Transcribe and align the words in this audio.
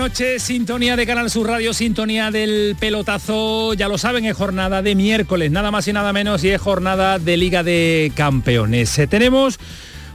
Noches, 0.00 0.42
sintonía 0.42 0.96
de 0.96 1.04
Canal 1.04 1.28
Sur 1.28 1.46
Radio, 1.46 1.74
sintonía 1.74 2.30
del 2.30 2.74
pelotazo, 2.80 3.74
ya 3.74 3.86
lo 3.86 3.98
saben, 3.98 4.24
es 4.24 4.34
jornada 4.34 4.80
de 4.80 4.94
miércoles, 4.94 5.50
nada 5.50 5.70
más 5.70 5.86
y 5.88 5.92
nada 5.92 6.14
menos, 6.14 6.42
y 6.42 6.48
es 6.48 6.58
jornada 6.58 7.18
de 7.18 7.36
Liga 7.36 7.62
de 7.62 8.10
Campeones. 8.14 8.98
Eh, 8.98 9.06
tenemos 9.06 9.58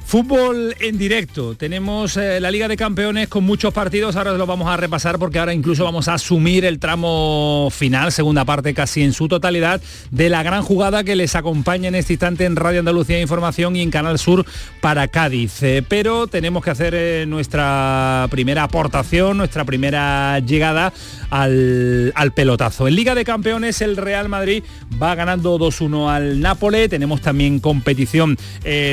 Fútbol 0.06 0.76
en 0.80 1.00
directo. 1.00 1.56
Tenemos 1.56 2.16
eh, 2.16 2.40
la 2.40 2.52
Liga 2.52 2.68
de 2.68 2.78
Campeones 2.78 3.28
con 3.28 3.44
muchos 3.44 3.74
partidos. 3.74 4.16
Ahora 4.16 4.34
lo 4.34 4.46
vamos 4.46 4.68
a 4.70 4.78
repasar 4.78 5.18
porque 5.18 5.40
ahora 5.40 5.52
incluso 5.52 5.84
vamos 5.84 6.08
a 6.08 6.14
asumir 6.14 6.64
el 6.64 6.78
tramo 6.78 7.70
final, 7.72 8.12
segunda 8.12 8.46
parte 8.46 8.76
casi 8.76 9.02
en 9.02 9.14
su 9.14 9.28
totalidad, 9.28 9.82
de 10.12 10.30
la 10.30 10.44
gran 10.44 10.62
jugada 10.62 11.04
que 11.04 11.16
les 11.16 11.36
acompaña 11.36 11.88
en 11.88 11.96
este 11.96 12.14
instante 12.14 12.46
en 12.46 12.56
Radio 12.56 12.80
Andalucía 12.80 13.20
Información 13.20 13.76
y 13.76 13.82
en 13.82 13.90
Canal 13.90 14.20
Sur 14.20 14.46
para 14.80 15.08
Cádiz. 15.08 15.64
Eh, 15.64 15.84
pero 15.88 16.28
tenemos 16.28 16.64
que 16.64 16.70
hacer 16.70 16.94
eh, 16.96 17.26
nuestra 17.28 18.28
primera 18.30 18.62
aportación, 18.62 19.38
nuestra 19.38 19.66
primera 19.66 20.40
llegada 20.40 20.94
al, 21.30 22.12
al, 22.16 22.32
pelotazo. 22.34 22.88
En 22.88 22.96
Liga 22.96 23.16
de 23.16 23.26
Campeones 23.26 23.82
el 23.82 23.98
Real 23.98 24.30
Madrid 24.30 24.64
va 25.02 25.16
ganando 25.16 25.58
2-1 25.58 26.10
al 26.10 26.40
Nápoles. 26.40 26.90
Tenemos 26.90 27.22
también 27.22 27.60
competición 27.60 28.38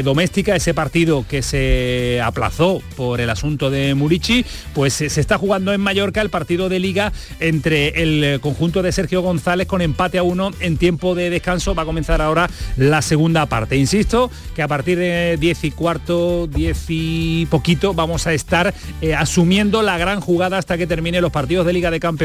doméstica, 0.05 0.55
ese 0.55 0.75
partido 0.75 1.25
que 1.28 1.42
se 1.42 2.20
aplazó 2.22 2.83
por 2.97 3.20
el 3.20 3.30
asunto 3.30 3.70
de 3.70 3.94
Murici, 3.94 4.44
pues 4.75 4.94
se 4.94 5.06
está 5.06 5.38
jugando 5.38 5.72
en 5.72 5.80
Mallorca 5.80 6.20
el 6.20 6.30
partido 6.30 6.69
de 6.69 6.78
liga 6.78 7.12
entre 7.41 8.03
el 8.03 8.41
conjunto 8.41 8.83
de 8.83 8.92
Sergio 8.92 9.22
González 9.22 9.66
con 9.66 9.83
empate 9.83 10.19
a 10.19 10.22
uno 10.22 10.50
en 10.60 10.77
tiempo 10.77 11.14
de 11.14 11.30
descanso. 11.30 11.75
Va 11.75 11.83
a 11.83 11.86
comenzar 11.86 12.20
ahora 12.22 12.48
la 12.77 13.03
segunda 13.03 13.47
parte. 13.47 13.77
Insisto 13.77 14.30
que 14.55 14.62
a 14.62 14.69
partir 14.69 14.98
de 14.98 15.36
10 15.38 15.64
y 15.64 15.70
cuarto, 15.70 16.47
10 16.47 16.84
y 16.88 17.47
poquito, 17.47 17.94
vamos 17.94 18.27
a 18.27 18.33
estar 18.33 18.75
eh, 19.00 19.14
asumiendo 19.14 19.83
la 19.83 19.98
gran 19.98 20.20
jugada 20.20 20.58
hasta 20.58 20.78
que 20.78 20.86
termine 20.86 21.20
los 21.20 21.33
partidos 21.33 21.66
de 21.66 21.72
Liga 21.72 21.91
de 21.91 22.00
Campeones 22.00 22.22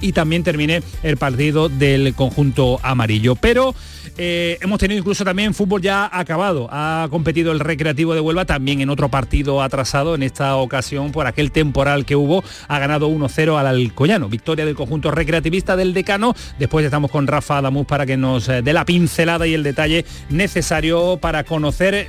y 0.00 0.12
también 0.12 0.42
termine 0.42 0.82
el 1.02 1.16
partido 1.16 1.68
del 1.68 2.14
conjunto 2.14 2.78
amarillo. 2.82 3.34
Pero 3.34 3.74
eh, 4.20 4.58
hemos 4.60 4.80
tenido 4.80 4.98
incluso 4.98 5.24
también 5.24 5.54
fútbol 5.54 5.80
ya 5.80 6.10
acabado. 6.12 6.68
Ha 6.72 7.06
competido 7.10 7.52
el 7.52 7.60
Recreativo 7.60 8.14
de 8.14 8.20
Huelva 8.20 8.44
también 8.44 8.80
en 8.80 8.90
otro 8.90 9.08
partido 9.08 9.62
atrasado, 9.62 10.16
en 10.16 10.24
esta 10.24 10.56
ocasión 10.56 11.12
por 11.12 11.26
aquel 11.26 11.52
temporal 11.52 12.04
que 12.04 12.16
hubo. 12.16 12.42
Ha 12.66 12.78
ganado 12.80 13.08
1-0 13.08 13.58
al 13.58 13.66
Alcoyano. 13.66 14.28
Victoria 14.28 14.66
del 14.66 14.74
conjunto 14.74 15.12
recreativista 15.12 15.76
del 15.76 15.94
decano. 15.94 16.34
Después 16.58 16.84
estamos 16.84 17.12
con 17.12 17.28
Rafa 17.28 17.58
Adamus 17.58 17.86
para 17.86 18.06
que 18.06 18.16
nos 18.16 18.48
eh, 18.48 18.62
dé 18.62 18.72
la 18.72 18.84
pincelada 18.84 19.46
y 19.46 19.54
el 19.54 19.62
detalle 19.62 20.04
necesario 20.30 21.18
para 21.18 21.44
conocer 21.44 22.08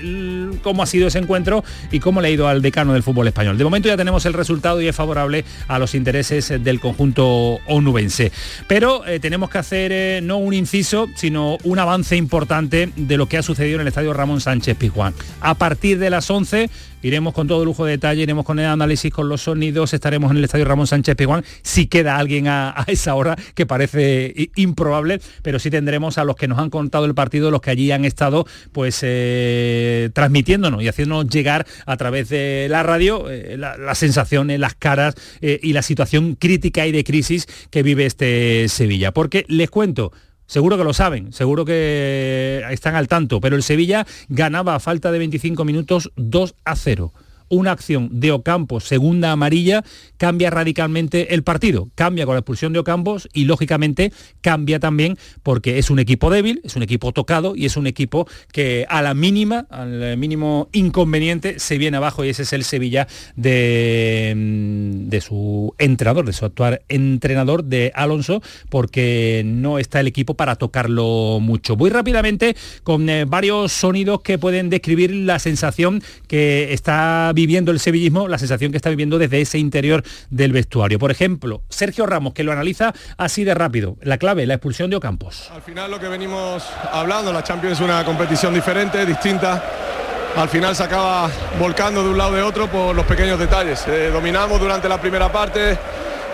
cómo 0.64 0.82
ha 0.82 0.88
sido 0.88 1.08
ese 1.08 1.20
encuentro 1.20 1.64
y 1.92 2.00
cómo 2.00 2.22
le 2.22 2.30
ha 2.30 2.32
ido 2.32 2.48
al 2.48 2.64
decano 2.64 2.94
del 2.94 3.04
fútbol 3.04 3.28
español. 3.28 3.58
De 3.58 3.64
momento 3.64 3.88
ya 3.88 3.98
tenemos 3.98 4.26
el 4.26 4.34
resultado 4.34 4.82
y 4.82 4.88
es 4.88 4.96
favorable 4.96 5.46
a 5.68 5.78
los 5.78 5.94
intereses 5.94 6.50
del 6.64 6.80
conjunto 6.80 7.29
onubense. 7.68 8.32
Pero 8.68 9.06
eh, 9.06 9.20
tenemos 9.20 9.50
que 9.50 9.58
hacer 9.58 10.24
no 10.24 10.38
un 10.38 10.54
inciso, 10.54 11.08
sino 11.16 11.58
un 11.64 11.80
avance 11.80 12.16
importante 12.16 12.90
de 12.96 13.18
lo 13.18 13.28
que 13.28 13.38
ha 13.38 13.44
sucedido 13.44 13.76
en 13.76 13.82
el 13.82 13.88
estadio 13.88 14.14
Ramón 14.14 14.42
Sánchez 14.42 14.78
Pizjuán. 14.78 15.14
A 15.42 15.56
partir 15.56 16.00
de 16.00 16.10
las 16.10 16.30
11 16.30 16.70
iremos 17.02 17.34
con 17.34 17.48
todo 17.48 17.66
lujo 17.66 17.86
de 17.86 17.92
detalle, 17.92 18.24
iremos 18.24 18.46
con 18.46 18.60
el 18.60 18.66
análisis, 18.66 19.12
con 19.12 19.30
los 19.30 19.42
sonidos, 19.42 19.94
estaremos 19.94 20.32
en 20.32 20.38
el 20.38 20.44
estadio 20.44 20.66
Ramón 20.66 20.88
Sánchez 20.88 21.16
Pizjuán, 21.16 21.44
si 21.62 21.88
queda 21.88 22.18
alguien 22.18 22.48
a, 22.48 22.86
esa 22.88 23.16
hora, 23.16 23.36
que 23.56 23.66
parece 23.66 24.50
improbable, 24.56 25.20
pero 25.42 25.60
sí 25.60 25.70
tendremos 25.70 26.18
a 26.18 26.24
los 26.24 26.36
que 26.36 26.48
nos 26.48 26.60
han 26.60 26.70
contado 26.70 27.06
el 27.06 27.16
partido, 27.16 27.52
los 27.52 27.62
que 27.62 27.72
allí 27.72 27.92
han 27.92 28.06
estado 28.06 28.46
pues 28.72 29.00
eh, 29.04 30.10
transmitiéndonos 30.14 30.82
y 30.82 30.88
haciéndonos 30.88 31.30
llegar 31.30 31.66
a 31.86 31.98
través 31.98 32.30
de 32.30 32.68
la 32.70 32.84
radio 32.84 33.30
eh, 33.30 33.58
las 33.58 33.98
sensaciones, 33.98 34.60
las 34.60 34.76
caras 34.76 35.16
eh, 35.42 35.60
y 35.62 35.74
la 35.74 35.82
situación 35.82 36.36
crítica 36.36 36.88
y 36.88 36.92
de 36.92 37.04
crisis 37.04 37.48
que 37.70 37.84
vive 37.84 38.06
este 38.06 38.68
Sevilla. 38.70 39.12
Porque 39.12 39.46
les 39.48 39.70
cuento, 39.70 40.12
Seguro 40.50 40.80
que 40.80 40.84
lo 40.84 40.96
saben, 40.96 41.32
seguro 41.32 41.64
que 41.64 42.66
están 42.72 42.96
al 42.96 43.08
tanto, 43.08 43.40
pero 43.40 43.56
el 43.56 43.62
Sevilla 43.62 44.08
ganaba 44.30 44.74
a 44.74 44.80
falta 44.80 45.12
de 45.12 45.20
25 45.20 45.64
minutos 45.64 46.12
2 46.16 46.56
a 46.66 46.76
0 46.76 47.14
una 47.50 47.72
acción 47.72 48.10
de 48.20 48.32
Ocampos, 48.32 48.86
segunda 48.86 49.32
amarilla, 49.32 49.84
cambia 50.18 50.50
radicalmente 50.50 51.34
el 51.34 51.44
partido. 51.44 51.90
Cambia 51.96 52.26
con 52.26 52.36
la 52.36 52.40
expulsión 52.40 52.74
de 52.74 52.80
Ocampos 52.80 53.28
y 53.34 53.46
lógicamente 53.46 54.12
cambia 54.42 54.80
también 54.80 55.18
porque 55.44 55.80
es 55.80 55.90
un 55.90 56.00
equipo 56.00 56.30
débil, 56.30 56.62
es 56.64 56.76
un 56.76 56.84
equipo 56.84 57.12
tocado 57.12 57.56
y 57.56 57.66
es 57.66 57.78
un 57.78 57.88
equipo 57.88 58.28
que 58.52 58.86
a 58.90 59.02
la 59.02 59.14
mínima, 59.14 59.68
al 59.70 60.18
mínimo 60.18 60.70
inconveniente, 60.72 61.60
se 61.60 61.78
viene 61.78 61.98
abajo 61.98 62.24
y 62.24 62.30
ese 62.30 62.44
es 62.44 62.54
el 62.54 62.64
Sevilla 62.64 63.08
de, 63.36 64.34
mm, 64.36 65.10
de 65.10 65.22
su 65.22 65.74
entrenador, 65.78 66.26
de 66.26 66.34
su 66.34 66.46
actual 66.46 66.82
entrenador 66.90 67.64
de 67.64 67.92
Alonso, 67.96 68.42
porque 68.70 69.44
no 69.46 69.80
está 69.80 70.00
el 70.00 70.08
equipo 70.08 70.36
para 70.36 70.56
tocarlo 70.56 71.40
mucho. 71.42 71.76
Voy 71.76 71.90
rápidamente 71.90 72.56
con 72.84 73.10
eh, 73.10 73.26
varios 73.26 73.72
sonidos 73.72 74.22
que 74.22 74.38
pueden 74.38 74.70
describir 74.70 75.14
la 75.14 75.40
sensación 75.40 76.02
que 76.28 76.74
está 76.74 77.32
viviendo 77.40 77.72
el 77.72 77.80
sevillismo, 77.80 78.28
la 78.28 78.38
sensación 78.38 78.72
que 78.72 78.78
está 78.78 78.90
viviendo 78.90 79.18
desde 79.18 79.40
ese 79.40 79.58
interior 79.60 80.04
del 80.30 80.52
vestuario. 80.52 81.00
Por 81.00 81.10
ejemplo, 81.10 81.62
Sergio 81.70 82.06
Ramos, 82.06 82.34
que 82.34 82.44
lo 82.44 82.52
analiza 82.52 82.94
así 83.18 83.46
de 83.46 83.54
rápido. 83.54 83.96
La 84.02 84.18
clave, 84.18 84.46
la 84.46 84.56
expulsión 84.56 84.90
de 84.90 84.98
Ocampos. 84.98 85.50
Al 85.54 85.62
final 85.62 85.90
lo 85.90 86.02
que 86.02 86.10
venimos 86.10 86.66
hablando, 86.92 87.32
la 87.32 87.42
Champions 87.42 87.80
es 87.80 87.86
una 87.86 88.04
competición 88.04 88.54
diferente, 88.54 89.06
distinta. 89.06 89.64
Al 90.36 90.50
final 90.50 90.76
se 90.76 90.84
acaba 90.84 91.32
volcando 91.58 92.04
de 92.04 92.10
un 92.10 92.18
lado 92.18 92.34
de 92.34 92.42
otro 92.42 92.68
por 92.68 92.94
los 92.94 93.06
pequeños 93.06 93.40
detalles. 93.40 93.86
Eh, 93.88 94.10
dominamos 94.12 94.60
durante 94.60 94.90
la 94.90 95.00
primera 95.00 95.32
parte, 95.32 95.78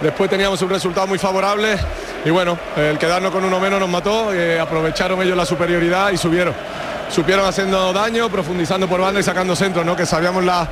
después 0.02 0.28
teníamos 0.28 0.60
un 0.64 0.70
resultado 0.72 1.06
muy 1.06 1.20
favorable 1.20 1.78
y 2.26 2.32
bueno, 2.32 2.58
el 2.76 2.98
quedarnos 2.98 3.32
con 3.32 3.46
uno 3.46 3.60
menos 3.60 3.80
nos 3.80 3.90
mató, 3.90 4.34
eh, 4.34 4.60
aprovecharon 4.60 5.22
ellos 5.22 5.38
la 5.38 5.46
superioridad 5.46 6.12
y 6.12 6.18
subieron 6.18 6.56
supieron 7.10 7.46
haciendo 7.46 7.94
daño, 7.94 8.30
profundizando 8.30 8.88
por 8.88 9.00
banda 9.00 9.20
y 9.20 9.24
sacando 9.24 9.56
centros, 9.56 9.86
¿no? 9.86 9.96
Que 9.96 10.06
sabíamos 10.06 10.44
la 10.44 10.68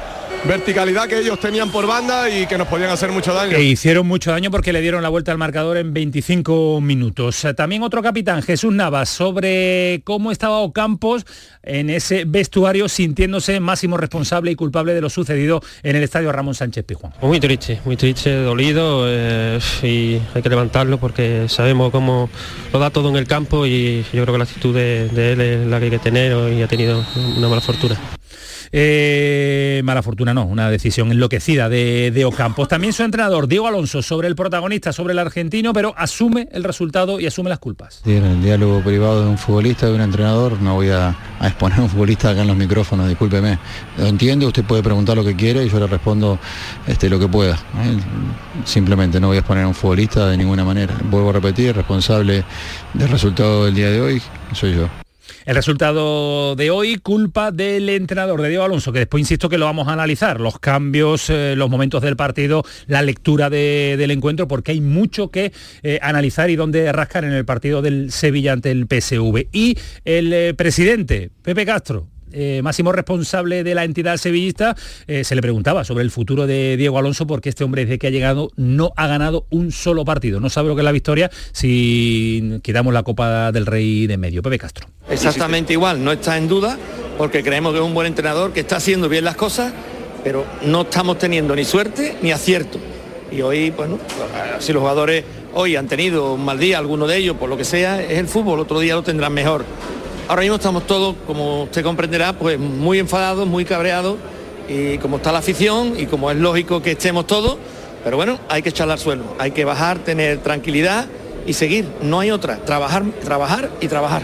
verticalidad 0.45 1.07
que 1.07 1.19
ellos 1.19 1.39
tenían 1.39 1.71
por 1.71 1.87
banda 1.87 2.29
y 2.29 2.45
que 2.47 2.57
nos 2.57 2.67
podían 2.67 2.89
hacer 2.89 3.11
mucho 3.11 3.33
daño. 3.33 3.55
Que 3.55 3.63
hicieron 3.63 4.05
mucho 4.07 4.31
daño 4.31 4.51
porque 4.51 4.73
le 4.73 4.81
dieron 4.81 5.01
la 5.01 5.09
vuelta 5.09 5.31
al 5.31 5.37
marcador 5.37 5.77
en 5.77 5.93
25 5.93 6.81
minutos. 6.81 7.45
También 7.55 7.83
otro 7.83 8.01
capitán, 8.01 8.41
Jesús 8.41 8.73
Navas, 8.73 9.09
sobre 9.09 10.01
cómo 10.03 10.31
estaba 10.31 10.59
Ocampos 10.59 11.25
en 11.63 11.89
ese 11.89 12.25
vestuario 12.25 12.89
sintiéndose 12.89 13.59
máximo 13.59 13.97
responsable 13.97 14.51
y 14.51 14.55
culpable 14.55 14.93
de 14.93 15.01
lo 15.01 15.09
sucedido 15.09 15.61
en 15.81 15.95
el 15.95 16.03
estadio 16.03 16.31
Ramón 16.31 16.55
Sánchez 16.55 16.83
Pijuán. 16.85 17.13
Muy 17.21 17.39
triste, 17.39 17.79
muy 17.85 17.95
triste, 17.95 18.33
dolido 18.35 19.05
eh, 19.07 19.59
y 19.81 20.19
hay 20.33 20.41
que 20.41 20.49
levantarlo 20.49 20.99
porque 20.99 21.45
sabemos 21.47 21.91
cómo 21.91 22.29
lo 22.71 22.79
da 22.79 22.89
todo 22.89 23.09
en 23.09 23.15
el 23.15 23.27
campo 23.27 23.65
y 23.65 24.03
yo 24.13 24.23
creo 24.23 24.33
que 24.33 24.37
la 24.37 24.43
actitud 24.43 24.75
de, 24.75 25.07
de 25.09 25.33
él 25.33 25.41
es 25.41 25.67
la 25.67 25.79
que 25.79 25.85
hay 25.85 25.91
que 25.91 25.99
tener 25.99 26.53
y 26.53 26.61
ha 26.61 26.67
tenido 26.67 27.03
una 27.37 27.47
mala 27.47 27.61
fortuna. 27.61 27.99
Eh, 28.75 29.81
mala 29.83 30.01
fortuna 30.01 30.33
no, 30.33 30.45
una 30.45 30.67
decisión 30.67 31.11
enloquecida 31.11 31.69
de, 31.69 32.09
de 32.09 32.25
Ocampos. 32.25 32.67
También 32.67 32.91
su 32.91 33.03
entrenador, 33.03 33.47
Diego 33.47 33.67
Alonso, 33.67 34.01
sobre 34.01 34.27
el 34.27 34.35
protagonista, 34.35 34.91
sobre 34.91 35.13
el 35.13 35.19
argentino, 35.19 35.73
pero 35.73 35.93
asume 35.95 36.47
el 36.51 36.63
resultado 36.63 37.19
y 37.19 37.27
asume 37.27 37.51
las 37.51 37.59
culpas. 37.59 38.01
En 38.03 38.25
el 38.25 38.41
diálogo 38.41 38.81
privado 38.81 39.25
de 39.25 39.29
un 39.29 39.37
futbolista, 39.37 39.85
de 39.85 39.93
un 39.93 40.01
entrenador, 40.01 40.59
no 40.59 40.73
voy 40.73 40.89
a, 40.89 41.15
a 41.39 41.47
exponer 41.47 41.77
a 41.77 41.81
un 41.83 41.89
futbolista 41.89 42.31
acá 42.31 42.41
en 42.41 42.47
los 42.47 42.57
micrófonos, 42.57 43.07
discúlpeme. 43.07 43.59
Lo 43.99 44.07
entiendo, 44.07 44.47
usted 44.47 44.63
puede 44.63 44.81
preguntar 44.81 45.15
lo 45.15 45.23
que 45.23 45.35
quiere 45.35 45.63
y 45.63 45.69
yo 45.69 45.79
le 45.79 45.85
respondo 45.85 46.39
este, 46.87 47.11
lo 47.11 47.19
que 47.19 47.27
pueda. 47.27 47.53
¿eh? 47.53 47.97
Simplemente 48.65 49.19
no 49.19 49.27
voy 49.27 49.37
a 49.37 49.41
exponer 49.41 49.65
a 49.65 49.67
un 49.67 49.75
futbolista 49.75 50.27
de 50.27 50.35
ninguna 50.35 50.65
manera. 50.65 50.95
Vuelvo 51.11 51.29
a 51.29 51.33
repetir, 51.33 51.75
responsable 51.75 52.43
del 52.95 53.09
resultado 53.09 53.65
del 53.65 53.75
día 53.75 53.91
de 53.91 54.01
hoy 54.01 54.21
soy 54.53 54.73
yo. 54.73 55.02
El 55.45 55.55
resultado 55.55 56.55
de 56.55 56.71
hoy, 56.71 56.95
culpa 56.97 57.51
del 57.51 57.89
entrenador 57.89 58.41
de 58.41 58.47
Diego 58.47 58.63
Alonso, 58.63 58.93
que 58.93 58.99
después 58.99 59.19
insisto 59.19 59.49
que 59.49 59.57
lo 59.57 59.65
vamos 59.65 59.89
a 59.89 59.93
analizar, 59.93 60.39
los 60.39 60.57
cambios, 60.57 61.29
eh, 61.29 61.55
los 61.57 61.69
momentos 61.69 62.01
del 62.01 62.15
partido, 62.15 62.63
la 62.87 63.01
lectura 63.01 63.49
de, 63.49 63.95
del 63.97 64.11
encuentro, 64.11 64.47
porque 64.47 64.71
hay 64.71 64.79
mucho 64.79 65.31
que 65.31 65.51
eh, 65.81 65.99
analizar 66.01 66.49
y 66.49 66.55
donde 66.55 66.89
rascar 66.93 67.25
en 67.25 67.33
el 67.33 67.43
partido 67.43 67.81
del 67.81 68.13
Sevilla 68.13 68.53
ante 68.53 68.71
el 68.71 68.87
PSV. 68.87 69.47
Y 69.51 69.77
el 70.05 70.31
eh, 70.31 70.53
presidente, 70.53 71.29
Pepe 71.41 71.65
Castro, 71.65 72.07
eh, 72.33 72.61
máximo 72.63 72.91
responsable 72.91 73.63
de 73.63 73.75
la 73.75 73.83
entidad 73.83 74.17
sevillista, 74.17 74.75
eh, 75.07 75.23
se 75.23 75.35
le 75.35 75.41
preguntaba 75.41 75.83
sobre 75.83 76.03
el 76.03 76.11
futuro 76.11 76.47
de 76.47 76.77
Diego 76.77 76.97
Alonso 76.97 77.27
porque 77.27 77.49
este 77.49 77.63
hombre 77.63 77.85
desde 77.85 77.99
que 77.99 78.07
ha 78.07 78.09
llegado 78.09 78.49
no 78.55 78.91
ha 78.95 79.07
ganado 79.07 79.45
un 79.49 79.71
solo 79.71 80.03
partido. 80.03 80.39
No 80.39 80.49
sabe 80.49 80.69
lo 80.69 80.75
que 80.75 80.81
es 80.81 80.85
la 80.85 80.91
victoria 80.91 81.31
si 81.51 82.59
quitamos 82.63 82.93
la 82.93 83.03
Copa 83.03 83.51
del 83.51 83.65
Rey 83.65 84.07
de 84.07 84.17
medio. 84.17 84.41
Pepe 84.41 84.59
Castro. 84.59 84.87
Exactamente 85.09 85.73
igual, 85.73 86.03
no 86.03 86.11
está 86.11 86.37
en 86.37 86.47
duda 86.47 86.77
porque 87.17 87.43
creemos 87.43 87.73
que 87.73 87.79
es 87.79 87.85
un 87.85 87.93
buen 87.93 88.07
entrenador 88.07 88.51
que 88.51 88.61
está 88.61 88.77
haciendo 88.77 89.07
bien 89.09 89.23
las 89.25 89.35
cosas, 89.35 89.71
pero 90.23 90.45
no 90.65 90.81
estamos 90.81 91.17
teniendo 91.17 91.55
ni 91.55 91.65
suerte 91.65 92.17
ni 92.21 92.31
acierto. 92.31 92.79
Y 93.31 93.41
hoy, 93.41 93.71
bueno, 93.71 93.99
si 94.59 94.73
los 94.73 94.81
jugadores 94.81 95.23
hoy 95.53 95.75
han 95.75 95.87
tenido 95.87 96.33
un 96.33 96.45
mal 96.45 96.59
día, 96.59 96.77
alguno 96.77 97.07
de 97.07 97.17
ellos, 97.17 97.37
por 97.37 97.49
lo 97.49 97.57
que 97.57 97.65
sea, 97.65 98.01
es 98.01 98.19
el 98.19 98.27
fútbol, 98.27 98.59
otro 98.59 98.79
día 98.79 98.95
lo 98.95 99.03
tendrán 99.03 99.33
mejor. 99.33 99.65
Ahora 100.27 100.41
mismo 100.41 100.55
estamos 100.55 100.87
todos, 100.87 101.15
como 101.27 101.63
usted 101.63 101.83
comprenderá, 101.83 102.33
pues 102.33 102.57
muy 102.57 102.97
enfadados, 102.99 103.45
muy 103.45 103.65
cabreados, 103.65 104.15
y 104.69 104.97
como 104.99 105.17
está 105.17 105.31
la 105.31 105.39
afición 105.39 105.93
y 105.99 106.05
como 106.05 106.31
es 106.31 106.37
lógico 106.37 106.81
que 106.81 106.91
estemos 106.91 107.27
todos, 107.27 107.57
pero 108.03 108.15
bueno, 108.15 108.39
hay 108.47 108.61
que 108.61 108.69
echarle 108.69 108.93
al 108.93 108.99
suelo, 108.99 109.23
hay 109.37 109.51
que 109.51 109.65
bajar, 109.65 109.99
tener 109.99 110.39
tranquilidad 110.39 111.07
y 111.45 111.53
seguir, 111.53 111.87
no 112.01 112.21
hay 112.21 112.31
otra, 112.31 112.57
trabajar, 112.57 113.03
trabajar 113.23 113.69
y 113.81 113.87
trabajar. 113.87 114.21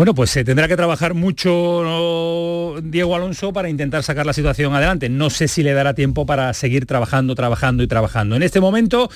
Bueno, 0.00 0.14
pues 0.14 0.30
se 0.30 0.44
tendrá 0.44 0.66
que 0.66 0.76
trabajar 0.76 1.12
mucho 1.12 1.82
¿no? 1.84 2.80
Diego 2.80 3.14
Alonso 3.14 3.52
para 3.52 3.68
intentar 3.68 4.02
sacar 4.02 4.24
la 4.24 4.32
situación 4.32 4.74
adelante. 4.74 5.10
No 5.10 5.28
sé 5.28 5.46
si 5.46 5.62
le 5.62 5.74
dará 5.74 5.92
tiempo 5.92 6.24
para 6.24 6.54
seguir 6.54 6.86
trabajando, 6.86 7.34
trabajando 7.34 7.82
y 7.82 7.86
trabajando. 7.86 8.34
En 8.34 8.42
este 8.42 8.62
momento, 8.62 9.10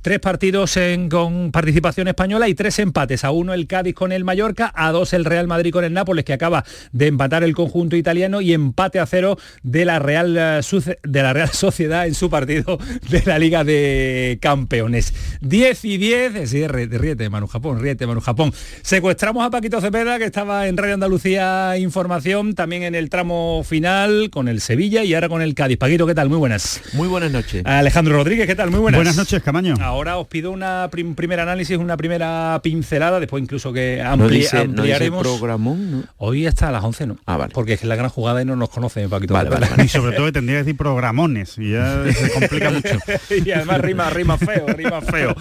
tres 0.00 0.20
partidos 0.20 0.78
con 1.10 1.50
participación 1.50 2.06
española 2.06 2.48
y 2.48 2.54
tres 2.54 2.78
empates. 2.78 3.24
A 3.24 3.32
uno 3.32 3.52
el 3.52 3.66
Cádiz 3.66 3.96
con 3.96 4.12
el 4.12 4.22
Mallorca, 4.22 4.72
a 4.76 4.92
dos 4.92 5.12
el 5.12 5.24
Real 5.24 5.48
Madrid 5.48 5.72
con 5.72 5.82
el 5.82 5.92
Nápoles, 5.92 6.24
que 6.24 6.34
acaba 6.34 6.64
de 6.92 7.08
empatar 7.08 7.42
el 7.42 7.52
conjunto 7.52 7.96
italiano, 7.96 8.40
y 8.40 8.52
empate 8.52 9.00
a 9.00 9.06
cero 9.06 9.38
de 9.64 9.84
la 9.86 9.98
Real, 9.98 10.34
de 10.34 11.22
la 11.22 11.32
Real 11.32 11.50
Sociedad 11.50 12.06
en 12.06 12.14
su 12.14 12.30
partido 12.30 12.78
de 13.10 13.24
la 13.26 13.40
Liga 13.40 13.64
de 13.64 14.38
Campeones. 14.40 15.12
10 15.40 15.84
y 15.84 15.96
10, 15.96 16.48
sí, 16.48 16.64
ríete 16.68 17.28
Manu 17.28 17.48
Japón, 17.48 17.80
ríete 17.80 18.06
Manu 18.06 18.20
Japón. 18.20 18.52
Secuestramos 18.82 19.44
a 19.44 19.50
Paquito 19.50 19.80
Cepeda, 19.80 20.16
que 20.20 20.27
estaba 20.28 20.68
en 20.68 20.76
Radio 20.76 20.94
Andalucía 20.94 21.78
Información, 21.78 22.54
también 22.54 22.82
en 22.82 22.94
el 22.94 23.08
tramo 23.08 23.64
final 23.64 24.28
con 24.30 24.46
el 24.48 24.60
Sevilla 24.60 25.02
y 25.02 25.14
ahora 25.14 25.30
con 25.30 25.40
el 25.40 25.54
Cádiz. 25.54 25.78
Paquito, 25.78 26.06
¿qué 26.06 26.14
tal? 26.14 26.28
Muy 26.28 26.36
buenas. 26.36 26.82
Muy 26.92 27.08
buenas 27.08 27.32
noches. 27.32 27.64
Alejandro 27.64 28.14
Rodríguez, 28.14 28.46
¿qué 28.46 28.54
tal? 28.54 28.70
Muy 28.70 28.78
buenas. 28.78 28.98
Buenas 28.98 29.16
noches, 29.16 29.42
Camaño. 29.42 29.76
Ahora 29.80 30.18
os 30.18 30.26
pido 30.28 30.50
una 30.50 30.88
prim 30.90 31.14
primer 31.14 31.40
análisis, 31.40 31.78
una 31.78 31.96
primera 31.96 32.60
pincelada, 32.62 33.20
después 33.20 33.42
incluso 33.42 33.72
que 33.72 34.02
ampli 34.02 34.26
no 34.26 34.28
dice, 34.28 34.58
ampliaremos. 34.58 35.24
No 35.24 35.30
programón, 35.30 35.90
¿no? 35.90 36.04
Hoy 36.18 36.46
hasta 36.46 36.68
a 36.68 36.72
las 36.72 36.84
11, 36.84 37.06
¿no? 37.06 37.18
Ah, 37.24 37.38
vale. 37.38 37.52
Porque 37.54 37.72
es 37.72 37.84
la 37.84 37.96
gran 37.96 38.10
jugada 38.10 38.42
y 38.42 38.44
no 38.44 38.54
nos 38.54 38.68
conoce, 38.68 39.08
Paquito. 39.08 39.32
Vale, 39.32 39.48
vale, 39.48 39.66
vale. 39.70 39.84
Y 39.84 39.88
sobre 39.88 40.14
todo 40.14 40.26
que 40.26 40.32
tendría 40.32 40.58
que 40.58 40.64
decir 40.64 40.76
programones 40.76 41.56
y 41.56 41.72
ya 41.72 42.04
se 42.12 42.30
complica 42.32 42.70
mucho. 42.70 42.98
y 43.44 43.50
además 43.50 43.80
rima, 43.80 44.10
rima 44.10 44.36
feo, 44.36 44.66
rima 44.66 45.00
feo. 45.00 45.34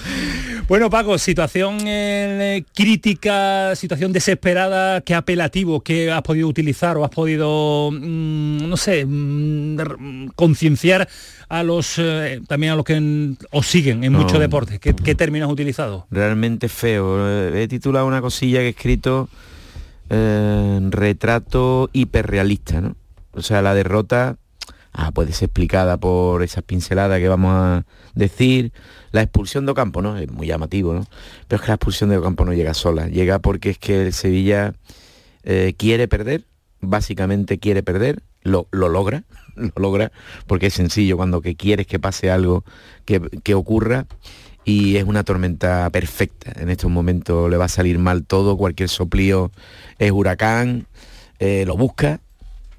Bueno, 0.68 0.89
Paco, 0.89 1.18
situación 1.18 1.78
eh, 1.86 2.66
crítica, 2.75 3.74
situación 3.75 4.12
desesperada, 4.12 4.67
¿qué 5.06 5.16
apelativo 5.16 5.81
que 5.81 6.12
has 6.12 6.22
podido 6.22 6.48
utilizar 6.48 6.98
o 6.98 7.04
has 7.04 7.12
podido, 7.12 7.90
mmm, 7.92 8.68
no 8.69 8.78
sé, 8.78 9.06
mmm, 9.06 10.28
concienciar 10.36 11.08
a 11.50 11.64
los 11.64 11.96
eh, 11.98 12.42
también 12.48 12.74
a 12.74 12.75
los 12.75 12.84
que 12.86 13.34
os 13.52 13.68
siguen 13.68 14.04
en 14.04 14.14
No. 14.14 14.19
muchos 14.19 14.40
deportes? 14.40 14.80
¿Qué, 14.80 14.94
qué 14.96 15.16
términos 15.16 15.48
has 15.48 15.54
utilizado? 15.54 16.08
Realmente 16.12 16.69
feo. 16.69 17.18
Eh, 17.28 17.64
He 17.64 17.68
titulado 17.68 18.06
una 18.06 18.22
cosilla 18.22 18.60
que 18.60 18.66
he 18.68 18.69
escrito 18.69 19.30
eh, 20.10 20.80
retrato 20.90 21.90
hiperrealista, 21.94 22.81
¿no? 22.81 22.96
O 23.34 23.42
sea, 23.42 23.62
la 23.62 23.74
derrota 23.74 24.38
ah, 24.98 25.12
puede 25.12 25.32
ser 25.32 25.46
explicada 25.46 25.98
por 25.98 26.44
esas 26.44 26.64
pinceladas 26.64 27.20
que 27.20 27.30
vamos 27.30 27.54
a 27.54 27.86
decir. 28.16 28.74
La 29.12 29.22
expulsión 29.22 29.66
de 29.66 29.72
Ocampo, 29.72 30.02
¿no? 30.02 30.18
Es 30.18 30.30
muy 30.30 30.48
llamativo, 30.48 30.94
¿no? 30.94 31.06
Pero 31.48 31.62
es 31.62 31.62
que 31.62 31.68
la 31.70 31.76
expulsión 31.76 32.10
de 32.10 32.18
Ocampo 32.18 32.44
no 32.44 32.54
llega 32.54 32.74
sola. 32.74 33.08
Llega 33.08 33.40
porque 33.40 33.70
es 33.70 33.78
que 33.78 34.08
el 34.08 34.14
Sevilla 34.14 34.74
eh, 35.44 35.76
quiere 35.78 36.08
perder, 36.08 36.46
básicamente 36.82 37.60
quiere 37.60 37.84
perder, 37.84 38.24
lo, 38.42 38.68
lo 38.72 38.90
logra, 38.90 39.24
lo 39.56 39.72
logra, 39.78 40.12
porque 40.48 40.68
es 40.68 40.74
sencillo, 40.74 41.16
cuando 41.16 41.42
que 41.42 41.56
quieres 41.56 41.88
que 41.88 42.00
pase 42.00 42.32
algo 42.32 42.66
que, 43.06 43.22
que 43.44 43.54
ocurra, 43.54 44.08
y 44.66 44.98
es 44.98 45.06
una 45.06 45.24
tormenta 45.24 45.90
perfecta. 45.92 46.60
En 46.60 46.70
estos 46.70 46.92
momentos 46.92 47.50
le 47.50 47.56
va 47.56 47.66
a 47.66 47.70
salir 47.70 48.00
mal 48.00 48.26
todo, 48.26 48.58
cualquier 48.58 48.90
soplío 48.90 49.52
es 50.00 50.12
huracán, 50.12 50.88
eh, 51.40 51.64
lo 51.66 51.78
busca, 51.78 52.20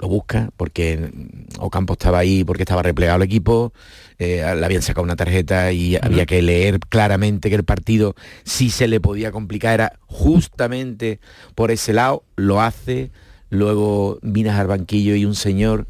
lo 0.00 0.08
busca, 0.08 0.50
porque 0.56 1.10
Ocampo 1.58 1.94
estaba 1.94 2.18
ahí, 2.18 2.44
porque 2.44 2.62
estaba 2.62 2.82
replegado 2.82 3.16
el 3.16 3.22
equipo, 3.22 3.72
eh, 4.18 4.42
le 4.56 4.64
habían 4.64 4.82
sacado 4.82 5.04
una 5.04 5.16
tarjeta 5.16 5.72
y 5.72 5.96
había 5.96 6.24
que 6.26 6.40
leer 6.40 6.78
claramente 6.80 7.48
que 7.48 7.56
el 7.56 7.64
partido 7.64 8.14
si 8.44 8.70
se 8.70 8.88
le 8.88 9.00
podía 9.00 9.32
complicar 9.32 9.74
era 9.74 9.98
justamente 10.06 11.20
por 11.54 11.70
ese 11.70 11.92
lado, 11.92 12.22
lo 12.36 12.60
hace, 12.60 13.10
luego 13.50 14.18
miras 14.22 14.58
al 14.58 14.68
banquillo 14.68 15.14
y 15.16 15.24
un 15.24 15.34
señor 15.34 15.88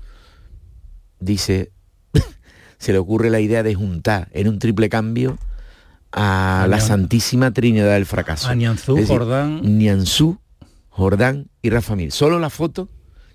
dice, 1.20 1.70
se 2.78 2.92
le 2.92 2.98
ocurre 2.98 3.30
la 3.30 3.40
idea 3.40 3.62
de 3.62 3.74
juntar 3.74 4.28
en 4.32 4.48
un 4.48 4.58
triple 4.58 4.88
cambio 4.88 5.38
a 6.12 6.66
la 6.70 6.80
Santísima 6.80 7.50
Trinidad 7.52 7.92
del 7.92 8.06
Fracaso. 8.06 8.48
A 8.48 8.54
Nianzú, 8.54 8.94
decir, 8.94 9.08
Jordán. 9.08 9.60
Nianzú, 9.62 10.38
Jordán 10.88 11.48
y 11.60 11.68
Rafa 11.68 11.94
Mir. 11.96 12.12
Solo 12.12 12.38
la 12.38 12.48
foto 12.48 12.88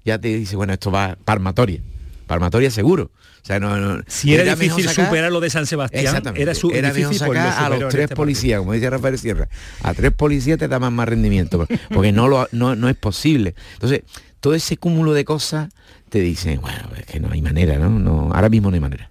ya 0.05 0.19
te 0.19 0.29
dice, 0.29 0.55
bueno, 0.55 0.73
esto 0.73 0.91
va 0.91 1.17
palmatoria. 1.23 1.81
Palmatoria 2.27 2.71
seguro. 2.71 3.11
O 3.41 3.45
sea, 3.45 3.59
no, 3.59 3.75
no- 3.77 4.01
Si 4.07 4.33
era 4.33 4.55
difícil 4.55 4.85
sacar- 4.87 5.05
superar 5.07 5.31
lo 5.31 5.41
de 5.41 5.49
San 5.49 5.65
Sebastián, 5.65 6.23
era 6.35 6.55
su 6.55 6.71
Era 6.71 6.93
difícil 6.93 7.21
pues 7.25 7.37
sacar 7.39 7.69
lo 7.71 7.75
a 7.75 7.79
los 7.79 7.89
tres 7.91 8.03
este 8.05 8.15
policías, 8.15 8.59
como 8.59 8.71
dice 8.73 8.89
Rafael 8.89 9.17
Sierra. 9.19 9.49
A 9.81 9.93
tres 9.93 10.13
policías 10.13 10.57
te 10.57 10.67
da 10.69 10.79
más, 10.79 11.07
rendimiento, 11.09 11.67
porque 11.93 12.11
no, 12.13 12.29
lo, 12.29 12.47
no, 12.53 12.75
no 12.75 12.87
es 12.87 12.95
posible. 12.95 13.53
Entonces, 13.73 14.03
todo 14.39 14.55
ese 14.55 14.77
cúmulo 14.77 15.13
de 15.13 15.25
cosas 15.25 15.69
te 16.09 16.19
dicen, 16.21 16.61
bueno, 16.61 16.79
es 16.97 17.05
que 17.05 17.19
no 17.19 17.29
hay 17.31 17.41
manera, 17.41 17.77
¿no? 17.77 17.89
no 17.89 18.31
ahora 18.33 18.47
mismo 18.49 18.69
no 18.69 18.75
hay 18.75 18.81
manera. 18.81 19.09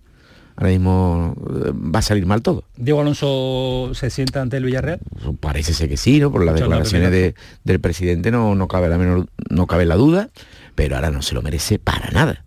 Ahora 0.56 0.70
mismo 0.70 1.34
eh, 1.66 1.72
va 1.74 1.98
a 1.98 2.02
salir 2.02 2.24
mal 2.26 2.40
todo. 2.42 2.64
Diego 2.76 3.00
Alonso 3.00 3.92
se 3.94 4.10
sienta 4.10 4.40
ante 4.40 4.56
el 4.58 4.64
Villarreal. 4.64 5.00
Parece 5.40 5.72
ser 5.74 5.88
que 5.88 5.96
sí, 5.96 6.20
¿no? 6.20 6.30
Por 6.30 6.44
las 6.44 6.54
declaraciones 6.54 7.10
de- 7.10 7.34
del 7.64 7.80
presidente 7.80 8.30
no, 8.30 8.54
no 8.54 8.68
cabe 8.68 8.88
la 8.88 8.98
menor, 8.98 9.26
no 9.50 9.66
cabe 9.66 9.86
la 9.86 9.96
duda, 9.96 10.28
pero 10.74 10.96
ahora 10.96 11.10
no 11.10 11.22
se 11.22 11.34
lo 11.34 11.42
merece 11.42 11.78
para 11.78 12.10
nada. 12.10 12.44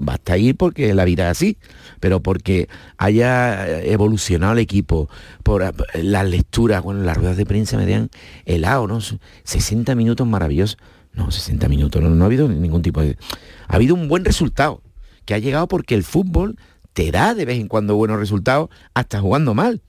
Basta 0.00 0.36
ir 0.36 0.56
porque 0.56 0.92
la 0.92 1.04
vida 1.04 1.26
es 1.26 1.38
así, 1.38 1.58
pero 2.00 2.20
porque 2.20 2.68
haya 2.96 3.80
evolucionado 3.82 4.54
el 4.54 4.58
equipo, 4.58 5.08
por 5.44 5.62
eh, 5.62 5.72
las 6.02 6.28
lecturas, 6.28 6.82
bueno, 6.82 7.02
las 7.02 7.16
ruedas 7.16 7.36
de 7.36 7.46
prensa 7.46 7.76
me 7.76 7.86
dan 7.86 8.10
helado, 8.44 8.88
¿no? 8.88 9.00
60 9.00 9.94
minutos 9.94 10.26
maravillosos. 10.26 10.78
No, 11.12 11.30
60 11.30 11.68
minutos, 11.68 12.02
no 12.02 12.22
ha 12.22 12.26
habido 12.26 12.48
ningún 12.48 12.82
tipo 12.82 13.00
de... 13.00 13.16
Ha 13.66 13.76
habido 13.76 13.94
un 13.94 14.08
buen 14.08 14.24
resultado, 14.24 14.82
que 15.24 15.34
ha 15.34 15.38
llegado 15.38 15.66
porque 15.66 15.94
el 15.94 16.04
fútbol 16.04 16.56
te 16.92 17.10
da 17.10 17.34
de 17.34 17.44
vez 17.44 17.58
en 17.58 17.68
cuando 17.68 17.96
buenos 17.96 18.18
resultados, 18.18 18.70
hasta 18.94 19.20
jugando 19.20 19.54
mal. 19.54 19.82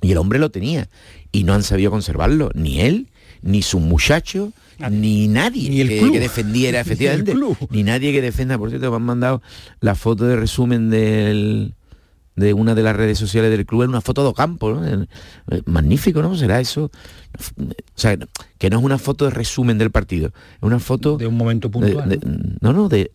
Y 0.00 0.12
el 0.12 0.18
hombre 0.18 0.38
lo 0.38 0.50
tenía. 0.50 0.88
Y 1.30 1.44
no 1.44 1.54
han 1.54 1.62
sabido 1.62 1.90
conservarlo, 1.90 2.50
ni 2.54 2.80
él, 2.80 3.08
ni 3.42 3.62
sus 3.62 3.80
muchachos, 3.80 4.50
ni 4.90 5.28
nadie 5.28 5.68
Ni 5.70 5.80
el 5.80 5.88
que, 5.88 5.98
club. 5.98 6.12
que 6.12 6.20
defendiera, 6.20 6.80
efectivamente. 6.84 7.34
Ni 7.70 7.82
nadie 7.82 8.12
que 8.12 8.22
defenda. 8.22 8.58
Por 8.58 8.70
cierto, 8.70 8.90
me 8.90 8.96
han 8.96 9.02
mandado 9.02 9.42
la 9.80 9.94
foto 9.94 10.24
de 10.26 10.36
resumen 10.36 10.90
del, 10.90 11.74
de 12.36 12.54
una 12.54 12.74
de 12.74 12.82
las 12.82 12.96
redes 12.96 13.18
sociales 13.18 13.50
del 13.50 13.66
club, 13.66 13.82
una 13.88 14.00
foto 14.00 14.22
de 14.22 14.28
Ocampo, 14.30 14.72
¿no? 14.72 14.84
El- 14.86 15.08
eh, 15.50 15.62
Magnífico, 15.66 16.22
¿no? 16.22 16.34
¿Será 16.36 16.60
eso? 16.60 16.90
O 17.58 17.72
sea, 17.94 18.16
que 18.58 18.70
no 18.70 18.78
es 18.78 18.84
una 18.84 18.98
foto 18.98 19.24
de 19.26 19.30
resumen 19.32 19.78
del 19.78 19.90
partido, 19.90 20.28
es 20.28 20.62
una 20.62 20.78
foto 20.78 21.16
De 21.16 21.26
un 21.26 21.36
momento 21.36 21.70
puntual. 21.70 22.08
de- 22.08 22.16
de- 22.18 22.56
no, 22.60 22.72
no, 22.72 22.88
de 22.88 23.10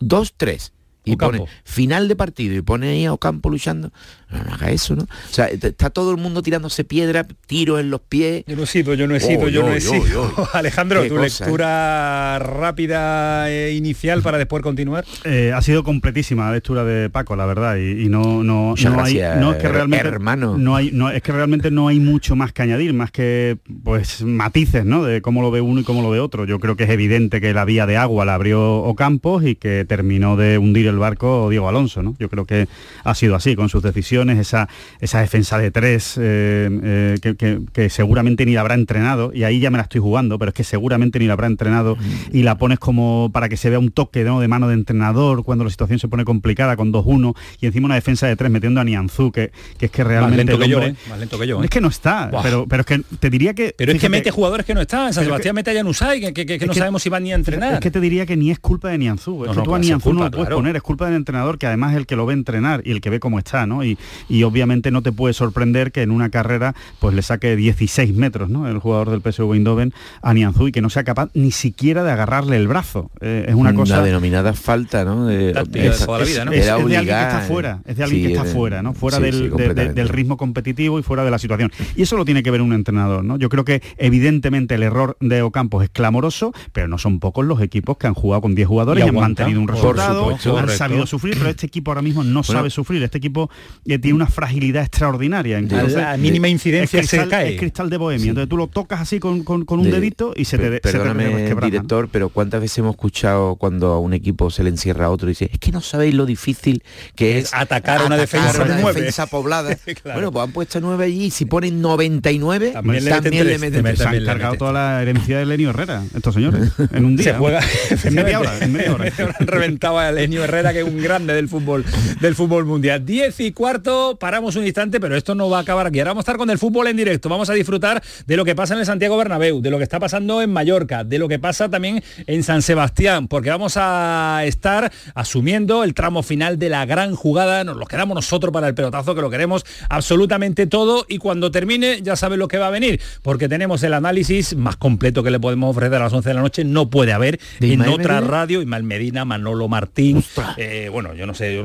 dos, 0.00 0.34
tres 0.36 0.72
y 1.04 1.16
pone 1.16 1.44
final 1.64 2.06
de 2.06 2.14
partido 2.16 2.54
y 2.56 2.62
pone 2.62 2.88
ahí 2.90 3.04
a 3.06 3.12
Ocampo 3.12 3.50
luchando, 3.50 3.92
no, 4.32 4.52
haga 4.52 4.70
eso, 4.70 4.96
¿no? 4.96 5.04
O 5.04 5.32
sea, 5.32 5.46
está 5.46 5.90
todo 5.90 6.10
el 6.10 6.16
mundo 6.16 6.42
tirándose 6.42 6.84
piedra, 6.84 7.26
tiros 7.46 7.80
en 7.80 7.90
los 7.90 8.00
pies. 8.00 8.44
Yo 8.46 8.56
no 8.56 8.62
he 8.62 8.66
sido, 8.66 8.94
yo 8.94 9.06
no 9.06 9.14
he 9.14 9.20
sido, 9.20 9.42
oh, 9.42 9.48
yo, 9.48 9.62
no 9.62 9.72
he 9.72 9.80
sido. 9.80 10.32
Alejandro, 10.52 11.06
tu 11.06 11.18
lectura 11.18 12.38
rápida 12.38 13.50
e 13.50 13.72
inicial 13.72 14.22
para 14.22 14.38
después 14.38 14.62
continuar. 14.62 15.04
Eh, 15.24 15.52
ha 15.54 15.62
sido 15.62 15.84
completísima 15.84 16.46
la 16.46 16.52
lectura 16.52 16.84
de 16.84 17.10
Paco, 17.10 17.36
la 17.36 17.46
verdad, 17.46 17.76
y, 17.76 18.08
no, 18.08 18.42
no, 18.42 18.74
no, 18.76 19.02
hay, 19.02 19.20
no 19.38 19.52
es 19.52 19.58
que 19.58 19.68
realmente 19.68 20.08
hermano. 20.08 20.56
no 20.58 20.76
hay, 20.76 20.90
no, 20.92 21.10
es 21.10 21.22
que 21.22 21.32
realmente 21.32 21.70
no 21.70 21.88
hay 21.88 22.00
mucho 22.00 22.36
más 22.36 22.52
que 22.52 22.62
añadir, 22.62 22.92
más 22.94 23.10
que 23.10 23.58
pues 23.82 24.22
matices, 24.22 24.84
¿no? 24.84 25.04
De 25.04 25.22
cómo 25.22 25.42
lo 25.42 25.50
ve 25.50 25.60
uno 25.60 25.80
y 25.80 25.84
cómo 25.84 26.02
lo 26.02 26.10
ve 26.10 26.20
otro. 26.20 26.44
Yo 26.44 26.58
creo 26.58 26.76
que 26.76 26.84
es 26.84 26.90
evidente 26.90 27.40
que 27.40 27.52
la 27.52 27.64
vía 27.64 27.86
de 27.86 27.96
agua 27.96 28.24
la 28.24 28.34
abrió 28.34 28.76
Ocampos 28.82 29.44
y 29.44 29.54
que 29.54 29.84
terminó 29.84 30.36
de 30.36 30.58
hundir 30.58 30.86
el 30.86 30.98
barco 30.98 31.48
Diego 31.50 31.68
Alonso, 31.68 32.02
¿no? 32.02 32.14
Yo 32.18 32.28
creo 32.28 32.44
que 32.44 32.68
ha 33.04 33.14
sido 33.14 33.36
así 33.36 33.56
con 33.56 33.68
sus 33.68 33.82
decisiones, 33.82 34.21
esa, 34.30 34.68
esa 35.00 35.20
defensa 35.20 35.58
de 35.58 35.70
tres 35.70 36.16
eh, 36.18 37.18
eh, 37.22 37.60
que, 37.72 37.90
seguramente 37.90 38.46
ni 38.46 38.52
la 38.54 38.60
habrá 38.60 38.74
entrenado, 38.74 39.32
y 39.34 39.44
ahí 39.44 39.60
ya 39.60 39.70
me 39.70 39.78
la 39.78 39.84
estoy 39.84 40.00
jugando, 40.00 40.38
pero 40.38 40.50
es 40.50 40.54
que 40.54 40.64
seguramente 40.64 41.18
ni 41.18 41.26
la 41.26 41.34
habrá 41.34 41.46
entrenado 41.46 41.96
y 42.32 42.42
la 42.42 42.58
pones 42.58 42.78
como 42.78 43.30
para 43.32 43.48
que 43.48 43.56
se 43.56 43.70
vea 43.70 43.78
un 43.78 43.90
toque 43.90 44.24
de 44.24 44.48
mano 44.48 44.68
de 44.68 44.74
entrenador 44.74 45.44
cuando 45.44 45.64
la 45.64 45.70
situación 45.70 45.98
se 45.98 46.08
pone 46.08 46.24
complicada 46.24 46.76
con 46.76 46.92
2-1 46.92 47.34
y 47.60 47.66
encima 47.66 47.86
una 47.86 47.94
defensa 47.94 48.26
de 48.26 48.36
tres 48.36 48.50
metiendo 48.50 48.80
a 48.80 48.84
Nianzú, 48.84 49.32
que, 49.32 49.52
que 49.78 49.86
es 49.86 49.92
que 49.92 50.04
realmente 50.04 50.52
más 50.56 50.68
lento, 50.68 50.80
que, 50.80 50.96
más 51.08 51.18
lento 51.18 51.38
que 51.38 51.46
yo. 51.46 51.62
Es 51.62 51.70
que 51.70 51.80
no 51.80 51.88
está, 51.88 52.30
pero, 52.42 52.66
pero 52.68 52.80
es 52.80 52.86
que 52.86 53.00
te 53.18 53.30
diría 53.30 53.54
que... 53.54 53.74
Pero 53.76 53.92
es 53.92 54.00
que 54.00 54.08
mete 54.08 54.30
jugadores 54.30 54.66
que 54.66 54.74
no 54.74 54.80
están, 54.80 55.12
San 55.12 55.24
Sebastián 55.24 55.54
mete 55.54 55.70
a 55.70 55.74
Janusay, 55.74 56.32
que, 56.32 56.46
que, 56.46 56.66
no 56.66 56.74
sabemos 56.74 57.02
si 57.02 57.08
van 57.08 57.24
ni 57.24 57.32
a 57.32 57.34
entrenar. 57.34 57.74
Es 57.74 57.80
que 57.80 57.90
te 57.90 58.00
diría 58.00 58.26
que 58.26 58.36
ni 58.36 58.50
es 58.50 58.58
culpa 58.58 58.88
de 58.88 58.98
Nianzú, 58.98 59.44
es 59.44 59.56
que 59.56 59.62
tú 59.62 59.74
a 59.74 59.78
Nianzú 59.78 60.12
no 60.12 60.24
lo 60.24 60.30
puedes 60.30 60.50
poner, 60.50 60.76
es 60.76 60.82
culpa 60.82 61.06
del 61.06 61.16
entrenador 61.16 61.58
que 61.58 61.66
además 61.66 61.92
es 61.92 61.98
el 61.98 62.06
que 62.06 62.16
lo 62.16 62.26
ve 62.26 62.34
entrenar 62.34 62.82
y 62.84 62.92
el 62.92 63.00
que 63.00 63.10
ve 63.10 63.20
cómo 63.20 63.38
está, 63.38 63.66
¿no? 63.66 63.84
Y, 63.84 63.98
y 64.28 64.42
obviamente 64.42 64.90
no 64.90 65.02
te 65.02 65.12
puede 65.12 65.34
sorprender 65.34 65.92
que 65.92 66.02
en 66.02 66.10
una 66.10 66.30
carrera 66.30 66.74
pues 66.98 67.14
le 67.14 67.22
saque 67.22 67.56
16 67.56 68.14
metros, 68.14 68.50
¿no? 68.50 68.68
El 68.68 68.78
jugador 68.78 69.10
del 69.10 69.20
PSV 69.20 69.54
Eindhoven 69.54 69.92
a 70.22 70.34
Nianzú 70.34 70.68
y 70.68 70.72
que 70.72 70.80
no 70.80 70.90
sea 70.90 71.04
capaz 71.04 71.30
ni 71.34 71.50
siquiera 71.50 72.02
de 72.02 72.10
agarrarle 72.10 72.56
el 72.56 72.68
brazo. 72.68 73.10
Eh, 73.20 73.46
es 73.48 73.54
una 73.54 73.74
cosa... 73.74 73.98
La 73.98 74.04
denominada 74.04 74.52
falta, 74.52 75.04
¿no? 75.04 75.26
De, 75.26 75.50
es, 75.50 76.06
de 76.06 76.70
alguien 76.70 77.04
que 77.04 77.10
está 77.10 77.40
fuera, 77.40 77.80
es 77.84 77.96
de 77.96 78.04
alguien 78.04 78.26
que 78.26 78.32
está 78.32 78.44
fuera, 78.44 78.82
¿no? 78.82 78.94
Fuera 78.94 79.18
del, 79.18 79.50
del, 79.50 80.08
ritmo 80.08 80.36
competitivo 80.36 80.98
y 80.98 81.02
fuera 81.02 81.24
de 81.24 81.30
la 81.30 81.38
situación. 81.38 81.70
Y 81.96 82.02
eso 82.02 82.16
lo 82.16 82.24
tiene 82.24 82.42
que 82.42 82.50
ver 82.50 82.62
un 82.62 82.72
entrenador, 82.72 83.24
¿no? 83.24 83.36
Yo 83.38 83.48
creo 83.48 83.64
que 83.64 83.82
evidentemente 83.98 84.74
el 84.74 84.82
error 84.82 85.16
de 85.20 85.42
Ocampos 85.42 85.84
es 85.84 85.90
clamoroso, 85.90 86.52
pero 86.72 86.88
no 86.88 86.98
son 86.98 87.20
pocos 87.20 87.44
los 87.44 87.60
equipos 87.60 87.96
que 87.96 88.06
han 88.06 88.14
jugado 88.14 88.42
con 88.42 88.54
10 88.54 88.68
jugadores 88.68 89.04
y, 89.04 89.08
han 89.08 89.14
mantenido 89.14 89.60
un 89.60 89.68
resultado, 89.68 90.30
han 90.30 90.68
sabido 90.68 91.06
sufrir, 91.06 91.36
pero 91.36 91.50
este 91.50 91.66
equipo 91.66 91.90
ahora 91.90 92.02
mismo 92.02 92.24
no 92.24 92.42
sabe 92.42 92.70
sufrir. 92.70 93.02
Este 93.02 93.18
equipo 93.18 93.50
eh, 93.86 93.98
tiene 94.02 94.16
una 94.16 94.26
fragilidad 94.26 94.82
extraordinaria. 94.82 95.58
Entonces, 95.58 95.94
la 95.94 96.16
mínima 96.18 96.48
incidencia 96.48 97.00
es 97.00 97.08
cristal, 97.08 97.24
se 97.24 97.30
cae. 97.30 97.54
Es 97.54 97.58
cristal 97.58 97.88
de 97.88 97.96
bohemia. 97.96 98.28
Entonces 98.28 98.48
tú 98.50 98.56
lo 98.58 98.66
tocas 98.66 99.00
así 99.00 99.18
con, 99.18 99.44
un 99.46 99.90
dedito 99.90 100.34
y 100.36 100.44
se 100.44 100.58
te, 100.58 100.80
perdóname, 100.80 101.48
se 101.48 101.54
director, 101.54 102.08
pero 102.12 102.28
¿cuántas 102.28 102.60
veces 102.60 102.78
hemos 102.78 102.92
escuchado 102.92 103.56
cuando 103.56 103.92
a 103.92 103.98
un 103.98 104.12
equipo 104.12 104.50
se 104.50 104.62
le 104.62 104.70
encierra 104.70 105.06
a 105.06 105.10
otro 105.10 105.28
y 105.28 105.32
dice, 105.32 105.48
es 105.52 105.58
que 105.58 105.72
no 105.72 105.80
sabéis 105.80 106.14
lo 106.14 106.26
difícil 106.26 106.82
que 107.14 107.38
es 107.38 107.54
atacar, 107.54 108.04
una 108.04 108.16
defensa, 108.16 108.62
una 108.62 108.76
defensa 108.76 109.26
poblada? 109.26 109.76
Bueno, 110.02 110.32
pues 110.32 110.44
han 110.44 110.52
puesto 110.52 110.80
nueve 110.80 111.04
allí, 111.04 111.30
si 111.30 111.44
ponen 111.44 111.80
99, 111.80 112.70
también, 112.70 113.04
le 113.04 113.58
meten, 113.58 113.96
Se 113.96 114.04
han 114.04 114.24
cargado 114.24 114.54
toda 114.56 114.72
la 114.72 115.02
herencia 115.02 115.38
de 115.38 115.46
Lenio 115.46 115.70
Herrera, 115.70 116.02
estos 116.14 116.34
señores, 116.34 116.72
en 116.92 117.04
un 117.04 117.16
día. 117.16 117.32
Se 117.32 117.38
juega 117.38 117.60
en 118.04 118.14
media 118.14 118.40
hora. 118.40 118.58
En 118.60 118.72
media 118.72 118.94
hora. 118.94 119.12
han 119.38 119.46
reventado 119.46 119.98
a 119.98 120.10
Lenio 120.12 120.44
Herrera, 120.44 120.72
que 120.72 120.80
es 120.80 120.86
un 120.86 121.00
grande 121.00 121.34
del 121.34 121.48
fútbol, 121.48 121.84
del 122.20 122.34
fútbol 122.34 122.64
mundial. 122.64 123.04
Diez 123.04 123.38
y 123.40 123.52
cuarto, 123.52 123.91
paramos 124.18 124.56
un 124.56 124.64
instante, 124.64 125.00
pero 125.00 125.16
esto 125.16 125.34
no 125.34 125.48
va 125.50 125.58
a 125.58 125.60
acabar 125.62 125.86
aquí. 125.86 125.98
Ahora 125.98 126.10
vamos 126.10 126.22
a 126.22 126.26
estar 126.26 126.36
con 126.36 126.50
el 126.50 126.58
fútbol 126.58 126.86
en 126.86 126.96
directo. 126.96 127.28
Vamos 127.28 127.50
a 127.50 127.54
disfrutar 127.54 128.02
de 128.26 128.36
lo 128.36 128.44
que 128.44 128.54
pasa 128.54 128.74
en 128.74 128.80
el 128.80 128.86
Santiago 128.86 129.16
Bernabéu, 129.16 129.60
de 129.60 129.70
lo 129.70 129.78
que 129.78 129.84
está 129.84 130.00
pasando 130.00 130.42
en 130.42 130.52
Mallorca, 130.52 131.04
de 131.04 131.18
lo 131.18 131.28
que 131.28 131.38
pasa 131.38 131.68
también 131.68 132.02
en 132.26 132.42
San 132.42 132.62
Sebastián, 132.62 133.28
porque 133.28 133.50
vamos 133.50 133.74
a 133.76 134.42
estar 134.44 134.92
asumiendo 135.14 135.84
el 135.84 135.94
tramo 135.94 136.22
final 136.22 136.58
de 136.58 136.68
la 136.68 136.86
gran 136.86 137.14
jugada. 137.14 137.64
Nos 137.64 137.76
lo 137.76 137.86
quedamos 137.86 138.14
nosotros 138.14 138.52
para 138.52 138.68
el 138.68 138.74
pelotazo, 138.74 139.14
que 139.14 139.20
lo 139.20 139.30
queremos 139.30 139.64
absolutamente 139.88 140.66
todo. 140.66 141.04
Y 141.08 141.18
cuando 141.18 141.50
termine, 141.50 142.02
ya 142.02 142.16
saben 142.16 142.38
lo 142.38 142.48
que 142.48 142.58
va 142.58 142.68
a 142.68 142.70
venir, 142.70 143.00
porque 143.22 143.48
tenemos 143.48 143.82
el 143.82 143.94
análisis 143.94 144.56
más 144.56 144.76
completo 144.76 145.22
que 145.22 145.30
le 145.30 145.40
podemos 145.40 145.70
ofrecer 145.70 145.96
a 145.96 146.04
las 146.04 146.12
11 146.12 146.28
de 146.28 146.34
la 146.34 146.42
noche. 146.42 146.64
No 146.64 146.90
puede 146.90 147.12
haber 147.12 147.40
en 147.60 147.82
otra 147.82 148.20
radio. 148.20 148.60
Ismael 148.60 148.82
Medina, 148.82 149.24
Manolo 149.24 149.68
Martín. 149.68 150.22
Eh, 150.56 150.88
bueno, 150.90 151.14
yo 151.14 151.26
no 151.26 151.34
sé, 151.34 151.54
yo, 151.54 151.62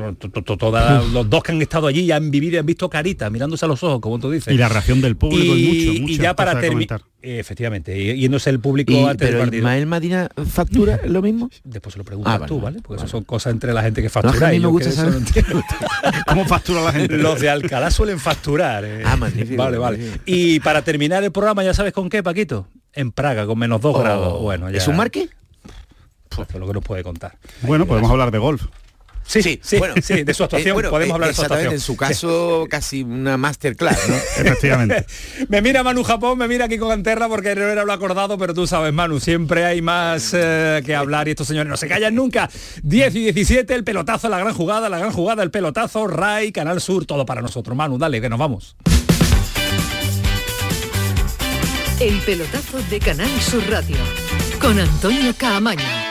los 1.12 1.30
dos 1.30 1.42
que 1.42 1.52
han 1.52 1.62
estado 1.62 1.86
allí 1.86 2.06
ya 2.08 2.16
han 2.16 2.30
vivido 2.30 2.56
y 2.56 2.58
han 2.58 2.66
visto 2.66 2.90
carita, 2.90 3.30
mirándose 3.30 3.64
a 3.64 3.68
los 3.68 3.82
ojos, 3.82 4.00
como 4.00 4.18
tú 4.18 4.30
dices. 4.30 4.52
Y 4.52 4.58
la 4.58 4.68
reacción 4.68 5.00
del 5.00 5.16
público 5.16 5.54
y, 5.54 6.00
mucho, 6.00 6.12
Y 6.12 6.18
ya 6.18 6.34
para 6.34 6.60
terminar. 6.60 7.02
Efectivamente, 7.20 8.16
yéndose 8.16 8.50
el 8.50 8.60
público 8.60 9.08
antes 9.08 9.28
del 9.28 9.38
partido. 9.38 9.58
¿Ismael 9.58 9.86
Madina 9.86 10.28
factura 10.48 11.00
lo 11.06 11.20
mismo? 11.20 11.50
Después 11.64 11.92
se 11.92 11.98
lo 11.98 12.04
preguntas 12.04 12.40
ah, 12.42 12.46
tú, 12.46 12.60
¿vale? 12.60 12.80
Porque 12.80 13.02
eso 13.02 13.08
son 13.08 13.24
cosas 13.24 13.52
entre 13.52 13.72
la 13.72 13.82
gente 13.82 14.02
que 14.02 14.08
factura. 14.08 14.54
y 14.54 14.60
me 14.60 14.68
gusta 14.68 14.90
¿Cómo 16.28 16.44
factura 16.44 16.82
la 16.82 16.92
gente? 16.92 17.18
Los 17.18 17.40
de 17.40 17.50
Alcalá 17.50 17.90
suelen 17.90 18.18
facturar. 18.18 18.84
Eh. 18.84 19.02
Ah, 19.04 19.16
magnífico. 19.16 19.62
Vale, 19.62 19.78
vale. 19.78 20.20
Y 20.26 20.60
para 20.60 20.82
terminar 20.82 21.24
el 21.24 21.32
programa, 21.32 21.64
¿ya 21.64 21.74
sabes 21.74 21.92
con 21.92 22.08
qué, 22.08 22.22
Paquito? 22.22 22.68
En 22.92 23.12
Praga, 23.12 23.46
con 23.46 23.58
menos 23.58 23.80
dos 23.80 23.94
oh. 23.96 24.00
grados. 24.00 24.40
Bueno, 24.40 24.70
ya. 24.70 24.78
¿Es 24.78 24.88
un 24.88 24.96
marque? 24.96 25.28
Pues 26.28 26.54
lo 26.54 26.66
que 26.66 26.72
nos 26.72 26.84
puede 26.84 27.02
contar. 27.02 27.36
Bueno, 27.62 27.86
podemos 27.86 28.10
hablar 28.10 28.30
de 28.30 28.38
golf. 28.38 28.62
Sí, 29.28 29.42
sí, 29.42 29.60
sí, 29.62 29.76
bueno, 29.76 29.94
sí, 30.02 30.24
de 30.24 30.32
su 30.32 30.42
actuación 30.42 30.82
eh, 30.82 30.88
podemos 30.88 31.14
hablar 31.14 31.28
de 31.28 31.34
su 31.34 31.42
actuación. 31.42 31.74
En 31.74 31.80
su 31.80 31.96
caso, 31.98 32.66
casi 32.70 33.02
una 33.02 33.36
masterclass, 33.36 34.08
¿no? 34.08 34.14
Efectivamente. 34.38 35.04
me 35.48 35.60
mira 35.60 35.82
Manu 35.82 36.02
Japón, 36.02 36.38
me 36.38 36.48
mira 36.48 36.66
Kiko 36.66 36.88
Canterra 36.88 37.28
porque 37.28 37.54
Rivera 37.54 37.84
lo 37.84 37.92
ha 37.92 37.96
acordado, 37.96 38.38
pero 38.38 38.54
tú 38.54 38.66
sabes, 38.66 38.90
Manu, 38.94 39.20
siempre 39.20 39.66
hay 39.66 39.82
más 39.82 40.32
eh, 40.32 40.82
que 40.84 40.94
hablar 40.94 41.28
y 41.28 41.32
estos 41.32 41.46
señores 41.46 41.68
no 41.68 41.76
se 41.76 41.88
callan 41.88 42.14
nunca. 42.14 42.48
10 42.82 43.14
y 43.16 43.24
17, 43.24 43.74
el 43.74 43.84
pelotazo, 43.84 44.30
la 44.30 44.38
gran 44.38 44.54
jugada, 44.54 44.88
la 44.88 44.98
gran 44.98 45.12
jugada, 45.12 45.42
el 45.42 45.50
pelotazo, 45.50 46.06
Ray, 46.06 46.50
Canal 46.50 46.80
Sur, 46.80 47.04
todo 47.04 47.26
para 47.26 47.42
nosotros. 47.42 47.76
Manu, 47.76 47.98
dale, 47.98 48.22
que 48.22 48.30
nos 48.30 48.38
vamos. 48.38 48.76
El 52.00 52.18
pelotazo 52.20 52.78
de 52.88 52.98
Canal 52.98 53.40
Sur 53.42 53.62
Radio 53.68 53.98
con 54.58 54.78
Antonio 54.78 55.34
Caamaño 55.36 56.07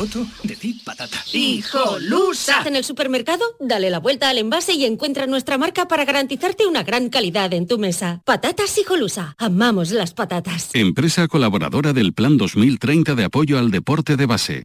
foto, 0.00 0.26
decir 0.44 0.76
patata. 0.82 1.18
¡Hijolusa! 1.30 2.62
En 2.64 2.74
el 2.74 2.84
supermercado, 2.84 3.44
dale 3.60 3.90
la 3.90 3.98
vuelta 3.98 4.30
al 4.30 4.38
envase 4.38 4.72
y 4.72 4.86
encuentra 4.86 5.26
nuestra 5.26 5.58
marca 5.58 5.88
para 5.88 6.06
garantizarte 6.06 6.66
una 6.66 6.82
gran 6.82 7.10
calidad 7.10 7.52
en 7.52 7.66
tu 7.66 7.78
mesa. 7.78 8.22
Patatas 8.24 8.78
Hijolusa. 8.78 9.34
Amamos 9.36 9.90
las 9.90 10.14
patatas. 10.14 10.70
Empresa 10.72 11.28
colaboradora 11.28 11.92
del 11.92 12.14
Plan 12.14 12.38
2030 12.38 13.14
de 13.14 13.24
apoyo 13.24 13.58
al 13.58 13.70
deporte 13.70 14.16
de 14.16 14.24
base. 14.24 14.64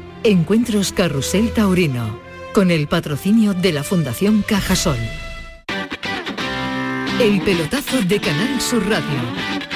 Encuentros 0.23 0.93
Carrusel 0.93 1.51
Taurino, 1.51 2.19
con 2.53 2.69
el 2.69 2.87
patrocinio 2.87 3.55
de 3.55 3.71
la 3.73 3.83
Fundación 3.83 4.43
Cajasol. 4.43 4.99
El 7.19 7.41
pelotazo 7.41 8.03
de 8.03 8.19
Canal 8.19 8.61
Sur 8.61 8.87
Radio. 8.87 9.70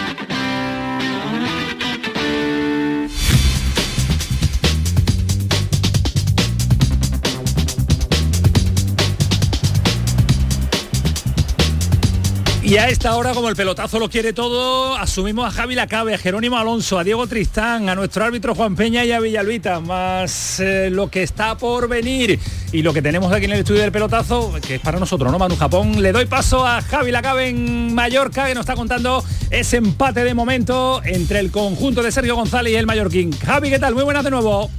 Y 12.66 12.78
a 12.78 12.90
esta 12.90 13.16
hora, 13.16 13.36
como 13.36 13.48
el 13.48 13.56
pelotazo 13.56 14.00
lo 14.00 14.10
quiere 14.10 14.34
todo, 14.34 14.96
asumimos 14.96 15.48
a 15.48 15.52
Javi 15.52 15.76
Lacabe, 15.76 16.16
a 16.16 16.18
Jerónimo 16.18 16.58
Alonso, 16.58 16.98
a 16.98 17.04
Diego 17.04 17.28
Tristán, 17.28 17.90
a 17.90 17.96
nuestro 17.96 18.26
árbitro 18.26 18.56
Juan 18.56 18.76
Peña 18.76 19.06
y 19.06 19.12
a 19.12 19.20
Villalvita, 19.20 19.80
más 19.82 20.60
eh, 20.60 20.90
lo 20.90 21.12
que 21.12 21.22
está 21.22 21.56
por 21.60 21.88
venir 21.88 22.40
y 22.72 22.82
lo 22.82 22.92
que 22.92 23.04
tenemos 23.04 23.32
aquí 23.32 23.46
en 23.46 23.52
el 23.52 23.60
estudio 23.60 23.82
del 23.82 23.92
pelotazo, 23.92 24.52
que 24.66 24.76
es 24.76 24.82
para 24.82 25.00
nosotros, 25.00 25.32
¿no? 25.32 25.38
Manu 25.38 25.56
Japón. 25.56 26.02
Le 26.02 26.12
doy 26.12 26.26
paso 26.26 26.66
a 26.66 26.82
Javi 26.82 27.12
Lacabe 27.12 27.50
en 27.50 27.94
Mallorca, 27.94 28.48
que 28.48 28.56
nos 28.56 28.62
está 28.62 28.74
contando 28.74 29.24
ese 29.52 29.78
empate 29.78 30.24
de 30.24 30.34
momento 30.34 31.04
entre 31.06 31.42
el 31.42 31.52
conjunto 31.52 32.02
de 32.02 32.12
Sergio 32.12 32.36
González 32.36 32.74
y 32.74 32.78
el 32.78 32.88
Mallorquín. 32.88 33.32
Javi, 33.32 33.70
¿qué 33.70 33.78
tal? 33.78 33.94
Muy 33.94 34.06
buenas 34.06 34.24
de 34.24 34.32
nuevo. 34.32 34.72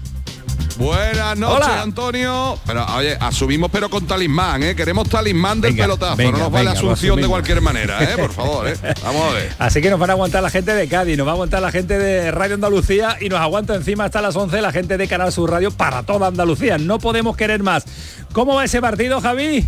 Buenas 0.78 1.38
noches, 1.38 1.68
Antonio. 1.68 2.58
Pero 2.66 2.84
oye, 2.96 3.16
asumimos 3.20 3.70
pero 3.70 3.88
con 3.88 4.06
talismán, 4.06 4.62
¿eh? 4.62 4.74
Queremos 4.76 5.08
talismán 5.08 5.60
del 5.60 5.72
Venga, 5.72 5.84
pelotazo. 5.84 6.16
venga, 6.16 6.32
no 6.32 6.38
nos 6.44 6.52
vale 6.52 6.70
asunción 6.70 7.20
de 7.20 7.26
cualquier 7.28 7.60
manera, 7.60 8.02
¿eh? 8.02 8.16
Por 8.16 8.32
favor, 8.32 8.68
¿eh? 8.68 8.76
Vamos 9.02 9.22
a 9.30 9.34
ver. 9.34 9.52
Así 9.58 9.80
que 9.80 9.90
nos 9.90 9.98
van 9.98 10.10
a 10.10 10.12
aguantar 10.12 10.42
la 10.42 10.50
gente 10.50 10.74
de 10.74 10.86
Cádiz, 10.88 11.16
nos 11.16 11.26
va 11.26 11.30
a 11.30 11.34
aguantar 11.34 11.62
la 11.62 11.70
gente 11.70 11.98
de 11.98 12.30
Radio 12.30 12.54
Andalucía 12.56 13.16
y 13.20 13.28
nos 13.28 13.40
aguanta 13.40 13.74
encima 13.74 14.04
hasta 14.04 14.20
las 14.20 14.36
11 14.36 14.60
la 14.60 14.72
gente 14.72 14.98
de 14.98 15.08
Canal 15.08 15.32
Sur 15.32 15.50
Radio 15.50 15.70
para 15.70 16.02
toda 16.02 16.26
Andalucía. 16.26 16.76
No 16.78 16.98
podemos 16.98 17.36
querer 17.36 17.62
más. 17.62 17.84
¿Cómo 18.32 18.54
va 18.54 18.64
ese 18.64 18.80
partido, 18.80 19.20
Javi? 19.20 19.66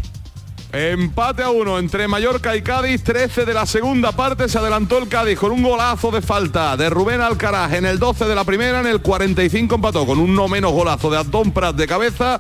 Empate 0.71 1.43
a 1.43 1.49
uno 1.49 1.79
entre 1.79 2.09
Mallorca 2.09 2.55
y 2.55 2.61
Cádiz, 2.61 3.03
13 3.03 3.47
de 3.47 3.55
la 3.55 3.65
segunda 3.65 4.13
parte, 4.13 4.51
se 4.51 4.59
adelantó 4.59 4.99
el 4.99 5.09
Cádiz 5.09 5.39
con 5.39 5.51
un 5.51 5.63
golazo 5.63 6.11
de 6.11 6.21
falta 6.21 6.77
de 6.77 6.91
Rubén 6.91 7.23
Alcaraz 7.23 7.73
en 7.73 7.87
el 7.87 7.99
12 7.99 8.27
de 8.27 8.35
la 8.35 8.45
primera, 8.45 8.81
en 8.81 8.87
el 8.87 9.01
45 9.01 9.77
empató 9.77 10.05
con 10.05 10.19
un 10.19 10.35
no 10.35 10.47
menos 10.47 10.73
golazo 10.73 11.11
de 11.11 11.21
Antón 11.21 11.53
Prat 11.53 11.75
de 11.75 11.87
cabeza. 11.87 12.39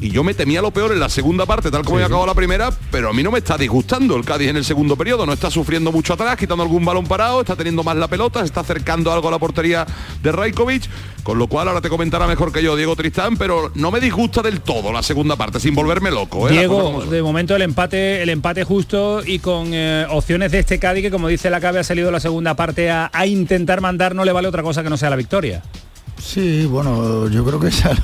Y 0.00 0.10
yo 0.10 0.24
me 0.24 0.32
temía 0.32 0.62
lo 0.62 0.70
peor 0.70 0.92
en 0.92 1.00
la 1.00 1.10
segunda 1.10 1.44
parte, 1.44 1.70
tal 1.70 1.82
como 1.84 1.96
había 1.96 2.06
acabado 2.06 2.26
la 2.26 2.34
primera, 2.34 2.70
pero 2.90 3.10
a 3.10 3.12
mí 3.12 3.22
no 3.22 3.30
me 3.30 3.38
está 3.38 3.58
disgustando 3.58 4.16
el 4.16 4.24
Cádiz 4.24 4.48
en 4.48 4.56
el 4.56 4.64
segundo 4.64 4.96
periodo, 4.96 5.26
no 5.26 5.34
está 5.34 5.50
sufriendo 5.50 5.92
mucho 5.92 6.14
atrás, 6.14 6.36
quitando 6.38 6.62
algún 6.62 6.86
balón 6.86 7.06
parado, 7.06 7.40
está 7.40 7.54
teniendo 7.54 7.82
más 7.82 7.96
la 7.96 8.08
pelota, 8.08 8.40
se 8.40 8.46
está 8.46 8.60
acercando 8.60 9.12
algo 9.12 9.28
a 9.28 9.30
la 9.30 9.38
portería 9.38 9.86
de 10.22 10.32
Rajkovic, 10.32 10.88
con 11.22 11.38
lo 11.38 11.48
cual 11.48 11.68
ahora 11.68 11.82
te 11.82 11.90
comentará 11.90 12.26
mejor 12.26 12.50
que 12.50 12.62
yo 12.62 12.76
Diego 12.76 12.96
Tristán, 12.96 13.36
pero 13.36 13.70
no 13.74 13.90
me 13.90 14.00
disgusta 14.00 14.40
del 14.40 14.62
todo 14.62 14.90
la 14.90 15.02
segunda 15.02 15.36
parte, 15.36 15.60
sin 15.60 15.74
volverme 15.74 16.10
loco. 16.10 16.48
¿eh? 16.48 16.52
Diego, 16.52 17.04
de 17.04 17.22
momento 17.22 17.54
el 17.54 17.60
empate, 17.60 18.22
el 18.22 18.30
empate 18.30 18.64
justo 18.64 19.22
y 19.22 19.38
con 19.38 19.68
eh, 19.74 20.06
opciones 20.08 20.50
de 20.50 20.60
este 20.60 20.78
Cádiz 20.78 21.02
que 21.02 21.10
como 21.10 21.28
dice 21.28 21.50
la 21.50 21.60
cabe 21.60 21.78
ha 21.78 21.84
salido 21.84 22.10
la 22.10 22.20
segunda 22.20 22.56
parte 22.56 22.90
a, 22.90 23.10
a 23.12 23.26
intentar 23.26 23.82
mandar, 23.82 24.14
no 24.14 24.24
le 24.24 24.32
vale 24.32 24.48
otra 24.48 24.62
cosa 24.62 24.82
que 24.82 24.88
no 24.88 24.96
sea 24.96 25.10
la 25.10 25.16
victoria. 25.16 25.62
Sí, 26.18 26.64
bueno, 26.64 27.28
yo 27.28 27.44
creo 27.44 27.60
que 27.60 27.68
esa... 27.68 27.94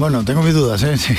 Bueno, 0.00 0.24
tengo 0.24 0.42
mis 0.42 0.54
dudas, 0.54 0.82
¿eh? 0.82 0.96
Sí. 0.96 1.14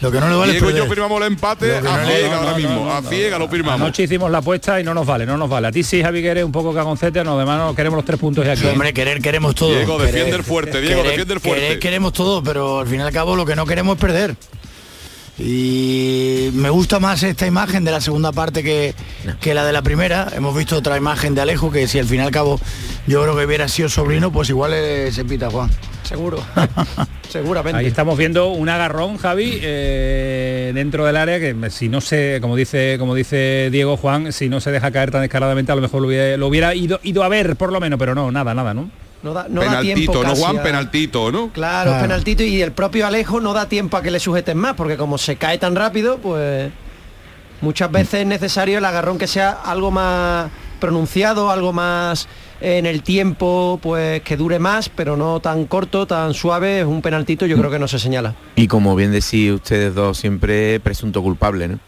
Lo 0.00 0.10
que 0.10 0.18
no 0.18 0.28
le 0.28 0.34
vale 0.34 0.52
es 0.56 0.60
Diego 0.60 0.76
y 0.76 0.78
yo 0.80 0.86
firmamos 0.88 1.20
el 1.20 1.28
empate 1.28 1.76
a 1.76 1.80
ciega 1.80 2.28
no, 2.30 2.34
ahora 2.38 2.50
no, 2.50 2.56
mismo, 2.56 2.84
no, 2.84 2.92
a 2.92 3.00
ciega 3.02 3.38
lo 3.38 3.48
firmamos. 3.48 3.80
Anoche 3.80 4.02
hicimos 4.02 4.28
la 4.28 4.38
apuesta 4.38 4.80
y 4.80 4.84
no 4.84 4.92
nos 4.92 5.06
vale, 5.06 5.24
no 5.24 5.36
nos 5.36 5.48
vale. 5.48 5.68
A 5.68 5.72
ti 5.72 5.84
sí, 5.84 6.02
Javi, 6.02 6.20
que 6.20 6.28
eres 6.30 6.44
un 6.44 6.50
poco 6.50 6.74
cagoncete, 6.74 7.22
no, 7.22 7.36
además 7.36 7.58
no 7.60 7.74
queremos 7.76 7.98
los 7.98 8.04
tres 8.04 8.18
puntos 8.18 8.44
y 8.44 8.48
aquí. 8.48 8.62
Sí, 8.62 8.66
hombre, 8.66 8.92
querer 8.92 9.22
queremos 9.22 9.54
todo. 9.54 9.70
Diego, 9.70 9.96
Querer- 9.98 10.06
defiende 10.06 10.36
el 10.36 10.42
fuerte, 10.42 10.80
Diego, 10.80 10.96
querer- 11.02 11.10
defiende 11.12 11.34
el 11.34 11.40
fuerte. 11.40 11.62
querer 11.62 11.78
queremos 11.78 12.12
todo, 12.12 12.42
pero 12.42 12.80
al 12.80 12.88
fin 12.88 12.98
y 12.98 13.02
al 13.04 13.12
cabo 13.12 13.36
lo 13.36 13.46
que 13.46 13.54
no 13.54 13.66
queremos 13.66 13.94
es 13.94 14.00
perder. 14.00 14.36
Y 15.38 16.50
me 16.54 16.70
gusta 16.70 16.98
más 16.98 17.22
esta 17.22 17.46
imagen 17.46 17.84
de 17.84 17.92
la 17.92 18.00
segunda 18.00 18.32
parte 18.32 18.64
que, 18.64 18.96
que 19.40 19.54
la 19.54 19.64
de 19.64 19.72
la 19.72 19.82
primera. 19.82 20.28
Hemos 20.34 20.56
visto 20.56 20.76
otra 20.76 20.96
imagen 20.96 21.36
de 21.36 21.40
Alejo 21.42 21.70
que 21.70 21.86
si 21.86 22.00
al 22.00 22.06
fin 22.06 22.18
y 22.18 22.22
al 22.24 22.32
cabo 22.32 22.60
yo 23.06 23.22
creo 23.22 23.36
que 23.36 23.44
hubiera 23.44 23.68
sido 23.68 23.88
sobrino, 23.88 24.32
pues 24.32 24.48
igual 24.50 24.72
eh, 24.74 25.10
se 25.12 25.24
pita 25.24 25.50
Juan. 25.50 25.70
Seguro. 26.04 26.38
Seguramente. 27.28 27.78
Ahí 27.80 27.86
estamos 27.86 28.16
viendo 28.16 28.48
un 28.50 28.68
agarrón, 28.68 29.16
Javi, 29.16 29.58
eh, 29.62 30.70
dentro 30.74 31.04
del 31.04 31.16
área 31.16 31.40
que 31.40 31.54
si 31.70 31.88
no 31.88 32.00
se, 32.00 32.38
como 32.40 32.54
dice, 32.56 32.96
como 32.98 33.14
dice 33.14 33.68
Diego 33.72 33.96
Juan, 33.96 34.32
si 34.32 34.48
no 34.48 34.60
se 34.60 34.70
deja 34.70 34.90
caer 34.90 35.10
tan 35.10 35.22
descaradamente, 35.22 35.72
a 35.72 35.74
lo 35.74 35.80
mejor 35.80 36.02
lo 36.02 36.08
hubiera, 36.08 36.36
lo 36.36 36.46
hubiera 36.46 36.74
ido, 36.74 37.00
ido 37.02 37.22
a 37.24 37.28
ver 37.28 37.56
por 37.56 37.72
lo 37.72 37.80
menos, 37.80 37.98
pero 37.98 38.14
no, 38.14 38.30
nada, 38.30 38.54
nada, 38.54 38.72
¿no? 38.74 38.90
No 39.22 39.32
da, 39.32 39.46
no 39.48 39.62
da 39.62 39.80
tiempo 39.80 40.12
penaltito, 40.12 40.22
¿no, 40.22 40.28
casi 40.28 40.42
Juan? 40.42 40.58
a- 40.58 40.62
Penaltito, 40.62 41.32
¿no? 41.32 41.48
Claro, 41.50 41.94
Ah. 41.94 42.00
penaltito 42.02 42.42
y 42.42 42.60
el 42.60 42.72
propio 42.72 43.06
Alejo 43.06 43.40
no 43.40 43.54
da 43.54 43.66
tiempo 43.68 43.96
a 43.96 44.02
que 44.02 44.10
le 44.10 44.20
sujeten 44.20 44.58
más, 44.58 44.74
porque 44.74 44.96
como 44.98 45.16
se 45.16 45.36
cae 45.36 45.56
tan 45.58 45.74
rápido, 45.74 46.18
pues 46.18 46.70
muchas 47.62 47.90
veces 47.90 48.20
es 48.20 48.26
necesario 48.26 48.78
el 48.78 48.84
agarrón 48.84 49.16
que 49.16 49.26
sea 49.26 49.50
algo 49.64 49.90
más 49.90 50.50
pronunciado, 50.78 51.50
algo 51.50 51.72
más 51.72 52.28
en 52.60 52.86
el 52.86 53.02
tiempo, 53.02 53.78
pues 53.82 54.22
que 54.22 54.36
dure 54.36 54.58
más, 54.58 54.88
pero 54.88 55.16
no 55.16 55.40
tan 55.40 55.66
corto, 55.66 56.06
tan 56.06 56.34
suave, 56.34 56.80
es 56.80 56.86
un 56.86 57.02
penaltito, 57.02 57.46
yo 57.46 57.56
creo 57.56 57.70
que 57.70 57.78
no 57.78 57.88
se 57.88 57.98
señala. 57.98 58.34
Y 58.56 58.68
como 58.68 58.94
bien 58.96 59.12
decís 59.12 59.52
ustedes 59.52 59.94
dos, 59.94 60.18
siempre 60.18 60.80
presunto 60.80 61.22
culpable, 61.22 61.68
¿no? 61.68 61.78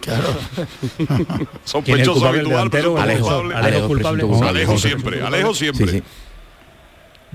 Claro. 0.00 0.28
Sospechoso 1.64 2.28
habitual, 2.28 2.70
Alejo? 2.98 3.28
culpable. 3.28 3.54
Alejo 3.54 3.86
culpable. 3.88 4.78
Siempre, 4.78 5.22
Alejo 5.22 5.54
siempre. 5.54 5.86
Sí, 5.86 5.98
sí. 5.98 6.02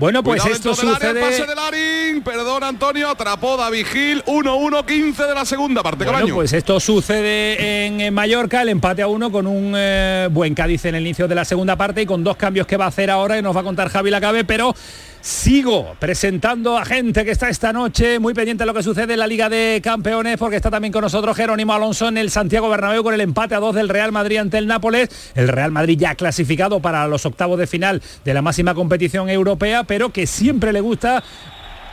Bueno, 0.00 0.22
pues 0.22 0.40
Cuidado 0.40 0.56
esto 0.56 0.70
área, 0.70 0.94
sucede. 0.94 1.20
pase 1.20 1.44
de 1.46 1.54
Larín, 1.54 2.22
perdón 2.22 2.64
Antonio, 2.64 3.10
atrapó 3.10 3.58
David 3.58 3.84
Gil, 3.84 4.24
1-1-15 4.24 5.28
de 5.28 5.34
la 5.34 5.44
segunda 5.44 5.82
parte, 5.82 6.04
Bueno, 6.04 6.20
Cabaño. 6.20 6.34
pues 6.36 6.54
esto 6.54 6.80
sucede 6.80 7.84
en, 7.84 8.14
Mallorca, 8.14 8.62
el 8.62 8.70
empate 8.70 9.02
a 9.02 9.08
uno 9.08 9.30
con 9.30 9.46
un 9.46 9.74
eh, 9.76 10.26
buen 10.32 10.54
Cádiz 10.54 10.86
en 10.86 10.94
el 10.94 11.02
inicio 11.02 11.28
de 11.28 11.34
la 11.34 11.44
segunda 11.44 11.76
parte 11.76 12.00
y 12.00 12.06
con 12.06 12.24
dos 12.24 12.38
cambios 12.38 12.66
que 12.66 12.78
va 12.78 12.86
a 12.86 12.88
hacer 12.88 13.10
ahora 13.10 13.36
y 13.36 13.42
nos 13.42 13.54
va 13.54 13.60
a 13.60 13.64
contar 13.64 13.90
Javi 13.90 14.10
Lacabe, 14.10 14.44
pero 14.44 14.74
sigo 15.20 15.94
presentando 15.98 16.78
a 16.78 16.84
gente 16.84 17.24
que 17.24 17.30
está 17.30 17.48
esta 17.48 17.72
noche 17.72 18.18
muy 18.18 18.34
pendiente 18.34 18.62
de 18.62 18.66
lo 18.66 18.74
que 18.74 18.82
sucede 18.82 19.12
en 19.12 19.18
la 19.18 19.26
Liga 19.26 19.48
de 19.48 19.80
Campeones 19.82 20.38
porque 20.38 20.56
está 20.56 20.70
también 20.70 20.92
con 20.92 21.02
nosotros 21.02 21.36
Jerónimo 21.36 21.72
Alonso 21.72 22.08
en 22.08 22.18
el 22.18 22.30
Santiago 22.30 22.68
Bernabéu 22.68 23.02
con 23.02 23.14
el 23.14 23.20
empate 23.20 23.54
a 23.54 23.60
dos 23.60 23.74
del 23.74 23.88
Real 23.88 24.12
Madrid 24.12 24.38
ante 24.38 24.58
el 24.58 24.66
Nápoles. 24.66 25.32
El 25.34 25.48
Real 25.48 25.70
Madrid 25.70 25.98
ya 25.98 26.14
clasificado 26.14 26.80
para 26.80 27.06
los 27.06 27.26
octavos 27.26 27.58
de 27.58 27.66
final 27.66 28.02
de 28.24 28.34
la 28.34 28.42
máxima 28.42 28.74
competición 28.74 29.28
europea, 29.28 29.84
pero 29.84 30.10
que 30.10 30.26
siempre 30.26 30.72
le 30.72 30.80
gusta 30.80 31.22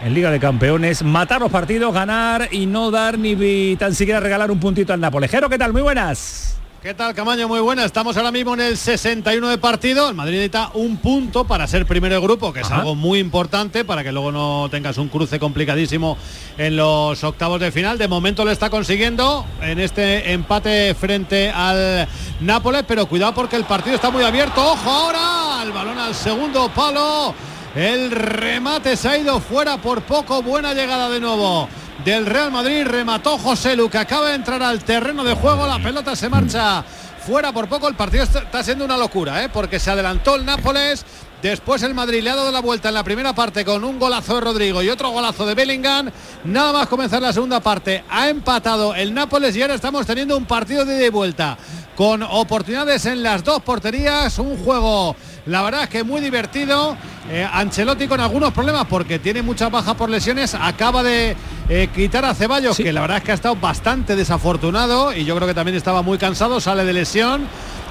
en 0.01 0.13
Liga 0.13 0.31
de 0.31 0.39
Campeones, 0.39 1.03
matar 1.03 1.41
los 1.41 1.51
partidos, 1.51 1.93
ganar 1.93 2.49
y 2.51 2.65
no 2.65 2.91
dar 2.91 3.17
ni 3.17 3.75
tan 3.77 3.95
siquiera 3.95 4.19
regalar 4.19 4.51
un 4.51 4.59
puntito 4.59 4.93
al 4.93 5.01
Nápoles. 5.01 5.31
Jero, 5.31 5.49
¿qué 5.49 5.57
tal? 5.57 5.73
Muy 5.73 5.81
buenas. 5.81 6.56
¿Qué 6.81 6.93
tal, 6.93 7.15
Camaño? 7.15 7.47
Muy 7.47 7.59
buena. 7.59 7.83
Estamos 7.83 8.15
ahora 8.17 8.31
mismo 8.31 8.53
en 8.53 8.61
el 8.61 8.77
61 8.77 9.49
de 9.49 9.57
partido. 9.57 10.09
El 10.09 10.15
Madrid 10.15 10.33
necesita 10.35 10.69
un 10.75 10.97
punto 10.97 11.43
para 11.43 11.65
ser 11.65 11.85
primero 11.87 12.13
de 12.15 12.21
grupo, 12.21 12.53
que 12.53 12.59
es 12.61 12.67
Ajá. 12.67 12.77
algo 12.77 12.93
muy 12.93 13.17
importante 13.19 13.83
para 13.83 14.03
que 14.03 14.11
luego 14.11 14.31
no 14.31 14.67
tengas 14.69 14.97
un 14.99 15.09
cruce 15.09 15.39
complicadísimo 15.39 16.17
en 16.57 16.77
los 16.77 17.23
octavos 17.23 17.59
de 17.59 17.71
final. 17.71 17.97
De 17.97 18.07
momento 18.07 18.45
lo 18.45 18.51
está 18.51 18.69
consiguiendo 18.69 19.43
en 19.61 19.79
este 19.79 20.31
empate 20.31 20.93
frente 20.93 21.49
al 21.49 22.07
Nápoles, 22.41 22.83
pero 22.87 23.07
cuidado 23.07 23.33
porque 23.33 23.55
el 23.55 23.65
partido 23.65 23.95
está 23.95 24.11
muy 24.11 24.23
abierto. 24.23 24.61
¡Ojo 24.63 24.89
ahora! 24.89 25.63
El 25.63 25.71
balón 25.71 25.97
al 25.97 26.13
segundo 26.13 26.69
palo. 26.69 27.33
El 27.77 28.09
remate 28.09 28.97
se 28.97 29.07
ha 29.07 29.17
ido 29.19 29.39
fuera 29.39 29.77
por 29.77 30.01
poco. 30.01 30.41
Buena 30.41 30.73
llegada 30.73 31.11
de 31.11 31.19
nuevo 31.19 31.69
del 32.03 32.25
Real 32.25 32.51
Madrid. 32.51 32.83
Remató 32.83 33.37
José 33.37 33.75
Lu, 33.75 33.87
que 33.87 33.99
acaba 33.99 34.29
de 34.29 34.33
entrar 34.33 34.63
al 34.63 34.83
terreno 34.83 35.23
de 35.23 35.35
juego. 35.35 35.67
La 35.67 35.77
pelota 35.77 36.15
se 36.15 36.27
marcha 36.27 36.83
fuera 37.23 37.51
por 37.51 37.69
poco. 37.69 37.87
El 37.87 37.93
partido 37.93 38.23
está, 38.23 38.63
siendo 38.63 38.83
una 38.83 38.97
locura, 38.97 39.43
¿eh? 39.43 39.49
porque 39.53 39.79
se 39.79 39.91
adelantó 39.91 40.33
el 40.33 40.43
Nápoles. 40.43 41.05
Después 41.43 41.83
el 41.83 41.93
Madrid 41.93 42.23
le 42.23 42.31
ha 42.31 42.35
dado 42.35 42.51
la 42.51 42.61
vuelta 42.61 42.87
en 42.87 42.95
la 42.95 43.03
primera 43.03 43.33
parte 43.33 43.63
con 43.63 43.83
un 43.83 43.99
golazo 43.99 44.33
de 44.33 44.41
Rodrigo 44.41 44.81
y 44.81 44.89
otro 44.89 45.11
golazo 45.11 45.45
de 45.45 45.53
Bellingham. 45.53 46.09
Nada 46.45 46.73
más 46.73 46.87
comenzar 46.87 47.21
la 47.21 47.31
segunda 47.31 47.59
parte. 47.59 48.03
Ha 48.09 48.27
empatado 48.27 48.95
el 48.95 49.13
Nápoles 49.13 49.55
y 49.55 49.61
ahora 49.61 49.75
estamos 49.75 50.07
teniendo 50.07 50.35
un 50.35 50.45
partido 50.45 50.83
de 50.83 51.11
vuelta. 51.11 51.55
Con 51.95 52.23
oportunidades 52.23 53.05
en 53.05 53.21
las 53.21 53.43
dos 53.43 53.61
porterías. 53.61 54.39
Un 54.39 54.57
juego, 54.57 55.15
la 55.47 55.61
verdad 55.61 55.83
es 55.83 55.89
que 55.89 56.03
muy 56.03 56.21
divertido. 56.21 56.97
Eh, 57.29 57.45
Ancelotti 57.51 58.07
con 58.07 58.21
algunos 58.21 58.53
problemas 58.53 58.85
porque 58.85 59.19
tiene 59.19 59.41
muchas 59.41 59.69
bajas 59.71 59.95
por 59.95 60.09
lesiones. 60.09 60.55
Acaba 60.55 61.03
de 61.03 61.35
eh, 61.69 61.89
quitar 61.93 62.23
a 62.25 62.33
Ceballos, 62.33 62.77
que 62.77 62.93
la 62.93 63.01
verdad 63.01 63.17
es 63.17 63.23
que 63.23 63.31
ha 63.31 63.35
estado 63.35 63.55
bastante 63.55 64.15
desafortunado 64.15 65.13
y 65.13 65.25
yo 65.25 65.35
creo 65.35 65.47
que 65.47 65.53
también 65.53 65.75
estaba 65.75 66.01
muy 66.01 66.17
cansado. 66.17 66.61
Sale 66.61 66.85
de 66.85 66.93
lesión. 66.93 67.47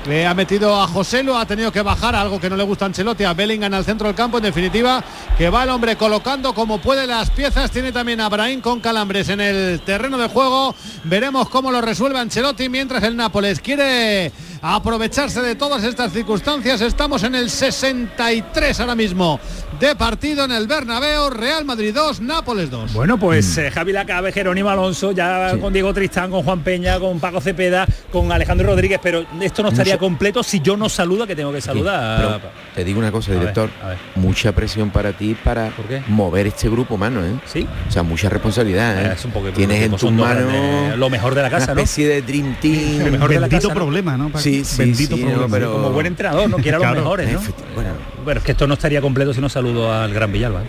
Le 0.06 0.24
ha 0.24 0.34
metido 0.34 0.80
a 0.80 0.86
José, 0.86 1.24
lo 1.24 1.36
ha 1.36 1.46
tenido 1.46 1.72
que 1.72 1.82
bajar, 1.82 2.14
algo 2.14 2.38
que 2.38 2.48
no 2.48 2.56
le 2.56 2.62
gusta 2.62 2.84
a 2.84 2.86
Ancelotti, 2.86 3.24
a 3.24 3.34
Bellingham 3.34 3.74
al 3.74 3.84
centro 3.84 4.06
del 4.06 4.14
campo. 4.14 4.36
En 4.36 4.44
definitiva, 4.44 5.02
que 5.36 5.50
va 5.50 5.64
el 5.64 5.70
hombre 5.70 5.96
colocando 5.96 6.54
como 6.54 6.78
puede 6.78 7.08
las 7.08 7.30
piezas. 7.30 7.72
Tiene 7.72 7.90
también 7.90 8.20
a 8.20 8.30
con 8.62 8.78
calambres 8.78 9.28
en 9.30 9.40
el 9.40 9.80
terreno 9.80 10.16
de 10.16 10.28
juego. 10.28 10.76
Veremos 11.02 11.48
cómo 11.48 11.72
lo 11.72 11.80
resuelve 11.80 12.20
Ancelotti 12.20 12.68
mientras 12.68 13.02
el 13.02 13.16
Nápoles 13.16 13.58
quiere 13.58 14.30
aprovecharse 14.62 15.42
de 15.42 15.56
todas 15.56 15.82
estas 15.82 16.12
circunstancias. 16.12 16.80
Estamos 16.82 17.24
en 17.24 17.34
el 17.34 17.50
63 17.50 18.78
ahora 18.78 18.94
mismo 18.94 19.40
de 19.80 19.94
partido 19.94 20.44
en 20.44 20.52
el 20.52 20.66
Bernabéu. 20.66 21.30
Real 21.30 21.64
Madrid 21.64 21.92
2, 21.94 22.20
Nápoles 22.20 22.70
2. 22.70 22.92
Bueno, 22.94 23.18
pues 23.18 23.58
eh, 23.58 23.70
Javi 23.70 23.92
Lacabe, 23.92 24.32
Jerónimo 24.32 24.70
Alonso, 24.70 25.12
ya 25.12 25.56
con 25.60 25.72
Diego 25.72 25.92
Tristán, 25.92 26.30
con 26.30 26.42
Juan 26.42 26.60
Peña, 26.60 26.98
con 26.98 27.20
Paco 27.20 27.40
Cepeda, 27.40 27.86
con 28.10 28.32
Alejandro 28.32 28.66
Rodríguez, 28.68 29.00
pero 29.02 29.24
esto 29.40 29.62
no 29.62 29.68
estaría 29.68 29.94
Mucho- 29.94 30.00
completo 30.04 30.42
si 30.42 30.60
yo 30.60 30.76
no 30.76 30.88
saludo 30.88 31.26
que 31.26 31.36
tengo 31.36 31.52
que 31.52 31.60
saludar. 31.60 32.40
Pero 32.40 32.50
te 32.74 32.84
digo 32.84 32.98
una 32.98 33.12
cosa, 33.12 33.30
A 33.30 33.34
ver, 33.34 33.40
director. 33.40 33.70
a 33.82 33.88
ver. 33.88 33.98
Mucha 34.14 34.52
presión 34.52 34.90
para 34.90 35.12
ti 35.12 35.36
para 35.42 35.70
mover 36.08 36.46
este 36.46 36.68
grupo, 36.68 36.96
mano, 36.96 37.24
¿eh? 37.24 37.32
Sí. 37.44 37.66
O 37.88 37.90
sea, 37.92 38.02
mucha 38.02 38.28
responsabilidad, 38.28 39.04
¿eh? 39.06 39.12
Es 39.14 39.24
un 39.24 39.32
poco- 39.32 39.50
Tienes 39.50 39.82
en 39.82 39.92
tus 39.96 40.10
manos 40.12 40.96
lo 40.96 41.10
mejor 41.10 41.34
de 41.34 41.42
la 41.42 41.50
casa, 41.50 41.66
una 41.66 41.74
¿no? 41.74 41.80
especie 41.82 42.08
de 42.08 42.22
dream 42.22 42.56
team. 42.60 43.04
Lo 43.04 43.10
mejor 43.12 43.28
de 43.28 43.34
la 43.36 43.40
Bendito 43.42 43.56
casa, 43.56 43.68
¿no? 43.68 43.74
problema, 43.74 44.16
¿no? 44.16 44.26
Paco? 44.28 44.38
Sí, 44.40 44.64
sí, 44.64 44.78
Bendito 44.78 45.16
sí, 45.16 45.22
problema. 45.22 45.42
no, 45.42 45.48
pero 45.50 45.72
Como 45.72 45.90
buen 45.90 46.06
entrenador, 46.06 46.48
no 46.48 46.56
quiere 46.56 46.76
a 46.76 46.80
los 46.80 46.96
mejores, 46.96 47.32
¿no? 47.32 47.40
Bueno, 47.74 47.90
Bueno, 48.26 48.38
es 48.40 48.44
que 48.44 48.50
esto 48.52 48.66
no 48.66 48.74
estaría 48.74 49.00
completo 49.00 49.32
si 49.32 49.40
no 49.40 49.48
saludo 49.48 49.92
al 49.92 50.12
Gran 50.12 50.32
Villalba. 50.32 50.62
¿eh? 50.62 50.66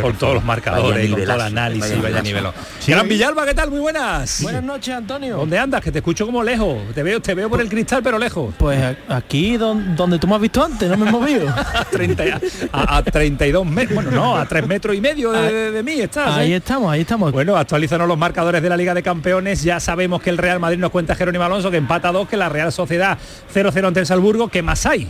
con 0.00 0.14
todos 0.16 0.34
los 0.34 0.44
marcadores, 0.44 1.04
y 1.06 1.10
con 1.10 1.22
todo 1.22 1.34
el 1.34 1.40
análisis, 1.42 1.96
vaya 1.96 2.02
vaya, 2.02 2.22
nivel. 2.22 2.44
Sí. 2.78 2.92
Gran 2.92 3.08
Villalba, 3.08 3.44
¿qué 3.44 3.52
tal? 3.52 3.70
Muy 3.70 3.80
buenas. 3.80 4.42
Buenas 4.42 4.62
noches, 4.62 4.94
Antonio. 4.94 5.36
¿Dónde 5.36 5.58
andas? 5.58 5.82
Que 5.82 5.92
te 5.92 5.98
escucho 5.98 6.24
como 6.24 6.42
lejos. 6.42 6.78
Te 6.94 7.02
veo, 7.02 7.20
te 7.20 7.34
veo 7.34 7.50
por 7.50 7.60
el 7.60 7.68
cristal, 7.68 8.02
pero 8.02 8.18
lejos. 8.18 8.54
Pues 8.56 8.96
aquí 9.08 9.58
don- 9.58 9.94
donde 9.96 10.18
tú 10.18 10.26
me 10.26 10.36
has 10.36 10.40
visto 10.40 10.64
antes, 10.64 10.88
no 10.88 10.96
me 10.96 11.08
he 11.08 11.12
movido. 11.12 11.46
a, 11.74 11.84
30 11.84 12.24
a, 12.72 12.96
a 12.96 13.02
32 13.02 13.66
metros, 13.66 13.94
bueno, 13.94 14.10
no, 14.10 14.36
a 14.38 14.46
3 14.46 14.66
metros 14.66 14.96
y 14.96 15.00
medio 15.02 15.30
de, 15.32 15.52
de- 15.52 15.70
de 15.72 15.82
mí 15.82 16.00
estás. 16.00 16.36
Ahí 16.36 16.52
¿eh? 16.54 16.56
estamos, 16.56 16.90
ahí 16.90 17.02
estamos. 17.02 17.30
Bueno, 17.32 17.54
actualízanos 17.56 18.08
los 18.08 18.16
marcadores 18.16 18.62
de 18.62 18.68
la 18.70 18.76
Liga 18.78 18.94
de 18.94 19.02
Campeones. 19.02 19.62
Ya 19.62 19.78
sabemos 19.80 20.22
que 20.22 20.30
el 20.30 20.38
Real 20.38 20.58
Madrid 20.58 20.78
nos 20.78 20.90
cuenta 20.90 21.14
Jerónimo 21.14 21.44
Alonso 21.44 21.70
que 21.70 21.76
empata 21.76 22.12
2, 22.12 22.28
que 22.28 22.36
la 22.38 22.48
Real 22.48 22.72
Sociedad 22.72 23.18
0-0 23.54 23.86
ante 23.88 24.00
el 24.00 24.06
Salzburgo. 24.06 24.48
¿Qué 24.48 24.62
más 24.62 24.86
hay? 24.86 25.08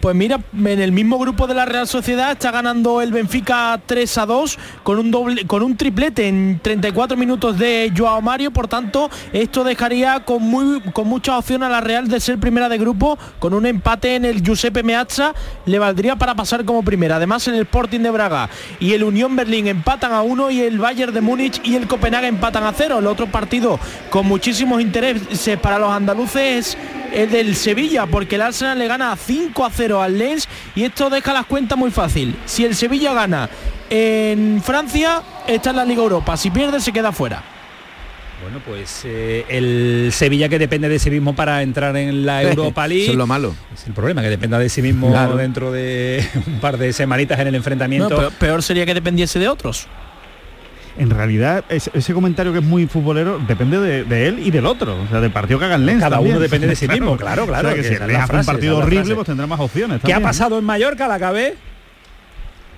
Pues 0.00 0.14
mira, 0.14 0.40
en 0.52 0.80
el 0.80 0.92
mismo 0.92 1.18
grupo 1.18 1.46
de 1.46 1.54
la 1.54 1.64
Real 1.64 1.88
Sociedad 1.88 2.32
está 2.32 2.50
ganando 2.50 3.00
el 3.00 3.12
Benfica 3.12 3.80
3 3.86 4.18
a 4.18 4.26
2 4.26 4.58
con 4.82 4.98
un 4.98 5.10
doble, 5.10 5.46
con 5.46 5.62
un 5.62 5.76
triplete 5.76 6.28
en 6.28 6.60
34 6.62 7.16
minutos 7.16 7.58
de 7.58 7.92
Joao 7.96 8.20
Mario, 8.20 8.50
por 8.50 8.68
tanto, 8.68 9.10
esto 9.32 9.64
dejaría 9.64 10.24
con 10.24 10.42
muy 10.42 10.80
con 10.92 11.08
mucha 11.08 11.36
opción 11.38 11.62
a 11.62 11.68
la 11.68 11.80
Real 11.80 12.08
de 12.08 12.20
ser 12.20 12.38
primera 12.38 12.68
de 12.68 12.78
grupo, 12.78 13.18
con 13.38 13.54
un 13.54 13.66
empate 13.66 14.16
en 14.16 14.24
el 14.24 14.42
Giuseppe 14.42 14.82
Meazza 14.82 15.34
le 15.64 15.78
valdría 15.78 16.16
para 16.16 16.34
pasar 16.34 16.64
como 16.64 16.82
primera. 16.82 17.16
Además, 17.16 17.48
en 17.48 17.54
el 17.54 17.62
Sporting 17.62 18.00
de 18.00 18.10
Braga 18.10 18.48
y 18.78 18.92
el 18.92 19.02
Unión 19.02 19.34
Berlín 19.34 19.66
empatan 19.66 20.12
a 20.12 20.22
uno 20.22 20.50
y 20.50 20.60
el 20.60 20.78
Bayern 20.78 21.14
de 21.14 21.20
Múnich 21.20 21.60
y 21.64 21.74
el 21.74 21.86
Copenhague 21.86 22.28
empatan 22.28 22.64
a 22.64 22.72
cero. 22.72 22.98
El 22.98 23.06
otro 23.06 23.26
partido 23.26 23.78
con 24.10 24.26
muchísimos 24.26 24.80
intereses 24.80 25.58
para 25.58 25.78
los 25.78 25.90
andaluces 25.90 26.76
es 26.76 26.78
el 27.16 27.30
del 27.30 27.56
Sevilla, 27.56 28.06
porque 28.06 28.34
el 28.36 28.42
Arsenal 28.42 28.78
le 28.78 28.86
gana 28.86 29.16
5 29.16 29.64
a 29.64 29.70
0 29.70 30.02
al 30.02 30.18
Lens 30.18 30.46
y 30.74 30.84
esto 30.84 31.08
deja 31.08 31.32
las 31.32 31.46
cuentas 31.46 31.78
muy 31.78 31.90
fácil. 31.90 32.36
Si 32.44 32.64
el 32.64 32.74
Sevilla 32.76 33.14
gana 33.14 33.48
en 33.88 34.60
Francia, 34.62 35.22
está 35.46 35.70
en 35.70 35.76
la 35.76 35.84
Liga 35.86 36.02
Europa. 36.02 36.36
Si 36.36 36.50
pierde, 36.50 36.78
se 36.80 36.92
queda 36.92 37.12
fuera. 37.12 37.42
Bueno, 38.42 38.60
pues 38.66 39.00
eh, 39.04 39.46
el 39.48 40.10
Sevilla 40.12 40.50
que 40.50 40.58
depende 40.58 40.90
de 40.90 40.98
sí 40.98 41.10
mismo 41.10 41.34
para 41.34 41.62
entrar 41.62 41.96
en 41.96 42.26
la 42.26 42.42
Europa 42.42 42.86
League. 42.86 43.04
Eso 43.04 43.12
es 43.12 43.18
lo 43.18 43.26
malo. 43.26 43.54
Es 43.74 43.86
el 43.86 43.94
problema, 43.94 44.20
que 44.20 44.28
dependa 44.28 44.58
de 44.58 44.68
sí 44.68 44.82
mismo 44.82 45.08
Claro. 45.08 45.36
dentro 45.36 45.72
de 45.72 46.22
un 46.46 46.60
par 46.60 46.76
de 46.76 46.92
semanitas 46.92 47.40
en 47.40 47.46
el 47.48 47.54
enfrentamiento. 47.54 48.10
No, 48.10 48.16
peor, 48.16 48.32
peor 48.32 48.62
sería 48.62 48.84
que 48.84 48.92
dependiese 48.92 49.38
de 49.38 49.48
otros. 49.48 49.88
En 50.98 51.10
realidad, 51.10 51.64
ese, 51.68 51.90
ese 51.94 52.14
comentario 52.14 52.52
que 52.52 52.60
es 52.60 52.64
muy 52.64 52.86
futbolero 52.86 53.38
depende 53.46 53.78
de, 53.78 54.04
de 54.04 54.28
él 54.28 54.38
y 54.38 54.50
del 54.50 54.66
otro. 54.66 54.96
O 55.02 55.08
sea, 55.08 55.20
del 55.20 55.30
partido 55.30 55.58
que 55.58 55.66
hagan 55.66 55.84
Lens. 55.84 56.00
Cada 56.00 56.16
también. 56.16 56.36
uno 56.36 56.42
depende 56.42 56.66
de 56.66 56.76
sí 56.76 56.88
mismo, 56.88 57.16
claro, 57.16 57.46
claro, 57.46 57.68
O 57.68 57.72
sea, 57.72 57.82
que 57.82 57.88
si 57.88 57.94
hace 57.94 58.36
un 58.36 58.44
partido 58.44 58.78
horrible, 58.78 59.14
pues 59.14 59.26
tendrá 59.26 59.46
más 59.46 59.60
opciones. 59.60 60.00
¿Qué 60.04 60.14
ha 60.14 60.20
pasado 60.20 60.58
en 60.58 60.64
Mallorca, 60.64 61.06
la 61.08 61.18
cabé? 61.18 61.54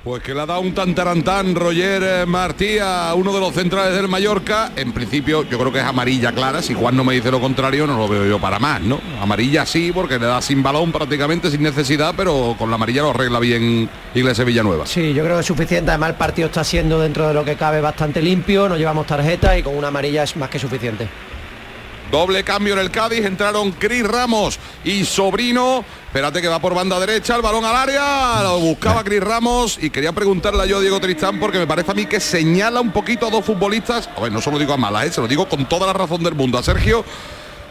Pues 0.09 0.23
que 0.23 0.33
le 0.33 0.41
ha 0.41 0.47
dado 0.47 0.63
un 0.63 0.73
tantarantán 0.73 1.55
Roger 1.55 2.03
eh, 2.03 2.25
Martí 2.25 2.79
a 2.81 3.13
uno 3.13 3.31
de 3.31 3.41
los 3.41 3.53
centrales 3.53 3.95
del 3.95 4.09
Mallorca. 4.09 4.73
En 4.75 4.93
principio 4.93 5.43
yo 5.43 5.59
creo 5.59 5.71
que 5.71 5.81
es 5.81 5.85
amarilla 5.85 6.33
clara. 6.33 6.63
Si 6.63 6.73
Juan 6.73 6.97
no 6.97 7.05
me 7.05 7.13
dice 7.13 7.31
lo 7.31 7.39
contrario, 7.43 7.87
no 7.87 7.99
lo 7.99 8.09
veo 8.09 8.25
yo 8.25 8.39
para 8.39 8.59
más, 8.59 8.81
¿no? 8.81 9.03
Amarilla 9.21 9.67
sí, 9.67 9.93
porque 9.93 10.19
le 10.19 10.25
da 10.25 10.41
sin 10.41 10.63
balón 10.63 10.93
prácticamente, 10.93 11.51
sin 11.51 11.63
necesidad, 11.63 12.15
pero 12.17 12.57
con 12.59 12.71
la 12.71 12.77
amarilla 12.77 13.03
lo 13.03 13.11
arregla 13.11 13.39
bien 13.39 13.87
Iglesia 14.15 14.45
Villanueva. 14.45 14.87
Sí, 14.87 15.13
yo 15.13 15.23
creo 15.25 15.37
que 15.37 15.41
es 15.41 15.47
suficiente. 15.47 15.91
Además, 15.91 16.09
el 16.09 16.17
partido 16.17 16.47
está 16.47 16.65
siendo 16.65 16.99
dentro 16.99 17.29
de 17.29 17.35
lo 17.35 17.45
que 17.45 17.57
cabe 17.57 17.83
bastante 17.83 18.23
limpio. 18.23 18.67
No 18.67 18.79
llevamos 18.79 19.07
tarjeta 19.07 19.59
y 19.59 19.63
con 19.63 19.77
una 19.77 19.89
amarilla 19.89 20.23
es 20.23 20.35
más 20.37 20.49
que 20.49 20.59
suficiente. 20.59 21.07
Doble 22.11 22.43
cambio 22.43 22.73
en 22.73 22.81
el 22.81 22.91
Cádiz, 22.91 23.25
entraron 23.27 23.73
Cris 23.73 24.03
Ramos 24.03 24.59
y 24.83 25.05
Sobrino. 25.05 25.85
Espérate 26.07 26.41
que 26.41 26.49
va 26.49 26.59
por 26.59 26.75
banda 26.75 26.99
derecha, 26.99 27.37
el 27.37 27.43
balón 27.43 27.67
al 27.67 27.77
área, 27.77 28.43
lo 28.43 28.59
buscaba 28.61 29.05
Cris 29.05 29.21
Ramos 29.21 29.79
y 29.81 29.91
quería 29.91 30.13
preguntarle 30.13 30.63
a 30.63 30.67
yo 30.67 30.79
a 30.79 30.81
Diego 30.81 30.99
Tristán 31.01 31.39
porque 31.39 31.59
me 31.59 31.67
parece 31.67 31.91
a 31.91 31.95
mí 31.95 32.07
que 32.07 32.19
señala 32.19 32.81
un 32.81 32.93
poquito 32.93 33.27
a 33.27 33.31
dos 33.31 33.45
futbolistas, 33.45 34.09
a 34.17 34.23
ver, 34.23 34.33
no 34.33 34.41
se 34.41 34.51
lo 34.51 34.59
digo 34.59 34.73
a 34.73 34.79
malas, 34.79 35.05
¿eh? 35.05 35.13
se 35.13 35.21
lo 35.21 35.29
digo 35.29 35.47
con 35.47 35.69
toda 35.69 35.87
la 35.87 35.93
razón 35.93 36.23
del 36.23 36.35
mundo, 36.35 36.57
a 36.57 36.63
Sergio, 36.63 37.05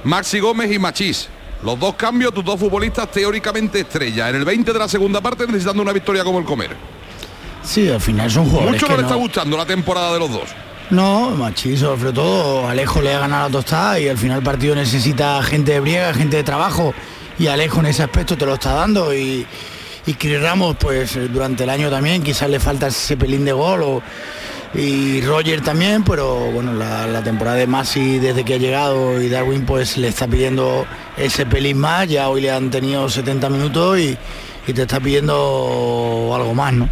Maxi 0.04 0.39
Gómez 0.39 0.71
y 0.71 0.78
Machís. 0.78 1.30
Los 1.63 1.80
dos 1.80 1.95
cambios, 1.95 2.32
tus 2.32 2.45
dos 2.45 2.60
futbolistas 2.60 3.10
teóricamente 3.10 3.80
estrella. 3.80 4.30
En 4.30 4.36
el 4.36 4.45
20 4.45 4.71
de 4.71 4.78
la 4.78 4.88
segunda 4.88 5.19
parte 5.19 5.47
necesitando 5.47 5.82
una 5.82 5.91
victoria 5.91 6.23
como 6.23 6.38
el 6.38 6.45
comer. 6.45 6.78
Sí, 7.63 7.89
al 7.89 8.00
final 8.00 8.30
son 8.30 8.45
jugadores 8.45 8.76
Mucho 8.76 8.86
que 8.86 8.91
no 8.91 8.97
le 8.97 9.04
está 9.04 9.15
gustando 9.15 9.58
la 9.58 9.65
temporada 9.65 10.13
de 10.13 10.19
los 10.19 10.32
dos. 10.32 10.66
No, 10.89 11.32
Machi, 11.32 11.76
sobre 11.78 12.13
todo. 12.13 12.67
Alejo 12.67 13.02
le 13.02 13.13
ha 13.13 13.19
ganado 13.19 13.47
la 13.50 13.52
tostada 13.52 14.00
y 14.00 14.08
al 14.08 14.17
final 14.17 14.38
el 14.39 14.43
partido 14.43 14.73
necesita 14.76 15.41
gente 15.43 15.73
de 15.73 15.80
briega, 15.82 16.13
gente 16.13 16.38
de 16.38 16.43
trabajo. 16.43 16.93
Y 17.38 17.47
Alejo 17.47 17.82
en 17.82 17.88
ese 17.88 18.04
aspecto 18.04 18.38
te 18.38 18.45
lo 18.45 18.54
está 18.54 18.73
dando. 18.73 19.13
Y, 19.13 19.45
y 20.06 20.38
Ramos 20.38 20.78
pues 20.80 21.17
durante 21.32 21.65
el 21.65 21.69
año 21.69 21.89
también 21.89 22.23
quizás 22.23 22.50
le 22.50 22.60
falta 22.60 22.88
ese 22.88 23.17
pelín 23.17 23.43
de 23.45 23.52
gol 23.52 23.82
o- 23.84 24.02
y 24.73 25.21
Roger 25.21 25.62
también, 25.62 26.04
pero 26.04 26.36
bueno, 26.52 26.73
la, 26.73 27.08
la 27.08 27.23
temporada 27.23 27.56
de 27.58 27.67
Masi 27.67 28.19
desde 28.19 28.43
que 28.43 28.56
ha 28.56 28.58
llegado 28.58 29.21
y 29.21 29.30
Darwin 29.30 29.65
pues 29.65 29.97
le 29.97 30.10
está 30.10 30.28
pidiendo 30.28 30.86
ese 31.15 31.45
pelín 31.45 31.78
más, 31.78 32.08
ya 32.10 32.28
hoy 32.30 32.41
le 32.41 32.52
han 32.52 32.69
tenido 32.69 33.10
70 33.10 33.50
minutos 33.50 33.97
y, 33.97 34.17
y 34.67 34.73
te 34.73 34.82
está 34.82 35.00
pidiendo 35.00 36.32
algo 36.36 36.54
más, 36.54 36.73
¿no? 36.73 36.89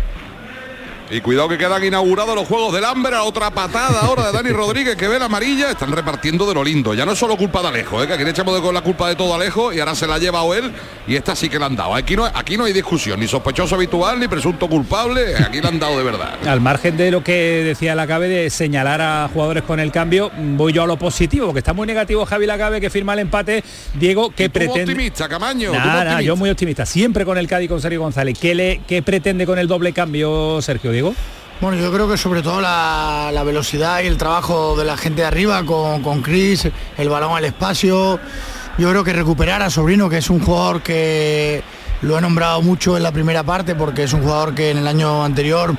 Y 1.10 1.22
cuidado 1.22 1.48
que 1.48 1.58
quedan 1.58 1.84
inaugurados 1.84 2.36
los 2.36 2.48
Juegos 2.48 2.74
del 2.74 2.84
Hambre, 2.84 3.16
otra 3.18 3.52
patada 3.52 4.02
ahora 4.02 4.26
de 4.28 4.32
Dani 4.32 4.50
Rodríguez 4.50 4.96
que 4.96 5.08
ve 5.08 5.20
la 5.20 5.26
amarilla, 5.26 5.70
están 5.70 5.92
repartiendo 5.92 6.48
de 6.48 6.56
lo 6.56 6.64
lindo. 6.64 6.96
Ya 6.96 7.06
no 7.06 7.12
es 7.12 7.20
solo 7.20 7.38
culpa 7.38 7.62
de 7.62 7.68
Alejo, 7.68 8.02
¿eh? 8.02 8.08
que 8.08 8.14
aquí 8.14 8.24
le 8.24 8.32
echamos 8.32 8.56
de 8.56 8.62
con 8.62 8.74
la 8.74 8.82
culpa 8.82 9.08
de 9.08 9.16
todo 9.16 9.36
Alejo 9.36 9.72
y 9.72 9.80
ahora 9.80 9.94
se 9.94 10.08
la 10.08 10.16
ha 10.16 10.18
llevado 10.18 10.56
él 10.56 10.72
y 11.08 11.16
esta 11.16 11.36
sí 11.36 11.48
que 11.48 11.60
la 11.60 11.68
han 11.68 11.76
dado. 11.76 11.94
Aquí 11.94 12.16
no, 12.16 12.26
aquí 12.26 12.58
no 12.58 12.66
hay 12.66 12.74
discusión, 12.74 13.20
ni 13.20 13.28
sospechoso 13.28 13.76
habitual, 13.76 14.20
ni 14.20 14.28
presunto 14.28 14.68
culpable, 14.68 15.36
aquí 15.38 15.62
la 15.62 15.70
han 15.70 15.80
dado 15.80 15.96
de 15.98 16.04
verdad. 16.04 16.40
Al 16.48 16.60
margen 16.60 16.98
de 16.98 17.12
lo 17.12 17.24
que 17.24 17.64
decía 17.64 17.94
la 17.94 18.08
Cabe 18.08 18.28
de 18.28 18.50
señalar 18.50 19.02
a 19.02 19.30
jugadores 19.32 19.64
con 19.64 19.80
el 19.80 19.92
cambio, 19.92 20.32
voy 20.36 20.74
yo 20.74 20.84
a 20.84 20.88
lo 20.88 20.98
positivo, 20.98 21.48
porque 21.48 21.60
está 21.60 21.74
muy 21.74 21.86
negativo 21.86 22.26
Javi 22.26 22.48
Lacabe 22.48 22.82
que 22.82 22.90
firma 22.90 23.14
el 23.14 23.20
empate. 23.20 23.64
Diego, 23.94 24.32
que 24.32 24.50
pretende. 24.50 24.82
optimista, 24.82 25.30
Camaño. 25.30 25.72
Nah, 25.72 25.82
tú 25.82 25.88
nah, 25.88 25.98
optimista. 25.98 26.22
yo 26.22 26.36
muy 26.36 26.50
optimista. 26.50 26.86
Siempre 26.86 27.26
con 27.26 27.38
el 27.38 27.48
Cádiz 27.48 27.70
con 27.70 27.80
Sergio 27.80 28.02
González. 28.02 28.38
¿Qué, 28.40 28.56
le, 28.56 28.82
¿Qué 28.88 29.04
pretende 29.04 29.46
con 29.46 29.60
el 29.60 29.68
doble 29.68 29.94
cambio, 29.94 30.62
Sergio 30.62 30.95
Diego? 30.96 31.14
Bueno, 31.62 31.78
yo 31.78 31.92
creo 31.92 32.10
que 32.10 32.18
sobre 32.18 32.42
todo 32.42 32.60
la, 32.60 33.30
la 33.34 33.44
velocidad 33.44 34.02
y 34.02 34.08
el 34.08 34.18
trabajo 34.18 34.76
de 34.76 34.84
la 34.84 34.98
gente 34.98 35.22
de 35.22 35.28
arriba 35.28 35.64
con, 35.66 36.04
con 36.04 36.22
Chris, 36.22 36.68
el 36.98 37.10
balón 37.10 37.36
al 37.38 37.46
espacio. 37.46 38.20
Yo 38.78 38.90
creo 38.90 39.04
que 39.04 39.14
recuperar 39.14 39.62
a 39.62 39.70
Sobrino, 39.70 40.10
que 40.10 40.18
es 40.18 40.30
un 40.30 40.42
jugador 40.42 40.82
que 40.82 41.64
lo 42.02 42.18
he 42.18 42.22
nombrado 42.22 42.62
mucho 42.62 42.98
en 42.98 43.04
la 43.04 43.12
primera 43.12 43.44
parte, 43.44 43.74
porque 43.74 44.04
es 44.04 44.14
un 44.14 44.22
jugador 44.22 44.54
que 44.54 44.72
en 44.72 44.80
el 44.80 44.88
año 44.88 45.24
anterior 45.24 45.76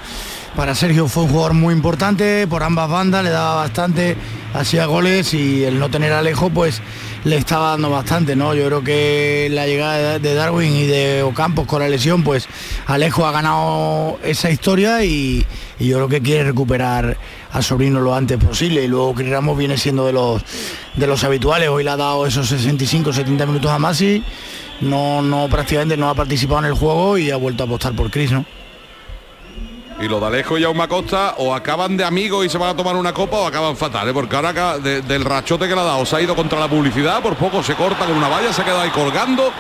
para 0.56 0.74
Sergio 0.74 1.06
fue 1.06 1.24
un 1.24 1.28
jugador 1.28 1.52
muy 1.52 1.74
importante, 1.74 2.46
por 2.46 2.62
ambas 2.62 2.88
bandas 2.88 3.22
le 3.22 3.28
daba 3.28 3.56
bastante, 3.56 4.16
hacía 4.54 4.86
goles 4.86 5.34
y 5.34 5.64
el 5.64 5.78
no 5.78 5.90
tener 5.90 6.14
a 6.14 6.20
Alejo 6.20 6.48
pues 6.48 6.80
le 7.26 7.38
estaba 7.38 7.70
dando 7.70 7.90
bastante, 7.90 8.36
¿no? 8.36 8.54
Yo 8.54 8.66
creo 8.66 8.84
que 8.84 9.48
la 9.50 9.66
llegada 9.66 10.20
de- 10.20 10.34
Darwin 10.34 10.72
y 10.76 10.86
de 10.86 11.24
Ocampos 11.24 11.66
con 11.66 11.82
la 11.82 11.88
lesión, 11.88 12.22
pues 12.22 12.46
Alejo 12.86 13.26
ha 13.26 13.32
ganado 13.32 14.20
esa 14.22 14.48
historia 14.48 15.04
y, 15.04 15.44
yo 15.80 15.96
creo 15.96 16.08
que 16.08 16.22
quiere 16.22 16.44
recuperar 16.44 17.16
a 17.50 17.62
Sobrino 17.62 17.98
lo 17.98 18.14
antes 18.14 18.38
posible 18.38 18.84
y 18.84 18.86
luego 18.86 19.12
Cris 19.12 19.28
Ramos 19.28 19.58
viene 19.58 19.76
siendo 19.76 20.06
de 20.06 20.12
los 20.12 20.40
de 20.94 21.06
los 21.08 21.24
habituales, 21.24 21.68
hoy 21.68 21.82
le 21.82 21.90
ha 21.90 21.96
dado 21.96 22.26
esos 22.26 22.48
65, 22.48 23.12
70 23.12 23.44
minutos 23.44 23.72
a 23.72 23.78
Masi, 23.80 24.22
no, 24.80 25.20
no 25.20 25.48
prácticamente 25.48 25.96
no 25.96 26.08
ha 26.08 26.14
participado 26.14 26.60
en 26.60 26.66
el 26.66 26.74
juego 26.74 27.18
y 27.18 27.32
ha 27.32 27.36
vuelto 27.36 27.64
a 27.64 27.66
apostar 27.66 27.92
por 27.94 28.08
Cris, 28.08 28.30
¿no? 28.30 28.46
Y 29.98 30.08
los 30.08 30.20
de 30.20 30.26
Alejo 30.26 30.58
y 30.58 30.62
Jaume 30.62 30.86
Costa 30.88 31.34
o 31.38 31.54
acaban 31.54 31.96
de 31.96 32.04
amigos 32.04 32.44
y 32.44 32.50
se 32.50 32.58
van 32.58 32.70
a 32.70 32.76
tomar 32.76 32.96
una 32.96 33.14
copa 33.14 33.38
o 33.38 33.46
acaban 33.46 33.76
fatales, 33.76 34.12
porque 34.12 34.36
ahora 34.36 34.78
de- 34.78 35.00
del 35.00 35.24
rachote 35.24 35.66
que 35.66 35.74
le 35.74 35.80
ha 35.80 35.84
dado 35.84 36.04
se 36.04 36.16
ha 36.16 36.20
ido 36.20 36.36
contra 36.36 36.60
la 36.60 36.68
publicidad, 36.68 37.22
por 37.22 37.34
poco 37.36 37.62
se 37.62 37.74
corta 37.74 38.04
con 38.04 38.14
una 38.14 38.28
valla, 38.28 38.52
se 38.52 38.60
ha 38.60 38.64
quedado 38.64 38.82
ahí 38.82 38.90
colgando. 38.90 39.50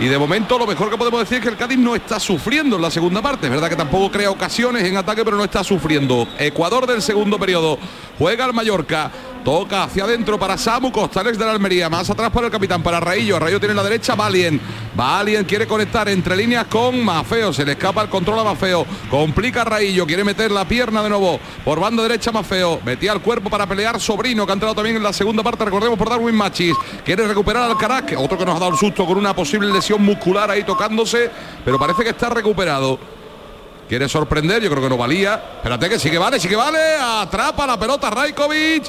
Y 0.00 0.06
de 0.06 0.18
momento 0.18 0.58
lo 0.58 0.66
mejor 0.66 0.90
que 0.90 0.96
podemos 0.96 1.20
decir 1.20 1.38
es 1.38 1.42
que 1.44 1.50
el 1.50 1.56
Cádiz 1.58 1.78
no 1.78 1.94
está 1.94 2.18
sufriendo 2.18 2.76
en 2.76 2.82
la 2.82 2.90
segunda 2.90 3.20
parte. 3.20 3.46
Es 3.46 3.52
verdad 3.52 3.68
que 3.68 3.76
tampoco 3.76 4.10
crea 4.10 4.30
ocasiones 4.30 4.82
en 4.84 4.96
ataque, 4.96 5.24
pero 5.24 5.36
no 5.36 5.44
está 5.44 5.62
sufriendo. 5.62 6.26
Ecuador 6.38 6.86
del 6.86 7.02
segundo 7.02 7.38
periodo. 7.38 7.78
Juega 8.18 8.46
el 8.46 8.54
Mallorca. 8.54 9.10
Toca 9.44 9.84
hacia 9.84 10.04
adentro 10.04 10.38
para 10.38 10.58
Samu 10.58 10.92
Costa, 10.92 11.22
el 11.22 11.28
ex 11.28 11.38
de 11.38 11.46
la 11.46 11.52
Almería. 11.52 11.88
Más 11.88 12.10
atrás 12.10 12.30
para 12.30 12.46
el 12.46 12.52
capitán, 12.52 12.82
para 12.82 13.00
Raillo. 13.00 13.38
Raillo 13.38 13.58
tiene 13.58 13.72
en 13.72 13.76
la 13.78 13.82
derecha 13.82 14.14
Valien. 14.14 14.60
Valien 14.94 15.44
quiere 15.44 15.66
conectar 15.66 16.08
entre 16.10 16.36
líneas 16.36 16.66
con 16.66 17.02
Mafeo. 17.02 17.50
Se 17.50 17.64
le 17.64 17.72
escapa 17.72 18.02
el 18.02 18.10
control 18.10 18.40
a 18.40 18.44
Mafeo. 18.44 18.84
Complica 19.10 19.62
a. 19.62 20.06
Quiere 20.06 20.24
meter 20.24 20.50
la 20.50 20.66
pierna 20.66 21.02
de 21.02 21.08
nuevo. 21.08 21.40
Por 21.64 21.80
banda 21.80 22.02
derecha 22.02 22.30
Mafeo. 22.30 22.80
Metía 22.84 23.12
el 23.12 23.20
cuerpo 23.20 23.48
para 23.48 23.66
pelear 23.66 23.98
Sobrino, 23.98 24.44
que 24.44 24.52
ha 24.52 24.54
entrado 24.54 24.74
también 24.74 24.96
en 24.96 25.02
la 25.02 25.12
segunda 25.12 25.42
parte. 25.42 25.64
Recordemos 25.64 25.98
por 25.98 26.10
Darwin 26.10 26.34
Machis. 26.34 26.76
Quiere 27.02 27.26
recuperar 27.26 27.70
al 27.70 27.78
Carac. 27.78 28.14
Otro 28.18 28.36
que 28.36 28.44
nos 28.44 28.56
ha 28.56 28.60
dado 28.60 28.72
el 28.72 28.78
susto 28.78 29.06
con 29.06 29.16
una 29.16 29.34
posible 29.34 29.72
lesión 29.72 30.02
muscular 30.02 30.50
ahí 30.50 30.64
tocándose. 30.64 31.30
Pero 31.64 31.78
parece 31.78 32.04
que 32.04 32.10
está 32.10 32.28
recuperado. 32.28 32.98
Quiere 33.88 34.06
sorprender, 34.06 34.62
yo 34.62 34.70
creo 34.70 34.82
que 34.82 34.90
no 34.90 34.98
valía. 34.98 35.42
Espérate 35.56 35.88
que 35.88 35.98
sí 35.98 36.10
que 36.10 36.18
vale, 36.18 36.38
sí 36.38 36.46
que 36.46 36.56
vale. 36.56 36.78
Atrapa 37.00 37.66
la 37.66 37.78
pelota 37.78 38.10
Raikovic. 38.10 38.84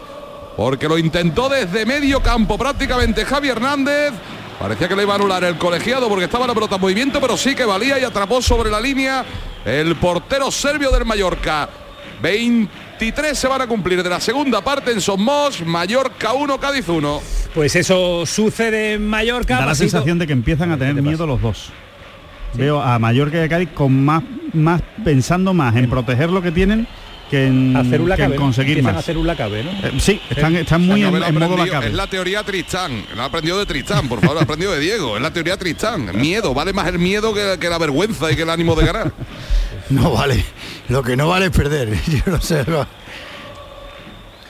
Porque 0.57 0.87
lo 0.87 0.97
intentó 0.97 1.49
desde 1.49 1.85
medio 1.85 2.21
campo 2.21 2.57
prácticamente 2.57 3.25
Javi 3.25 3.49
Hernández. 3.49 4.11
Parecía 4.59 4.87
que 4.87 4.95
le 4.95 5.03
iba 5.03 5.13
a 5.13 5.15
anular 5.15 5.43
el 5.43 5.57
colegiado 5.57 6.07
porque 6.07 6.25
estaba 6.25 6.45
la 6.45 6.53
pelota 6.53 6.75
en 6.75 6.81
movimiento, 6.81 7.19
pero 7.19 7.35
sí 7.35 7.55
que 7.55 7.65
valía 7.65 7.97
y 7.99 8.03
atrapó 8.03 8.41
sobre 8.41 8.69
la 8.69 8.79
línea 8.79 9.25
el 9.65 9.95
portero 9.95 10.51
serbio 10.51 10.91
del 10.91 11.05
Mallorca. 11.05 11.67
23 12.21 13.37
se 13.37 13.47
van 13.47 13.61
a 13.61 13.67
cumplir 13.67 14.03
de 14.03 14.09
la 14.09 14.19
segunda 14.19 14.61
parte 14.61 14.91
en 14.91 15.01
Somos, 15.01 15.65
Mallorca 15.65 16.33
1, 16.33 16.59
Cádiz 16.59 16.87
1. 16.87 17.21
Pues 17.55 17.75
eso 17.75 18.25
sucede 18.27 18.93
en 18.93 19.07
Mallorca. 19.07 19.55
Da 19.55 19.61
la 19.61 19.71
pasito- 19.71 19.89
sensación 19.89 20.19
de 20.19 20.27
que 20.27 20.33
empiezan 20.33 20.71
a 20.71 20.77
tener 20.77 20.93
miedo 21.01 21.25
los 21.25 21.41
dos. 21.41 21.69
Veo 22.53 22.81
a 22.81 22.99
Mallorca 22.99 23.37
y 23.37 23.41
a 23.41 23.49
Cádiz 23.49 23.69
con 23.73 24.03
más, 24.05 24.21
más 24.53 24.81
pensando 25.03 25.53
más 25.53 25.75
en 25.75 25.89
proteger 25.89 26.29
lo 26.29 26.41
que 26.41 26.51
tienen 26.51 26.87
que 27.31 27.47
en, 27.47 27.77
hacer 27.77 28.01
un 28.01 28.13
que 28.13 28.35
conseguir 28.35 28.79
Empiezan 28.79 28.93
más. 28.93 28.95
a 28.97 28.99
hacer 28.99 29.17
un 29.17 29.25
lacabe, 29.25 29.63
¿no? 29.63 29.71
Eh, 29.71 29.93
sí, 29.99 30.19
están, 30.29 30.53
están 30.57 30.85
muy 30.85 31.01
en, 31.03 31.15
en 31.15 31.39
modo 31.39 31.55
lacabe. 31.55 31.87
Es 31.87 31.93
la 31.93 32.05
teoría 32.07 32.43
Tristán. 32.43 33.05
Lo 33.15 33.21
ha 33.21 33.25
aprendido 33.25 33.57
de 33.57 33.65
Tristán, 33.65 34.09
por 34.09 34.19
favor, 34.19 34.35
lo 34.35 34.41
ha 34.41 34.43
aprendido 34.43 34.73
de 34.73 34.79
Diego. 34.81 35.15
Es 35.15 35.23
la 35.23 35.31
teoría 35.31 35.55
Tristán. 35.55 36.11
Miedo, 36.13 36.53
vale 36.53 36.73
más 36.73 36.87
el 36.89 36.99
miedo 36.99 37.33
que, 37.33 37.57
que 37.57 37.69
la 37.69 37.77
vergüenza 37.77 38.29
y 38.31 38.35
que 38.35 38.41
el 38.41 38.49
ánimo 38.49 38.75
de 38.75 38.85
ganar. 38.85 39.13
No 39.89 40.11
vale, 40.11 40.45
lo 40.87 41.03
que 41.03 41.17
no 41.17 41.27
vale 41.27 41.47
es 41.47 41.51
perder, 41.51 41.93
yo 42.07 42.31
no 42.31 42.39
sé. 42.39 42.63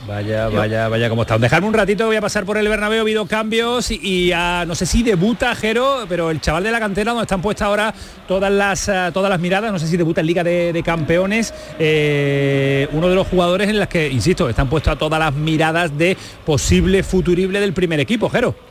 Vaya, 0.08 0.50
vaya, 0.50 0.88
vaya 0.88 1.10
como 1.10 1.22
está. 1.22 1.38
Dejarme 1.38 1.68
un 1.68 1.74
ratito, 1.74 2.08
voy 2.08 2.16
a 2.16 2.22
pasar 2.22 2.44
por 2.44 2.58
el 2.58 2.68
Bernabéu, 2.68 3.00
ha 3.00 3.02
habido 3.02 3.28
cambios 3.28 3.92
y, 3.92 4.00
y, 4.02 4.32
ah, 4.32 4.66
no 4.68 4.74
sé 4.74 4.86
si 4.86 5.04
debuta 5.04 5.54
Jero, 5.56 6.06
pero 6.10 6.32
el 6.32 6.42
chaval 6.42 6.64
de 6.64 6.72
la 6.72 6.80
cantera 6.80 7.12
donde 7.12 7.24
están 7.24 7.42
puestas 7.42 7.68
ahora 7.68 7.94
todas 8.28 8.52
las 8.52 8.90
ah, 8.90 9.12
todas 9.14 9.30
las 9.30 9.40
miradas, 9.40 9.72
no 9.72 9.78
sé 9.78 9.88
si 9.88 9.98
debuta 9.98 10.22
en 10.22 10.28
Liga 10.28 10.44
de, 10.44 10.74
de 10.74 10.84
Campeones, 10.84 11.54
eh, 11.78 12.88
uno 12.94 13.10
de 13.10 13.16
los 13.16 13.28
jugadores 13.28 13.70
en 13.70 13.78
las 13.78 13.90
que, 13.90 14.10
insisto, 14.10 14.50
están 14.50 14.70
puestas 14.70 14.98
todas 14.98 15.20
las 15.20 15.34
miradas 15.36 15.96
de 15.96 16.18
posible 16.46 17.04
futurible 17.04 17.60
del 17.60 17.74
primer 17.74 18.00
equipo, 18.00 18.30
Jero. 18.30 18.71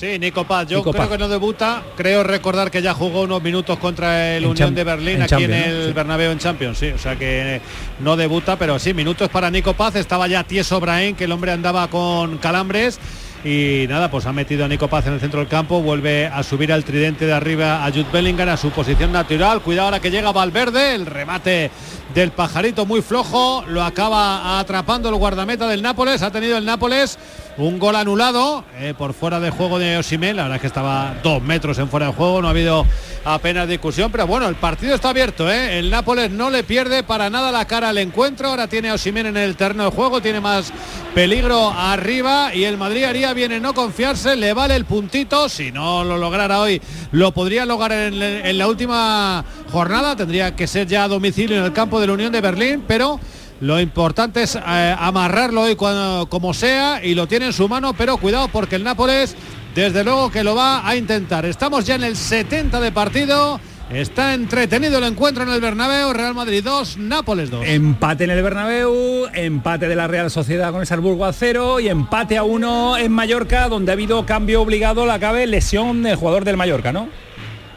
Sí, 0.00 0.18
Nico 0.18 0.44
Paz, 0.44 0.66
yo 0.66 0.78
Nico 0.78 0.92
creo 0.92 1.02
Paz. 1.02 1.10
que 1.10 1.18
no 1.18 1.28
debuta. 1.28 1.82
Creo 1.94 2.22
recordar 2.22 2.70
que 2.70 2.80
ya 2.80 2.94
jugó 2.94 3.20
unos 3.20 3.42
minutos 3.42 3.78
contra 3.78 4.34
el 4.34 4.44
En 4.44 4.50
Unión 4.50 4.74
de 4.74 4.82
Berlín 4.82 5.16
en 5.16 5.22
aquí 5.24 5.28
Champions, 5.32 5.52
en 5.66 5.70
el 5.72 5.86
Sí. 5.88 5.92
Bernabéu 5.92 6.30
en 6.32 6.38
Champions, 6.38 6.78
sí. 6.78 6.86
O 6.88 6.96
sea 6.98 7.16
que 7.16 7.56
eh, 7.56 7.60
no 7.98 8.16
debuta, 8.16 8.56
pero 8.56 8.78
sí, 8.78 8.94
minutos 8.94 9.28
para 9.28 9.50
Nico 9.50 9.74
Paz. 9.74 9.96
Estaba 9.96 10.26
ya 10.26 10.42
Tieso 10.44 10.80
Brain, 10.80 11.14
que 11.14 11.24
el 11.24 11.32
hombre 11.32 11.52
andaba 11.52 11.86
con 11.88 12.38
calambres. 12.38 12.98
Y 13.44 13.86
nada, 13.88 14.10
pues 14.10 14.24
ha 14.26 14.32
metido 14.32 14.64
a 14.64 14.68
Nico 14.68 14.88
Paz 14.88 15.06
en 15.06 15.14
el 15.14 15.20
centro 15.20 15.40
del 15.40 15.48
campo, 15.48 15.80
vuelve 15.82 16.26
a 16.26 16.42
subir 16.42 16.72
al 16.72 16.84
tridente 16.84 17.26
de 17.26 17.32
arriba 17.34 17.84
a 17.84 17.90
Jude 17.90 18.06
Bellingham 18.12 18.48
a 18.50 18.56
su 18.56 18.70
posición 18.70 19.12
natural. 19.12 19.60
Cuidado 19.62 19.86
ahora 19.88 20.00
que 20.00 20.10
llega 20.10 20.30
Valverde, 20.32 20.94
el 20.94 21.04
remate 21.06 21.70
del 22.14 22.32
pajarito 22.32 22.84
muy 22.84 23.00
flojo, 23.00 23.64
lo 23.66 23.82
acaba 23.82 24.58
atrapando 24.60 25.08
el 25.08 25.14
guardameta 25.14 25.66
del 25.68 25.80
Nápoles, 25.80 26.20
ha 26.22 26.30
tenido 26.30 26.58
el 26.58 26.66
Nápoles 26.66 27.18
un 27.60 27.78
gol 27.78 27.94
anulado 27.96 28.64
eh, 28.78 28.94
por 28.96 29.12
fuera 29.12 29.38
de 29.38 29.50
juego 29.50 29.78
de 29.78 29.98
Osimhen, 29.98 30.36
la 30.36 30.44
verdad 30.44 30.56
es 30.56 30.60
que 30.62 30.66
estaba 30.66 31.14
dos 31.22 31.42
metros 31.42 31.78
en 31.78 31.88
fuera 31.88 32.06
de 32.06 32.12
juego, 32.12 32.40
no 32.40 32.48
ha 32.48 32.52
habido 32.52 32.86
apenas 33.24 33.68
discusión, 33.68 34.10
pero 34.10 34.26
bueno, 34.26 34.48
el 34.48 34.54
partido 34.54 34.94
está 34.94 35.10
abierto, 35.10 35.50
¿eh? 35.50 35.78
el 35.78 35.90
Nápoles 35.90 36.30
no 36.30 36.48
le 36.48 36.64
pierde 36.64 37.02
para 37.02 37.28
nada 37.28 37.52
la 37.52 37.66
cara 37.66 37.90
al 37.90 37.98
encuentro, 37.98 38.48
ahora 38.48 38.66
tiene 38.66 38.88
a 38.88 38.94
Osimhen 38.94 39.26
en 39.26 39.36
el 39.36 39.56
terreno 39.56 39.84
de 39.84 39.90
juego, 39.90 40.22
tiene 40.22 40.40
más 40.40 40.72
peligro 41.14 41.70
arriba 41.70 42.54
y 42.54 42.64
el 42.64 42.78
Madrid 42.78 43.04
haría 43.04 43.34
bien 43.34 43.52
en 43.52 43.62
no 43.62 43.74
confiarse, 43.74 44.36
le 44.36 44.54
vale 44.54 44.74
el 44.74 44.86
puntito, 44.86 45.48
si 45.50 45.70
no 45.70 46.02
lo 46.02 46.16
lograra 46.16 46.60
hoy, 46.60 46.80
lo 47.12 47.32
podría 47.32 47.66
lograr 47.66 47.92
en, 47.92 48.22
en 48.22 48.58
la 48.58 48.68
última 48.68 49.44
jornada, 49.70 50.16
tendría 50.16 50.56
que 50.56 50.66
ser 50.66 50.86
ya 50.86 51.04
a 51.04 51.08
domicilio 51.08 51.58
en 51.58 51.64
el 51.64 51.72
campo 51.72 52.00
de 52.00 52.06
la 52.06 52.14
Unión 52.14 52.32
de 52.32 52.40
Berlín, 52.40 52.84
pero 52.86 53.20
lo 53.60 53.80
importante 53.80 54.42
es 54.42 54.56
eh, 54.56 54.94
amarrarlo 54.98 55.62
hoy 55.62 55.76
como 55.76 56.54
sea 56.54 57.04
y 57.04 57.14
lo 57.14 57.26
tiene 57.26 57.46
en 57.46 57.52
su 57.52 57.68
mano, 57.68 57.92
pero 57.94 58.16
cuidado 58.16 58.48
porque 58.48 58.76
el 58.76 58.84
Nápoles 58.84 59.36
desde 59.74 60.02
luego 60.02 60.30
que 60.30 60.42
lo 60.42 60.54
va 60.54 60.86
a 60.86 60.96
intentar. 60.96 61.44
Estamos 61.44 61.84
ya 61.84 61.94
en 61.94 62.04
el 62.04 62.16
70 62.16 62.80
de 62.80 62.92
partido. 62.92 63.60
Está 63.90 64.34
entretenido 64.34 64.98
el 64.98 65.04
encuentro 65.04 65.42
en 65.42 65.48
el 65.48 65.60
Bernabéu, 65.60 66.12
Real 66.12 66.32
Madrid 66.32 66.62
2, 66.62 66.98
Nápoles 66.98 67.50
2. 67.50 67.66
Empate 67.66 68.22
en 68.22 68.30
el 68.30 68.40
Bernabéu, 68.40 69.26
empate 69.34 69.88
de 69.88 69.96
la 69.96 70.06
Real 70.06 70.30
Sociedad 70.30 70.70
con 70.70 70.80
el 70.80 70.86
Salzburgo 70.86 71.24
a 71.24 71.32
cero 71.32 71.80
y 71.80 71.88
empate 71.88 72.36
a 72.36 72.44
uno 72.44 72.96
en 72.96 73.10
Mallorca, 73.10 73.68
donde 73.68 73.90
ha 73.90 73.94
habido 73.94 74.24
cambio 74.26 74.62
obligado, 74.62 75.06
la 75.06 75.18
cabe 75.18 75.44
lesión 75.48 76.04
del 76.04 76.14
jugador 76.14 76.44
del 76.44 76.56
Mallorca, 76.56 76.92
¿no? 76.92 77.08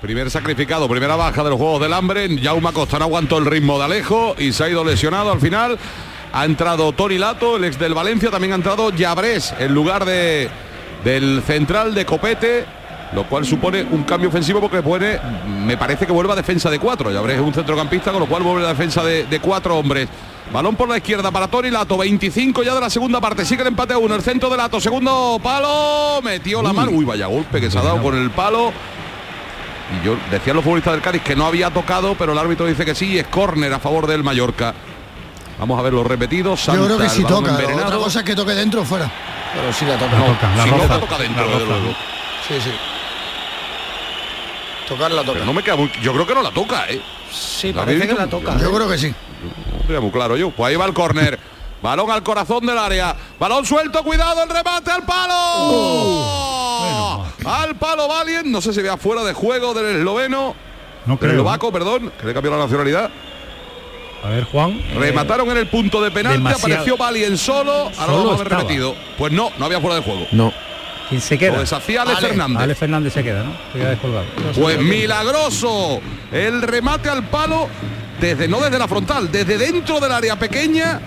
Primer 0.04 0.30
sacrificado, 0.30 0.90
primera 0.90 1.16
baja 1.16 1.46
de 1.46 1.50
los 1.50 1.58
Juegos 1.58 1.80
del 1.80 1.94
Hambre. 1.94 2.28
Jaume 2.44 2.74
Costa 2.74 3.00
no 3.00 3.06
aguantó 3.06 3.38
el 3.38 3.46
ritmo 3.46 3.78
de 3.78 3.86
Alejo 3.86 4.36
y 4.38 4.52
se 4.52 4.66
ha 4.66 4.70
ido 4.70 4.84
lesionado 4.84 5.32
al 5.32 5.40
final. 5.40 5.80
Ha 6.34 6.44
entrado 6.44 6.92
Tori 6.92 7.18
Lato, 7.18 7.56
el 7.56 7.64
ex 7.64 7.80
del 7.80 7.94
Valencia. 7.94 8.30
También 8.30 8.52
ha 8.52 8.58
entrado 8.58 8.90
Llabrés 8.90 9.56
en 9.60 9.74
lugar 9.74 10.04
de, 10.04 10.50
del 11.06 11.42
central 11.48 11.96
de 11.96 12.06
Copete. 12.06 12.66
Lo 13.14 13.30
cual 13.30 13.46
supone 13.46 13.88
un 13.92 14.04
cambio 14.04 14.28
ofensivo 14.28 14.60
porque 14.60 14.82
pone, 14.82 15.22
me 15.66 15.78
parece 15.78 16.06
que 16.06 16.12
vuelve 16.12 16.34
a 16.34 16.36
defensa 16.36 16.70
de 16.70 16.80
cuatro. 16.80 17.10
Llabrés 17.10 17.38
es 17.38 17.42
un 17.42 17.54
centrocampista, 17.54 18.12
con 18.12 18.20
lo 18.20 18.28
cual 18.28 18.44
vuelve 18.44 18.66
a 18.66 18.70
defensa 18.70 19.06
de, 19.06 19.24
de 19.24 19.40
cuatro 19.40 19.78
hombres. 19.78 20.10
Balón 20.52 20.76
por 20.76 20.90
la 20.90 20.98
izquierda 20.98 21.32
para 21.32 21.48
Tori 21.48 21.72
Lato, 21.72 21.98
25 21.98 22.62
ya 22.64 22.76
de 22.76 22.82
la 22.82 22.90
segunda 22.90 23.22
parte. 23.22 23.46
Sigue 23.46 23.62
el 23.62 23.70
empate 23.70 23.94
a 23.94 24.00
uno, 24.00 24.16
el 24.16 24.22
centro 24.22 24.50
de 24.50 24.58
Lato, 24.58 24.82
segundo 24.82 25.40
palo, 25.42 26.22
metió 26.22 26.62
la 26.62 26.74
mano. 26.74 26.92
Uy, 26.92 27.06
vaya 27.06 27.28
golpe 27.28 27.62
que 27.62 27.72
se 27.72 27.80
ha 27.80 27.84
dado 27.84 28.02
con 28.02 28.18
el 28.18 28.32
palo. 28.32 28.74
Y 29.92 30.06
yo 30.06 30.16
decía 30.32 30.54
los 30.54 30.64
futbolistas 30.64 30.94
del 30.94 31.02
Cádiz 31.02 31.22
que 31.24 31.36
no 31.36 31.46
había 31.46 31.70
tocado, 31.70 32.16
pero 32.16 32.32
el 32.34 32.38
árbitro 32.38 32.66
dice 32.66 32.86
que 32.86 32.96
sí, 32.96 33.14
y 33.14 33.20
es 33.20 33.28
córner 33.28 33.74
a 33.74 33.80
favor 33.80 34.08
del 34.08 34.24
Mallorca. 34.24 34.74
Vamos 35.60 35.80
a 35.80 35.84
ver 35.84 35.94
los 35.94 36.06
repetidos. 36.06 36.66
Yo 36.66 36.86
creo 36.86 36.98
que 36.98 37.10
sí 37.10 37.24
toca. 37.24 37.52
envenenado. 37.52 37.88
Otra 37.88 37.98
cosa 37.98 38.20
es 38.20 38.26
que 38.26 38.36
toque 38.36 38.54
dentro 38.54 38.82
o 38.82 38.86
fuera. 38.86 39.10
Pero 39.54 39.72
sí 39.72 39.86
la 39.86 39.98
toca. 39.98 40.18
No, 40.18 40.28
la 40.28 40.64
si 40.64 40.70
no 40.72 40.78
roza. 40.78 41.00
toca 41.00 41.18
dentro, 41.18 41.46
La 41.46 41.52
desde 41.52 41.66
luego. 41.66 41.96
Sí, 42.48 42.56
sí. 42.62 42.72
Tocar 44.88 45.12
la 45.12 45.22
toca. 45.22 45.34
Pero 45.34 45.46
no 45.46 45.54
me 45.54 45.64
queda 45.64 45.76
muy... 45.76 45.92
Yo 46.02 46.12
creo 46.14 46.26
que 46.26 46.34
no 46.36 46.42
la 46.42 46.52
toca, 46.52 46.86
¿eh? 46.90 47.02
Sí, 47.32 47.72
¿La 47.72 47.86
parece 47.86 48.08
que 48.08 48.14
la 48.14 48.28
toca. 48.28 48.58
Yo 48.58 48.74
creo 48.74 48.90
que 48.90 48.98
sí. 48.98 49.14
Muy 49.88 50.12
claro 50.12 50.36
yo. 50.38 50.50
Pues 50.52 50.70
ahí 50.70 50.76
va 50.76 50.86
el 50.86 50.94
córner. 50.94 51.40
Balón 51.82 52.10
al 52.10 52.24
corazón 52.24 52.66
del 52.66 52.78
área. 52.78 53.16
Balón 53.40 53.66
suelto, 53.66 54.04
cuidado, 54.04 54.44
el 54.44 54.50
remate 54.50 54.92
al 54.92 55.04
palo. 55.04 56.63
Al 57.46 57.76
palo 57.76 58.08
Valien. 58.08 58.52
No 58.52 58.62
sé 58.62 58.74
si 58.74 58.82
vea 58.82 58.98
fuera 58.98 59.24
de 59.24 59.34
juego 59.34 59.74
del 59.74 59.98
esloveno. 59.98 60.56
No 61.06 61.18
creo. 61.18 61.32
eslovaco, 61.32 61.72
perdón, 61.72 62.12
que 62.20 62.28
le 62.28 62.34
cambió 62.34 62.52
la 62.52 62.58
nacionalidad. 62.60 63.10
A 64.24 64.30
ver, 64.30 64.46
Juan. 64.46 64.72
eh, 64.72 64.96
Remataron 64.98 65.50
en 65.52 65.58
el 65.58 65.68
punto 65.68 66.02
de 66.02 66.10
penalti, 66.12 66.38
demasiado. 66.38 66.66
apareció 66.74 66.98
Valien 66.98 67.38
solo. 67.38 67.72
Ahora 67.98 68.06
Solo 68.06 68.36
estaba. 68.36 68.62
repetido. 68.62 68.96
Pues 69.18 69.34
no, 69.34 69.52
no 69.58 69.66
había 69.66 69.82
fuera 69.82 69.98
de 69.98 70.02
juego. 70.04 70.26
No. 70.32 70.54
¿Quién 71.10 71.20
se 71.20 71.36
Lo 71.36 71.40
queda? 71.42 71.60
deshacía 71.60 72.04
Ale 72.04 72.14
Ale. 72.14 72.28
Fernández. 72.30 72.58
Ale 72.62 72.76
Fernández 72.76 73.14
se 73.14 73.22
queda, 73.24 73.44
¿no? 73.44 73.52
Se 73.74 73.80
queda 73.80 73.90
descolgado. 73.90 74.26
Pues 74.56 74.80
milagroso. 74.80 76.00
El 76.32 76.62
remate 76.62 77.10
al 77.10 77.24
palo 77.28 77.68
desde 78.22 78.48
no 78.48 78.62
desde 78.62 78.80
la 78.80 78.88
frontal, 78.88 79.30
desde 79.30 79.58
dentro 79.58 80.00
del 80.00 80.12
área 80.14 80.38
pequeña 80.40 81.02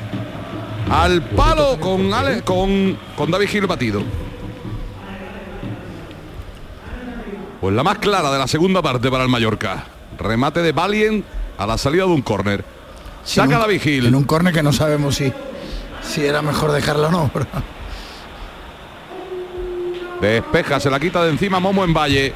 al 0.91 1.23
palo 1.23 1.79
con 1.81 2.13
Ale, 2.13 2.43
con 2.43 2.99
con 3.17 3.31
David 3.31 3.49
Gil 3.49 3.67
batido. 3.67 4.03
Pues 7.67 7.75
la 7.75 7.83
más 7.83 7.99
clara 7.99 8.31
de 8.31 8.39
la 8.39 8.47
segunda 8.47 8.81
parte 8.81 9.11
para 9.11 9.25
el 9.25 9.29
Mallorca. 9.29 9.87
Remate 10.21 10.63
de 10.63 10.71
Valien 10.71 11.25
a 11.59 11.67
la 11.67 11.77
salida 11.77 12.05
de 12.05 12.11
un 12.11 12.23
córner. 12.23 12.65
Saca 13.25 13.49
en 13.49 13.55
un- 13.57 13.61
David 13.63 13.81
Gil. 13.81 14.07
En 14.07 14.15
un 14.15 14.23
córner 14.23 14.55
que 14.55 14.63
no 14.63 14.73
sabemos 14.73 15.17
si, 15.17 15.33
si 16.01 16.25
era 16.25 16.43
mejor 16.43 16.71
dejarlo 16.71 17.09
o 17.09 17.11
no. 17.11 17.29
pero- 17.33 17.47
Despeja, 20.21 20.79
se 20.79 20.89
la 20.91 21.01
quita 21.01 21.25
de 21.25 21.31
encima 21.33 21.59
Momo 21.59 21.83
en 21.83 21.93
Valle. 21.93 22.33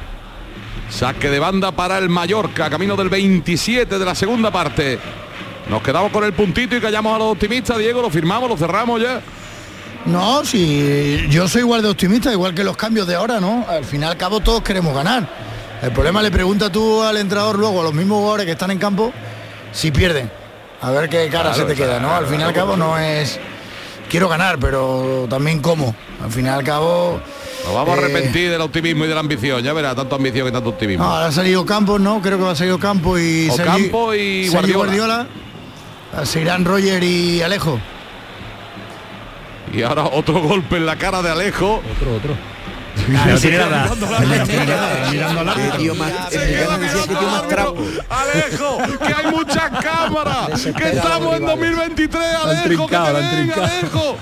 Saque 0.89 1.29
de 1.29 1.39
banda 1.39 1.71
para 1.71 1.97
el 1.97 2.09
Mallorca, 2.09 2.69
camino 2.69 2.97
del 2.97 3.07
27 3.07 3.97
de 3.99 4.03
la 4.05 4.15
segunda 4.15 4.51
parte. 4.51 4.99
Nos 5.69 5.81
quedamos 5.81 6.11
con 6.11 6.25
el 6.25 6.33
puntito 6.33 6.75
y 6.75 6.81
callamos 6.81 7.15
a 7.15 7.19
los 7.19 7.31
optimistas, 7.31 7.77
Diego, 7.77 8.01
lo 8.01 8.09
firmamos, 8.09 8.49
lo 8.49 8.57
cerramos 8.57 9.01
ya. 9.01 9.21
No, 10.05 10.43
si 10.43 11.27
yo 11.29 11.47
soy 11.47 11.61
igual 11.61 11.81
de 11.83 11.89
optimista, 11.89 12.31
igual 12.31 12.53
que 12.55 12.63
los 12.63 12.75
cambios 12.75 13.05
de 13.07 13.15
ahora, 13.15 13.39
¿no? 13.39 13.65
Al 13.69 13.85
final 13.85 14.11
al 14.11 14.17
cabo 14.17 14.39
todos 14.39 14.61
queremos 14.63 14.93
ganar. 14.95 15.27
El 15.81 15.91
problema 15.91 16.21
le 16.21 16.31
pregunta 16.31 16.71
tú 16.71 17.01
al 17.03 17.17
entrenador 17.17 17.57
luego 17.57 17.81
a 17.81 17.83
los 17.83 17.93
mismos 17.93 18.17
jugadores 18.19 18.45
que 18.45 18.51
están 18.53 18.71
en 18.71 18.77
campo 18.79 19.11
si 19.71 19.91
pierden. 19.91 20.29
A 20.81 20.89
ver 20.91 21.09
qué 21.09 21.27
cara 21.29 21.51
Claro, 21.51 21.55
se 21.55 21.65
te 21.65 21.75
queda, 21.75 21.99
¿no? 21.99 22.09
Al 22.09 22.19
claro, 22.25 22.27
final 22.27 22.41
y 22.41 22.49
al 22.49 22.53
cabo 22.53 22.75
no 22.77 22.97
es 22.97 23.39
quiero 24.09 24.27
ganar, 24.27 24.57
pero 24.59 25.27
también 25.29 25.59
cómo. 25.61 25.95
Al 26.23 26.31
final 26.31 26.59
al 26.59 26.65
cabo 26.65 27.19
Nos 27.65 27.73
vamos 27.73 27.89
a 27.97 28.01
Eh, 28.01 28.03
arrepentir 28.05 28.49
del 28.49 28.61
optimismo 28.61 29.05
y 29.05 29.07
de 29.07 29.13
la 29.13 29.19
ambición, 29.19 29.61
ya 29.63 29.71
verá, 29.73 29.93
tanto 29.93 30.15
ambición 30.15 30.47
y 30.47 30.51
tanto 30.51 30.69
optimismo. 30.69 31.03
No, 31.03 31.11
ahora 31.11 31.27
ha 31.27 31.31
salido 31.31 31.63
Campos, 31.65 32.01
¿no? 32.01 32.19
Creo 32.21 32.39
que 32.39 32.43
va 32.43 32.51
a 32.51 32.55
salir 32.55 32.77
Campos 32.79 33.19
y 33.19 33.49
Sergi- 33.49 33.65
Campo 33.65 34.13
y 34.15 34.47
Guardiola. 34.49 35.27
Ah, 36.15 36.25
Se 36.25 36.41
irán 36.41 36.65
Roger 36.65 37.03
y 37.03 37.41
Alejo. 37.43 37.79
Y 39.73 39.83
ahora 39.83 40.03
otro 40.05 40.41
golpe 40.41 40.77
en 40.77 40.85
la 40.85 40.95
cara 40.97 41.21
de 41.21 41.31
Alejo. 41.31 41.81
Otro, 41.97 42.15
otro. 42.15 42.35
nada. 43.07 43.95
Mirando 45.11 45.39
al 45.39 45.49
árbitro. 45.49 45.71
Qué 45.71 45.77
tío 45.77 45.95
más, 45.95 47.47
trapo. 47.47 47.83
Alejo, 48.09 48.77
que 48.99 49.13
hay 49.13 49.31
muchas 49.31 49.69
cámaras, 49.83 50.65
que 50.75 50.89
estamos 50.89 51.35
en 51.35 51.41
rivales. 51.41 51.59
2023, 51.59 52.23
han 52.23 52.49
Alejo, 52.49 52.87
que 52.87 52.97
te 52.97 53.13
ven. 53.13 53.51
Alejo. 53.51 54.17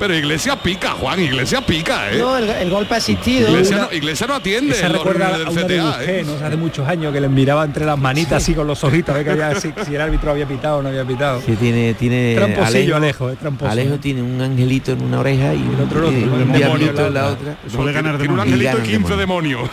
Pero 0.00 0.14
Iglesias 0.16 0.56
pica, 0.64 0.92
Juan, 0.92 1.20
Iglesias 1.20 1.62
pica, 1.64 2.10
¿eh? 2.10 2.16
No, 2.18 2.36
el, 2.36 2.48
el 2.48 2.70
golpe 2.70 2.94
ha 2.94 2.96
existido. 2.96 3.50
Iglesia, 3.50 3.76
Una- 3.76 3.84
no, 3.86 3.92
Iglesia 3.92 4.26
no 4.26 4.34
atiende 4.34 4.70
los 4.82 4.92
recuerda 4.92 5.38
del 5.38 5.54
de 5.54 5.64
CTA, 5.78 6.04
¿eh? 6.04 6.24
Hace 6.42 6.56
muchos 6.56 6.88
años 6.88 7.12
que 7.12 7.20
les 7.20 7.30
miraba 7.30 7.64
entre 7.64 7.84
las 7.84 7.98
manitas 7.98 8.42
así 8.42 8.54
con 8.54 8.66
los 8.66 8.82
ojitos, 8.82 9.14
a 9.14 9.18
ver 9.18 9.24
que 9.26 9.30
había- 9.32 9.60
si, 9.60 9.72
si 9.86 9.94
el 9.94 10.00
árbitro 10.00 10.30
había 10.30 10.46
pitado 10.46 10.78
o 10.78 10.82
no 10.82 10.88
había 10.88 11.04
pitado. 11.04 11.44
Que 11.44 11.54
tiene, 11.54 11.92
tiene 11.94 12.34
Tramposillo, 12.34 12.96
Alejo, 12.96 13.28
es 13.30 13.38
tramposo. 13.38 13.70
Alejo 13.70 13.96
tiene 13.98 14.22
un 14.22 14.40
angelito 14.40 14.92
en 14.92 15.02
una 15.02 15.20
oreja 15.20 15.52
y 15.54 15.58
el 15.62 15.80
otro 15.80 16.08
en 16.08 16.16
otro, 16.24 16.34
un 16.34 16.42
un 16.42 16.52
demonio 16.52 16.90
en 17.06 17.14
la 17.14 17.26
otra. 17.28 17.56
Suele 17.70 17.92
ganar 17.92 18.16
Tiene 18.18 18.32
un 18.34 18.40
angelito 18.40 18.62
y 18.62 18.64
ganan 18.72 18.82
15 18.86 19.16
demonios. 19.16 19.68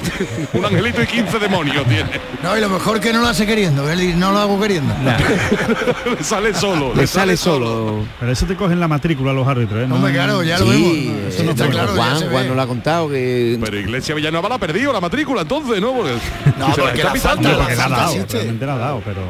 un 0.53 0.65
angelito 0.65 1.01
y 1.03 1.07
15 1.07 1.39
demonios 1.39 1.85
tiene. 1.85 2.09
No, 2.43 2.57
y 2.57 2.59
lo 2.61 2.67
mejor 2.69 2.99
que 2.99 3.13
no 3.13 3.21
lo 3.21 3.27
hace 3.27 3.45
queriendo, 3.45 3.89
él 3.89 4.19
no 4.19 4.33
lo 4.33 4.39
hago 4.39 4.59
queriendo. 4.59 4.93
le 6.17 6.23
sale 6.23 6.53
solo. 6.53 6.93
Le 6.95 7.07
sale 7.07 7.37
solo. 7.37 8.03
Pero 8.19 8.31
eso 8.31 8.45
te 8.45 8.55
cogen 8.55 8.79
la 8.79 8.87
matrícula 8.89 9.31
los 9.33 9.47
árbitros, 9.47 9.83
¿eh? 9.83 9.87
No- 9.87 9.95
claro, 10.23 10.43
ya 10.43 10.59
lo 10.59 10.65
Sí, 10.65 10.71
vemos. 11.09 11.33
eso 11.33 11.43
no 11.43 11.51
está 11.51 11.63
fue- 11.65 11.73
claro, 11.73 11.95
ya 11.95 12.03
Juan. 12.03 12.29
Juan 12.31 12.47
no 12.49 12.55
lo 12.55 12.61
ha 12.61 12.67
contado 12.67 13.09
que 13.09 13.57
Pero 13.61 13.79
Iglesia 13.79 14.15
Villanueva 14.15 14.49
la 14.49 14.55
ha 14.55 14.59
perdido 14.59 14.93
la 14.93 15.01
matrícula 15.01 15.41
entonces, 15.41 15.79
¿no? 15.81 15.93
Porque 15.93 16.13
No, 16.57 16.67
porque 16.75 17.01
está 17.01 17.13
la 17.13 17.19
falta- 17.19 17.57
Porque 17.57 17.75
la 17.75 17.85
ha 17.85 17.89
dado, 17.89 18.11
existe. 18.13 18.33
realmente 18.37 18.65
la 18.65 18.73
ha 18.73 18.77
dado, 18.77 19.01
pero... 19.05 19.21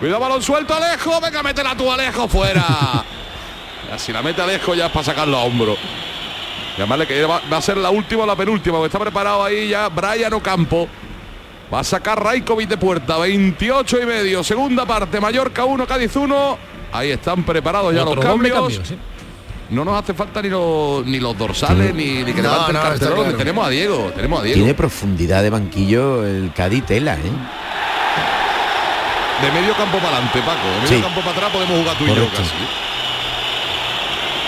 Cuidado, 0.00 0.20
balón 0.20 0.42
suelto, 0.42 0.74
Alejo. 0.74 1.20
Venga, 1.20 1.42
métela 1.42 1.76
tú, 1.76 1.90
Alejo, 1.90 2.28
fuera. 2.28 2.64
Ya, 3.90 3.98
si 3.98 4.12
la 4.12 4.22
mete 4.22 4.40
Alejo 4.40 4.74
ya 4.74 4.86
es 4.86 4.92
para 4.92 5.04
sacarlo 5.04 5.36
a 5.36 5.42
hombro. 5.44 5.74
Y 6.76 6.80
además 6.80 7.00
le 7.00 7.06
que 7.06 7.22
va, 7.24 7.40
va 7.52 7.58
a 7.58 7.62
ser 7.62 7.76
la 7.76 7.90
última 7.90 8.22
o 8.22 8.26
la 8.26 8.34
penúltima, 8.34 8.76
porque 8.78 8.86
está 8.86 8.98
preparado 8.98 9.44
ahí 9.44 9.68
ya 9.68 9.88
Brian 9.90 10.32
Ocampo. 10.32 10.88
Va 11.72 11.80
a 11.80 11.84
sacar 11.84 12.22
Raikovic 12.22 12.68
de 12.68 12.76
puerta, 12.78 13.18
28 13.18 14.00
y 14.02 14.06
medio. 14.06 14.42
Segunda 14.42 14.86
parte, 14.86 15.20
Mallorca 15.20 15.64
1, 15.66 15.86
Cádiz 15.86 16.16
1. 16.16 16.58
Ahí 16.92 17.10
están 17.10 17.42
preparados 17.44 17.94
ya 17.94 18.02
Otro 18.04 18.16
los 18.16 18.24
cambios. 18.24 18.80
No 19.70 19.84
nos 19.84 20.02
hace 20.02 20.12
falta 20.14 20.42
ni 20.42 20.48
los, 20.50 21.04
ni 21.06 21.18
los 21.20 21.36
dorsales, 21.36 21.94
ni, 21.94 22.22
ni 22.22 22.32
que 22.32 22.42
No, 22.42 22.50
levante 22.50 22.72
no, 22.72 22.78
el 22.80 22.84
está 22.84 22.88
cartelón. 23.06 23.22
claro. 23.24 23.38
Tenemos 23.38 23.66
a 23.66 23.70
Diego, 23.70 24.12
tenemos 24.14 24.40
a 24.40 24.42
Diego. 24.42 24.56
tiene 24.58 24.74
profundidad 24.74 25.42
de 25.42 25.50
banquillo 25.50 26.24
el 26.26 26.52
Cádiz 26.54 26.84
tela, 26.86 27.14
¿eh? 27.14 27.32
De 29.42 29.50
medio 29.60 29.74
campo 29.74 29.98
para 29.98 30.10
adelante, 30.16 30.40
Paco. 30.40 30.66
De 30.68 30.80
medio 30.82 30.88
Sí. 30.98 31.02
campo 31.02 31.20
para 31.20 31.32
atrás 31.32 31.50
podemos 31.50 31.78
jugar 31.80 31.96
tú 31.98 32.04
y 32.04 32.08
yo 32.14 32.28
casi. 32.30 32.50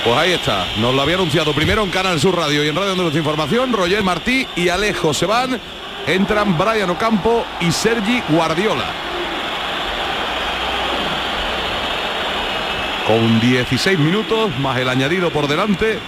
Pues 0.04 0.16
ahí 0.16 0.32
está. 0.32 0.66
Nos 0.78 0.94
lo 0.94 1.02
había 1.02 1.16
anunciado 1.16 1.52
primero 1.52 1.82
en 1.82 1.90
Canal 1.90 2.20
Sur 2.20 2.36
Radio 2.36 2.62
y 2.64 2.68
en 2.68 2.76
Radio 2.76 2.92
Andalucía 2.92 3.18
Información. 3.18 3.72
Roger 3.72 4.02
Martí 4.04 4.46
y 4.54 4.68
Alejo 4.68 5.12
se 5.12 5.26
van. 5.26 5.58
Entran 6.06 6.56
Brian 6.56 6.88
Ocampo 6.90 7.44
y 7.60 7.72
Sergi 7.72 8.22
Guardiola. 8.28 8.84
Con 13.06 13.40
16 13.40 13.98
minutos 13.98 14.58
más 14.58 14.78
el 14.78 14.88
añadido 14.88 15.30
por 15.30 15.46
delante. 15.46 15.98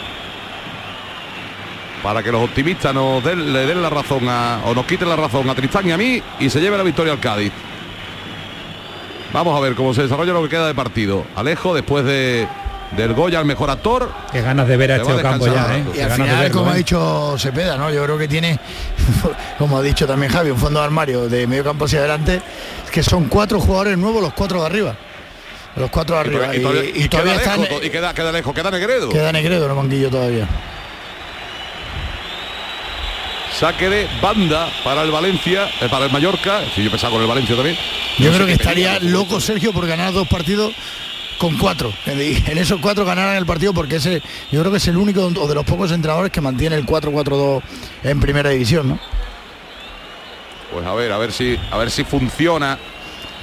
Para 2.02 2.22
que 2.22 2.32
los 2.32 2.42
optimistas 2.42 2.92
nos 2.92 3.22
den, 3.22 3.52
le 3.52 3.66
den 3.66 3.82
la 3.82 3.90
razón 3.90 4.28
a, 4.28 4.60
o 4.64 4.74
nos 4.74 4.84
quiten 4.84 5.08
la 5.08 5.16
razón 5.16 5.48
a 5.48 5.54
Tristán 5.54 5.86
y 5.88 5.92
a 5.92 5.96
mí 5.96 6.22
y 6.40 6.50
se 6.50 6.60
lleve 6.60 6.76
la 6.76 6.82
victoria 6.82 7.12
al 7.12 7.20
Cádiz. 7.20 7.52
Vamos 9.32 9.56
a 9.56 9.60
ver 9.60 9.74
cómo 9.74 9.94
se 9.94 10.02
desarrolla 10.02 10.32
lo 10.32 10.42
que 10.42 10.48
queda 10.48 10.66
de 10.66 10.74
partido. 10.74 11.24
Alejo, 11.36 11.74
después 11.74 12.04
de, 12.04 12.48
del 12.96 13.14
Goya, 13.14 13.40
el 13.40 13.46
mejor 13.46 13.70
actor. 13.70 14.10
Qué 14.32 14.40
ganas 14.40 14.66
de 14.66 14.76
ver 14.76 14.92
a 14.92 14.96
este 14.96 15.12
Ocampo 15.12 15.46
ya, 15.46 15.76
¿eh? 15.76 15.84
Y 15.94 16.00
al 16.00 16.08
de 16.08 16.14
final, 16.14 16.40
verlo, 16.40 16.58
como 16.58 16.70
ha 16.70 16.74
¿eh? 16.74 16.78
dicho 16.78 17.36
Cepeda, 17.38 17.76
¿no? 17.76 17.90
Yo 17.90 18.02
creo 18.04 18.18
que 18.18 18.26
tiene, 18.26 18.58
como 19.58 19.78
ha 19.78 19.82
dicho 19.82 20.06
también 20.06 20.32
Javi, 20.32 20.50
un 20.50 20.58
fondo 20.58 20.80
de 20.80 20.86
armario 20.86 21.28
de 21.28 21.46
medio 21.46 21.62
campo 21.62 21.84
hacia 21.84 22.00
adelante, 22.00 22.40
que 22.90 23.02
son 23.02 23.26
cuatro 23.26 23.60
jugadores 23.60 23.98
nuevos, 23.98 24.22
los 24.22 24.32
cuatro 24.32 24.60
de 24.60 24.66
arriba. 24.66 24.96
Los 25.78 25.90
cuatro 25.90 26.18
arriba. 26.18 26.54
y 26.54 26.60
todavía- 26.60 26.84
Y, 26.94 27.02
y 27.04 27.08
todavía 27.08 27.32
queda 27.34 27.42
están. 27.42 27.60
lejos, 27.62 27.84
y 27.84 27.90
queda, 27.90 28.14
queda 28.14 28.32
lejos, 28.32 28.54
queda 28.54 28.70
Negredo. 28.70 29.08
Queda 29.10 29.32
Negredo 29.32 29.64
en 29.64 29.70
el 29.70 29.76
banquillo 29.76 30.10
todavía. 30.10 30.48
Saque 33.58 33.88
de 33.88 34.08
banda 34.22 34.68
para 34.84 35.02
el 35.02 35.10
Valencia, 35.10 35.68
eh, 35.80 35.88
para 35.90 36.04
el 36.06 36.12
Mallorca. 36.12 36.60
Si 36.74 36.82
yo 36.84 36.90
pensaba 36.90 37.12
con 37.14 37.22
el 37.22 37.28
Valencia 37.28 37.56
también. 37.56 37.76
Yo 38.18 38.30
No 38.30 38.34
creo 38.36 38.46
que 38.46 38.52
estaría 38.52 39.00
loco 39.00 39.40
Sergio 39.40 39.72
por 39.72 39.86
ganar 39.86 40.12
dos 40.12 40.28
partidos 40.28 40.72
con 41.38 41.56
cuatro. 41.58 41.92
En 42.06 42.58
esos 42.58 42.80
cuatro 42.80 43.04
ganaran 43.04 43.36
el 43.36 43.46
partido 43.46 43.72
porque 43.74 43.96
ese 43.96 44.22
yo 44.52 44.60
creo 44.60 44.70
que 44.70 44.78
es 44.78 44.86
el 44.88 44.96
único 44.96 45.22
o 45.24 45.48
de 45.48 45.54
los 45.54 45.64
pocos 45.64 45.90
entrenadores 45.90 46.30
que 46.30 46.40
mantiene 46.40 46.76
el 46.76 46.86
4-4-2 46.86 47.62
en 48.04 48.20
primera 48.20 48.50
división, 48.50 48.88
¿no? 48.90 48.98
Pues 50.72 50.86
a 50.86 50.94
ver, 50.94 51.10
a 51.12 51.18
ver 51.18 51.32
si, 51.32 51.58
a 51.70 51.78
ver 51.78 51.90
si 51.90 52.04
funciona. 52.04 52.78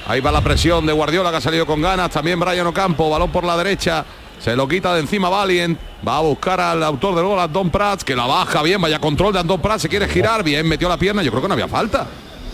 Ahí 0.08 0.20
va 0.20 0.30
la 0.30 0.40
presión 0.40 0.86
de 0.86 0.92
Guardiola 0.92 1.30
que 1.30 1.36
ha 1.36 1.40
salido 1.40 1.66
con 1.66 1.80
ganas. 1.80 2.10
También 2.10 2.38
Brian 2.38 2.66
Ocampo, 2.66 3.10
balón 3.10 3.30
por 3.30 3.44
la 3.44 3.56
derecha. 3.56 4.04
Se 4.38 4.54
lo 4.54 4.68
quita 4.68 4.94
de 4.94 5.00
encima 5.00 5.28
Valient. 5.28 5.78
Va 6.06 6.18
a 6.18 6.20
buscar 6.20 6.60
al 6.60 6.82
autor 6.82 7.16
del 7.16 7.24
gol, 7.24 7.40
Antón 7.40 7.70
Prats, 7.70 8.04
que 8.04 8.14
la 8.14 8.26
baja 8.26 8.62
bien. 8.62 8.80
Vaya 8.80 9.00
control 9.00 9.32
de 9.32 9.40
Antón 9.40 9.60
Prats. 9.60 9.82
Se 9.82 9.88
quiere 9.88 10.06
girar. 10.06 10.44
Bien, 10.44 10.66
metió 10.68 10.88
la 10.88 10.96
pierna. 10.96 11.22
Yo 11.22 11.30
creo 11.30 11.42
que 11.42 11.48
no 11.48 11.54
había 11.54 11.68
falta. 11.68 12.06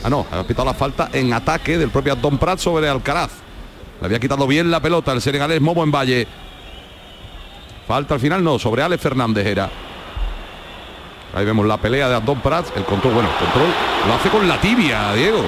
Ah, 0.03 0.09
no, 0.09 0.27
había 0.31 0.47
pitado 0.47 0.65
la 0.65 0.75
falta 0.75 1.11
en 1.13 1.33
ataque 1.33 1.77
del 1.77 1.91
propio 1.91 2.15
Antón 2.15 2.39
Prats 2.39 2.63
sobre 2.63 2.89
Alcaraz. 2.89 3.33
Le 4.01 4.07
había 4.07 4.19
quitado 4.19 4.47
bien 4.47 4.71
la 4.71 4.81
pelota 4.81 5.13
el 5.13 5.21
senegalés 5.21 5.61
Momo 5.61 5.85
en 5.85 5.93
Valle. 5.93 6.27
Falta 7.87 8.15
al 8.15 8.21
final, 8.21 8.43
no, 8.43 8.59
sobre 8.59 8.83
Alex 8.83 9.03
Fernández 9.03 9.47
era. 9.47 9.71
Ahí 11.35 11.45
vemos 11.45 11.67
la 11.67 11.77
pelea 11.77 12.09
de 12.09 12.17
Andón 12.17 12.41
Prats, 12.41 12.73
el 12.77 12.85
control, 12.85 13.15
bueno, 13.15 13.29
el 13.29 13.45
control 13.45 13.69
lo 14.07 14.15
hace 14.15 14.29
con 14.29 14.49
la 14.49 14.61
tibia, 14.61 15.13
Diego. 15.15 15.45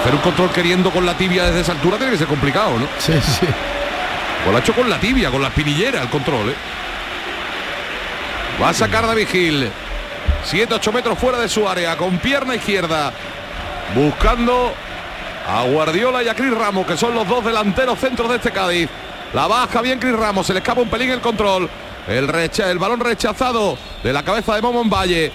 Hacer 0.00 0.14
un 0.14 0.20
control 0.20 0.50
queriendo 0.50 0.90
con 0.90 1.04
la 1.04 1.16
tibia 1.16 1.44
desde 1.44 1.60
esa 1.60 1.72
altura 1.72 1.96
tiene 1.96 2.12
que 2.12 2.18
ser 2.18 2.26
complicado, 2.26 2.78
¿no? 2.78 2.86
Sí, 2.98 3.12
sí. 3.20 3.46
Pues 3.46 4.50
lo 4.50 4.56
ha 4.56 4.60
hecho 4.60 4.74
con 4.74 4.90
la 4.90 4.98
tibia, 4.98 5.30
con 5.30 5.40
la 5.40 5.48
espinillera 5.48 6.02
el 6.02 6.08
control, 6.08 6.50
¿eh? 6.50 6.54
Va 8.60 8.70
a 8.70 8.74
sacar 8.74 9.06
David 9.06 9.28
Gil. 9.28 9.70
7-8 10.50 10.92
metros 10.92 11.18
fuera 11.18 11.38
de 11.38 11.48
su 11.48 11.68
área, 11.68 11.96
con 11.96 12.18
pierna 12.18 12.54
izquierda. 12.56 13.12
Buscando 13.94 14.72
a 15.48 15.62
Guardiola 15.64 16.22
y 16.22 16.28
a 16.28 16.34
Cris 16.34 16.52
Ramos, 16.52 16.86
que 16.86 16.96
son 16.96 17.14
los 17.14 17.28
dos 17.28 17.44
delanteros 17.44 17.98
centros 17.98 18.28
de 18.28 18.36
este 18.36 18.50
Cádiz. 18.50 18.88
La 19.32 19.46
baja 19.46 19.80
bien 19.80 19.98
Cris 19.98 20.14
Ramos, 20.14 20.46
se 20.46 20.52
le 20.52 20.58
escapa 20.58 20.80
un 20.80 20.88
pelín 20.88 21.10
el 21.10 21.20
control. 21.20 21.68
El, 22.08 22.26
recha, 22.26 22.70
el 22.70 22.78
balón 22.78 23.00
rechazado 23.00 23.78
de 24.02 24.12
la 24.12 24.24
cabeza 24.24 24.54
de 24.54 24.62
Momo 24.62 24.82
en 24.82 24.90
Valle. 24.90 25.32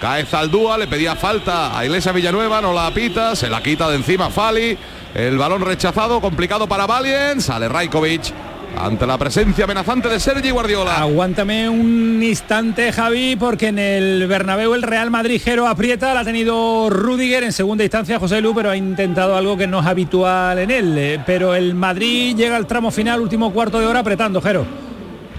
Cae 0.00 0.26
Zaldúa, 0.26 0.76
le 0.76 0.86
pedía 0.86 1.16
falta 1.16 1.76
a 1.76 1.84
Iglesia 1.84 2.12
Villanueva, 2.12 2.60
no 2.60 2.72
la 2.72 2.90
pita, 2.92 3.34
se 3.34 3.48
la 3.48 3.62
quita 3.62 3.88
de 3.88 3.96
encima 3.96 4.30
Fali. 4.30 4.76
El 5.14 5.38
balón 5.38 5.62
rechazado, 5.62 6.20
complicado 6.20 6.66
para 6.68 6.86
Valien, 6.86 7.40
sale 7.40 7.68
Raikovic 7.68 8.34
ante 8.78 9.06
la 9.06 9.16
presencia 9.16 9.64
amenazante 9.64 10.10
de 10.10 10.20
Sergi 10.20 10.50
Guardiola. 10.50 10.98
Aguántame 10.98 11.68
un 11.68 12.22
instante, 12.22 12.92
Javi, 12.92 13.34
porque 13.36 13.68
en 13.68 13.78
el 13.78 14.26
Bernabéu 14.26 14.74
el 14.74 14.82
Real 14.82 15.10
Madrid 15.10 15.40
Jero 15.42 15.66
aprieta, 15.66 16.12
la 16.12 16.20
ha 16.20 16.24
tenido 16.24 16.90
Rudiger 16.90 17.44
en 17.44 17.52
segunda 17.52 17.84
instancia 17.84 18.18
José 18.18 18.42
Lu, 18.42 18.54
pero 18.54 18.68
ha 18.70 18.76
intentado 18.76 19.34
algo 19.34 19.56
que 19.56 19.66
no 19.66 19.80
es 19.80 19.86
habitual 19.86 20.58
en 20.58 20.70
él. 20.70 20.98
Eh, 20.98 21.20
Pero 21.24 21.54
el 21.54 21.74
Madrid 21.74 22.36
llega 22.36 22.56
al 22.56 22.66
tramo 22.66 22.90
final, 22.90 23.20
último 23.20 23.50
cuarto 23.50 23.80
de 23.80 23.86
hora, 23.86 24.00
apretando, 24.00 24.42
Jero. 24.42 24.66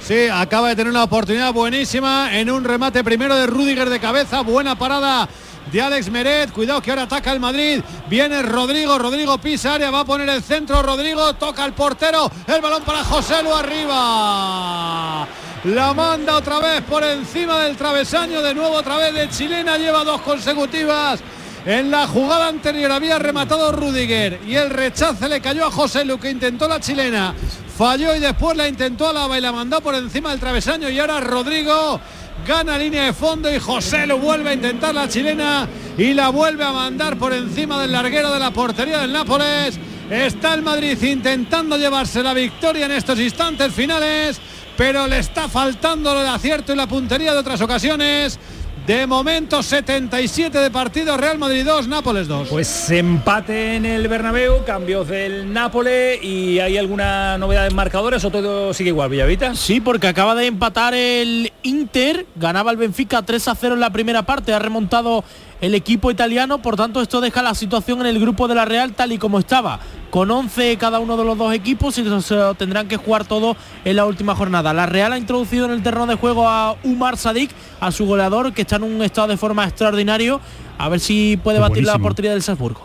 Sí, 0.01 0.27
acaba 0.31 0.69
de 0.69 0.75
tener 0.75 0.91
una 0.91 1.03
oportunidad 1.03 1.53
buenísima 1.53 2.37
en 2.37 2.49
un 2.49 2.63
remate 2.63 3.03
primero 3.03 3.35
de 3.35 3.47
Rudiger 3.47 3.89
de 3.89 3.99
cabeza, 3.99 4.41
buena 4.41 4.77
parada 4.77 5.27
de 5.71 5.81
Alex 5.81 6.09
Meret, 6.09 6.51
cuidado 6.51 6.81
que 6.81 6.91
ahora 6.91 7.03
ataca 7.03 7.33
el 7.33 7.39
Madrid, 7.39 7.81
viene 8.09 8.41
Rodrigo, 8.41 8.97
Rodrigo 8.97 9.37
pisa 9.37 9.73
área, 9.73 9.91
va 9.91 10.01
a 10.01 10.05
poner 10.05 10.29
el 10.29 10.41
centro, 10.41 10.81
Rodrigo 10.81 11.33
toca 11.33 11.63
al 11.63 11.73
portero, 11.73 12.31
el 12.47 12.61
balón 12.61 12.83
para 12.83 13.03
José 13.03 13.43
Lu 13.43 13.53
arriba. 13.53 15.27
La 15.65 15.93
manda 15.93 16.37
otra 16.37 16.59
vez 16.59 16.81
por 16.83 17.03
encima 17.03 17.59
del 17.59 17.75
travesaño, 17.75 18.41
de 18.41 18.53
nuevo 18.53 18.75
otra 18.75 18.95
vez 18.97 19.13
de 19.13 19.29
chilena, 19.29 19.77
lleva 19.77 20.05
dos 20.05 20.21
consecutivas. 20.21 21.19
En 21.67 21.91
la 21.91 22.07
jugada 22.07 22.47
anterior 22.47 22.89
había 22.93 23.19
rematado 23.19 23.73
Rudiger 23.73 24.39
y 24.47 24.55
el 24.55 24.69
rechace 24.69 25.27
le 25.27 25.41
cayó 25.41 25.65
a 25.65 25.69
José 25.69 26.05
Lu 26.05 26.17
que 26.17 26.31
intentó 26.31 26.65
la 26.65 26.79
chilena. 26.79 27.35
Falló 27.77 28.15
y 28.15 28.19
después 28.19 28.55
la 28.55 28.69
intentó 28.69 29.09
Alaba 29.09 29.37
y 29.37 29.41
la 29.41 29.51
mandó 29.51 29.81
por 29.81 29.93
encima 29.93 30.31
del 30.31 30.39
travesaño 30.39 30.89
y 30.89 30.97
ahora 30.97 31.19
Rodrigo 31.19 31.99
gana 32.47 32.77
línea 32.77 33.03
de 33.03 33.11
fondo 33.11 33.53
y 33.53 33.59
José 33.59 34.07
lo 34.07 34.17
vuelve 34.17 34.51
a 34.51 34.53
intentar 34.53 34.95
la 34.95 35.09
chilena 35.09 35.67
y 35.97 36.13
la 36.13 36.29
vuelve 36.29 36.63
a 36.63 36.71
mandar 36.71 37.17
por 37.17 37.33
encima 37.33 37.81
del 37.81 37.91
larguero 37.91 38.31
de 38.31 38.39
la 38.39 38.51
portería 38.51 38.99
del 38.99 39.11
Nápoles. 39.11 39.77
Está 40.09 40.53
el 40.53 40.61
Madrid 40.61 40.97
intentando 41.03 41.77
llevarse 41.77 42.23
la 42.23 42.33
victoria 42.33 42.85
en 42.85 42.93
estos 42.93 43.19
instantes 43.19 43.73
finales, 43.73 44.39
pero 44.77 45.05
le 45.05 45.19
está 45.19 45.49
faltando 45.49 46.17
el 46.17 46.27
acierto 46.27 46.71
y 46.71 46.77
la 46.77 46.87
puntería 46.87 47.33
de 47.33 47.39
otras 47.39 47.59
ocasiones. 47.59 48.39
De 48.87 49.05
momento 49.05 49.61
77 49.61 50.57
de 50.57 50.71
partido, 50.71 51.17
Real 51.17 51.37
Madrid 51.37 51.65
2, 51.65 51.89
Nápoles 51.89 52.29
2. 52.29 52.47
Pues 52.47 52.89
empate 52.89 53.75
en 53.75 53.85
el 53.85 54.07
Bernabéu, 54.07 54.63
cambios 54.63 55.09
del 55.09 55.51
Nápoles 55.51 56.23
y 56.23 56.59
hay 56.59 56.77
alguna 56.77 57.37
novedad 57.37 57.67
en 57.67 57.75
marcadores 57.75 58.23
o 58.23 58.31
todo 58.31 58.73
sigue 58.73 58.91
igual, 58.91 59.09
Villavita. 59.09 59.55
Sí, 59.55 59.81
porque 59.81 60.07
acaba 60.07 60.35
de 60.35 60.45
empatar 60.45 60.93
el 60.93 61.51
Inter, 61.63 62.27
ganaba 62.37 62.71
el 62.71 62.77
Benfica 62.77 63.23
3 63.23 63.49
a 63.49 63.55
0 63.55 63.73
en 63.73 63.81
la 63.81 63.89
primera 63.89 64.23
parte, 64.23 64.53
ha 64.53 64.59
remontado 64.59 65.25
el 65.61 65.75
equipo 65.75 66.11
italiano, 66.11 66.61
por 66.61 66.75
tanto 66.75 67.01
esto 67.01 67.21
deja 67.21 67.41
la 67.41 67.55
situación 67.55 68.01
en 68.01 68.07
el 68.07 68.19
grupo 68.19 68.47
de 68.47 68.55
la 68.55 68.65
Real 68.65 68.93
tal 68.93 69.11
y 69.11 69.17
como 69.17 69.39
estaba, 69.39 69.79
con 70.09 70.29
11 70.29 70.77
cada 70.77 70.99
uno 70.99 71.17
de 71.17 71.25
los 71.25 71.37
dos 71.37 71.53
equipos 71.53 71.97
y 71.97 72.03
se 72.21 72.35
lo 72.35 72.53
tendrán 72.53 72.87
que 72.87 72.97
jugar 72.97 73.25
todo 73.25 73.55
en 73.83 73.95
la 73.95 74.05
última 74.05 74.35
jornada. 74.35 74.73
La 74.73 74.85
Real 74.85 75.13
ha 75.13 75.17
introducido 75.17 75.65
en 75.65 75.71
el 75.71 75.83
terreno 75.83 76.05
de 76.07 76.15
juego 76.15 76.47
a 76.47 76.75
Umar 76.83 77.17
Sadik, 77.17 77.51
a 77.79 77.91
su 77.91 78.05
goleador, 78.05 78.53
que 78.53 78.61
está 78.61 78.75
en 78.75 78.83
un 78.83 79.01
estado 79.01 79.27
de 79.27 79.37
forma 79.37 79.65
extraordinario, 79.65 80.39
a 80.77 80.89
ver 80.89 80.99
si 80.99 81.39
puede 81.43 81.59
batir 81.59 81.85
la 81.85 81.97
portería 81.97 82.31
del 82.31 82.43
Salzburgo. 82.43 82.83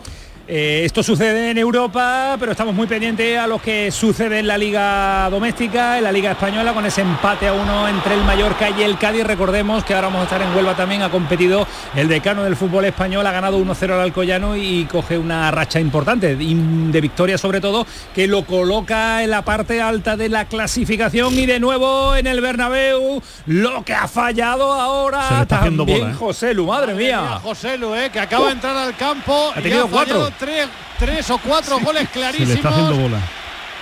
Eh, 0.48 0.82
esto 0.84 1.04
sucede 1.04 1.52
en 1.52 1.58
Europa, 1.58 2.36
pero 2.38 2.50
estamos 2.50 2.74
muy 2.74 2.88
pendientes 2.88 3.38
a 3.38 3.46
lo 3.46 3.60
que 3.60 3.92
sucede 3.92 4.40
en 4.40 4.48
la 4.48 4.58
Liga 4.58 5.28
Doméstica, 5.30 5.98
en 5.98 6.04
la 6.04 6.10
Liga 6.10 6.32
Española, 6.32 6.74
con 6.74 6.84
ese 6.84 7.00
empate 7.02 7.46
a 7.46 7.52
uno 7.52 7.86
entre 7.88 8.14
el 8.14 8.24
Mallorca 8.24 8.68
y 8.68 8.82
el 8.82 8.98
Cádiz. 8.98 9.24
Recordemos 9.24 9.84
que 9.84 9.94
ahora 9.94 10.08
vamos 10.08 10.22
a 10.22 10.24
estar 10.24 10.42
en 10.42 10.54
Huelva 10.54 10.74
también, 10.74 11.02
ha 11.02 11.10
competido 11.10 11.66
el 11.94 12.08
decano 12.08 12.42
del 12.42 12.56
fútbol 12.56 12.84
español, 12.86 13.24
ha 13.24 13.30
ganado 13.30 13.58
1-0 13.58 13.92
al 13.92 14.00
Alcoyano 14.00 14.56
y 14.56 14.84
coge 14.86 15.16
una 15.16 15.50
racha 15.52 15.78
importante, 15.78 16.34
de 16.34 17.00
victoria 17.00 17.38
sobre 17.38 17.60
todo, 17.60 17.86
que 18.12 18.26
lo 18.26 18.44
coloca 18.44 19.22
en 19.22 19.30
la 19.30 19.42
parte 19.42 19.80
alta 19.80 20.16
de 20.16 20.28
la 20.28 20.46
clasificación 20.46 21.38
y 21.38 21.46
de 21.46 21.60
nuevo 21.60 22.16
en 22.16 22.26
el 22.26 22.40
Bernabéu, 22.40 23.22
lo 23.46 23.84
que 23.84 23.94
ha 23.94 24.08
fallado 24.08 24.72
ahora 24.72 25.28
Se 25.28 25.34
le 25.34 25.42
está 25.42 25.58
haciendo 25.60 25.84
también 25.84 26.00
bola, 26.00 26.12
¿eh? 26.12 26.16
José 26.18 26.52
Lu, 26.52 26.66
madre, 26.66 26.94
mía. 26.94 27.40
José 27.42 27.78
Lu, 27.78 27.94
eh, 27.94 28.10
que 28.12 28.18
acaba 28.18 28.46
de 28.46 28.52
entrar 28.52 28.76
al 28.76 28.96
campo 28.96 29.52
Ha 29.54 29.60
y 29.60 29.62
tenido 29.62 29.84
ha 29.84 29.88
cuatro. 29.88 30.31
Tres, 30.38 30.68
tres 30.98 31.30
o 31.30 31.38
cuatro 31.38 31.78
goles 31.84 32.02
Se 32.02 32.06
le 32.08 32.12
clarísimos. 32.12 32.54
está 32.56 32.68
haciendo 32.70 32.94
bola. 32.96 33.18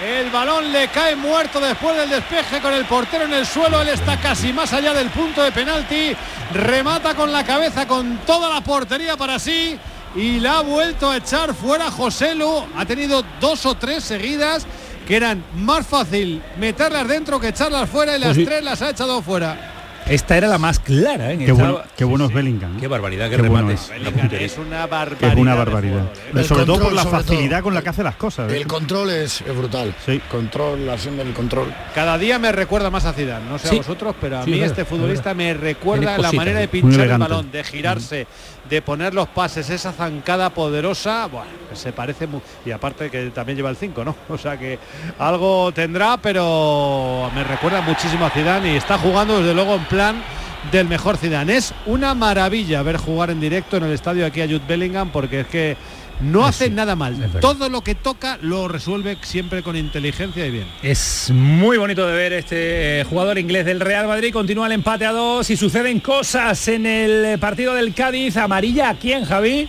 El 0.02 0.30
balón 0.30 0.72
le 0.72 0.88
cae 0.88 1.14
muerto 1.14 1.60
después 1.60 1.94
del 1.94 2.08
despeje 2.08 2.60
con 2.60 2.72
el 2.72 2.86
portero 2.86 3.24
en 3.24 3.34
el 3.34 3.44
suelo. 3.46 3.82
Él 3.82 3.88
está 3.88 4.18
casi 4.18 4.50
más 4.52 4.72
allá 4.72 4.94
del 4.94 5.10
punto 5.10 5.42
de 5.42 5.52
penalti. 5.52 6.16
Remata 6.54 7.14
con 7.14 7.30
la 7.30 7.44
cabeza 7.44 7.86
con 7.86 8.16
toda 8.26 8.48
la 8.48 8.62
portería 8.62 9.16
para 9.18 9.38
sí. 9.38 9.78
Y 10.16 10.40
la 10.40 10.58
ha 10.58 10.62
vuelto 10.62 11.10
a 11.10 11.18
echar 11.18 11.54
fuera 11.54 11.90
José 11.90 12.34
Lu. 12.34 12.64
Ha 12.76 12.86
tenido 12.86 13.22
dos 13.40 13.66
o 13.66 13.74
tres 13.74 14.02
seguidas 14.02 14.66
que 15.06 15.16
eran 15.16 15.44
más 15.56 15.86
fácil 15.86 16.42
meterlas 16.58 17.06
dentro 17.06 17.38
que 17.38 17.48
echarlas 17.48 17.88
fuera 17.90 18.16
y 18.16 18.20
las 18.20 18.28
Pues 18.28 18.36
sí. 18.38 18.44
tres 18.46 18.64
las 18.64 18.80
ha 18.80 18.90
echado 18.90 19.20
fuera. 19.20 19.79
Esta 20.10 20.36
era 20.36 20.48
la 20.48 20.58
más 20.58 20.80
clara. 20.80 21.32
¿eh? 21.32 21.38
Qué 21.38 21.44
Esta- 21.44 21.54
bueno, 21.54 21.80
qué 21.96 22.04
bueno 22.04 22.24
es 22.26 22.34
Bellingham. 22.34 22.76
¿eh? 22.76 22.80
Qué 22.80 22.88
barbaridad, 22.88 23.30
qué, 23.30 23.36
Qué 23.36 23.42
remate. 23.42 23.74
es. 23.74 24.58
Una 24.58 24.86
barbaridad. 24.86 25.32
es 25.32 25.38
una 25.38 25.54
barbaridad. 25.54 25.92
jugador, 26.00 26.16
¿eh? 26.16 26.30
El 26.40 26.44
sobre 26.44 26.64
todo 26.64 26.80
por 26.80 26.92
la 26.92 27.04
facilidad 27.06 27.58
todo. 27.58 27.62
con 27.64 27.74
la 27.74 27.82
que 27.82 27.88
hace 27.90 28.02
las 28.02 28.16
cosas. 28.16 28.52
¿eh? 28.52 28.56
El 28.56 28.66
control 28.66 29.10
es, 29.10 29.40
es 29.40 29.56
brutal. 29.56 29.94
Sí. 30.04 30.20
Control, 30.30 30.84
la 30.84 30.94
acción 30.94 31.16
del 31.16 31.32
control. 31.32 31.72
Cada 31.94 32.18
día 32.18 32.38
me 32.40 32.50
recuerda 32.50 32.90
más 32.90 33.04
a 33.04 33.12
Zidane, 33.12 33.46
no 33.48 33.58
sé 33.58 33.68
Sí. 33.68 33.74
a 33.76 33.78
vosotros, 33.78 34.16
pero 34.20 34.38
a 34.40 34.44
Sí, 34.44 34.50
mí 34.50 34.58
es 34.60 34.66
este 34.70 34.84
futbolista 34.84 35.32
me 35.32 35.54
recuerda 35.54 36.18
la 36.18 36.32
manera 36.32 36.58
de 36.58 36.66
pinchar 36.68 37.06
el 37.08 37.18
balón, 37.18 37.50
de 37.52 37.62
girarse, 37.62 38.26
de 38.68 38.82
poner 38.82 39.14
los 39.14 39.28
pases, 39.28 39.68
esa 39.70 39.92
zancada 39.92 40.50
poderosa, 40.50 41.26
buah, 41.26 41.44
se 41.72 41.92
parece 41.92 42.26
mu- 42.26 42.40
y 42.64 42.70
aparte 42.70 43.10
que 43.10 43.30
también 43.30 43.56
lleva 43.56 43.70
el 43.70 43.76
5, 43.76 44.04
¿no? 44.04 44.14
O 44.28 44.38
sea 44.38 44.56
que 44.58 44.78
algo 45.18 45.72
tendrá, 45.72 46.16
pero 46.18 47.30
me 47.34 47.42
recuerda 47.44 47.80
muchísimo 47.80 48.26
a 48.26 48.30
Zidane 48.30 48.72
y 48.72 48.76
está 48.76 48.98
jugando 48.98 49.38
desde 49.38 49.54
luego 49.54 49.74
en 49.74 49.84
plan 49.86 50.22
del 50.70 50.86
mejor 50.86 51.16
Zidane. 51.16 51.56
Es 51.56 51.72
una 51.86 52.14
maravilla 52.14 52.82
ver 52.82 52.96
jugar 52.98 53.30
en 53.30 53.40
directo 53.40 53.76
en 53.78 53.84
el 53.84 53.92
estadio 53.92 54.26
aquí 54.26 54.40
a 54.42 54.46
Jude 54.46 54.60
Bellingham 54.68 55.10
porque 55.10 55.40
es 55.40 55.46
que 55.46 55.76
no 56.20 56.44
hace 56.44 56.70
nada 56.70 56.96
mal. 56.96 57.16
Todo 57.40 57.68
lo 57.68 57.82
que 57.82 57.94
toca 57.94 58.38
lo 58.42 58.68
resuelve 58.68 59.18
siempre 59.22 59.62
con 59.62 59.76
inteligencia 59.76 60.46
y 60.46 60.50
bien. 60.50 60.66
Es 60.82 61.30
muy 61.32 61.78
bonito 61.78 62.06
de 62.06 62.14
ver 62.14 62.32
este 62.32 63.00
eh, 63.00 63.04
jugador 63.04 63.38
inglés 63.38 63.64
del 63.66 63.80
Real 63.80 64.06
Madrid. 64.06 64.32
Continúa 64.32 64.66
el 64.66 64.72
empate 64.72 65.06
a 65.06 65.12
dos 65.12 65.50
y 65.50 65.56
suceden 65.56 66.00
cosas 66.00 66.68
en 66.68 66.86
el 66.86 67.38
partido 67.38 67.74
del 67.74 67.94
Cádiz. 67.94 68.36
Amarilla 68.36 68.90
a 68.90 68.94
quién, 68.94 69.24
Javi? 69.24 69.68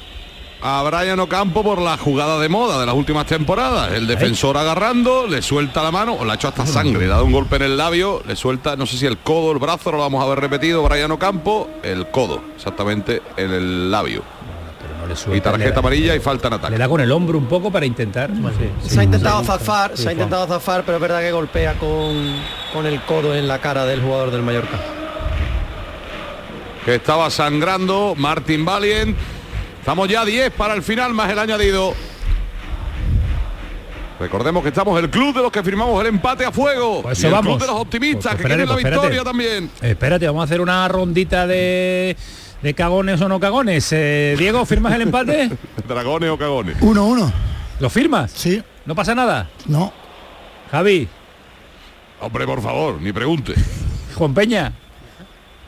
a 0.62 0.84
Brian 0.84 1.20
Ocampo 1.20 1.64
por 1.64 1.82
la 1.82 1.98
jugada 1.98 2.40
de 2.40 2.48
moda 2.48 2.80
de 2.80 2.86
las 2.86 2.96
últimas 2.96 3.26
temporadas. 3.26 3.92
El 3.94 4.08
defensor 4.08 4.58
agarrando, 4.58 5.28
le 5.28 5.42
suelta 5.42 5.82
la 5.82 5.92
mano, 5.92 6.14
o 6.14 6.26
le 6.26 6.32
ha 6.32 6.36
hecho 6.36 6.48
hasta 6.48 6.66
sangre, 6.66 7.00
le 7.00 7.06
ha 7.06 7.16
dado 7.16 7.26
un 7.26 7.32
golpe 7.32 7.56
en 7.56 7.64
el 7.64 7.78
labio, 7.78 8.22
le 8.28 8.36
suelta, 8.36 8.76
no 8.76 8.86
sé 8.86 8.98
si 8.98 9.06
el 9.06 9.18
codo, 9.18 9.52
el 9.52 9.58
brazo, 9.58 9.92
no 9.92 9.98
lo 9.98 10.04
vamos 10.04 10.24
a 10.24 10.30
ver 10.30 10.40
repetido, 10.40 10.84
Brian 10.84 11.12
Ocampo, 11.12 11.68
el 11.84 12.08
codo, 12.12 12.44
exactamente 12.56 13.22
en 13.38 13.52
el 13.52 13.92
labio. 13.92 14.24
Y 15.34 15.42
tarjeta 15.42 15.80
amarilla 15.80 16.16
y 16.16 16.20
falta 16.20 16.48
en 16.48 16.54
ataque. 16.56 16.72
Le 16.72 16.78
da 16.78 16.88
con 16.90 17.02
el 17.02 17.12
hombro 17.12 17.38
un 17.38 17.46
poco 17.48 17.72
para 17.72 17.86
intentar. 17.86 18.30
Sí, 18.82 18.90
se 18.90 19.00
ha 19.00 19.04
intentado 19.04 19.42
sí. 19.42 19.48
zafar, 19.48 19.92
Sí, 19.96 20.04
se 20.04 20.10
ha 20.10 20.12
intentado 20.12 20.48
zafar, 20.48 20.84
pero 20.86 20.98
es 20.98 21.02
verdad 21.02 21.20
que 21.22 21.32
golpea 21.32 21.74
con, 21.76 22.36
con 22.74 22.86
el 22.86 23.02
codo 23.04 23.36
en 23.36 23.48
la 23.48 23.60
cara 23.60 23.86
del 23.86 24.02
jugador 24.02 24.32
del 24.32 24.42
Mallorca. 24.42 24.78
que 26.86 26.96
estaba 26.96 27.30
sangrando 27.30 28.14
Martin 28.18 28.66
Valient. 28.66 29.16
Estamos 29.80 30.08
ya 30.08 30.24
10 30.26 30.52
para 30.54 30.74
el 30.76 30.82
final 30.84 31.14
más 31.14 31.30
el 31.32 31.40
añadido. 31.40 31.94
Recordemos 34.20 34.62
que 34.62 34.70
estamos 34.70 35.00
el 35.00 35.10
club 35.10 35.36
de 35.36 35.42
los 35.42 35.52
que 35.52 35.64
firmamos 35.64 36.00
el 36.02 36.08
empate 36.08 36.46
a 36.46 36.52
fuego. 36.52 37.02
Pues 37.02 37.18
y 37.18 37.22
eso 37.22 37.28
el 37.30 37.34
vamos. 37.34 37.58
club 37.58 37.62
de 37.62 37.68
los 37.74 37.82
optimistas 37.82 38.34
Pues 38.34 38.42
que 38.44 38.48
quieren 38.48 38.68
la 38.68 38.74
pues 38.74 38.86
espérate. 38.86 39.08
victoria 39.08 39.24
también. 39.24 39.72
Espérate, 39.82 40.28
vamos 40.28 40.42
a 40.42 40.44
hacer 40.46 40.62
una 40.62 40.88
rondita 40.88 41.48
de, 41.48 42.16
de 42.62 42.74
cagones 42.74 43.20
o 43.22 43.28
no 43.30 43.40
cagones. 43.40 43.88
Eh, 43.92 44.36
Diego, 44.38 44.66
¿firmas 44.66 44.94
el 44.94 45.02
empate? 45.04 45.50
Dragones 45.88 46.30
o 46.30 46.38
cagones. 46.38 46.78
Uno, 46.82 47.08
uno. 47.08 47.32
¿Lo 47.80 47.90
firmas? 47.90 48.32
Sí. 48.32 48.62
¿No 48.86 48.96
pasa 48.96 49.16
nada? 49.16 49.50
No. 49.68 49.92
Javi, 50.72 51.08
Hombre, 52.20 52.46
por 52.46 52.62
favor, 52.62 53.02
ni 53.02 53.12
pregunte. 53.12 53.56
Juan 54.16 54.34
Peña. 54.36 54.72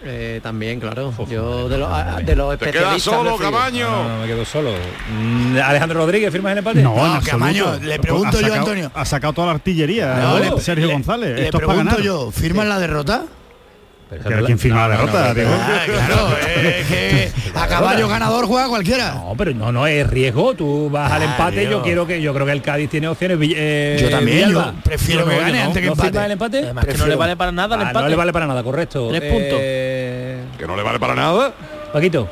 Eh, 0.06 0.40
también, 0.44 0.80
claro. 0.80 1.14
Yo 1.30 1.68
de 1.70 1.78
los, 1.80 1.90
a- 1.90 2.20
de 2.22 2.36
los 2.36 2.50
Te 2.60 2.66
especialistas. 2.66 3.14
quedas 3.14 3.24
solo. 3.24 3.38
Camaño. 3.38 3.90
No, 3.90 4.10
no, 4.10 4.22
me 4.22 4.28
quedo 4.28 4.46
solo. 4.46 4.72
Mm, 5.18 5.58
Alejandro 5.64 6.00
Rodríguez, 6.02 6.32
¿firmas 6.32 6.52
el 6.52 6.58
empate? 6.60 6.84
No. 6.84 6.94
Camaño, 7.26 7.80
le 7.82 7.98
pregunto 8.00 8.28
Ha 8.38 8.42
yo, 8.42 8.48
sacado- 8.48 8.60
Antonio. 8.60 8.92
Ha 8.94 9.06
sacado 9.06 9.34
toda 9.34 9.48
la 9.48 9.54
artillería. 9.54 10.36
Le- 10.40 10.62
Sergio 10.62 10.88
le- 10.88 10.94
González. 10.94 11.30
Le 11.40 11.46
Esto 11.46 11.58
es 11.58 11.64
para 11.64 11.68
pregunto 11.74 11.92
ganar. 11.96 12.06
yo, 12.06 12.32
¿firman 12.32 12.70
la 12.70 12.80
derrota? 12.80 13.24
¿Pero 14.24 14.46
quién 14.46 14.60
firma 14.60 14.88
la 14.88 14.98
derrota? 14.98 15.34
digo? 15.34 15.50
Ah, 15.54 15.82
claro, 15.86 16.30
es 16.64 16.88
que 16.88 17.32
a 17.56 17.68
caballo 17.68 18.08
ganador 18.08 18.46
juega 18.46 18.68
cualquiera. 18.68 19.14
No, 19.14 19.34
pero 19.38 19.54
no, 19.54 19.72
no 19.72 19.88
es 19.88 20.08
riesgo. 20.10 20.54
Tú 20.54 20.90
vas 20.90 21.12
al 21.12 21.22
Ah, 21.22 21.26
empate. 21.26 21.70
Yo 21.70 21.82
quiero 21.82 22.06
que 22.06 22.22
yo 22.22 22.34
creo 22.34 22.46
que 22.46 22.52
el 22.52 22.62
Cádiz 22.62 22.90
tiene 22.90 23.08
opciones. 23.08 23.38
Eh, 23.42 23.98
Yo 24.02 24.10
también, 24.10 24.50
yo 24.52 24.74
prefiero 24.84 25.26
que 25.26 25.38
gane 25.38 25.62
antes 25.62 25.82
que 25.82 25.88
¿No 25.88 25.94
empate. 25.94 26.10
firmas 26.10 26.26
el 26.26 26.32
empate? 26.32 26.58
Además 26.60 26.86
que 26.86 26.98
no 26.98 27.08
le 27.08 27.16
vale 27.16 27.36
para 27.38 27.52
nada 27.52 27.76
el 27.76 27.82
Ah, 27.82 27.88
empate. 27.88 28.04
No 28.04 28.10
le 28.10 28.16
vale 28.16 28.34
para 28.34 28.48
nada, 28.48 28.64
correcto. 28.64 29.08
Tres 29.10 29.22
puntos. 29.22 29.60
Eh, 29.62 30.44
Que 30.58 30.68
no 30.68 30.76
le 30.76 30.84
vale 30.84 31.00
para 31.00 31.16
nada. 31.16 31.54
Paquito, 31.92 32.28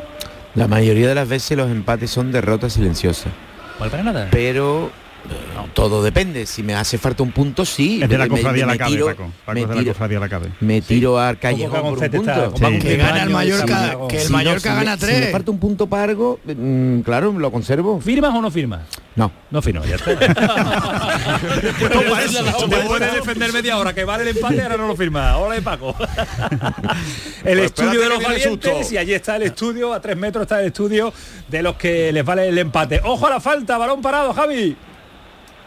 La 0.55 0.67
mayoría 0.67 1.07
de 1.07 1.15
las 1.15 1.27
veces 1.29 1.57
los 1.57 1.69
empates 1.71 2.11
son 2.11 2.31
derrotas 2.31 2.73
silenciosas. 2.73 3.31
¿vale 3.79 3.89
para 3.89 4.03
nada? 4.03 4.27
Pero 4.31 4.91
eh, 5.29 5.69
todo 5.73 6.01
depende. 6.03 6.45
Si 6.45 6.63
me 6.63 6.73
hace 6.75 6.97
falta 6.97 7.23
un 7.23 7.31
punto, 7.31 7.65
sí. 7.65 8.01
Es 8.01 8.09
de 8.09 8.17
la 8.17 8.27
cofradía 8.27 8.65
me 8.65 8.73
la 8.73 8.77
cabe, 8.77 8.91
tiro- 8.91 9.05
Paco. 9.07 9.31
Paco 9.45 9.53
me 9.53 9.61
es 9.61 9.67
de 9.69 9.75
la 9.75 9.81
tiro- 9.81 9.93
cofradía 9.93 10.19
la 10.19 10.29
cabe. 10.29 10.49
Me 10.59 10.81
tiro 10.81 11.19
a 11.19 11.35
callejón 11.35 11.81
por 11.81 11.99
un 11.99 12.09
punto. 12.11 12.51
¿Cómo 12.53 12.61
va 12.61 12.67
a 12.67 12.71
Sí. 12.71 12.79
Que 12.79 12.97
gana 12.97 13.23
el 13.23 13.29
Mallorca, 13.29 13.97
que 14.09 14.17
el 14.17 14.21
Si 14.23 14.31
no, 14.31 14.37
Mallorca 14.37 14.59
si 14.61 14.69
me- 14.69 14.75
gana 14.75 14.97
Si 14.97 15.05
me 15.05 15.11
tres. 15.13 15.31
falta 15.31 15.51
un 15.51 15.59
punto 15.59 15.87
para 15.87 16.03
algo, 16.03 16.39
mm, 16.45 16.99
claro, 17.01 17.31
lo 17.33 17.51
conservo. 17.51 17.99
¿Firmas 18.01 18.33
o 18.35 18.41
no 18.41 18.49
firmas? 18.51 18.81
No. 19.15 19.31
No 19.51 19.61
firmo, 19.61 19.83
ya 19.85 19.95
está. 19.95 20.11
Después 21.71 22.99
de 22.99 23.11
defender 23.11 23.53
media 23.53 23.77
hora 23.77 23.93
que 23.93 24.03
vale 24.03 24.23
el 24.29 24.35
empate, 24.35 24.61
ahora 24.61 24.77
no 24.77 24.87
lo 24.87 24.95
firma. 24.95 25.37
Hola 25.37 25.55
de 25.55 25.61
Paco. 25.61 25.95
el 27.43 27.57
Pues 27.57 27.65
estudio 27.65 27.99
de 28.01 28.09
los 28.09 28.23
valientes 28.23 28.91
y 28.91 28.97
allí 28.97 29.13
está 29.13 29.35
el 29.35 29.43
estudio, 29.43 29.93
a 29.93 30.01
tres 30.01 30.17
metros 30.17 30.43
está 30.43 30.59
el 30.61 30.67
estudio 30.67 31.13
de 31.47 31.61
los 31.63 31.75
que 31.75 32.11
les 32.11 32.23
vale 32.25 32.47
el 32.47 32.57
empate. 32.57 33.01
Ojo 33.03 33.27
a 33.27 33.29
la 33.29 33.39
falta, 33.39 33.77
balón 33.77 34.01
parado, 34.01 34.33
Javi. 34.33 34.75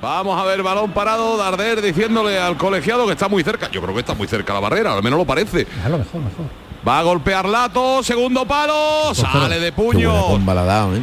Vamos 0.05 0.39
a 0.39 0.45
ver, 0.45 0.63
balón 0.63 0.91
parado, 0.91 1.39
Darder 1.39 1.81
diciéndole 1.81 2.39
al 2.39 2.59
colegiado 2.59 3.07
que 3.07 3.13
está 3.13 3.27
muy 3.27 3.43
cerca. 3.43 3.71
Yo 3.71 3.81
creo 3.81 3.95
que 3.95 4.01
está 4.01 4.13
muy 4.13 4.29
cerca 4.29 4.53
la 4.53 4.61
barrera, 4.61 4.93
al 4.93 5.03
menos 5.03 5.19
lo 5.19 5.25
parece. 5.25 5.67
A 5.83 5.89
lo 5.89 5.97
mejor, 5.97 6.21
mejor. 6.21 6.45
Va 6.87 6.99
a 6.99 7.03
golpear 7.05 7.49
Lato, 7.49 8.03
segundo 8.03 8.45
palo, 8.45 9.15
sale 9.15 9.59
de 9.59 9.73
puño. 9.73 10.37
¿eh? 10.37 11.03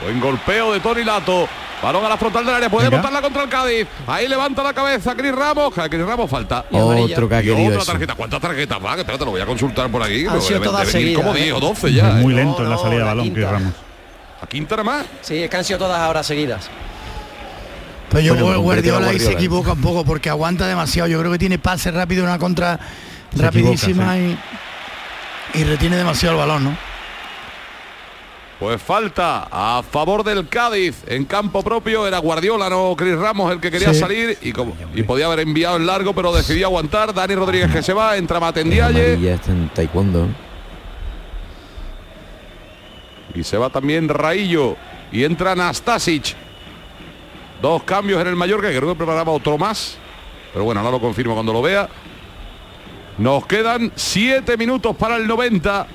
Buen 0.00 0.20
golpeo 0.20 0.72
de 0.72 0.78
Tony 0.78 1.02
Lato. 1.02 1.48
Balón 1.82 2.04
a 2.04 2.08
la 2.08 2.16
frontal 2.16 2.46
del 2.46 2.54
área, 2.54 2.70
puede 2.70 2.84
Venga. 2.88 2.98
botarla 2.98 3.20
contra 3.20 3.42
el 3.42 3.48
Cádiz. 3.48 3.88
Ahí 4.06 4.28
levanta 4.28 4.62
la 4.62 4.72
cabeza 4.72 5.16
Cris 5.16 5.34
Ramos. 5.34 5.76
A 5.76 5.88
Cris 5.88 6.06
Ramos 6.06 6.30
falta. 6.30 6.64
Otro 6.70 7.28
que 7.28 7.34
ha 7.34 7.42
querido 7.42 7.66
otra 7.66 7.82
eso. 7.82 7.90
tarjeta. 7.90 8.14
¿Cuántas 8.14 8.40
tarjetas 8.40 8.78
va? 8.78 8.94
Que 8.94 9.00
espérate, 9.00 9.24
lo 9.24 9.32
voy 9.32 9.40
a 9.40 9.46
consultar 9.46 9.90
por 9.90 10.04
aquí. 10.04 10.24
Han 10.24 10.40
sido 10.40 10.60
todas 10.60 10.86
deben 10.86 11.00
ir 11.00 11.16
seguidas, 11.16 11.24
como 11.24 11.34
¿eh? 11.34 11.42
10 11.42 11.54
o 11.54 11.60
12 11.60 11.92
ya. 11.92 12.04
Muy 12.12 12.32
¿eh? 12.32 12.36
lento 12.36 12.62
en 12.62 12.70
la 12.70 12.76
no, 12.76 12.80
salida 12.80 12.98
de 12.98 13.04
balón. 13.06 13.30
Cris 13.30 13.48
Ramos. 13.48 13.72
¿A 14.40 14.46
quinta 14.46 14.76
nada 14.76 14.84
más? 14.84 15.06
Sí, 15.22 15.42
es 15.42 15.50
que 15.50 15.56
han 15.56 15.64
sido 15.64 15.80
todas 15.80 15.98
ahora 15.98 16.22
seguidas. 16.22 16.70
Pero 18.12 18.20
yo 18.20 18.34
Bueno, 18.44 18.60
Guardiola 18.60 18.98
ahí 19.08 19.18
se 19.18 19.24
Guardiola. 19.24 19.32
equivoca 19.38 19.72
un 19.72 19.80
poco 19.80 20.04
porque 20.04 20.28
aguanta 20.30 20.66
demasiado. 20.66 21.08
Yo 21.08 21.18
creo 21.18 21.32
que 21.32 21.38
tiene 21.38 21.58
pase 21.58 21.90
rápido, 21.90 22.22
una 22.24 22.38
contra 22.38 22.78
Se 23.34 23.42
rapidísima 23.42 24.18
y, 24.18 24.38
y 25.54 25.64
retiene 25.64 25.96
demasiado 25.96 26.34
el 26.34 26.40
balón, 26.40 26.64
¿no? 26.64 26.76
Pues 28.60 28.80
falta 28.80 29.48
a 29.50 29.82
favor 29.82 30.22
del 30.22 30.46
Cádiz 30.48 31.02
en 31.08 31.24
campo 31.24 31.62
propio. 31.64 32.06
Era 32.06 32.18
Guardiola, 32.18 32.68
no 32.70 32.94
Cris 32.96 33.16
Ramos 33.16 33.50
el 33.50 33.60
que 33.60 33.70
quería 33.72 33.92
Sí. 33.92 33.98
salir 34.00 34.38
y, 34.40 34.52
como, 34.52 34.76
y 34.94 35.02
podía 35.02 35.26
haber 35.26 35.40
enviado 35.40 35.76
en 35.78 35.86
largo, 35.86 36.12
pero 36.14 36.32
decidió 36.32 36.66
aguantar. 36.66 37.12
Dani 37.12 37.34
Rodríguez 37.34 37.72
que 37.72 37.82
se 37.82 37.92
va, 37.92 38.16
entra 38.16 38.38
Matendialle 38.38 39.18
Ya 39.20 39.34
está 39.34 39.50
en 39.50 39.68
taekwondo. 39.70 40.28
y 43.34 43.42
se 43.44 43.56
va 43.56 43.70
también 43.70 44.08
Raillo 44.08 44.76
y 45.10 45.24
entra 45.24 45.54
Nastasic. 45.54 46.36
Dos 47.62 47.84
cambios 47.84 48.20
en 48.20 48.26
el 48.26 48.34
Mallorca, 48.34 48.68
que 48.68 48.76
creo 48.76 48.88
que 48.88 48.96
preparaba 48.96 49.30
otro 49.30 49.56
más. 49.56 49.96
Pero 50.52 50.64
bueno, 50.64 50.80
ahora 50.80 50.90
lo 50.90 51.00
confirmo 51.00 51.34
cuando 51.34 51.52
lo 51.52 51.62
vea. 51.62 51.88
Nos 53.18 53.46
quedan 53.46 53.92
siete 53.94 54.56
minutos 54.56 54.96
para 54.96 55.14
el 55.14 55.28
90. 55.28 55.86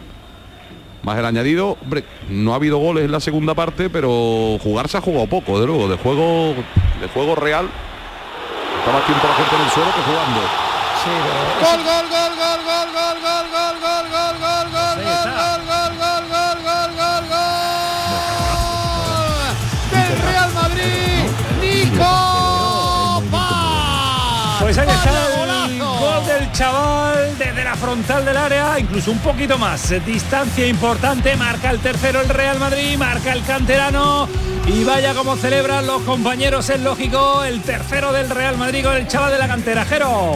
Más 1.03 1.17
el 1.17 1.25
añadido, 1.25 1.77
hombre, 1.81 2.05
no 2.29 2.53
ha 2.53 2.55
habido 2.55 2.77
goles 2.77 3.03
en 3.03 3.11
la 3.11 3.19
segunda 3.19 3.53
parte, 3.53 3.89
pero 3.89 4.57
jugar 4.63 4.87
se 4.87 4.97
ha 4.97 5.01
jugado 5.01 5.27
poco, 5.27 5.59
de 5.59 5.67
luego, 5.67 5.89
de 5.89 5.97
juego, 5.97 6.55
de 7.01 7.07
juego 7.13 7.35
real. 7.35 7.67
Está 8.79 8.93
más 8.93 9.05
tiempo 9.05 9.27
la 9.27 9.33
gente 9.35 9.55
en 9.55 9.61
el 9.61 9.69
suelo 9.69 9.91
que 9.91 10.01
jugando. 10.03 10.41
Sí, 11.03 11.11
pero 11.21 11.69
gol, 11.69 11.83
gol, 11.83 12.06
frontal 27.87 28.25
del 28.25 28.35
área, 28.35 28.77
incluso 28.79 29.13
un 29.13 29.19
poquito 29.19 29.57
más. 29.57 29.93
Distancia 30.05 30.67
importante, 30.67 31.37
marca 31.37 31.69
el 31.69 31.79
tercero 31.79 32.19
el 32.19 32.27
Real 32.27 32.59
Madrid, 32.59 32.97
marca 32.97 33.31
el 33.31 33.41
canterano 33.45 34.27
y 34.65 34.83
vaya 34.83 35.13
como 35.13 35.37
celebran 35.37 35.87
los 35.87 36.01
compañeros, 36.01 36.69
es 36.69 36.81
lógico, 36.81 37.45
el 37.45 37.61
tercero 37.61 38.11
del 38.11 38.29
Real 38.29 38.57
Madrid 38.57 38.83
con 38.83 38.93
el 38.93 39.07
chaval 39.07 39.31
de 39.31 39.37
la 39.37 39.47
cantera, 39.47 39.85
Jero. 39.85 40.35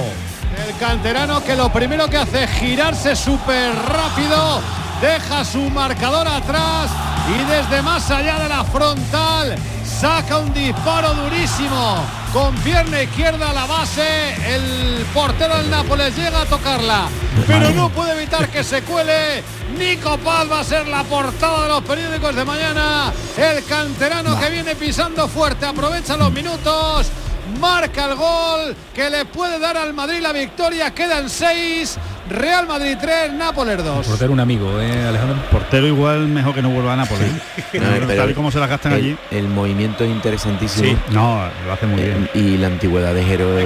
El 0.65 0.77
canterano 0.77 1.43
que 1.43 1.57
lo 1.57 1.69
primero 1.73 2.07
que 2.07 2.15
hace 2.15 2.45
es 2.45 2.51
girarse 2.51 3.17
súper 3.17 3.75
rápido, 3.75 4.61
deja 5.01 5.43
su 5.43 5.69
marcador 5.71 6.29
atrás 6.29 6.89
y 7.37 7.51
desde 7.51 7.81
más 7.81 8.09
allá 8.11 8.39
de 8.39 8.47
la 8.47 8.63
frontal 8.63 9.57
saca 9.83 10.37
un 10.37 10.53
disparo 10.53 11.13
durísimo 11.15 12.20
con 12.33 12.55
pierna 12.57 13.01
izquierda 13.01 13.49
a 13.49 13.53
la 13.53 13.65
base. 13.65 14.35
El 14.47 15.05
portero 15.13 15.57
del 15.57 15.69
Nápoles 15.69 16.15
llega 16.15 16.41
a 16.41 16.45
tocarla, 16.45 17.09
pero 17.47 17.71
no 17.71 17.89
puede 17.89 18.13
evitar 18.13 18.49
que 18.49 18.63
se 18.63 18.81
cuele. 18.83 19.43
Nico 19.77 20.17
Paz 20.17 20.51
va 20.51 20.59
a 20.59 20.63
ser 20.63 20.87
la 20.87 21.03
portada 21.03 21.63
de 21.63 21.69
los 21.69 21.83
periódicos 21.83 22.35
de 22.35 22.45
mañana. 22.45 23.11
El 23.37 23.63
canterano 23.65 24.39
que 24.39 24.49
viene 24.49 24.75
pisando 24.75 25.27
fuerte, 25.27 25.65
aprovecha 25.65 26.17
los 26.17 26.31
minutos 26.31 27.11
marca 27.59 28.05
el 28.05 28.15
gol 28.15 28.75
que 28.93 29.09
le 29.09 29.25
puede 29.25 29.59
dar 29.59 29.77
al 29.77 29.93
Madrid 29.93 30.19
la 30.21 30.31
victoria. 30.31 30.93
Quedan 30.93 31.29
seis. 31.29 31.97
Real 32.31 32.67
Madrid 32.67 32.97
3, 32.99 33.33
Nápoles 33.33 33.83
2. 33.83 34.07
Portero 34.07 34.31
un 34.31 34.39
amigo, 34.39 34.79
¿eh, 34.79 35.05
Alejandro? 35.07 35.37
Portero 35.51 35.87
igual 35.87 36.27
mejor 36.27 36.53
que 36.55 36.61
no 36.61 36.69
vuelva 36.69 36.93
a 36.93 36.95
Nápoles. 36.97 37.27
No, 37.73 38.07
Tal 38.07 38.31
y 38.31 38.33
como 38.33 38.51
se 38.51 38.59
las 38.59 38.69
gastan 38.69 38.93
el, 38.93 38.97
allí. 38.99 39.17
el 39.31 39.47
movimiento 39.47 40.03
es 40.03 40.09
interesantísimo. 40.09 40.89
Sí, 40.89 40.97
no, 41.11 41.41
lo 41.65 41.73
hace 41.73 41.85
muy 41.87 42.01
bien. 42.01 42.29
Eh, 42.33 42.39
y 42.39 42.57
la 42.57 42.67
antigüedad 42.67 43.13
de 43.13 43.23
Jero 43.23 43.57
es 43.57 43.65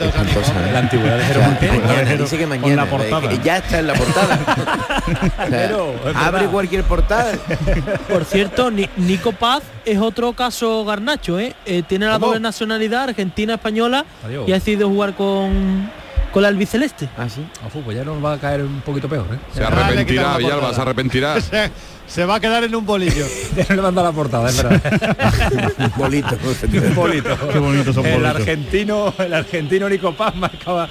espantosa, 0.00 0.52
amigo. 0.52 0.66
¿eh? 0.68 0.72
La 0.72 0.78
antigüedad 0.78 1.16
de 1.16 2.06
Jero 2.06 2.24
dice 2.24 2.38
que 2.38 2.46
mañana. 2.46 2.84
la 2.84 2.90
portada. 2.90 3.32
eh, 3.32 3.38
ya 3.42 3.56
está 3.58 3.78
en 3.78 3.86
la 3.86 3.94
portada. 3.94 4.38
O 5.08 5.50
sea, 5.50 5.58
Jero, 5.68 5.94
es 6.06 6.16
abre 6.16 6.46
cualquier 6.46 6.84
portada. 6.84 7.32
Por 8.08 8.24
cierto, 8.26 8.70
Ni- 8.70 8.88
Nico 8.98 9.32
Paz 9.32 9.62
es 9.86 9.98
otro 9.98 10.32
caso 10.34 10.84
garnacho, 10.84 11.38
¿eh? 11.38 11.54
Eh, 11.64 11.82
tiene 11.88 12.06
la 12.06 12.14
¿Cómo? 12.14 12.26
doble 12.26 12.40
nacionalidad 12.40 13.04
argentina-española 13.04 14.04
Adiós. 14.26 14.46
y 14.48 14.52
ha 14.52 14.56
decidido 14.56 14.88
jugar 14.88 15.14
con, 15.14 15.90
con 16.32 16.42
la 16.42 16.48
albiceleste. 16.48 17.08
Ah, 17.16 17.28
sí. 17.28 17.44
A 17.64 17.68
fútbol 17.68 17.94
ya 17.94 18.04
nos 18.04 18.22
va 18.24 18.34
a 18.34 18.38
caer 18.38 18.62
un 18.62 18.80
poquito 18.82 19.08
peor, 19.08 19.26
¿eh? 19.32 19.38
Se 19.54 19.62
Ah, 19.64 19.68
arrepentirá, 19.68 20.22
la 20.32 20.36
Villalba, 20.38 20.74
se 20.74 20.80
arrepentirá. 20.80 21.40
Se, 21.40 21.70
se 22.06 22.24
va 22.24 22.36
a 22.36 22.40
quedar 22.40 22.64
en 22.64 22.74
un 22.74 22.86
bolillo. 22.86 23.26
Ya 23.56 23.66
no 23.68 23.76
le 23.76 23.82
manda 23.82 24.02
la 24.02 24.12
portada, 24.12 24.48
es 24.48 24.62
verdad. 24.62 25.90
Bolito. 25.96 26.36
Un 26.88 26.94
bolito. 26.94 27.36
Qué 27.52 27.58
bonitos 27.58 27.94
son 27.94 28.06
el 28.06 28.12
bolitos. 28.14 28.36
argentino, 28.36 29.14
el 29.18 29.34
argentino 29.34 29.88
Nico 29.90 30.14
Paz 30.14 30.34
marcaba, 30.36 30.88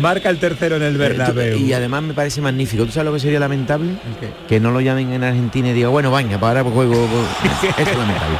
marca 0.00 0.30
el 0.30 0.38
tercero 0.38 0.76
en 0.76 0.82
el 0.84 0.96
Bernabéu. 0.96 1.58
Y 1.58 1.72
además 1.74 2.02
me 2.02 2.14
parece 2.14 2.40
magnífico. 2.40 2.84
¿Tú 2.86 2.92
sabes 2.92 3.06
lo 3.06 3.12
que 3.12 3.20
sería 3.20 3.38
lamentable? 3.40 3.90
Que 4.48 4.58
no 4.60 4.70
lo 4.70 4.80
llamen 4.80 5.12
en 5.12 5.22
Argentina 5.24 5.68
y 5.68 5.72
diga, 5.74 5.88
bueno, 5.88 6.10
venga, 6.10 6.38
para 6.38 6.60
ahora 6.60 6.70
juego. 6.72 6.94
pues, 6.94 7.72
Eso 7.76 7.90
es 7.90 7.98
lamentable. 7.98 8.36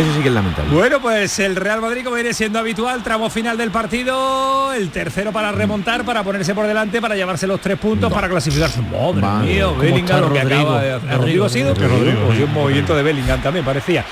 Eso 0.00 0.14
sí 0.14 0.20
que 0.22 0.28
es 0.28 0.34
lamentable. 0.34 0.72
Bueno, 0.72 1.00
pues 1.00 1.38
el 1.40 1.56
Real 1.56 1.80
Madrid, 1.80 2.02
como 2.04 2.14
viene 2.16 2.32
siendo 2.32 2.58
habitual, 2.58 3.02
tramo 3.02 3.28
final 3.28 3.58
del 3.58 3.70
partido, 3.70 4.72
el 4.72 4.90
tercero 4.90 5.30
para 5.32 5.52
remontar, 5.52 6.04
para 6.04 6.22
ponerse 6.22 6.54
por 6.54 6.66
delante, 6.66 7.00
para 7.00 7.14
llevarse 7.16 7.46
los 7.46 7.60
tres 7.60 7.78
puntos, 7.78 8.10
para 8.12 8.28
clasificarse. 8.28 8.80
Madre 8.82 9.20
Madre, 9.20 9.52
mía, 9.52 9.64
¿cómo 9.66 9.78
Bellingham, 9.80 10.04
está 10.04 10.20
lo 10.20 10.32
que 10.32 10.40
acaba 10.40 10.82
de 10.82 10.92
hacer. 10.94 11.18
Rodrigo, 11.18 11.44
ha 11.44 11.48
sido 11.50 11.74
un 11.74 12.52
movimiento 12.54 12.96
de 12.96 13.02
Bellingham 13.02 13.42
también 13.42 13.64
parecía. 13.64 14.04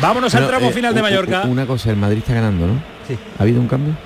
Vámonos 0.00 0.34
al 0.34 0.46
tramo 0.48 0.68
eh, 0.70 0.72
final 0.72 0.94
de 0.94 1.02
Mallorca. 1.02 1.42
Una 1.46 1.64
cosa, 1.66 1.90
el 1.90 1.96
Madrid 1.96 2.18
está 2.18 2.34
ganando, 2.34 2.66
¿no? 2.66 2.74
Sí. 3.06 3.16
¿Ha 3.38 3.42
habido 3.42 3.60
un 3.60 3.68
cambio? 3.68 3.94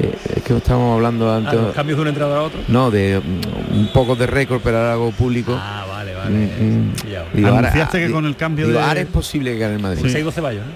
Eh, 0.00 0.14
es 0.36 0.42
que 0.44 0.56
estábamos 0.56 0.94
hablando 0.94 1.28
Ah, 1.28 1.38
antes. 1.38 1.54
los 1.54 1.74
cambios 1.74 1.96
de 1.96 2.02
un 2.02 2.08
entrenador 2.08 2.38
a 2.38 2.42
otro. 2.42 2.60
no, 2.68 2.88
de 2.92 3.18
mm, 3.20 3.76
un 3.78 3.88
poco 3.92 4.14
de 4.14 4.28
récord, 4.28 4.60
pero 4.62 4.76
ahora 4.78 4.92
algo 4.92 5.10
público. 5.10 5.58
Ah, 5.60 5.84
vale, 6.18 6.30
vale. 6.30 6.46
Mm, 6.62 6.88
mm. 6.88 6.92
Pillado. 7.02 7.26
Digo, 7.32 7.48
ahora- 7.48 7.58
Anunciaste 7.60 7.98
que 8.00 8.06
di- 8.08 8.12
con 8.12 8.26
el 8.26 8.36
cambio 8.36 8.66
digo, 8.66 8.78
de- 8.78 8.84
ahora 8.84 9.00
es 9.00 9.06
posible 9.06 9.52
que 9.52 9.58
gane 9.58 9.74
el 9.74 9.80
Madrid. 9.82 10.00
Pues 10.00 10.14
hay 10.14 10.22
12 10.22 10.34
Ceballos, 10.36 10.64
¿no? 10.66 10.72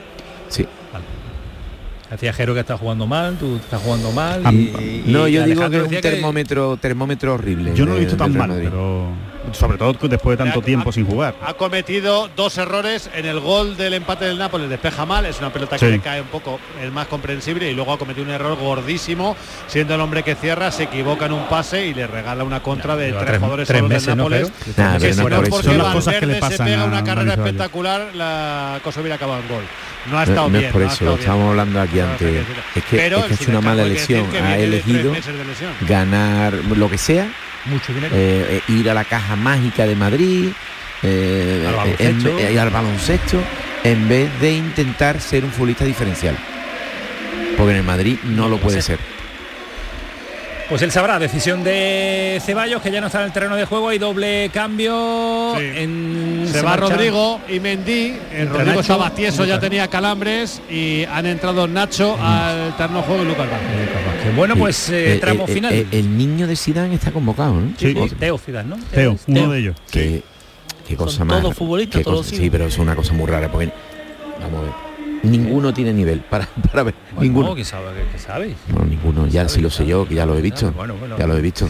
Sí. 0.48 0.66
Decía 2.10 2.32
Jero 2.34 2.52
que 2.52 2.60
está 2.60 2.76
jugando 2.76 3.06
mal, 3.06 3.36
tú 3.38 3.56
estás 3.56 3.80
jugando 3.80 4.12
mal. 4.12 4.42
Y- 4.54 5.02
y 5.06 5.12
no, 5.12 5.26
yo 5.28 5.44
digo 5.46 5.70
que 5.70 5.78
es 5.78 5.82
un 5.84 6.00
termómetro, 6.02 6.76
termómetro 6.76 7.34
horrible. 7.34 7.72
Yo 7.74 7.86
no 7.86 7.92
lo 7.92 7.96
he 7.96 8.00
visto 8.00 8.16
tan 8.16 8.36
mal, 8.36 8.50
pero 8.62 9.06
sobre 9.52 9.76
todo 9.78 9.92
después 10.08 10.38
de 10.38 10.44
tanto 10.44 10.62
tiempo 10.62 10.92
sin 10.92 11.04
jugar. 11.06 11.34
Ha 11.44 11.54
cometido 11.54 12.28
dos 12.36 12.56
errores 12.58 13.10
en 13.14 13.26
el 13.26 13.40
gol 13.40 13.76
del 13.76 13.94
empate 13.94 14.24
del 14.24 14.38
Nápoles. 14.38 14.70
Despeja 14.70 15.04
mal, 15.04 15.26
es 15.26 15.38
una 15.40 15.52
pelota 15.52 15.76
que 15.78 15.86
Sí. 15.86 15.90
le 15.92 16.00
cae 16.00 16.20
un 16.20 16.28
poco, 16.28 16.60
es 16.82 16.92
más 16.92 17.06
comprensible. 17.08 17.70
Y 17.70 17.74
luego 17.74 17.92
ha 17.92 17.98
cometido 17.98 18.24
un 18.24 18.30
error 18.32 18.56
gordísimo, 18.56 19.36
siendo 19.66 19.94
el 19.94 20.00
hombre 20.00 20.22
que 20.22 20.34
cierra, 20.34 20.70
se 20.70 20.84
equivoca 20.84 21.26
en 21.26 21.32
un 21.32 21.48
pase 21.48 21.86
y 21.86 21.94
le 21.94 22.06
regala 22.06 22.44
una 22.44 22.62
contra 22.62 22.96
de 22.96 23.10
tres, 23.12 23.24
tres- 23.26 23.38
jugadores 23.38 23.68
tres 23.68 23.80
del 23.82 23.88
meses, 23.88 24.08
¿no, 24.08 24.16
Nápoles. 24.16 24.52
Jero? 24.64 24.74
Nah, 24.76 24.92
que 24.94 24.98
pero 25.00 25.12
si 25.14 25.18
no 25.20 25.28
no 25.28 25.36
por 25.36 25.50
porque 25.50 25.66
Son 25.66 25.78
las 25.78 25.92
cosas 25.94 26.14
que 26.14 26.26
le 26.26 26.32
Valverde 26.34 26.34
se 26.34 26.58
pasan 26.58 26.66
pega 26.66 26.82
a 26.82 26.86
una 26.86 27.04
carrera 27.04 27.30
Valle. 27.36 27.42
espectacular, 27.48 28.08
la 28.14 28.80
cosa 28.82 29.00
hubiera 29.00 29.16
acabado 29.16 29.40
en 29.42 29.48
gol. 29.48 29.64
No 30.10 30.18
ha 30.18 30.22
estado 30.24 30.48
no 30.48 30.58
bien. 30.58 30.64
es 30.64 30.72
por 30.72 30.82
eso, 30.82 31.04
lo 31.04 31.10
bien. 31.12 31.20
estábamos 31.20 31.50
hablando 31.50 31.80
aquí 31.80 32.00
antes. 32.00 32.44
Es 32.74 32.84
que, 32.84 32.96
Pero 32.96 33.18
es 33.18 33.24
que 33.26 33.32
ha 33.32 33.36
hecho 33.36 33.50
una 33.50 33.60
mala 33.60 33.82
elección. 33.82 34.26
Ha 34.42 34.56
elegido 34.58 35.12
meses 35.12 35.36
de 35.36 35.44
lesión. 35.44 35.72
ganar 35.82 36.52
lo 36.54 36.90
que 36.90 36.98
sea, 36.98 37.28
Mucho 37.66 37.92
dinero. 37.94 38.12
eh, 38.16 38.60
eh, 38.68 38.72
ir 38.72 38.90
a 38.90 38.94
la 38.94 39.04
caja 39.04 39.31
mágica 39.36 39.86
de 39.86 39.96
Madrid, 39.96 40.50
eh, 41.02 41.66
Al 41.66 41.96
en 41.98 42.26
eh, 42.26 42.58
al 42.58 42.70
baloncesto, 42.70 43.38
en 43.84 44.08
vez 44.08 44.28
de 44.40 44.52
intentar 44.52 45.20
ser 45.20 45.44
un 45.44 45.50
futbolista 45.50 45.84
diferencial. 45.84 46.36
Porque 47.56 47.72
en 47.72 47.78
el 47.78 47.84
Madrid 47.84 48.18
no 48.24 48.48
lo 48.48 48.58
puede 48.58 48.82
ser. 48.82 48.98
Pues 50.72 50.80
él 50.80 50.90
sabrá, 50.90 51.18
decisión 51.18 51.62
de 51.62 52.40
Ceballos, 52.42 52.80
que 52.80 52.90
ya 52.90 52.98
no 53.02 53.08
está 53.08 53.18
en 53.20 53.26
el 53.26 53.32
terreno 53.32 53.56
de 53.56 53.66
juego, 53.66 53.90
hay 53.90 53.98
doble 53.98 54.50
cambio. 54.54 55.54
Sí. 55.58 55.64
en- 55.76 56.48
Se 56.50 56.62
va 56.62 56.70
marcha- 56.70 56.94
Rodrigo 56.94 57.40
y 57.46 57.60
Mendy. 57.60 58.14
El 58.34 58.48
Rodrigo 58.48 58.64
Nacho 58.70 58.80
estaba 58.80 59.10
tieso, 59.14 59.44
ya 59.44 59.60
tenía 59.60 59.88
calambres 59.88 60.62
y 60.70 61.04
han 61.04 61.26
entrado 61.26 61.68
Nacho 61.68 62.16
al 62.18 62.74
terreno 62.78 63.00
de 63.00 63.04
juego 63.06 63.22
y 63.22 63.26
Lucas 63.26 63.50
Vázquez. 63.50 64.22
Que 64.24 64.30
bueno, 64.30 64.56
pues 64.56 64.88
eh, 64.88 65.12
El- 65.12 65.20
tramo 65.20 65.46
final. 65.46 65.74
el- 65.74 65.86
el 65.92 66.16
niño 66.16 66.46
de 66.46 66.56
Zidane 66.56 66.94
está 66.94 67.10
convocado, 67.10 67.52
¿no? 67.52 67.74
Sí, 67.76 67.94
Teo 68.18 68.38
Zidane, 68.38 68.70
¿no? 68.70 68.78
Teo, 68.94 69.18
uno 69.26 69.50
de 69.52 69.58
ellos. 69.58 69.76
Qué, 69.90 70.22
qué 70.88 70.96
cosa 70.96 71.18
Son 71.18 71.26
más. 71.26 71.42
todos 71.42 71.54
futbolistas, 71.54 72.02
todos 72.02 72.26
cosa-. 72.28 72.36
Sí, 72.36 72.48
pero 72.48 72.64
es 72.66 72.78
una 72.78 72.96
cosa 72.96 73.12
muy 73.12 73.26
rara 73.26 73.52
porque 73.52 73.70
vamos 74.40 74.60
a 74.60 74.62
ver. 74.62 74.91
Ninguno 75.22 75.72
tiene 75.72 75.92
nivel 75.92 76.20
para, 76.20 76.46
para 76.70 76.82
ver. 76.84 76.94
ninguno. 77.20 77.48
No, 77.50 77.54
que 77.54 77.64
sabe, 77.64 77.86
que, 77.94 78.12
que 78.12 78.18
sabéis. 78.18 78.56
No, 78.68 78.84
ninguno. 78.84 79.26
Ya 79.28 79.48
sí 79.48 79.60
lo 79.60 79.70
sé 79.70 79.86
yo, 79.86 80.06
que 80.06 80.14
ya 80.16 80.26
lo 80.26 80.36
he 80.36 80.40
visto. 80.40 80.72
Bueno, 80.72 80.94
bueno. 80.98 81.16
Ya 81.18 81.26
lo 81.26 81.36
he 81.36 81.40
visto. 81.40 81.68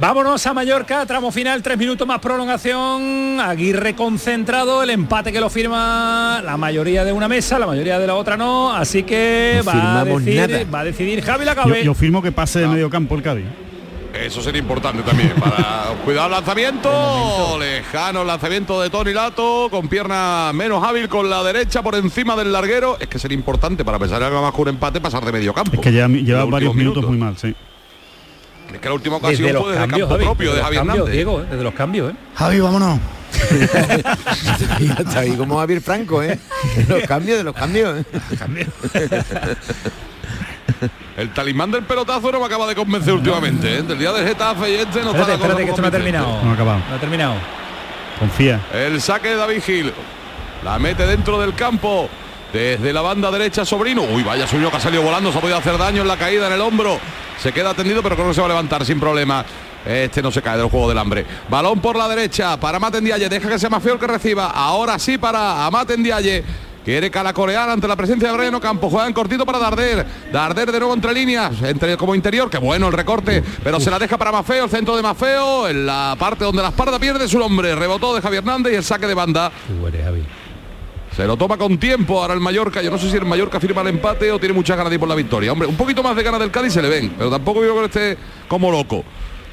Vámonos 0.00 0.46
a 0.46 0.54
Mallorca, 0.54 1.04
tramo 1.06 1.30
final, 1.32 1.62
tres 1.62 1.76
minutos 1.78 2.06
más 2.06 2.18
prolongación. 2.20 3.38
Aguirre 3.40 3.94
concentrado, 3.94 4.82
el 4.82 4.90
empate 4.90 5.32
que 5.32 5.40
lo 5.40 5.50
firma 5.50 6.40
la 6.44 6.56
mayoría 6.56 7.04
de 7.04 7.12
una 7.12 7.28
mesa, 7.28 7.58
la 7.58 7.66
mayoría 7.66 7.98
de 7.98 8.06
la 8.06 8.14
otra 8.14 8.36
no. 8.36 8.72
Así 8.72 9.02
que 9.02 9.56
No 9.58 9.64
va, 9.64 10.00
a 10.00 10.04
decidir, 10.04 10.36
nada. 10.50 10.64
va 10.72 10.80
a 10.80 10.84
decidir 10.84 11.22
Javi 11.22 11.40
Yo, 11.40 11.44
Lacabe. 11.46 11.84
yo 11.84 11.94
firmo 11.94 12.22
que 12.22 12.32
pase 12.32 12.60
de 12.60 12.68
medio 12.68 12.90
campo 12.90 13.14
el 13.14 13.22
Cádiz. 13.22 13.44
Eso 14.14 14.42
sería 14.42 14.60
importante 14.60 15.02
también. 15.02 15.32
Para 15.38 15.94
cuidado 16.04 16.26
el 16.26 16.32
lanzamiento. 16.32 17.58
Lejano 17.58 18.22
el 18.22 18.26
lanzamiento 18.26 18.80
de 18.80 18.90
Tony 18.90 19.12
Lato. 19.12 19.68
Con 19.70 19.88
pierna 19.88 20.50
menos 20.54 20.82
hábil 20.82 21.08
con 21.08 21.28
la 21.28 21.42
derecha 21.42 21.82
por 21.82 21.94
encima 21.94 22.36
del 22.36 22.52
larguero. 22.52 22.96
Es 23.00 23.08
que 23.08 23.18
sería 23.18 23.36
importante 23.36 23.84
para 23.84 23.98
pensar 23.98 24.20
en 24.22 24.28
algo 24.28 24.42
más 24.42 24.54
que 24.54 24.60
un 24.62 24.68
empate 24.68 25.00
pasar 25.00 25.24
de 25.24 25.32
medio 25.32 25.52
campo. 25.52 25.74
Es 25.74 25.80
que 25.80 25.92
lleva, 25.92 26.08
lleva 26.08 26.44
varios 26.44 26.74
minutos 26.74 27.04
muy 27.06 27.16
mal, 27.18 27.36
sí. 27.36 27.54
Es 28.72 28.80
que 28.80 28.88
la 28.88 28.94
última 28.94 29.16
ocasión 29.16 29.42
Desde 29.42 29.52
los 29.54 29.62
fue 29.62 29.72
desde 29.72 29.86
cambios, 29.86 30.08
campo 30.08 30.14
Javi, 30.14 30.24
propio 30.24 30.50
desde 30.50 30.56
de 30.56 30.58
los 30.58 30.64
Javi 30.64 30.76
cambios, 30.76 30.96
Hernández. 30.96 31.14
Diego, 31.14 31.40
¿eh? 31.40 31.46
desde 31.50 31.64
los 31.64 31.74
cambios, 31.74 32.12
¿eh? 32.12 32.16
Javi, 32.34 32.60
vámonos. 32.60 33.00
Está 34.98 35.20
ahí 35.20 35.32
como 35.36 35.58
Javier 35.58 35.80
Franco, 35.80 36.22
¿eh? 36.22 36.38
De 36.76 36.84
los 36.98 37.02
cambios, 37.04 37.38
de 37.38 37.44
los 37.44 37.54
cambios. 37.54 38.04
El 41.16 41.32
talismán 41.32 41.70
del 41.70 41.82
pelotazo 41.82 42.30
no 42.32 42.40
me 42.40 42.46
acaba 42.46 42.66
de 42.66 42.74
convencer 42.74 43.14
últimamente. 43.14 43.78
¿eh? 43.78 43.82
Del 43.82 43.98
día 43.98 44.12
del 44.12 44.26
Getafe 44.26 44.70
y 44.70 44.74
este 44.76 45.02
no 45.02 45.10
Espérate, 45.10 45.20
está 45.20 45.32
espérate, 45.34 45.64
que 45.64 45.70
esto 45.70 45.82
no 45.82 45.88
ha 45.88 45.90
terminado. 45.90 46.42
No 46.42 46.50
ha 46.50 46.54
acabado. 46.54 46.80
No 46.88 46.94
ha 46.94 47.00
terminado. 47.00 47.34
Confía. 48.18 48.60
El 48.72 49.00
saque 49.00 49.28
de 49.28 49.36
David 49.36 49.62
Gil. 49.62 49.92
La 50.64 50.78
mete 50.78 51.06
dentro 51.06 51.40
del 51.40 51.54
campo. 51.54 52.08
Desde 52.52 52.92
la 52.92 53.02
banda 53.02 53.30
derecha 53.30 53.64
Sobrino. 53.64 54.02
Uy, 54.02 54.22
vaya 54.22 54.46
suyo 54.46 54.70
que 54.70 54.78
ha 54.78 54.80
salido 54.80 55.02
volando. 55.02 55.30
Se 55.32 55.38
ha 55.38 55.40
podido 55.40 55.58
hacer 55.58 55.76
daño 55.76 56.02
en 56.02 56.08
la 56.08 56.16
caída 56.16 56.46
en 56.46 56.54
el 56.54 56.60
hombro. 56.60 56.98
Se 57.38 57.52
queda 57.52 57.74
tendido, 57.74 58.02
pero 58.02 58.16
creo 58.16 58.28
que 58.28 58.34
se 58.34 58.40
va 58.40 58.46
a 58.46 58.50
levantar 58.50 58.84
sin 58.84 58.98
problema. 58.98 59.44
Este 59.84 60.22
no 60.22 60.30
se 60.30 60.42
cae 60.42 60.56
del 60.56 60.68
juego 60.68 60.88
del 60.88 60.98
hambre. 60.98 61.24
Balón 61.48 61.80
por 61.80 61.96
la 61.96 62.08
derecha 62.08 62.58
para 62.58 62.78
Maten 62.78 63.04
Diaye. 63.04 63.28
Deja 63.28 63.48
que 63.48 63.58
sea 63.58 63.70
más 63.70 63.82
feo 63.82 63.94
el 63.94 64.00
que 64.00 64.06
reciba. 64.06 64.46
Ahora 64.46 64.98
sí 64.98 65.18
para 65.18 65.66
Amaten 65.66 66.02
Diaye. 66.02 66.44
Quiere 66.88 67.10
calacorear 67.10 67.68
ante 67.68 67.86
la 67.86 67.96
presencia 67.96 68.30
de 68.30 68.34
Breno 68.38 68.62
Campo. 68.62 68.88
Juega 68.88 69.06
en 69.06 69.12
cortito 69.12 69.44
para 69.44 69.58
Darder. 69.58 70.06
Darder 70.32 70.72
de 70.72 70.78
nuevo 70.78 70.94
entre 70.94 71.12
líneas. 71.12 71.60
Entre 71.60 71.98
como 71.98 72.14
interior. 72.14 72.48
Qué 72.48 72.56
bueno 72.56 72.86
el 72.86 72.94
recorte. 72.94 73.44
Pero 73.62 73.78
se 73.78 73.90
la 73.90 73.98
deja 73.98 74.16
para 74.16 74.32
Mafeo. 74.32 74.64
El 74.64 74.70
centro 74.70 74.96
de 74.96 75.02
Mafeo. 75.02 75.68
En 75.68 75.84
la 75.84 76.16
parte 76.18 76.46
donde 76.46 76.62
la 76.62 76.68
espalda 76.68 76.98
pierde 76.98 77.28
su 77.28 77.38
nombre. 77.38 77.74
Rebotó 77.74 78.14
de 78.14 78.22
Javier 78.22 78.42
Hernández 78.42 78.72
y 78.72 78.76
el 78.76 78.84
saque 78.84 79.06
de 79.06 79.12
banda. 79.12 79.52
Se 81.14 81.26
lo 81.26 81.36
toma 81.36 81.58
con 81.58 81.76
tiempo 81.76 82.22
ahora 82.22 82.32
el 82.32 82.40
Mallorca. 82.40 82.80
Yo 82.80 82.90
no 82.90 82.96
sé 82.96 83.10
si 83.10 83.18
el 83.18 83.26
Mallorca 83.26 83.60
firma 83.60 83.82
el 83.82 83.88
empate 83.88 84.32
o 84.32 84.38
tiene 84.38 84.54
muchas 84.54 84.78
ganas 84.78 84.88
de 84.88 84.94
ir 84.94 85.00
por 85.00 85.10
la 85.10 85.14
victoria. 85.14 85.52
Hombre, 85.52 85.68
un 85.68 85.76
poquito 85.76 86.02
más 86.02 86.16
de 86.16 86.22
ganas 86.22 86.40
del 86.40 86.50
Cádiz 86.50 86.72
se 86.72 86.80
le 86.80 86.88
ven, 86.88 87.12
pero 87.18 87.28
tampoco 87.28 87.62
yo 87.62 87.76
creo 87.76 87.90
que 87.90 88.14
esté 88.14 88.22
como 88.48 88.70
loco. 88.70 89.04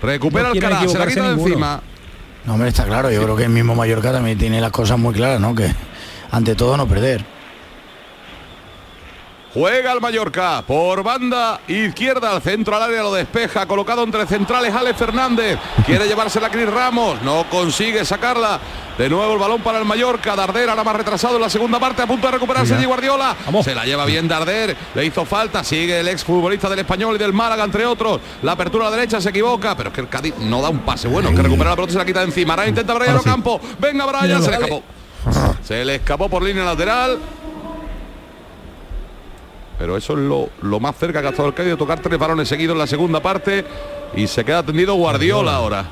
Recupera 0.02 0.48
No 0.48 0.54
el 0.54 0.64
Alcaraz, 0.64 0.90
se 0.90 0.98
la 0.98 1.08
quita 1.08 1.24
de 1.24 1.34
encima. 1.34 1.82
No, 2.46 2.54
hombre, 2.54 2.70
está 2.70 2.86
claro. 2.86 3.12
Yo 3.12 3.22
creo 3.22 3.36
que 3.36 3.44
el 3.44 3.50
mismo 3.50 3.76
Mallorca 3.76 4.14
también 4.14 4.38
tiene 4.38 4.62
las 4.62 4.72
cosas 4.72 4.98
muy 4.98 5.14
claras, 5.14 5.42
¿no? 5.42 5.54
Que 5.54 5.74
ante 6.32 6.56
todo 6.56 6.78
no 6.78 6.88
perder. 6.88 7.36
Juega 9.54 9.94
el 9.94 10.02
Mallorca 10.02 10.62
por 10.68 11.02
banda 11.02 11.62
izquierda 11.70 12.30
al 12.30 12.42
centro 12.42 12.76
al 12.76 12.84
área, 12.84 13.02
lo 13.04 13.14
despeja, 13.14 13.66
colocado 13.66 14.04
entre 14.04 14.28
centrales 14.28 14.76
Alex 14.76 14.98
Fernández. 15.00 15.58
Quiere 15.86 16.10
llevársela 16.10 16.48
a 16.48 16.52
Cris 16.52 16.70
Ramos, 16.70 17.22
no 17.22 17.46
consigue 17.50 18.04
sacarla. 18.04 18.60
De 18.98 19.08
nuevo 19.08 19.32
el 19.34 19.40
balón 19.40 19.62
para 19.62 19.80
el 19.80 19.86
Mallorca, 19.86 20.36
Darder 20.36 20.70
ahora 20.70 20.84
más 20.84 20.98
retrasado 20.98 21.38
en 21.38 21.42
la 21.42 21.50
segunda 21.50 21.80
parte, 21.80 22.02
a 22.02 22.06
punto 22.08 22.28
de 22.28 22.34
recuperarse 22.34 22.74
Mira. 22.74 22.80
Di 22.82 22.86
Guardiola. 22.86 23.34
Se 23.64 23.74
la 23.74 23.86
lleva 23.86 24.04
bien 24.04 24.28
Darder, 24.28 24.76
le 24.94 25.06
hizo 25.06 25.24
falta, 25.24 25.64
sigue 25.64 26.02
el 26.02 26.08
exfutbolista 26.10 26.70
del 26.70 26.80
Español 26.80 27.16
y 27.16 27.18
del 27.18 27.32
Málaga, 27.32 27.64
entre 27.64 27.86
otros. 27.86 28.20
La 28.42 28.54
apertura 28.54 28.88
a 28.88 28.90
la 28.90 28.98
derecha 28.98 29.22
se 29.22 29.30
equivoca, 29.30 29.78
pero 29.78 29.88
es 29.88 29.96
que 29.96 30.02
el 30.02 30.10
Cádiz 30.10 30.36
no 30.40 30.62
da 30.62 30.68
un 30.68 30.80
pase 30.80 31.08
bueno, 31.08 31.30
que 31.34 31.42
recupera 31.42 31.70
la 31.70 31.76
pelota 31.78 31.94
se 31.94 31.98
la 31.98 32.06
quita 32.06 32.20
de 32.20 32.26
encima. 32.26 32.56
Ahora 32.56 32.68
intenta 32.68 32.94
Brian 32.94 33.12
Ahora 33.12 33.24
sí. 33.24 33.30
Ocampo, 33.30 33.62
venga 33.80 34.06
Brian, 34.06 34.24
Míralo. 34.24 34.44
se 34.44 34.52
le 34.52 34.58
escapó. 34.58 34.84
Se 35.64 35.84
le 35.84 35.96
escapó 35.96 36.30
por 36.30 36.44
línea 36.44 36.64
lateral. 36.64 37.18
Pero 39.78 39.98
eso 39.98 40.14
es 40.14 40.20
lo, 40.20 40.50
lo 40.62 40.80
más 40.80 40.96
cerca 40.96 41.22
que 41.22 41.28
ha 41.28 41.32
estado 41.32 41.50
el 41.50 41.54
Cádiz 41.54 41.72
de 41.72 41.78
tocar 41.78 42.00
tres 42.00 42.18
balones 42.18 42.48
seguidos 42.48 42.76
en 42.76 42.80
la 42.80 42.88
segunda 42.88 43.22
parte 43.22 43.66
y 44.16 44.28
se 44.28 44.46
queda 44.46 44.60
atendido 44.60 44.96
Guardiola 44.96 45.56
ahora. 45.56 45.86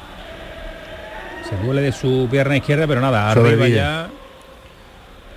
Se 1.50 1.58
duele 1.66 1.82
de 1.82 1.92
su 1.92 2.28
pierna 2.32 2.56
izquierda, 2.56 2.88
pero 2.88 3.02
nada, 3.02 3.30
arriba 3.30 3.68
ya. 3.68 4.10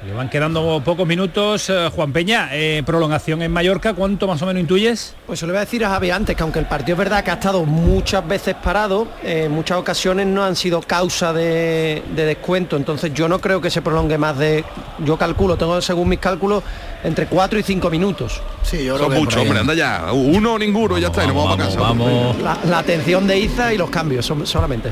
Le 0.05 0.13
van 0.13 0.29
quedando 0.29 0.81
pocos 0.85 1.07
minutos. 1.07 1.69
Eh, 1.71 1.89
Juan 1.93 2.13
Peña, 2.13 2.51
eh, 2.53 2.83
prolongación 2.87 3.43
en 3.43 3.51
Mallorca, 3.51 3.95
¿cuánto 3.95 4.29
más 4.29 4.41
o 4.43 4.47
menos 4.47 4.61
intuyes? 4.61 5.15
Pues 5.27 5.41
se 5.41 5.47
lo 5.47 5.53
voy 5.53 5.57
a 5.59 5.61
decir 5.65 5.85
a 5.85 5.89
Javi 5.89 6.11
antes, 6.11 6.37
que 6.37 6.43
aunque 6.43 6.59
el 6.61 6.67
partido 6.67 6.93
es 6.95 6.99
verdad 6.99 7.25
que 7.25 7.31
ha 7.31 7.35
estado 7.35 7.65
muchas 7.65 8.27
veces 8.29 8.55
parado, 8.63 9.09
eh, 9.25 9.45
en 9.47 9.53
muchas 9.53 9.79
ocasiones 9.79 10.27
no 10.27 10.45
han 10.45 10.55
sido 10.55 10.81
causa 10.83 11.33
de, 11.33 12.03
de 12.15 12.25
descuento, 12.25 12.77
entonces 12.77 13.13
yo 13.15 13.27
no 13.29 13.41
creo 13.41 13.61
que 13.61 13.71
se 13.71 13.83
prolongue 13.83 14.17
más 14.19 14.39
de, 14.39 14.65
yo 15.05 15.17
calculo, 15.17 15.57
tengo 15.57 15.81
según 15.81 16.11
mis 16.11 16.21
cálculos, 16.21 16.63
entre 17.03 17.27
4 17.27 17.59
y 17.59 17.63
5 17.65 17.91
minutos. 17.91 18.41
Sí, 18.63 18.85
yo 18.85 18.95
creo 18.95 19.07
Son 19.07 19.15
que 19.15 19.19
muchos, 19.21 19.43
hombre, 19.43 19.59
anda 19.59 19.75
ya. 19.75 20.13
Uno 20.13 20.53
o 20.55 20.59
ninguno, 20.59 20.99
ya 20.99 21.09
está, 21.09 21.25
y 21.25 21.29
nos 21.29 21.37
vamos, 21.37 21.57
para 21.57 21.69
casa. 21.69 21.81
Vamos. 21.81 22.37
La, 22.43 22.59
la 22.69 22.79
atención 22.79 23.27
de 23.27 23.39
Iza 23.41 23.73
y 23.73 23.79
los 23.79 23.91
cambios 23.91 24.25
son- 24.27 24.47
solamente. 24.47 24.91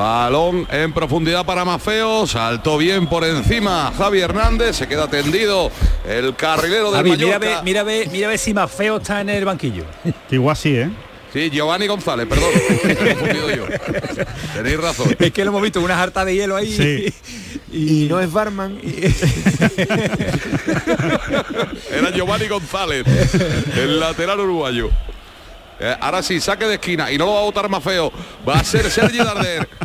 Balón 0.00 0.66
en 0.70 0.94
profundidad 0.94 1.44
para 1.44 1.62
Mafeo, 1.66 2.26
saltó 2.26 2.78
bien 2.78 3.06
por 3.06 3.22
encima 3.22 3.92
Javi 3.98 4.20
Hernández, 4.20 4.76
se 4.76 4.88
queda 4.88 5.08
tendido 5.08 5.70
el 6.08 6.34
carrilero 6.36 6.90
del 6.90 6.96
Javi, 6.96 7.10
mira, 7.10 7.38
Mallorca. 7.38 7.38
ve, 7.38 7.62
mira, 7.64 7.82
ve, 7.82 8.08
mira 8.10 8.28
ve 8.28 8.38
si 8.38 8.54
más 8.54 8.70
feo 8.72 8.96
está 8.96 9.20
en 9.20 9.28
el 9.28 9.44
banquillo. 9.44 9.84
Igual 10.30 10.56
sí, 10.56 10.74
¿eh? 10.74 10.88
Sí, 11.34 11.50
Giovanni 11.50 11.86
González, 11.86 12.26
perdón. 12.26 12.48
me 12.82 12.92
he 12.92 12.96
confundido 12.96 13.50
yo. 13.54 13.66
Tenéis 14.54 14.80
razón. 14.80 15.14
Es 15.18 15.32
que 15.32 15.44
lo 15.44 15.50
hemos 15.50 15.60
visto, 15.60 15.82
una 15.82 15.96
jarta 15.96 16.24
de 16.24 16.34
hielo 16.34 16.56
ahí. 16.56 16.72
Sí. 16.72 17.14
Y 17.72 18.08
no 18.08 18.18
es 18.18 18.32
barman. 18.32 18.80
Era 21.92 22.10
Giovanni 22.12 22.48
González, 22.48 23.04
el 23.76 24.00
lateral 24.00 24.40
uruguayo. 24.40 24.90
Eh, 25.80 25.96
ahora 26.00 26.22
sí, 26.22 26.40
saque 26.40 26.66
de 26.66 26.74
esquina 26.74 27.10
y 27.10 27.16
no 27.18 27.24
lo 27.26 27.32
va 27.34 27.40
a 27.40 27.44
votar 27.44 27.68
más 27.68 27.82
feo. 27.82 28.12
Va 28.48 28.54
a 28.54 28.64
ser 28.64 28.90
Sergi 28.90 29.18
Darder. 29.18 29.68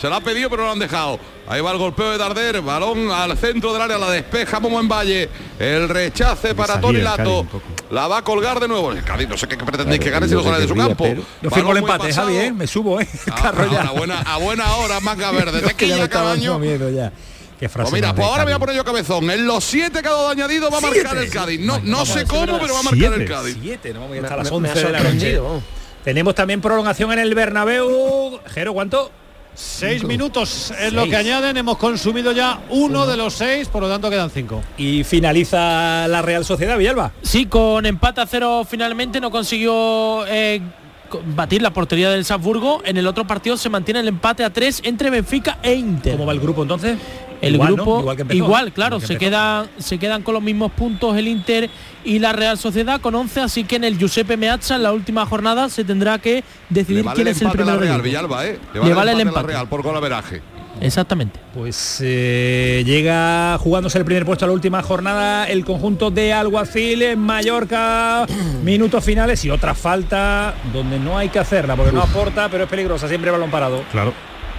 Se 0.00 0.08
lo 0.10 0.14
ha 0.16 0.20
pedido 0.20 0.50
pero 0.50 0.62
no 0.62 0.66
lo 0.66 0.72
han 0.72 0.78
dejado. 0.78 1.18
Ahí 1.48 1.60
va 1.62 1.70
el 1.70 1.78
golpeo 1.78 2.10
de 2.10 2.18
Darder, 2.18 2.60
balón 2.60 3.10
al 3.10 3.38
centro 3.38 3.72
del 3.72 3.80
área, 3.80 3.96
la 3.98 4.10
despeja 4.10 4.58
Momo 4.60 4.78
en 4.80 4.88
Valle. 4.88 5.28
El 5.58 5.88
rechace 5.88 6.54
para 6.54 6.80
Tony 6.80 7.00
Lato. 7.00 7.46
La 7.90 8.06
va 8.08 8.18
a 8.18 8.22
colgar 8.22 8.58
de 8.60 8.66
nuevo. 8.68 8.90
El 8.92 9.02
Cádiz, 9.04 9.28
no 9.28 9.38
sé 9.38 9.46
qué 9.46 9.56
pretendéis 9.56 10.00
Claro, 10.00 10.04
que 10.04 10.10
gane 10.10 10.28
si 10.28 10.34
no 10.34 10.42
sale 10.42 10.60
de 10.60 10.68
su 10.68 10.74
campo. 10.74 11.04
pero- 11.04 11.22
Balón 11.40 11.54
firmo 11.54 11.70
el 11.72 11.78
empate. 11.78 12.12
Javi, 12.12 12.36
¿eh? 12.36 12.52
me 12.52 12.66
subo, 12.66 13.00
¿eh? 13.00 13.08
Ah, 13.30 13.52
a, 13.88 13.90
buena, 13.92 14.20
a 14.22 14.36
buena 14.38 14.74
hora, 14.74 14.98
manga 15.00 15.30
verde. 15.30 15.58
Es 15.66 15.74
que 15.74 15.86
ya 15.88 15.94
me 15.96 16.02
Tequilla, 16.02 16.04
está 16.04 16.22
dando 16.22 16.44
cabaño. 16.44 16.58
miedo 16.58 16.90
ya. 16.90 17.12
Qué 17.58 17.68
frase 17.68 17.90
Pues 17.90 18.02
mira, 18.02 18.14
pues 18.14 18.26
ahora 18.26 18.44
me 18.44 18.50
voy 18.52 18.56
a 18.56 18.58
poner 18.58 18.76
yo 18.76 18.84
cabezón. 18.84 19.30
En 19.30 19.46
los 19.46 19.64
siete 19.64 20.02
que 20.02 20.08
ha 20.08 20.12
dado 20.12 20.28
añadido 20.28 20.70
va 20.70 20.78
a 20.78 20.80
marcar 20.82 21.08
Siete. 21.10 21.24
el 21.26 21.30
Cádiz. 21.30 21.60
No, 21.60 21.78
no 21.82 22.04
sé 22.04 22.24
cómo, 22.26 22.58
pero 22.60 22.74
va 22.74 22.80
a 22.80 22.82
marcar 22.82 23.12
el 23.14 23.26
Cádiz. 23.28 23.56
Siete, 23.62 23.94
no 23.94 24.00
vamos 24.00 24.10
a 24.16 24.20
Me- 24.20 24.26
estar 24.26 24.32
a 24.40 24.42
las 24.42 24.52
me- 24.52 24.60
me 24.60 24.68
ha 24.68 24.72
11 24.72 24.86
de 24.86 24.92
la 24.92 24.98
noche. 24.98 25.10
sorprendido, 25.10 25.44
vamos. 25.44 25.62
Tenemos 26.04 26.34
también 26.34 26.60
prolongación 26.60 27.12
en 27.12 27.18
el 27.20 27.34
Bernabéu. 27.34 28.38
Jero, 28.52 28.72
¿cuánto? 28.74 29.10
Seis 29.54 30.04
minutos 30.04 30.70
es 30.70 30.76
Seis. 30.78 30.92
lo 30.92 31.06
que 31.08 31.16
añaden. 31.16 31.56
Hemos 31.56 31.78
consumido 31.78 32.30
ya 32.32 32.60
uno 32.68 33.06
de 33.06 33.16
los 33.16 33.32
seis, 33.32 33.68
por 33.68 33.82
lo 33.82 33.88
tanto 33.88 34.10
quedan 34.10 34.28
cinco. 34.30 34.62
Y 34.76 35.02
finaliza 35.02 36.06
la 36.08 36.20
Real 36.20 36.44
Sociedad, 36.44 36.76
Villalba. 36.76 37.12
Sí, 37.22 37.46
con 37.46 37.86
empate 37.86 38.20
a 38.20 38.26
cero 38.26 38.66
finalmente 38.68 39.18
no 39.18 39.30
consiguió 39.30 40.26
eh, 40.26 40.60
batir 41.34 41.62
la 41.62 41.72
portería 41.72 42.10
del 42.10 42.26
Salzburgo. 42.26 42.82
En 42.84 42.98
el 42.98 43.06
otro 43.06 43.26
partido 43.26 43.56
se 43.56 43.70
mantiene 43.70 44.00
el 44.00 44.08
empate 44.08 44.44
a 44.44 44.50
tres 44.52 44.80
entre 44.84 45.08
Benfica 45.08 45.58
e 45.62 45.72
Inter. 45.74 46.12
¿Cómo 46.12 46.26
va 46.26 46.34
el 46.34 46.40
grupo 46.40 46.60
entonces? 46.62 46.98
El 47.40 47.54
Igual, 47.54 47.70
¿no? 47.70 47.76
grupo 47.76 48.00
Igual 48.00 48.16
que 48.16 48.34
igual, 48.34 48.60
empezó. 48.66 48.74
claro, 48.74 48.96
Igual 48.96 49.00
que 49.00 49.14
se 49.14 49.18
quedan 49.18 49.66
se 49.78 49.98
quedan 49.98 50.22
con 50.22 50.34
los 50.34 50.42
mismos 50.42 50.72
puntos 50.72 51.16
el 51.16 51.28
Inter 51.28 51.68
y 52.04 52.18
la 52.18 52.32
Real 52.32 52.56
Sociedad 52.58 53.00
con 53.00 53.14
11, 53.14 53.40
así 53.40 53.64
que 53.64 53.76
en 53.76 53.84
el 53.84 53.98
Giuseppe 53.98 54.36
Meazza 54.36 54.76
en 54.76 54.82
la 54.82 54.92
última 54.92 55.26
jornada 55.26 55.68
se 55.68 55.84
tendrá 55.84 56.18
que 56.18 56.44
decidir 56.68 57.04
vale 57.04 57.16
quién 57.16 57.28
el 57.28 57.32
es 57.34 57.42
el 57.42 57.50
primero 57.50 57.78
Real. 57.78 58.00
Villalba, 58.02 58.46
¿eh? 58.46 58.58
Le 58.74 58.94
vale 58.94 59.12
el 59.12 59.20
empate. 59.20 59.46
Real 59.48 59.68
por 59.68 59.82
golaveraje. 59.82 60.42
Exactamente. 60.80 61.40
Pues 61.54 62.00
eh, 62.02 62.82
llega 62.84 63.56
jugándose 63.58 63.98
el 63.98 64.04
primer 64.04 64.26
puesto 64.26 64.44
a 64.44 64.48
la 64.48 64.52
última 64.54 64.82
jornada 64.82 65.46
el 65.46 65.64
conjunto 65.64 66.10
de 66.10 66.32
Alguacil 66.32 67.02
en 67.02 67.18
Mallorca. 67.18 68.26
Minutos 68.62 69.02
finales 69.04 69.44
y 69.44 69.50
otra 69.50 69.74
falta 69.74 70.54
donde 70.72 70.98
no 70.98 71.16
hay 71.16 71.28
que 71.30 71.38
hacerla 71.38 71.76
porque 71.76 71.92
no 71.92 72.02
aporta, 72.02 72.48
pero 72.50 72.64
es 72.64 72.70
peligrosa, 72.70 73.08
siempre 73.08 73.30
balón 73.30 73.50
parado. 73.50 73.82
Claro. 73.90 74.12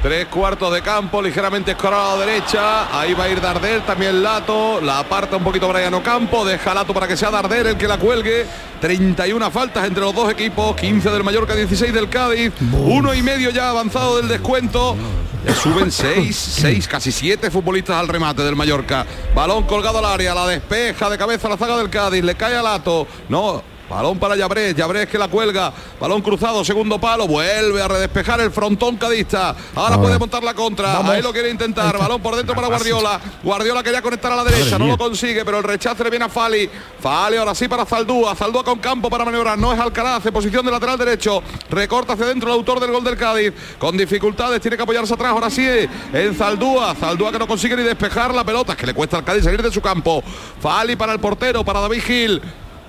Tres 0.07 0.27
cuartos 0.27 0.73
de 0.73 0.81
campo, 0.81 1.21
ligeramente 1.21 1.71
escorado 1.71 2.13
a 2.13 2.15
la 2.15 2.25
derecha. 2.25 2.97
Ahí 2.97 3.13
va 3.13 3.25
a 3.25 3.29
ir 3.29 3.41
Darder, 3.41 3.81
también 3.81 4.23
Lato. 4.23 4.79
La 4.79 4.99
aparta 4.99 5.35
un 5.35 5.43
poquito 5.43 5.67
Brian 5.67 5.93
Ocampo. 5.95 6.45
Deja 6.45 6.73
Lato 6.73 6.93
para 6.93 7.09
que 7.09 7.17
sea 7.17 7.29
Darder 7.29 7.67
el 7.67 7.77
que 7.77 7.89
la 7.89 7.97
cuelgue. 7.97 8.45
31 8.79 9.51
faltas 9.51 9.85
entre 9.85 9.99
los 9.99 10.15
dos 10.15 10.31
equipos. 10.31 10.77
15 10.77 11.09
del 11.09 11.25
Mallorca, 11.25 11.55
16 11.55 11.91
del 11.91 12.07
Cádiz. 12.07 12.53
Uno 12.71 13.13
y 13.13 13.21
medio 13.21 13.49
ya 13.49 13.69
avanzado 13.69 14.15
del 14.15 14.29
descuento. 14.29 14.95
Le 15.43 15.53
suben 15.53 15.91
seis, 15.91 16.37
seis, 16.37 16.87
casi 16.87 17.11
siete 17.11 17.51
futbolistas 17.51 17.97
al 17.97 18.07
remate 18.07 18.43
del 18.43 18.55
Mallorca. 18.55 19.05
Balón 19.35 19.63
colgado 19.63 19.99
al 19.99 20.05
área, 20.05 20.33
la 20.33 20.47
despeja 20.47 21.09
de 21.09 21.17
cabeza 21.17 21.49
la 21.49 21.57
zaga 21.57 21.75
del 21.75 21.89
Cádiz. 21.89 22.23
Le 22.23 22.35
cae 22.35 22.55
a 22.55 22.61
Lato. 22.61 23.07
No, 23.27 23.61
Balón 23.89 24.19
para 24.19 24.35
Llabrés, 24.35 24.75
Llabrés 24.75 25.07
que 25.07 25.17
la 25.17 25.29
cuelga, 25.29 25.71
balón 25.99 26.21
cruzado, 26.21 26.65
segundo 26.65 26.99
palo, 26.99 27.25
vuelve 27.25 27.81
a 27.81 27.87
redespejar 27.87 28.41
el 28.41 28.51
frontón 28.51 28.97
cadista. 28.97 29.49
Ahora 29.75 29.95
Ahora. 29.95 29.97
puede 30.01 30.19
montar 30.19 30.43
la 30.43 30.53
contra, 30.53 30.91
Vamos. 30.93 31.11
ahí 31.11 31.21
lo 31.21 31.31
quiere 31.31 31.49
intentar, 31.49 31.97
balón 31.97 32.21
por 32.21 32.35
dentro 32.35 32.53
para 32.53 32.67
Guardiola. 32.67 33.19
Guardiola 33.43 33.81
quería 33.83 34.01
conectar 34.01 34.31
a 34.31 34.35
la 34.35 34.43
derecha, 34.43 34.65
Madre 34.71 34.79
no 34.79 34.85
mía. 34.85 34.93
lo 34.93 34.97
consigue, 34.97 35.45
pero 35.45 35.59
el 35.59 35.63
rechazo 35.63 36.03
le 36.03 36.09
viene 36.09 36.25
a 36.25 36.29
Fali. 36.29 36.69
Fali 36.99 37.37
ahora 37.37 37.55
sí 37.55 37.69
para 37.69 37.85
Zaldúa, 37.85 38.35
Zaldúa 38.35 38.63
con 38.65 38.79
campo 38.79 39.09
para 39.09 39.23
maniobrar, 39.23 39.57
no 39.57 39.71
es 39.73 39.79
Alcaraz, 39.79 40.25
en 40.25 40.33
posición 40.33 40.65
de 40.65 40.71
lateral 40.71 40.97
derecho, 40.97 41.41
recorta 41.69 42.13
hacia 42.13 42.25
adentro 42.25 42.49
el 42.49 42.55
autor 42.55 42.81
del 42.81 42.91
gol 42.91 43.05
del 43.05 43.15
Cádiz, 43.15 43.53
con 43.79 43.95
dificultades, 43.95 44.59
tiene 44.59 44.75
que 44.75 44.83
apoyarse 44.83 45.13
atrás, 45.13 45.31
ahora 45.31 45.49
sí 45.49 45.65
en 45.65 46.35
Zaldúa, 46.35 46.93
Zaldúa 46.95 47.31
que 47.31 47.39
no 47.39 47.47
consigue 47.47 47.77
ni 47.77 47.83
despejar 47.83 48.33
la 48.33 48.43
pelota, 48.43 48.73
es 48.73 48.77
que 48.77 48.85
le 48.87 48.93
cuesta 48.93 49.15
al 49.17 49.23
Cádiz 49.23 49.45
salir 49.45 49.61
de 49.63 49.71
su 49.71 49.79
campo. 49.79 50.21
Fali 50.61 50.97
para 50.97 51.13
el 51.13 51.19
portero, 51.19 51.63
para 51.63 51.79
David 51.79 52.01
Gil 52.01 52.41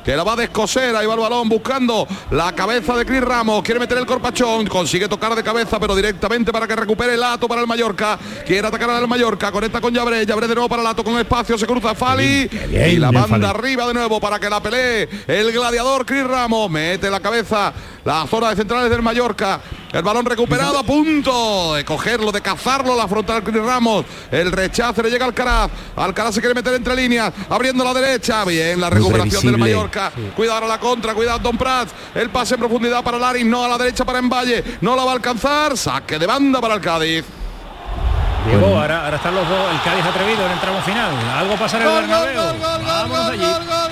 que 0.09 0.17
la 0.17 0.25
va 0.25 0.33
a 0.33 0.37
descoser, 0.37 0.97
ahí 0.97 1.07
va 1.07 1.13
el 1.13 1.21
balón 1.21 1.51
buscando 1.51 2.09
la 2.31 2.55
cabeza 2.55 2.97
de 2.97 3.05
Cris 3.05 3.21
Ramos, 3.21 3.63
quiere 3.63 3.79
meter 3.79 3.99
el 3.99 4.07
corpachón, 4.07 4.67
consigue 4.67 5.07
tocar 5.07 5.35
de 5.35 5.43
cabeza, 5.43 5.79
pero 5.79 5.95
directamente 5.95 6.51
para 6.51 6.67
que 6.67 6.75
recupere 6.75 7.13
el 7.13 7.21
Lato 7.21 7.47
para 7.47 7.61
el 7.61 7.67
Mallorca, 7.67 8.19
quiere 8.47 8.67
atacar 8.67 8.89
al 8.89 9.07
Mallorca, 9.07 9.53
conecta 9.53 9.83
con 9.83 9.93
Llabré, 9.93 10.25
Llabré 10.25 10.49
de 10.49 10.55
nuevo 10.55 10.67
para 10.67 10.83
Lato 10.83 11.05
con 11.05 11.19
espacio, 11.19 11.59
se 11.59 11.67
cruza 11.67 11.95
Fali. 11.95 12.49
Bien, 12.49 12.91
y 12.91 12.97
la 12.97 13.11
banda 13.11 13.51
arriba 13.51 13.87
de 13.87 13.93
nuevo 13.93 14.19
para 14.19 14.39
que 14.39 14.49
la 14.49 14.63
pelee 14.63 15.07
el 15.27 15.53
gladiador 15.53 16.07
Cris 16.07 16.27
Ramos, 16.27 16.71
mete 16.71 17.11
la 17.11 17.21
cabeza, 17.21 17.75
la 18.03 18.27
zona 18.27 18.49
de 18.49 18.57
centrales 18.57 18.89
del 18.89 19.03
Mallorca, 19.03 19.61
el 19.93 20.03
balón 20.03 20.27
recuperado 20.27 20.79
a 20.79 20.83
punto 20.83 21.75
de 21.75 21.85
cogerlo, 21.85 22.33
de 22.33 22.41
cazarlo, 22.41 22.97
la 22.97 23.09
frontal 23.09 23.43
Cris 23.43 23.63
Ramos, 23.63 24.05
el 24.31 24.53
rechazo 24.53 25.03
le 25.03 25.11
llega 25.11 25.25
al 25.25 25.31
Alcaraz, 25.31 25.71
Alcaraz 25.97 26.35
se 26.35 26.41
quiere 26.41 26.55
meter 26.55 26.75
entre 26.75 26.95
líneas, 26.95 27.33
abriendo 27.49 27.85
la 27.85 27.95
derecha, 27.95 28.45
bien 28.45 28.81
la 28.81 28.91
recuperación 28.91 29.45
del. 29.45 29.59
Mallorca. 29.59 30.13
Cuidado 30.37 30.65
a 30.65 30.69
la 30.69 30.79
contra, 30.79 31.15
cuidado 31.15 31.39
Don 31.41 31.57
Prats. 31.57 31.93
El 32.15 32.31
pase 32.31 32.55
en 32.55 32.61
profundidad 32.61 33.03
para 33.03 33.19
Larin, 33.19 33.49
no 33.49 33.65
a 33.65 33.69
la 33.69 33.79
derecha 33.79 34.05
para 34.05 34.19
Emballe. 34.19 34.63
No 34.81 34.97
la 34.97 35.05
va 35.05 35.13
a 35.13 35.15
alcanzar. 35.15 35.77
Saque 35.77 36.19
de 36.19 36.27
banda 36.27 36.61
para 36.61 36.75
el 36.75 36.81
Cádiz. 36.81 37.25
Diego, 38.47 38.67
ahora, 38.67 39.05
ahora 39.05 39.17
están 39.17 39.35
los 39.35 39.49
dos, 39.49 39.73
el 39.73 39.83
Cádiz 39.83 40.05
atrevido 40.05 40.47
en 40.47 40.53
el 40.53 40.61
tramo 40.61 40.81
final. 40.83 41.13
Algo 41.37 41.57
pasa 41.57 41.77
en 41.77 41.83
el 41.83 41.89
Bernabéu. 41.89 42.43
Vámonos 42.61 43.29
allí. 43.31 43.39
gol, 43.39 43.88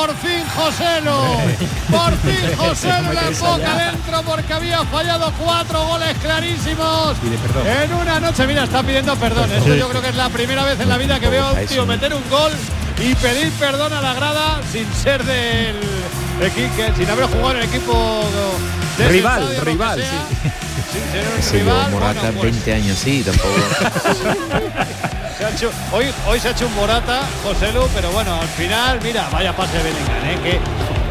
por 0.00 0.16
fin 0.16 0.42
Joselo, 0.56 1.20
por 1.90 2.16
fin 2.20 2.56
Joselo 2.56 3.12
la 3.12 3.30
boca 3.38 3.76
dentro 3.76 4.22
porque 4.22 4.52
había 4.54 4.82
fallado 4.86 5.30
cuatro 5.38 5.84
goles 5.84 6.16
clarísimos 6.22 7.16
en 7.66 7.92
una 7.92 8.18
noche. 8.18 8.46
Mira, 8.46 8.64
está 8.64 8.82
pidiendo 8.82 9.14
perdón. 9.16 9.52
Esto 9.52 9.74
yo 9.74 9.88
creo 9.90 10.00
que 10.00 10.08
es 10.08 10.14
la 10.14 10.30
primera 10.30 10.64
vez 10.64 10.80
en 10.80 10.88
la 10.88 10.96
vida 10.96 11.20
que 11.20 11.28
veo 11.28 11.44
a 11.44 11.52
un 11.52 11.66
tío 11.66 11.84
meter 11.84 12.14
un 12.14 12.22
gol 12.30 12.52
y 12.98 13.14
pedir 13.16 13.52
perdón 13.52 13.92
a 13.92 14.00
la 14.00 14.14
grada 14.14 14.60
sin 14.72 14.90
ser 14.94 15.22
del 15.22 15.76
equipo, 16.40 16.96
sin 16.96 17.10
haber 17.10 17.26
jugado 17.26 17.50
en 17.50 17.56
el 17.58 17.64
equipo 17.64 18.24
de 18.96 19.08
Rival, 19.08 19.42
estadio, 19.42 19.64
rival, 19.64 20.00
sí. 20.00 20.50
sin 20.92 21.12
ser 21.12 21.24
un 21.36 21.42
Se 21.42 21.56
llevó 21.58 21.72
rival, 21.72 21.90
Morata 21.90 22.20
bueno, 22.20 22.40
pues, 22.40 22.52
20 22.52 22.74
años, 22.74 22.98
sí, 22.98 23.22
tampoco. 23.22 23.50
se 25.40 25.44
ha 25.46 25.50
hecho- 25.50 25.70
hoy, 25.92 26.06
hoy 26.28 26.38
se 26.40 26.48
ha 26.48 26.50
hecho 26.52 26.66
un 26.66 26.74
Morata, 26.74 27.22
José 27.42 27.72
Lu, 27.72 27.86
pero 27.94 28.10
bueno, 28.10 28.34
al 28.34 28.48
final, 28.48 29.00
mira, 29.02 29.28
vaya 29.32 29.54
pase 29.56 29.78
de 29.78 29.82
Bellingham, 29.84 30.24
¿eh? 30.26 30.38
qué, 30.44 30.60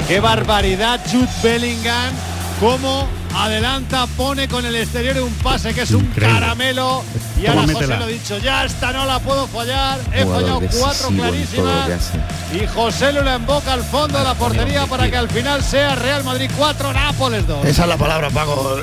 qué 0.08 0.20
barbaridad, 0.20 1.00
Jude 1.12 1.28
Bellingham, 1.44 2.14
cómo 2.60 3.08
adelanta, 3.36 4.06
pone 4.18 4.48
con 4.48 4.66
el 4.66 4.76
exterior 4.76 5.18
un 5.20 5.34
pase 5.36 5.74
que 5.74 5.82
es 5.82 5.92
un 5.92 6.06
Increíble. 6.06 6.40
caramelo. 6.40 7.04
Y 7.38 7.44
Toma, 7.46 7.62
ahora 7.62 7.62
José 7.62 7.74
métela. 7.74 7.98
lo 8.00 8.04
ha 8.04 8.08
dicho, 8.08 8.38
ya 8.40 8.66
esta 8.66 8.92
no 8.92 9.06
la 9.06 9.20
puedo 9.20 9.48
fallar, 9.48 10.00
he 10.14 10.24
Jugador 10.24 10.42
fallado 10.62 10.80
cuatro 10.80 11.12
lo 11.12 11.18
clarísimas. 11.18 12.12
Y 12.54 12.68
José 12.68 13.14
Lu 13.14 13.24
la 13.24 13.36
emboca 13.36 13.74
al 13.74 13.84
fondo 13.84 14.18
de 14.18 14.24
la 14.24 14.34
portería 14.34 14.86
para 14.88 15.10
que 15.10 15.18
al 15.18 15.30
final 15.30 15.64
sea 15.64 15.96
Real 15.96 16.24
Madrid 16.24 16.50
4, 16.58 16.92
Nápoles 16.94 17.48
2. 17.48 17.66
Esa 17.66 17.84
es 17.84 17.88
la 17.90 17.98
palabra, 17.98 18.30
Paco. 18.30 18.78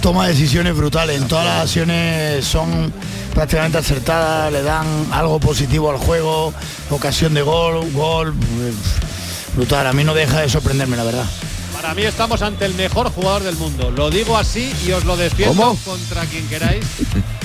Toma 0.00 0.26
decisiones 0.26 0.74
brutales. 0.74 1.20
En 1.20 1.28
todas 1.28 1.44
las 1.44 1.60
acciones 1.62 2.44
son 2.44 2.92
prácticamente 3.34 3.78
acertadas, 3.78 4.52
le 4.52 4.62
dan 4.62 4.86
algo 5.12 5.40
positivo 5.40 5.90
al 5.90 5.98
juego, 5.98 6.52
ocasión 6.90 7.34
de 7.34 7.42
gol, 7.42 7.90
gol. 7.92 8.32
pff, 8.34 9.56
Brutal. 9.56 9.86
A 9.86 9.92
mí 9.92 10.04
no 10.04 10.14
deja 10.14 10.40
de 10.40 10.48
sorprenderme, 10.48 10.96
la 10.96 11.04
verdad. 11.04 11.26
Para 11.82 11.94
mí 11.94 12.02
estamos 12.04 12.40
ante 12.42 12.64
el 12.64 12.74
mejor 12.74 13.10
jugador 13.10 13.42
del 13.42 13.56
mundo. 13.56 13.90
Lo 13.90 14.08
digo 14.08 14.38
así 14.38 14.72
y 14.86 14.92
os 14.92 15.04
lo 15.04 15.16
defiendo 15.16 15.54
¿Cómo? 15.62 15.76
contra 15.84 16.22
quien 16.26 16.46
queráis. 16.48 16.84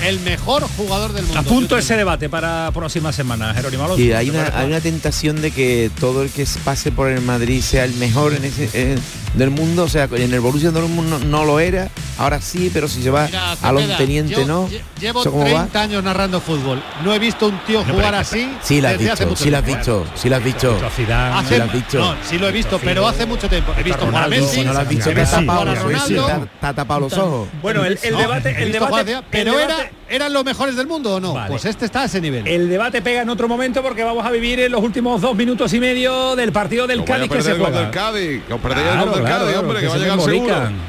El 0.04 0.20
mejor 0.20 0.62
jugador 0.76 1.12
del 1.12 1.24
mundo. 1.24 1.40
Apunto 1.40 1.76
ese 1.76 1.96
debate 1.96 2.28
para 2.28 2.70
próximas 2.72 3.16
semanas, 3.16 3.56
Jerónimo 3.56 3.82
Alonso. 3.84 4.00
Y 4.00 4.12
hay 4.12 4.26
¿Te 4.26 4.30
una, 4.30 4.40
parece? 4.44 4.58
hay 4.58 4.66
una 4.68 4.80
tentación 4.80 5.42
de 5.42 5.50
que 5.50 5.90
todo 5.98 6.22
el 6.22 6.30
que 6.30 6.46
pase 6.64 6.92
por 6.92 7.08
el 7.08 7.20
Madrid 7.20 7.60
sea 7.62 7.84
el 7.84 7.94
mejor 7.94 8.32
en 8.34 8.44
ese, 8.44 8.96
del 9.34 9.50
mundo. 9.50 9.82
O 9.84 9.88
sea, 9.88 10.08
en 10.12 10.32
el 10.32 10.38
Borussia 10.38 10.70
Dortmund 10.70 11.10
no, 11.10 11.18
no 11.18 11.44
lo 11.44 11.58
era, 11.58 11.90
ahora 12.16 12.40
sí, 12.40 12.70
pero 12.72 12.86
si 12.86 13.02
se 13.02 13.10
va 13.10 13.26
Mira, 13.26 13.54
a 13.60 13.72
lo 13.72 13.80
teniente, 13.96 14.34
yo 14.34 14.46
¿no? 14.46 14.68
lle- 14.68 14.82
Llevo 15.00 15.20
¿Eso 15.22 15.32
cómo 15.32 15.42
va? 15.44 15.50
30 15.66 15.80
años 15.82 16.04
narrando 16.04 16.40
fútbol. 16.40 16.80
No 17.02 17.12
he 17.12 17.18
visto 17.18 17.46
un 17.48 17.58
tío 17.66 17.84
jugar 17.84 18.14
así. 18.14 18.48
Sí, 18.62 18.80
la 18.80 18.90
has 18.90 18.98
visto, 18.98 19.34
sí 19.36 19.50
la 19.50 19.58
has 19.58 19.64
visto, 19.66 20.06
sí 20.14 20.28
la 20.28 20.36
has 20.36 20.44
visto. 20.44 20.78
Sí 20.96 21.06
la 21.06 21.38
has 21.64 21.72
visto. 21.72 21.98
No, 21.98 22.14
sí 22.28 22.38
lo 22.38 22.48
he 22.48 22.52
visto, 22.52 22.78
pero 22.78 23.06
hace 23.06 23.26
mucho 23.26 23.48
tiempo. 23.48 23.72
He 23.76 23.82
visto 23.82 24.06
Ronaldo, 24.28 24.46
Messi. 24.46 24.60
Si 24.60 24.64
no 24.66 24.72
lo 24.72 24.78
has 24.78 24.84
he 24.84 24.88
te 24.88 24.94
ha 24.94 25.14
visto 25.14 25.36
tapado, 25.36 25.64
los 25.64 25.78
ojos, 25.78 26.48
tapado 26.60 27.00
los. 27.00 27.48
Bueno, 27.62 27.84
el, 27.84 27.98
el 28.02 28.12
No, 28.12 28.18
debate, 28.18 28.62
el 28.62 28.72
debate, 28.72 29.16
pero 29.30 29.52
el 29.52 29.58
era, 29.64 29.76
debate- 29.76 29.92
eran 30.10 30.32
los 30.32 30.44
mejores 30.44 30.76
del 30.76 30.86
mundo 30.86 31.16
o 31.16 31.20
no. 31.20 31.34
Vale. 31.34 31.48
Pues 31.50 31.64
este 31.64 31.84
está 31.84 32.02
a 32.02 32.04
ese 32.06 32.20
nivel. 32.20 32.46
el 32.46 32.68
debate 32.68 33.02
pega 33.02 33.22
en 33.22 33.28
otro 33.28 33.48
momento 33.48 33.82
porque 33.82 34.02
vamos 34.04 34.24
a 34.24 34.30
vivir 34.30 34.60
en 34.60 34.72
los 34.72 34.82
últimos 34.82 35.20
dos 35.20 35.34
minutos 35.36 35.72
y 35.74 35.80
medio 35.80 36.34
del 36.36 36.52
partido 36.52 36.86
del 36.86 36.98
No 37.00 37.04
Cádiz 37.04 37.30
que 37.30 37.42
se 37.42 37.50
el 37.52 37.58
juega. 37.58 37.80
del 37.80 37.90
Cádiz. 37.90 38.42
Que 38.46 38.52
os 38.54 38.60
Claro, 38.60 38.80
el 38.80 38.98
gol 39.00 39.14
del 39.14 39.22
claro, 39.24 39.44
Cádiz, 39.44 39.56
hombre, 39.58 39.74
que, 39.76 39.80
que 39.82 39.88
va 39.88 39.94
a 39.94 39.98
llegar 39.98 40.20
seguro. 40.20 40.88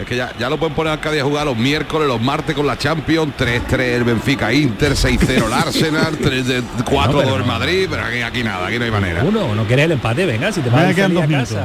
Es 0.00 0.06
que 0.06 0.16
ya, 0.16 0.32
ya 0.38 0.48
lo 0.48 0.56
pueden 0.58 0.74
poner 0.74 0.94
al 0.94 1.00
Cádiz 1.00 1.20
a 1.20 1.24
jugar 1.24 1.44
los 1.44 1.56
miércoles, 1.56 2.08
los 2.08 2.18
martes 2.18 2.54
con 2.56 2.66
la 2.66 2.78
Champions, 2.78 3.34
3-3 3.38 3.78
el 3.78 4.04
Benfica 4.04 4.50
Inter, 4.50 4.92
6-0 4.92 5.46
el 5.46 5.52
Arsenal, 5.52 6.18
4-2 6.18 7.06
pero 7.12 7.34
el 7.36 7.38
no. 7.40 7.46
Madrid, 7.46 7.86
pero 7.90 8.02
aquí, 8.04 8.22
aquí 8.22 8.42
nada, 8.42 8.68
aquí 8.68 8.78
no 8.78 8.86
hay 8.86 8.90
manera. 8.90 9.22
Uno, 9.22 9.54
no 9.54 9.64
quieres 9.64 9.84
el 9.84 9.92
empate, 9.92 10.24
venga, 10.24 10.50
si 10.50 10.62
te 10.62 10.70
vas 10.70 10.78
a 10.78 10.84
a 10.84 10.86
casa. 10.86 10.94
quedan 10.94 11.14
dos 11.14 11.28
minutos. 11.28 11.58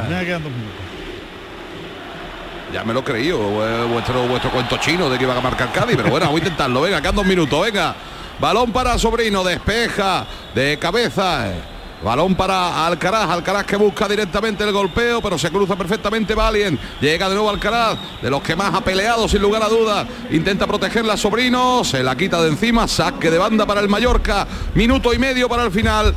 Ya 2.77 2.83
me 2.83 2.93
lo 2.93 3.03
creído, 3.03 3.39
vu- 3.39 3.87
vuestro, 3.91 4.27
vuestro 4.27 4.51
cuento 4.51 4.77
chino 4.77 5.09
de 5.09 5.17
que 5.17 5.23
iba 5.23 5.35
a 5.35 5.41
marcar 5.41 5.71
Cádiz, 5.71 5.95
pero 5.97 6.11
bueno, 6.11 6.27
voy 6.27 6.35
a 6.35 6.43
intentarlo, 6.43 6.79
venga, 6.81 7.01
quedan 7.01 7.15
dos 7.15 7.25
minutos, 7.25 7.59
venga. 7.59 7.95
Balón 8.39 8.71
para 8.71 8.99
Sobrino, 8.99 9.43
despeja 9.43 10.27
de 10.53 10.77
cabeza. 10.77 11.53
Balón 12.03 12.35
para 12.35 12.85
Alcaraz, 12.85 13.31
Alcaraz 13.31 13.65
que 13.65 13.77
busca 13.77 14.07
directamente 14.07 14.63
el 14.63 14.71
golpeo, 14.71 15.23
pero 15.23 15.39
se 15.39 15.49
cruza 15.49 15.75
perfectamente 15.75 16.35
Valien. 16.35 16.77
Llega 17.01 17.27
de 17.27 17.33
nuevo 17.33 17.49
Alcaraz, 17.49 17.97
de 18.21 18.29
los 18.29 18.43
que 18.43 18.55
más 18.55 18.71
ha 18.75 18.81
peleado 18.81 19.27
sin 19.27 19.41
lugar 19.41 19.63
a 19.63 19.69
duda. 19.69 20.05
Intenta 20.29 20.67
protegerla 20.67 21.17
Sobrino, 21.17 21.83
se 21.83 22.03
la 22.03 22.15
quita 22.15 22.39
de 22.43 22.49
encima, 22.49 22.87
saque 22.87 23.31
de 23.31 23.39
banda 23.39 23.65
para 23.65 23.81
el 23.81 23.89
Mallorca. 23.89 24.45
Minuto 24.75 25.11
y 25.15 25.17
medio 25.17 25.49
para 25.49 25.63
el 25.63 25.71
final. 25.71 26.13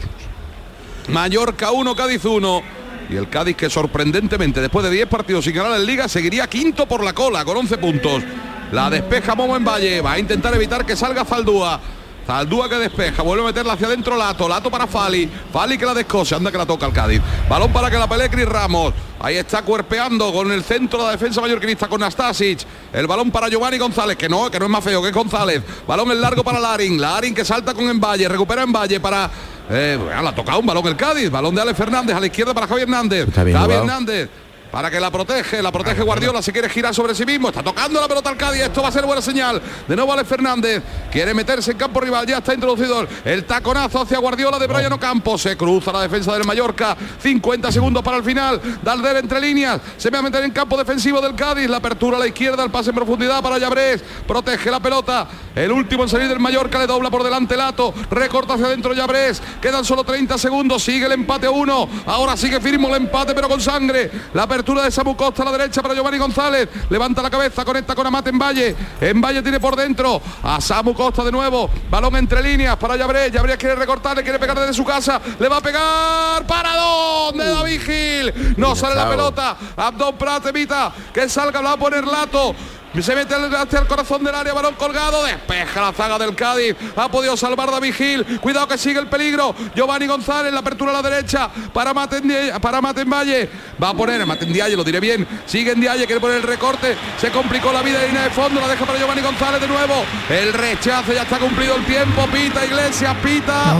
Mallorca 1.08 1.70
1, 1.70 1.96
Cádiz 1.96 2.22
1. 2.26 2.79
Y 3.10 3.16
el 3.16 3.28
Cádiz 3.28 3.56
que 3.56 3.68
sorprendentemente 3.68 4.60
después 4.60 4.84
de 4.84 4.90
10 4.90 5.08
partidos 5.08 5.44
sin 5.44 5.54
ganar 5.54 5.78
en 5.78 5.84
Liga 5.84 6.08
seguiría 6.08 6.46
quinto 6.46 6.86
por 6.86 7.02
la 7.02 7.12
cola 7.12 7.44
con 7.44 7.56
11 7.56 7.78
puntos. 7.78 8.22
La 8.70 8.88
despeja 8.88 9.34
Momo 9.34 9.56
en 9.56 9.64
Valle, 9.64 10.00
va 10.00 10.12
a 10.12 10.18
intentar 10.18 10.54
evitar 10.54 10.86
que 10.86 10.94
salga 10.94 11.24
Zaldúa. 11.24 11.80
Zaldúa 12.30 12.68
que 12.68 12.76
despeja, 12.76 13.24
vuelve 13.24 13.42
a 13.42 13.46
meterla 13.46 13.72
hacia 13.72 13.88
adentro 13.88 14.16
Lato, 14.16 14.48
Lato 14.48 14.70
para 14.70 14.86
Fali, 14.86 15.28
Fali 15.52 15.76
que 15.76 15.84
la 15.84 15.94
descose, 15.94 16.36
anda 16.36 16.52
que 16.52 16.58
la 16.58 16.64
toca 16.64 16.86
el 16.86 16.92
Cádiz. 16.92 17.20
Balón 17.48 17.72
para 17.72 17.90
que 17.90 17.98
la 17.98 18.08
pelee 18.08 18.30
Cris 18.30 18.46
Ramos. 18.46 18.94
Ahí 19.18 19.36
está 19.36 19.62
cuerpeando 19.62 20.32
con 20.32 20.52
el 20.52 20.62
centro 20.62 21.00
de 21.00 21.06
la 21.06 21.10
defensa 21.10 21.40
mallorquinista 21.40 21.88
con 21.88 22.00
Nastasic. 22.00 22.60
El 22.92 23.08
balón 23.08 23.32
para 23.32 23.48
Giovanni 23.48 23.78
González, 23.78 24.16
que 24.16 24.28
no, 24.28 24.48
que 24.48 24.60
no 24.60 24.66
es 24.66 24.70
más 24.70 24.84
feo 24.84 25.02
que 25.02 25.08
es 25.08 25.14
González. 25.14 25.60
Balón 25.88 26.12
en 26.12 26.20
largo 26.20 26.44
para 26.44 26.60
Larin, 26.60 27.00
Larin 27.00 27.34
que 27.34 27.44
salta 27.44 27.74
con 27.74 27.90
Envalle, 27.90 28.28
recupera 28.28 28.62
Envalle 28.62 29.00
para 29.00 29.28
eh, 29.68 29.98
bueno, 30.00 30.22
la 30.22 30.30
ha 30.30 30.34
tocado 30.34 30.60
un 30.60 30.66
balón 30.66 30.86
el 30.86 30.96
Cádiz, 30.96 31.32
balón 31.32 31.52
de 31.52 31.62
Alex 31.62 31.76
Fernández 31.76 32.14
a 32.14 32.20
la 32.20 32.26
izquierda 32.26 32.54
para 32.54 32.68
Javier 32.68 32.86
Hernández. 32.88 33.26
Javier. 33.34 33.56
Hernández. 33.56 34.30
Para 34.70 34.88
que 34.88 35.00
la 35.00 35.10
protege, 35.10 35.60
la 35.62 35.72
protege 35.72 36.02
Guardiola, 36.02 36.40
si 36.42 36.52
quiere 36.52 36.68
girar 36.68 36.94
sobre 36.94 37.12
sí 37.14 37.26
mismo, 37.26 37.48
está 37.48 37.62
tocando 37.62 38.00
la 38.00 38.06
pelota 38.06 38.30
al 38.30 38.36
Cádiz, 38.36 38.62
esto 38.62 38.82
va 38.82 38.88
a 38.88 38.92
ser 38.92 39.04
buena 39.04 39.20
señal. 39.20 39.60
De 39.88 39.96
nuevo 39.96 40.12
Alex 40.12 40.28
Fernández, 40.28 40.80
quiere 41.10 41.34
meterse 41.34 41.72
en 41.72 41.78
campo 41.78 42.00
rival, 42.00 42.26
ya 42.26 42.38
está 42.38 42.54
introducido 42.54 43.06
el 43.24 43.44
taconazo 43.44 44.00
hacia 44.00 44.18
Guardiola 44.18 44.58
de 44.58 44.66
Brian 44.66 44.92
Ocampo, 44.92 45.36
se 45.36 45.56
cruza 45.56 45.92
la 45.92 46.02
defensa 46.02 46.32
del 46.32 46.44
Mallorca, 46.44 46.96
50 47.20 47.72
segundos 47.72 48.02
para 48.02 48.16
el 48.18 48.24
final, 48.24 48.60
Dalder 48.82 49.16
entre 49.16 49.40
líneas, 49.40 49.80
se 49.96 50.10
va 50.10 50.20
a 50.20 50.22
meter 50.22 50.44
en 50.44 50.52
campo 50.52 50.76
defensivo 50.76 51.20
del 51.20 51.34
Cádiz, 51.34 51.68
la 51.68 51.78
apertura 51.78 52.16
a 52.16 52.20
la 52.20 52.26
izquierda, 52.26 52.62
el 52.62 52.70
pase 52.70 52.90
en 52.90 52.96
profundidad 52.96 53.42
para 53.42 53.58
Llabrés, 53.58 54.02
protege 54.26 54.70
la 54.70 54.80
pelota, 54.80 55.28
el 55.54 55.72
último 55.72 56.04
en 56.04 56.08
salir 56.08 56.28
del 56.28 56.38
Mallorca 56.38 56.78
le 56.78 56.86
dobla 56.86 57.10
por 57.10 57.24
delante 57.24 57.56
Lato, 57.56 57.92
recorta 58.10 58.54
hacia 58.54 58.66
adentro 58.66 58.92
Llabrés, 58.92 59.42
quedan 59.60 59.84
solo 59.84 60.04
30 60.04 60.38
segundos, 60.38 60.82
sigue 60.82 61.06
el 61.06 61.12
empate 61.12 61.46
a 61.46 61.50
uno, 61.50 61.88
ahora 62.06 62.36
sigue 62.36 62.60
firme 62.60 62.88
el 62.88 62.94
empate 62.94 63.34
pero 63.34 63.48
con 63.48 63.60
sangre, 63.60 64.10
la 64.34 64.44
apertura 64.44 64.84
de 64.84 64.90
Samu 64.90 65.16
Costa 65.16 65.42
a 65.42 65.46
la 65.46 65.52
derecha 65.52 65.82
para 65.82 65.94
Giovanni 65.94 66.18
González, 66.18 66.68
levanta 66.88 67.22
la 67.22 67.30
cabeza, 67.30 67.64
conecta 67.64 67.94
con 67.94 68.06
Amate 68.06 68.30
en 68.30 68.38
Valle, 68.38 68.76
en 69.00 69.20
Valle 69.20 69.42
tiene 69.42 69.58
por 69.58 69.76
dentro 69.76 70.20
a 70.42 70.60
Samu 70.60 70.94
Costa 71.00 71.24
de 71.24 71.32
nuevo, 71.32 71.70
balón 71.88 72.14
entre 72.16 72.42
líneas 72.42 72.76
para 72.76 72.94
Llabrés, 72.94 73.32
Llabrés 73.32 73.56
quiere 73.56 73.74
recortar, 73.74 74.14
le 74.14 74.22
quiere 74.22 74.38
pegar 74.38 74.60
desde 74.60 74.74
su 74.74 74.84
casa, 74.84 75.18
le 75.38 75.48
va 75.48 75.56
a 75.56 75.60
pegar, 75.62 76.46
¿para 76.46 76.76
dónde 76.76 77.42
David 77.42 77.80
Gil? 77.80 78.54
No 78.58 78.76
sale 78.76 78.96
la 78.96 79.08
pelota, 79.08 79.56
Abdón 79.78 80.18
Prat 80.18 80.44
evita 80.48 80.92
que 81.10 81.26
salga, 81.26 81.62
la 81.62 81.70
va 81.70 81.74
a 81.76 81.78
poner 81.78 82.04
Lato, 82.04 82.54
se 82.98 83.14
mete 83.14 83.34
hacia 83.34 83.78
el 83.78 83.86
corazón 83.86 84.24
del 84.24 84.34
área, 84.34 84.52
balón 84.52 84.74
colgado, 84.74 85.24
despeja 85.24 85.80
la 85.80 85.92
zaga 85.92 86.18
del 86.18 86.34
Cádiz. 86.34 86.74
Ha 86.96 87.08
podido 87.08 87.36
salvar 87.36 87.70
David 87.70 87.94
Gil. 87.94 88.40
Cuidado 88.40 88.66
que 88.66 88.76
sigue 88.76 88.98
el 88.98 89.06
peligro. 89.06 89.54
Giovanni 89.74 90.06
González, 90.06 90.52
la 90.52 90.60
apertura 90.60 90.90
a 90.90 91.00
la 91.00 91.08
derecha 91.08 91.48
para 91.72 91.94
Maten, 91.94 92.52
para 92.60 92.80
Maten 92.80 93.08
Valle. 93.08 93.48
Va 93.82 93.90
a 93.90 93.94
poner 93.94 94.26
Maten 94.26 94.52
Dialle, 94.52 94.76
lo 94.76 94.84
diré 94.84 95.00
bien. 95.00 95.26
Sigue 95.46 95.72
en 95.72 95.80
Dialle, 95.80 96.04
quiere 96.06 96.20
poner 96.20 96.38
el 96.38 96.42
recorte. 96.42 96.96
Se 97.20 97.30
complicó 97.30 97.72
la 97.72 97.82
vida 97.82 98.00
de 98.00 98.08
línea 98.08 98.24
de 98.24 98.30
fondo, 98.30 98.60
la 98.60 98.68
deja 98.68 98.84
para 98.84 98.98
Giovanni 98.98 99.22
González 99.22 99.60
de 99.60 99.68
nuevo. 99.68 100.04
El 100.28 100.52
rechazo, 100.52 101.12
ya 101.12 101.22
está 101.22 101.38
cumplido 101.38 101.76
el 101.76 101.84
tiempo. 101.84 102.26
Pita 102.32 102.64
Iglesias, 102.66 103.16
pita. 103.22 103.76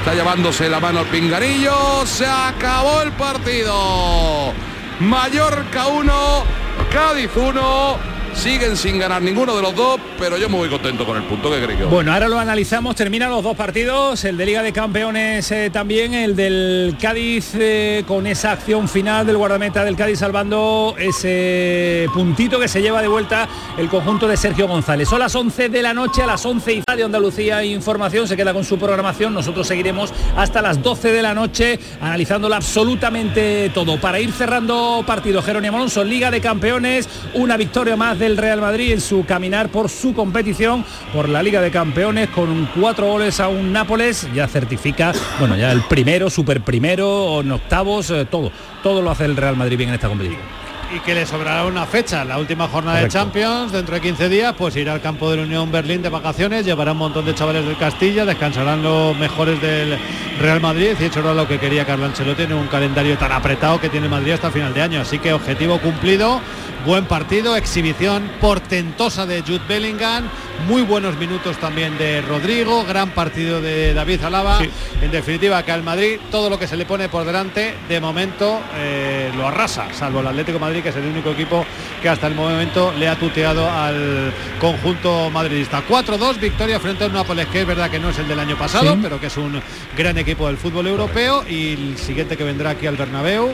Está 0.00 0.14
llevándose 0.14 0.68
la 0.68 0.80
mano 0.80 1.00
al 1.00 1.06
pinganillo. 1.06 2.04
Se 2.06 2.26
acabó 2.26 3.02
el 3.02 3.12
partido. 3.12 4.52
Mallorca 5.00 5.86
1, 5.86 6.44
Cádiz 6.90 7.30
1. 7.36 8.15
Siguen 8.36 8.76
sin 8.76 8.98
ganar 8.98 9.22
ninguno 9.22 9.56
de 9.56 9.62
los 9.62 9.74
dos, 9.74 9.98
pero 10.18 10.36
yo 10.36 10.48
me 10.48 10.56
voy 10.56 10.68
contento 10.68 11.06
con 11.06 11.16
el 11.16 11.22
punto. 11.24 11.50
Que 11.50 11.64
creo 11.64 11.88
Bueno, 11.88 12.12
ahora 12.12 12.28
lo 12.28 12.38
analizamos, 12.38 12.94
terminan 12.94 13.30
los 13.30 13.42
dos 13.42 13.56
partidos, 13.56 14.24
el 14.24 14.36
de 14.36 14.46
Liga 14.46 14.62
de 14.62 14.72
Campeones 14.72 15.50
eh, 15.50 15.70
también, 15.72 16.12
el 16.12 16.36
del 16.36 16.96
Cádiz 17.00 17.54
eh, 17.54 18.04
con 18.06 18.26
esa 18.26 18.52
acción 18.52 18.88
final 18.88 19.26
del 19.26 19.36
guardameta 19.36 19.84
del 19.84 19.96
Cádiz 19.96 20.18
salvando 20.18 20.94
ese 20.98 22.08
puntito 22.12 22.60
que 22.60 22.68
se 22.68 22.82
lleva 22.82 23.00
de 23.00 23.08
vuelta 23.08 23.48
el 23.78 23.88
conjunto 23.88 24.28
de 24.28 24.36
Sergio 24.36 24.68
González. 24.68 25.08
Son 25.08 25.18
las 25.18 25.34
11 25.34 25.68
de 25.68 25.82
la 25.82 25.94
noche, 25.94 26.22
a 26.22 26.26
las 26.26 26.44
11 26.44 26.74
y 26.74 26.82
de 26.96 27.04
Andalucía 27.04 27.64
Información, 27.64 28.28
se 28.28 28.36
queda 28.36 28.52
con 28.52 28.64
su 28.64 28.78
programación, 28.78 29.34
nosotros 29.34 29.66
seguiremos 29.66 30.12
hasta 30.36 30.62
las 30.62 30.82
12 30.82 31.10
de 31.10 31.22
la 31.22 31.34
noche 31.34 31.78
analizándolo 32.00 32.54
absolutamente 32.54 33.70
todo. 33.72 33.98
Para 34.00 34.20
ir 34.20 34.32
cerrando 34.32 35.02
partido, 35.06 35.42
Jerónimo 35.42 35.76
Alonso, 35.76 36.04
Liga 36.04 36.30
de 36.30 36.40
Campeones, 36.40 37.08
una 37.34 37.56
victoria 37.56 37.96
más 37.96 38.18
del 38.26 38.36
Real 38.36 38.60
Madrid 38.60 38.92
en 38.92 39.00
su 39.00 39.24
caminar 39.24 39.68
por 39.68 39.88
su 39.88 40.12
competición, 40.12 40.84
por 41.12 41.28
la 41.28 41.44
Liga 41.44 41.60
de 41.60 41.70
Campeones, 41.70 42.28
con 42.30 42.68
cuatro 42.74 43.06
goles 43.06 43.38
a 43.38 43.46
un 43.46 43.72
Nápoles, 43.72 44.28
ya 44.34 44.48
certifica, 44.48 45.12
bueno, 45.38 45.56
ya 45.56 45.70
el 45.70 45.82
primero, 45.82 46.28
super 46.28 46.60
primero, 46.60 47.40
en 47.40 47.52
octavos, 47.52 48.10
eh, 48.10 48.26
todo, 48.28 48.50
todo 48.82 49.00
lo 49.00 49.12
hace 49.12 49.26
el 49.26 49.36
Real 49.36 49.56
Madrid 49.56 49.76
bien 49.76 49.90
en 49.90 49.94
esta 49.94 50.08
competición. 50.08 50.65
Y 50.94 51.00
que 51.00 51.14
le 51.14 51.26
sobrará 51.26 51.64
una 51.64 51.86
fecha, 51.86 52.24
la 52.24 52.38
última 52.38 52.68
jornada 52.68 52.98
Correcto. 52.98 53.18
de 53.18 53.24
Champions, 53.24 53.72
dentro 53.72 53.94
de 53.94 54.00
15 54.00 54.28
días, 54.28 54.54
pues 54.56 54.76
irá 54.76 54.92
al 54.92 55.00
campo 55.00 55.30
de 55.30 55.38
la 55.38 55.42
Unión 55.42 55.70
Berlín 55.72 56.02
de 56.02 56.08
vacaciones, 56.08 56.64
llevará 56.64 56.92
un 56.92 56.98
montón 56.98 57.24
de 57.24 57.34
chavales 57.34 57.66
del 57.66 57.76
Castilla, 57.76 58.24
descansarán 58.24 58.82
los 58.82 59.16
mejores 59.16 59.60
del 59.60 59.98
Real 60.40 60.60
Madrid, 60.60 60.94
y 60.98 61.04
hecho 61.04 61.20
era 61.20 61.34
lo 61.34 61.48
que 61.48 61.58
quería 61.58 61.84
Carlo 61.84 62.06
Ancelotti 62.06 62.44
en 62.44 62.52
un 62.52 62.68
calendario 62.68 63.18
tan 63.18 63.32
apretado 63.32 63.80
que 63.80 63.88
tiene 63.88 64.08
Madrid 64.08 64.32
hasta 64.32 64.50
final 64.50 64.72
de 64.74 64.82
año. 64.82 65.00
Así 65.00 65.18
que 65.18 65.32
objetivo 65.32 65.78
cumplido, 65.80 66.40
buen 66.84 67.06
partido, 67.06 67.56
exhibición 67.56 68.30
portentosa 68.40 69.26
de 69.26 69.42
Jude 69.42 69.62
Bellingham, 69.68 70.28
muy 70.68 70.82
buenos 70.82 71.16
minutos 71.16 71.56
también 71.58 71.96
de 71.98 72.22
Rodrigo, 72.22 72.84
gran 72.84 73.10
partido 73.10 73.60
de 73.60 73.94
David 73.94 74.22
Alaba. 74.24 74.58
En 75.00 75.10
definitiva, 75.10 75.62
que 75.64 75.72
al 75.72 75.82
Madrid 75.82 76.18
todo 76.30 76.50
lo 76.50 76.58
que 76.58 76.66
se 76.66 76.76
le 76.76 76.86
pone 76.86 77.08
por 77.08 77.24
delante, 77.24 77.74
de 77.88 78.00
momento 78.00 78.60
eh, 78.76 79.30
lo 79.36 79.46
arrasa, 79.46 79.92
salvo 79.92 80.20
el 80.20 80.28
Atlético 80.28 80.58
de 80.58 80.64
Madrid, 80.64 80.75
que 80.82 80.88
es 80.90 80.96
el 80.96 81.04
único 81.06 81.30
equipo 81.30 81.64
que 82.02 82.08
hasta 82.08 82.26
el 82.26 82.34
momento 82.34 82.92
le 82.98 83.08
ha 83.08 83.16
tuteado 83.16 83.70
al 83.70 84.32
conjunto 84.60 85.30
madridista. 85.30 85.82
4-2, 85.88 86.38
victoria 86.40 86.78
frente 86.80 87.04
a 87.04 87.06
un 87.08 87.12
Nápoles 87.14 87.46
que 87.46 87.60
es 87.62 87.66
verdad 87.66 87.90
que 87.90 87.98
no 87.98 88.10
es 88.10 88.18
el 88.18 88.28
del 88.28 88.38
año 88.40 88.56
pasado, 88.56 88.92
Sí. 88.94 88.98
pero 89.02 89.20
que 89.20 89.26
es 89.26 89.36
un 89.36 89.60
gran 89.96 90.18
equipo 90.18 90.46
del 90.46 90.56
fútbol 90.56 90.86
europeo 90.86 91.44
y 91.48 91.72
el 91.72 91.98
siguiente 91.98 92.36
que 92.36 92.44
vendrá 92.44 92.70
aquí 92.70 92.86
al 92.86 92.96
Bernabéu 92.96 93.52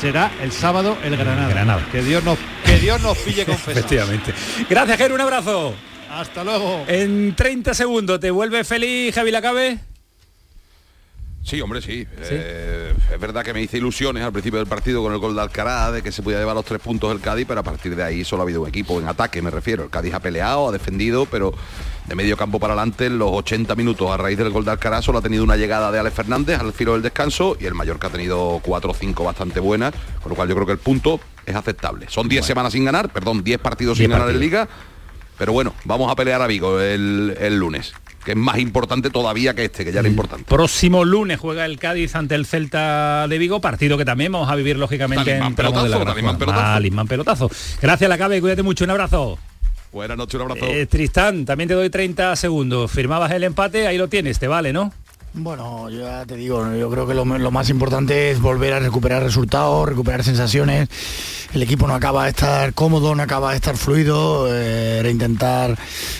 será 0.00 0.30
el 0.42 0.52
sábado 0.52 0.96
el 1.04 1.16
Granada. 1.16 1.48
Granada. 1.48 1.86
Que 1.92 2.02
Dios 2.02 2.22
nos 2.24 2.38
que 2.64 2.78
Dios 2.78 3.00
nos 3.00 3.18
pille 3.18 3.44
confesados. 3.44 3.76
Efectivamente. 3.78 4.32
Gracias, 4.68 4.96
Ger, 4.98 5.12
un 5.12 5.20
abrazo. 5.20 5.74
Hasta 6.12 6.42
luego. 6.44 6.84
En 6.88 7.34
30 7.36 7.74
segundos, 7.74 8.18
¿te 8.20 8.30
vuelve 8.30 8.64
feliz 8.64 9.14
Javi 9.14 9.30
Lacabe? 9.30 9.78
Sí, 11.42 11.60
hombre, 11.60 11.80
sí. 11.80 12.06
Eh, 12.18 12.94
es 13.12 13.18
verdad 13.18 13.42
que 13.42 13.54
me 13.54 13.62
hice 13.62 13.78
ilusiones 13.78 14.22
al 14.22 14.30
principio 14.30 14.58
del 14.58 14.68
partido 14.68 15.02
con 15.02 15.12
el 15.12 15.18
gol 15.18 15.34
de 15.34 15.40
Alcaraz, 15.40 15.92
de 15.92 16.02
que 16.02 16.12
se 16.12 16.22
podía 16.22 16.38
llevar 16.38 16.54
los 16.54 16.64
tres 16.64 16.80
puntos 16.80 17.10
el 17.12 17.20
Cádiz, 17.20 17.46
pero 17.48 17.60
a 17.60 17.62
partir 17.62 17.96
de 17.96 18.02
ahí 18.02 18.24
solo 18.24 18.42
ha 18.42 18.44
habido 18.44 18.62
un 18.62 18.68
equipo 18.68 19.00
en 19.00 19.08
ataque, 19.08 19.40
me 19.40 19.50
refiero. 19.50 19.82
El 19.82 19.90
Cádiz 19.90 20.12
ha 20.14 20.20
peleado, 20.20 20.68
ha 20.68 20.72
defendido, 20.72 21.26
pero 21.26 21.54
de 22.06 22.14
medio 22.14 22.36
campo 22.36 22.60
para 22.60 22.74
adelante, 22.74 23.06
en 23.06 23.18
los 23.18 23.30
80 23.32 23.74
minutos 23.74 24.10
a 24.10 24.16
raíz 24.18 24.36
del 24.36 24.50
gol 24.50 24.64
de 24.64 24.72
Alcaraz, 24.72 25.04
solo 25.04 25.18
ha 25.18 25.22
tenido 25.22 25.42
una 25.42 25.56
llegada 25.56 25.90
de 25.90 25.98
Alex 25.98 26.14
Fernández 26.14 26.60
al 26.60 26.72
filo 26.72 26.92
del 26.92 27.02
descanso 27.02 27.56
y 27.58 27.64
el 27.64 27.74
Mallorca 27.74 28.08
ha 28.08 28.10
tenido 28.10 28.60
cuatro 28.62 28.90
o 28.90 28.94
cinco 28.94 29.24
bastante 29.24 29.60
buenas, 29.60 29.94
con 30.22 30.30
lo 30.30 30.36
cual 30.36 30.48
yo 30.48 30.54
creo 30.54 30.66
que 30.66 30.72
el 30.72 30.78
punto 30.78 31.20
es 31.46 31.54
aceptable. 31.56 32.06
Son 32.10 32.28
10 32.28 32.44
semanas 32.44 32.74
sin 32.74 32.84
ganar, 32.84 33.08
perdón, 33.08 33.42
10 33.42 33.60
partidos 33.60 33.96
sin 33.98 34.10
ganar 34.10 34.28
en. 34.28 34.40
Liga, 34.40 34.68
pero 35.38 35.52
bueno, 35.52 35.74
vamos 35.84 36.12
a 36.12 36.16
pelear 36.16 36.42
a 36.42 36.46
Vigo 36.46 36.80
el, 36.80 37.34
el 37.40 37.56
lunes, 37.58 37.94
que 38.24 38.32
es 38.32 38.36
más 38.36 38.58
importante 38.58 39.10
todavía 39.10 39.54
que 39.54 39.64
este, 39.64 39.84
que 39.84 39.92
ya 39.92 40.00
era 40.00 40.08
importante. 40.08 40.44
Próximo 40.44 41.04
lunes 41.04 41.38
juega 41.38 41.64
el 41.64 41.78
Cádiz 41.78 42.14
ante 42.14 42.34
el 42.34 42.46
Celta 42.46 43.26
de 43.28 43.38
Vigo, 43.38 43.60
partido 43.60 43.96
que 43.96 44.04
también 44.04 44.32
vamos 44.32 44.50
a 44.50 44.56
vivir 44.56 44.76
lógicamente 44.76 45.24
Talismán 45.24 45.48
en 45.48 45.56
tramo 45.56 45.82
de 45.82 45.88
la 45.88 45.96
pelotazo, 45.96 46.14
talismán 46.14 46.38
pelotazo. 46.38 46.62
Talismán 46.62 47.08
pelotazo. 47.08 47.50
Gracias, 47.80 48.08
Lacabe, 48.08 48.40
cuídate 48.40 48.62
mucho, 48.62 48.84
un 48.84 48.90
abrazo. 48.90 49.38
Buenas 49.92 50.16
noches, 50.16 50.34
un 50.34 50.42
abrazo. 50.42 50.66
Eh, 50.66 50.86
Tristán, 50.86 51.44
también 51.44 51.68
te 51.68 51.74
doy 51.74 51.90
30 51.90 52.36
segundos. 52.36 52.90
Firmabas 52.90 53.32
el 53.32 53.42
empate, 53.42 53.86
ahí 53.86 53.98
lo 53.98 54.08
tienes, 54.08 54.38
te 54.38 54.46
vale, 54.46 54.72
¿no? 54.72 54.92
Bueno, 55.32 55.88
yo 55.90 56.00
ya 56.00 56.26
te 56.26 56.36
digo, 56.36 56.74
yo 56.74 56.90
creo 56.90 57.06
que 57.06 57.14
lo, 57.14 57.24
lo 57.24 57.50
más 57.50 57.70
importante 57.70 58.30
es 58.30 58.40
volver 58.40 58.72
a 58.72 58.80
recuperar 58.80 59.22
resultados, 59.22 59.88
recuperar 59.88 60.24
sensaciones. 60.24 60.88
El 61.52 61.62
equipo 61.62 61.86
no 61.86 61.94
acaba 61.94 62.24
de 62.24 62.30
estar 62.30 62.74
cómodo, 62.74 63.14
no 63.14 63.22
acaba 63.22 63.50
de 63.50 63.56
estar 63.56 63.76
fluido, 63.76 64.46
eh, 64.48 64.98
era 65.00 65.10
intentar 65.10 65.76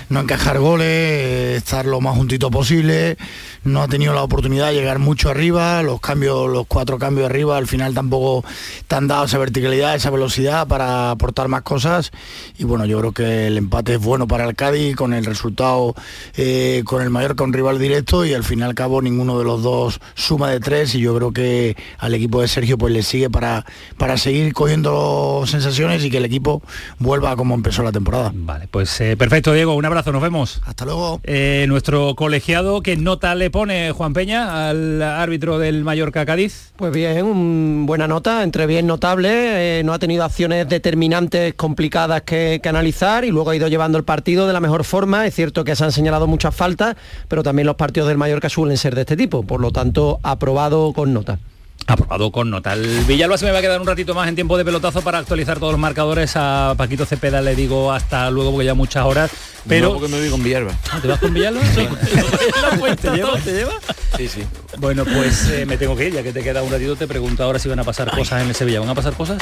no 0.08 0.20
encajar 0.20 0.58
goles, 0.58 0.86
eh, 0.88 1.54
estar 1.56 1.86
lo 1.86 2.00
más 2.00 2.16
juntito 2.16 2.50
posible, 2.50 3.16
no 3.62 3.82
ha 3.82 3.88
tenido 3.88 4.12
la 4.12 4.24
oportunidad 4.24 4.68
de 4.68 4.74
llegar 4.74 4.98
mucho 4.98 5.30
arriba, 5.30 5.82
los 5.82 6.00
cambios, 6.00 6.50
los 6.50 6.66
cuatro 6.66 6.98
cambios 6.98 7.30
arriba 7.30 7.56
al 7.56 7.68
final 7.68 7.94
tampoco 7.94 8.44
te 8.88 8.96
han 8.96 9.06
dado 9.06 9.26
esa 9.26 9.38
verticalidad, 9.38 9.94
esa 9.94 10.10
velocidad 10.10 10.66
para 10.66 11.12
aportar 11.12 11.48
más 11.48 11.62
cosas. 11.62 12.10
Y 12.58 12.64
bueno, 12.64 12.86
yo 12.86 12.98
creo 12.98 13.12
que 13.12 13.46
el 13.46 13.58
empate 13.58 13.94
es 13.94 14.00
bueno 14.00 14.26
para 14.26 14.44
el 14.44 14.56
Cádiz 14.56 14.96
con 14.96 15.14
el 15.14 15.24
resultado 15.24 15.94
eh, 16.36 16.82
con 16.84 17.02
el 17.02 17.10
Mallorca 17.10 17.44
un 17.44 17.52
rival 17.52 17.78
directo 17.78 18.24
y 18.24 18.34
al 18.34 18.44
fin 18.44 18.60
y 18.60 18.62
al 18.62 18.74
cabo 18.74 19.00
ninguno 19.00 19.38
de 19.38 19.44
los 19.44 19.62
dos 19.62 20.00
suma 20.14 20.50
de 20.50 20.60
tres 20.60 20.94
y 20.94 21.00
yo 21.00 21.14
creo 21.16 21.32
que 21.32 21.76
al 21.98 22.14
equipo 22.14 22.40
de 22.40 22.48
Sergio 22.48 22.78
pues 22.78 22.92
le 22.92 23.02
sigue 23.02 23.30
para, 23.30 23.64
para 23.96 24.16
seguir 24.16 24.52
cogiendo 24.52 25.19
sensaciones 25.46 26.04
y 26.04 26.10
que 26.10 26.18
el 26.18 26.24
equipo 26.24 26.62
vuelva 26.98 27.36
como 27.36 27.54
empezó 27.54 27.82
la 27.82 27.92
temporada. 27.92 28.30
Vale, 28.34 28.68
pues 28.70 29.00
eh, 29.00 29.16
perfecto 29.16 29.52
Diego, 29.52 29.74
un 29.74 29.84
abrazo, 29.84 30.12
nos 30.12 30.22
vemos. 30.22 30.60
Hasta 30.66 30.84
luego. 30.84 31.20
Eh, 31.24 31.64
nuestro 31.68 32.14
colegiado, 32.14 32.82
¿qué 32.82 32.96
nota 32.96 33.34
le 33.34 33.50
pone 33.50 33.92
Juan 33.92 34.12
Peña 34.12 34.68
al 34.68 35.02
árbitro 35.02 35.58
del 35.58 35.84
Mallorca 35.84 36.24
Cádiz? 36.26 36.72
Pues 36.76 36.92
bien, 36.92 37.24
un- 37.24 37.84
buena 37.86 38.06
nota, 38.08 38.42
entre 38.42 38.66
bien 38.66 38.86
notable, 38.86 39.30
eh, 39.80 39.82
no 39.84 39.92
ha 39.92 39.98
tenido 39.98 40.24
acciones 40.24 40.68
determinantes 40.68 41.54
complicadas 41.54 42.22
que, 42.22 42.60
que 42.62 42.68
analizar 42.68 43.24
y 43.24 43.30
luego 43.30 43.50
ha 43.50 43.56
ido 43.56 43.68
llevando 43.68 43.98
el 43.98 44.04
partido 44.04 44.46
de 44.46 44.52
la 44.52 44.60
mejor 44.60 44.84
forma. 44.84 45.26
Es 45.26 45.34
cierto 45.34 45.64
que 45.64 45.76
se 45.76 45.84
han 45.84 45.92
señalado 45.92 46.26
muchas 46.26 46.54
faltas, 46.54 46.96
pero 47.28 47.42
también 47.42 47.66
los 47.66 47.76
partidos 47.76 48.08
del 48.08 48.18
Mallorca 48.18 48.48
suelen 48.48 48.76
ser 48.76 48.94
de 48.94 49.02
este 49.02 49.16
tipo, 49.16 49.42
por 49.42 49.60
lo 49.60 49.70
tanto, 49.72 50.20
aprobado 50.22 50.92
con 50.92 51.12
nota. 51.12 51.38
Aprobado 51.86 52.30
con 52.30 52.50
nota. 52.50 52.74
El 52.74 53.04
Villalba 53.04 53.36
se 53.36 53.44
me 53.46 53.50
va 53.52 53.58
a 53.58 53.60
quedar 53.62 53.80
un 53.80 53.86
ratito 53.86 54.14
más 54.14 54.28
en 54.28 54.34
tiempo 54.36 54.56
de 54.56 54.64
pelotazo 54.64 55.02
para 55.02 55.18
actualizar 55.18 55.58
todos 55.58 55.72
los 55.72 55.80
marcadores. 55.80 56.32
A 56.36 56.74
Paquito 56.76 57.04
Cepeda 57.04 57.40
le 57.40 57.56
digo 57.56 57.92
hasta 57.92 58.30
luego 58.30 58.52
porque 58.52 58.66
ya 58.66 58.74
muchas 58.74 59.04
horas. 59.04 59.30
Pero 59.66 59.88
No, 59.88 59.94
porque 59.94 60.08
me 60.08 60.20
voy 60.20 60.30
con 60.30 60.42
Villalba. 60.42 60.72
Ah, 60.92 60.98
¿Te 61.02 61.08
vas 61.08 61.18
con 61.18 61.34
Villalba? 61.34 61.60
¿Te 63.00 63.10
lleva? 63.10 63.38
¿Te 63.38 63.52
lleva? 63.52 63.72
Sí, 64.16 64.28
sí. 64.28 64.44
Bueno, 64.78 65.04
pues 65.04 65.48
eh, 65.50 65.66
me 65.66 65.76
tengo 65.76 65.96
que 65.96 66.08
ir, 66.08 66.14
ya 66.14 66.22
que 66.22 66.32
te 66.32 66.42
queda 66.42 66.62
un 66.62 66.70
ratito, 66.70 66.94
te 66.96 67.06
pregunto 67.08 67.42
ahora 67.42 67.58
si 67.58 67.68
van 67.68 67.78
a 67.80 67.84
pasar 67.84 68.10
cosas 68.10 68.42
en 68.42 68.48
el 68.48 68.54
Sevilla. 68.54 68.80
¿Van 68.80 68.88
a 68.88 68.94
pasar 68.94 69.12
cosas? 69.14 69.38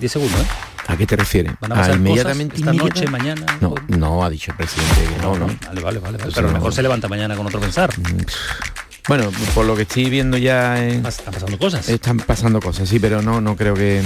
10 0.00 0.12
segundos, 0.12 0.40
¿eh? 0.40 0.44
¿A 0.88 0.96
qué 0.96 1.06
te 1.06 1.16
refieres? 1.16 1.52
¿Van 1.60 1.72
a 1.72 1.74
pasar 1.76 1.92
¿A 1.92 1.96
inmediatamente 1.96 2.56
esta 2.56 2.72
noche, 2.72 3.06
mañana? 3.08 3.44
No, 3.60 3.74
no 3.88 4.24
ha 4.24 4.30
dicho 4.30 4.50
el 4.52 4.56
presidente 4.56 5.02
que 5.14 5.22
no, 5.22 5.36
no. 5.38 5.46
Vale, 5.66 5.80
vale, 5.82 5.98
vale. 5.98 6.18
Pero 6.18 6.38
a 6.38 6.40
lo 6.42 6.48
no. 6.48 6.54
mejor 6.54 6.72
se 6.72 6.82
levanta 6.82 7.08
mañana 7.08 7.36
con 7.36 7.46
otro 7.46 7.60
pensar. 7.60 7.90
Bueno, 9.08 9.30
por 9.54 9.64
lo 9.64 9.74
que 9.74 9.82
estoy 9.82 10.10
viendo 10.10 10.36
ya 10.36 10.84
en- 10.84 11.04
Están 11.06 11.32
pasando 11.32 11.58
cosas. 11.58 11.88
están 11.88 12.16
pasando 12.18 12.60
cosas, 12.60 12.88
sí, 12.88 12.98
pero 12.98 13.22
no, 13.22 13.40
no 13.40 13.56
creo 13.56 13.72
que, 13.74 14.02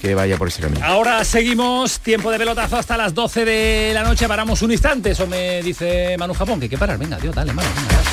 que 0.00 0.14
vaya 0.14 0.38
por 0.38 0.48
ese 0.48 0.62
camino. 0.62 0.84
Ahora 0.84 1.22
seguimos, 1.24 2.00
tiempo 2.00 2.30
de 2.30 2.38
pelotazo 2.38 2.76
hasta 2.78 2.96
las 2.96 3.12
12 3.14 3.44
de 3.44 3.90
la 3.92 4.02
noche, 4.04 4.26
paramos 4.26 4.62
un 4.62 4.72
instante, 4.72 5.10
eso 5.10 5.26
me 5.26 5.62
dice 5.62 6.16
Manu 6.18 6.32
Japón, 6.32 6.58
que 6.58 6.64
hay 6.64 6.70
que 6.70 6.78
parar, 6.78 6.96
venga, 6.98 7.18
Dios, 7.18 7.34
dale, 7.34 7.52
Manu, 7.52 7.68
venga, 7.76 7.92
dale. 7.92 8.08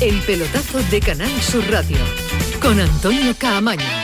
El 0.00 0.20
pelotazo 0.22 0.82
de 0.90 1.00
Canal 1.00 1.30
Sur 1.42 1.64
Radio 1.70 1.96
con 2.60 2.78
Antonio 2.80 3.34
Caamaño. 3.38 4.03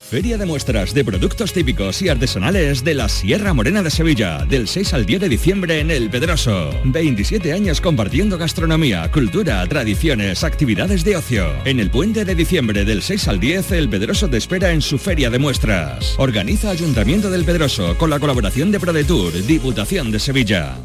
Feria 0.00 0.38
de 0.38 0.46
muestras 0.46 0.92
de 0.92 1.04
productos 1.04 1.52
típicos 1.52 2.02
y 2.02 2.08
artesanales 2.08 2.82
de 2.82 2.94
la 2.94 3.08
Sierra 3.08 3.54
Morena 3.54 3.80
de 3.80 3.92
Sevilla, 3.92 4.44
del 4.44 4.66
6 4.66 4.94
al 4.94 5.06
10 5.06 5.20
de 5.20 5.28
diciembre 5.28 5.78
en 5.78 5.92
El 5.92 6.10
Pedroso. 6.10 6.70
27 6.82 7.52
años 7.52 7.80
compartiendo 7.80 8.36
gastronomía, 8.36 9.08
cultura, 9.12 9.64
tradiciones, 9.68 10.42
actividades 10.42 11.04
de 11.04 11.16
ocio. 11.16 11.52
En 11.64 11.78
el 11.78 11.92
puente 11.92 12.24
de 12.24 12.34
diciembre 12.34 12.84
del 12.84 13.02
6 13.02 13.28
al 13.28 13.38
10, 13.38 13.70
El 13.70 13.88
Pedroso 13.88 14.28
te 14.28 14.38
espera 14.38 14.72
en 14.72 14.82
su 14.82 14.98
Feria 14.98 15.30
de 15.30 15.38
muestras. 15.38 16.14
Organiza 16.18 16.70
Ayuntamiento 16.70 17.30
del 17.30 17.44
Pedroso 17.44 17.96
con 17.96 18.10
la 18.10 18.18
colaboración 18.18 18.72
de 18.72 18.80
ProDetour, 18.80 19.32
Diputación 19.46 20.10
de 20.10 20.18
Sevilla. 20.18 20.76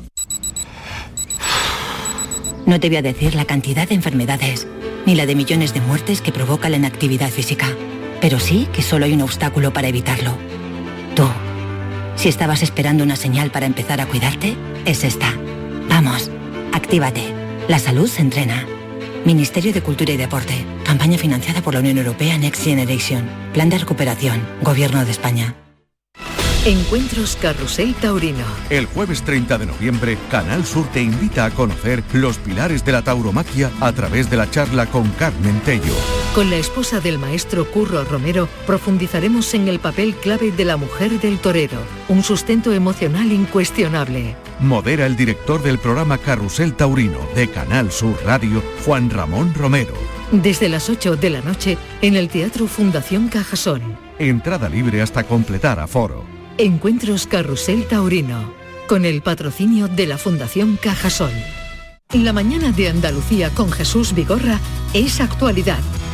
No 2.67 2.79
te 2.79 2.89
voy 2.89 2.97
a 2.97 3.01
decir 3.01 3.33
la 3.33 3.45
cantidad 3.45 3.87
de 3.87 3.95
enfermedades, 3.95 4.67
ni 5.07 5.15
la 5.15 5.25
de 5.25 5.33
millones 5.33 5.73
de 5.73 5.81
muertes 5.81 6.21
que 6.21 6.31
provoca 6.31 6.69
la 6.69 6.77
inactividad 6.77 7.31
física, 7.31 7.75
pero 8.25 8.39
sí 8.39 8.67
que 8.73 8.81
solo 8.81 9.05
hay 9.05 9.13
un 9.13 9.21
obstáculo 9.21 9.71
para 9.71 9.87
evitarlo. 9.87 10.35
Tú. 11.15 11.27
Si 12.15 12.27
estabas 12.27 12.63
esperando 12.63 13.03
una 13.03 13.17
señal 13.17 13.51
para 13.51 13.67
empezar 13.67 14.01
a 14.01 14.07
cuidarte, 14.07 14.55
es 14.83 15.03
esta. 15.03 15.31
Vamos, 15.89 16.31
actívate. 16.73 17.21
La 17.67 17.77
salud 17.77 18.07
se 18.07 18.23
entrena. 18.23 18.65
Ministerio 19.25 19.71
de 19.73 19.83
Cultura 19.83 20.11
y 20.11 20.17
Deporte. 20.17 20.65
Campaña 20.83 21.19
financiada 21.19 21.61
por 21.61 21.75
la 21.75 21.81
Unión 21.81 21.99
Europea 21.99 22.35
Next 22.39 22.63
Generation. 22.63 23.29
Plan 23.53 23.69
de 23.69 23.77
recuperación. 23.77 24.41
Gobierno 24.63 25.05
de 25.05 25.11
España. 25.11 25.53
Encuentros 26.65 27.35
Carrusel 27.39 27.93
Taurino. 27.93 28.45
El 28.71 28.87
jueves 28.87 29.21
30 29.21 29.59
de 29.59 29.67
noviembre, 29.67 30.17
Canal 30.31 30.65
Sur 30.65 30.87
te 30.87 31.03
invita 31.03 31.45
a 31.45 31.51
conocer 31.51 32.03
los 32.13 32.39
pilares 32.39 32.83
de 32.83 32.91
la 32.91 33.03
tauromaquia 33.03 33.69
a 33.79 33.91
través 33.91 34.31
de 34.31 34.37
la 34.37 34.49
charla 34.49 34.87
con 34.87 35.11
Carmen 35.11 35.59
Tello. 35.59 35.93
Con 36.35 36.49
la 36.49 36.57
esposa 36.57 36.99
del 36.99 37.17
maestro 37.17 37.63
Curro 37.71 38.03
Romero 38.03 38.49
profundizaremos 38.67 39.53
en 39.53 39.69
el 39.69 39.79
papel 39.79 40.13
clave 40.15 40.51
de 40.51 40.65
la 40.65 40.75
mujer 40.75 41.21
del 41.21 41.39
torero, 41.39 41.77
un 42.09 42.23
sustento 42.23 42.73
emocional 42.73 43.31
incuestionable. 43.31 44.35
Modera 44.59 45.05
el 45.05 45.15
director 45.15 45.63
del 45.63 45.79
programa 45.79 46.17
Carrusel 46.17 46.73
Taurino 46.73 47.19
de 47.35 47.47
Canal 47.47 47.89
Sur 47.89 48.21
Radio, 48.25 48.61
Juan 48.83 49.09
Ramón 49.09 49.53
Romero. 49.53 49.93
Desde 50.33 50.67
las 50.67 50.89
8 50.89 51.15
de 51.15 51.29
la 51.29 51.39
noche 51.39 51.77
en 52.01 52.17
el 52.17 52.27
Teatro 52.27 52.67
Fundación 52.67 53.29
Cajasol. 53.29 53.81
Entrada 54.19 54.67
libre 54.67 55.01
hasta 55.01 55.23
completar 55.23 55.79
aforo. 55.79 56.25
Encuentros 56.57 57.27
Carrusel 57.27 57.85
Taurino, 57.85 58.53
con 58.89 59.05
el 59.05 59.21
patrocinio 59.21 59.87
de 59.87 60.05
la 60.05 60.17
Fundación 60.17 60.77
Cajasol. 60.81 61.31
La 62.11 62.33
mañana 62.33 62.71
de 62.71 62.89
Andalucía 62.89 63.49
con 63.51 63.71
Jesús 63.71 64.13
Vigorra 64.13 64.59
es 64.93 65.19
actualidad, 65.19 65.79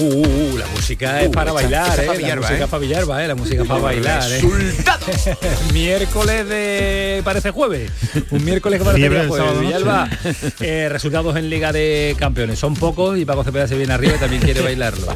Uh, 0.00 0.58
la 0.58 0.66
música 0.68 1.22
es 1.22 1.28
Uh, 1.28 1.32
para 1.32 1.50
esa- 1.50 1.54
bailar, 1.54 1.92
esa 1.92 2.02
eh. 2.14 2.20
la 2.20 2.36
música 2.36 2.64
eh. 2.64 2.66
para 2.68 2.78
Villalba, 2.80 3.24
eh. 3.24 3.28
La 3.28 3.34
música 3.34 3.64
para 3.64 3.80
bailar, 3.80 4.22
eh. 4.32 4.42
miércoles 5.72 6.48
de 6.48 7.20
parece 7.24 7.50
jueves. 7.50 7.90
Un 8.30 8.44
miércoles 8.44 8.78
que 8.80 8.84
parece 8.84 9.08
jueves. 9.08 9.36
sábado 9.36 9.60
Villalba, 9.60 10.08
eh, 10.60 10.88
resultados 10.90 11.36
en 11.36 11.50
Liga 11.50 11.72
de 11.72 12.14
Campeones. 12.18 12.58
Son 12.58 12.74
pocos 12.74 13.18
y 13.18 13.24
Paco 13.24 13.44
Cepeda 13.44 13.68
se 13.68 13.76
viene 13.76 13.92
arriba 13.92 14.14
y 14.16 14.18
también 14.18 14.42
quiere 14.42 14.60
bailarlo. 14.62 15.06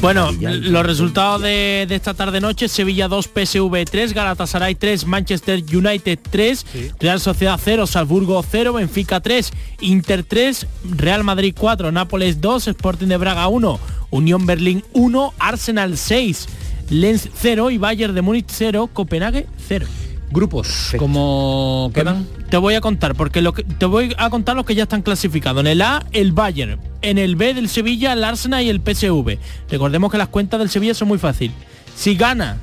Bueno, 0.00 0.30
los 0.40 0.86
resultados 0.86 1.42
de, 1.42 1.86
de 1.88 1.94
esta 1.94 2.14
tarde 2.14 2.40
noche, 2.40 2.68
Sevilla 2.68 3.08
2, 3.08 3.28
PSV 3.34 3.84
3, 3.90 4.12
Galatasaray 4.12 4.74
3, 4.74 5.06
Manchester 5.06 5.62
United 5.72 6.18
3, 6.30 6.66
Real 7.00 7.20
Sociedad 7.20 7.58
0, 7.62 7.86
Salzburgo 7.86 8.44
0, 8.48 8.72
Benfica 8.74 9.20
3, 9.20 9.52
Inter 9.80 10.24
3, 10.24 10.66
Real 10.96 11.24
Madrid 11.24 11.54
4, 11.58 11.92
Nápoles 11.92 12.40
2, 12.40 12.68
Sporting 12.68 13.06
de 13.06 13.16
Braga 13.16 13.48
1, 13.48 13.80
Unión 14.10 14.46
Berlín 14.46 14.84
1, 14.92 15.34
Arsenal 15.38 15.96
6, 15.96 16.48
Lens 16.90 17.28
0 17.34 17.70
y 17.70 17.78
Bayern 17.78 18.14
de 18.14 18.22
Múnich 18.22 18.46
0, 18.48 18.90
Copenhague 18.92 19.46
0. 19.68 19.86
Grupos, 20.30 20.92
¿cómo 20.98 21.90
quedan? 21.94 22.26
Te 22.50 22.56
voy 22.56 22.74
a 22.74 22.80
contar, 22.80 23.14
porque 23.14 23.40
lo 23.40 23.52
que, 23.52 23.62
te 23.62 23.86
voy 23.86 24.14
a 24.18 24.28
contar 24.28 24.56
los 24.56 24.66
que 24.66 24.74
ya 24.74 24.82
están 24.82 25.02
clasificados. 25.02 25.60
En 25.60 25.68
el 25.68 25.82
A, 25.82 26.04
el 26.12 26.32
Bayern. 26.32 26.80
En 27.02 27.18
el 27.18 27.36
B 27.36 27.54
del 27.54 27.68
Sevilla, 27.68 28.12
el 28.12 28.24
Arsenal 28.24 28.62
y 28.64 28.68
el 28.68 28.80
PSV. 28.80 29.38
Recordemos 29.70 30.10
que 30.10 30.18
las 30.18 30.28
cuentas 30.28 30.58
del 30.58 30.68
Sevilla 30.68 30.94
son 30.94 31.08
muy 31.08 31.18
fácil. 31.18 31.52
Si 31.94 32.16
gana, 32.16 32.58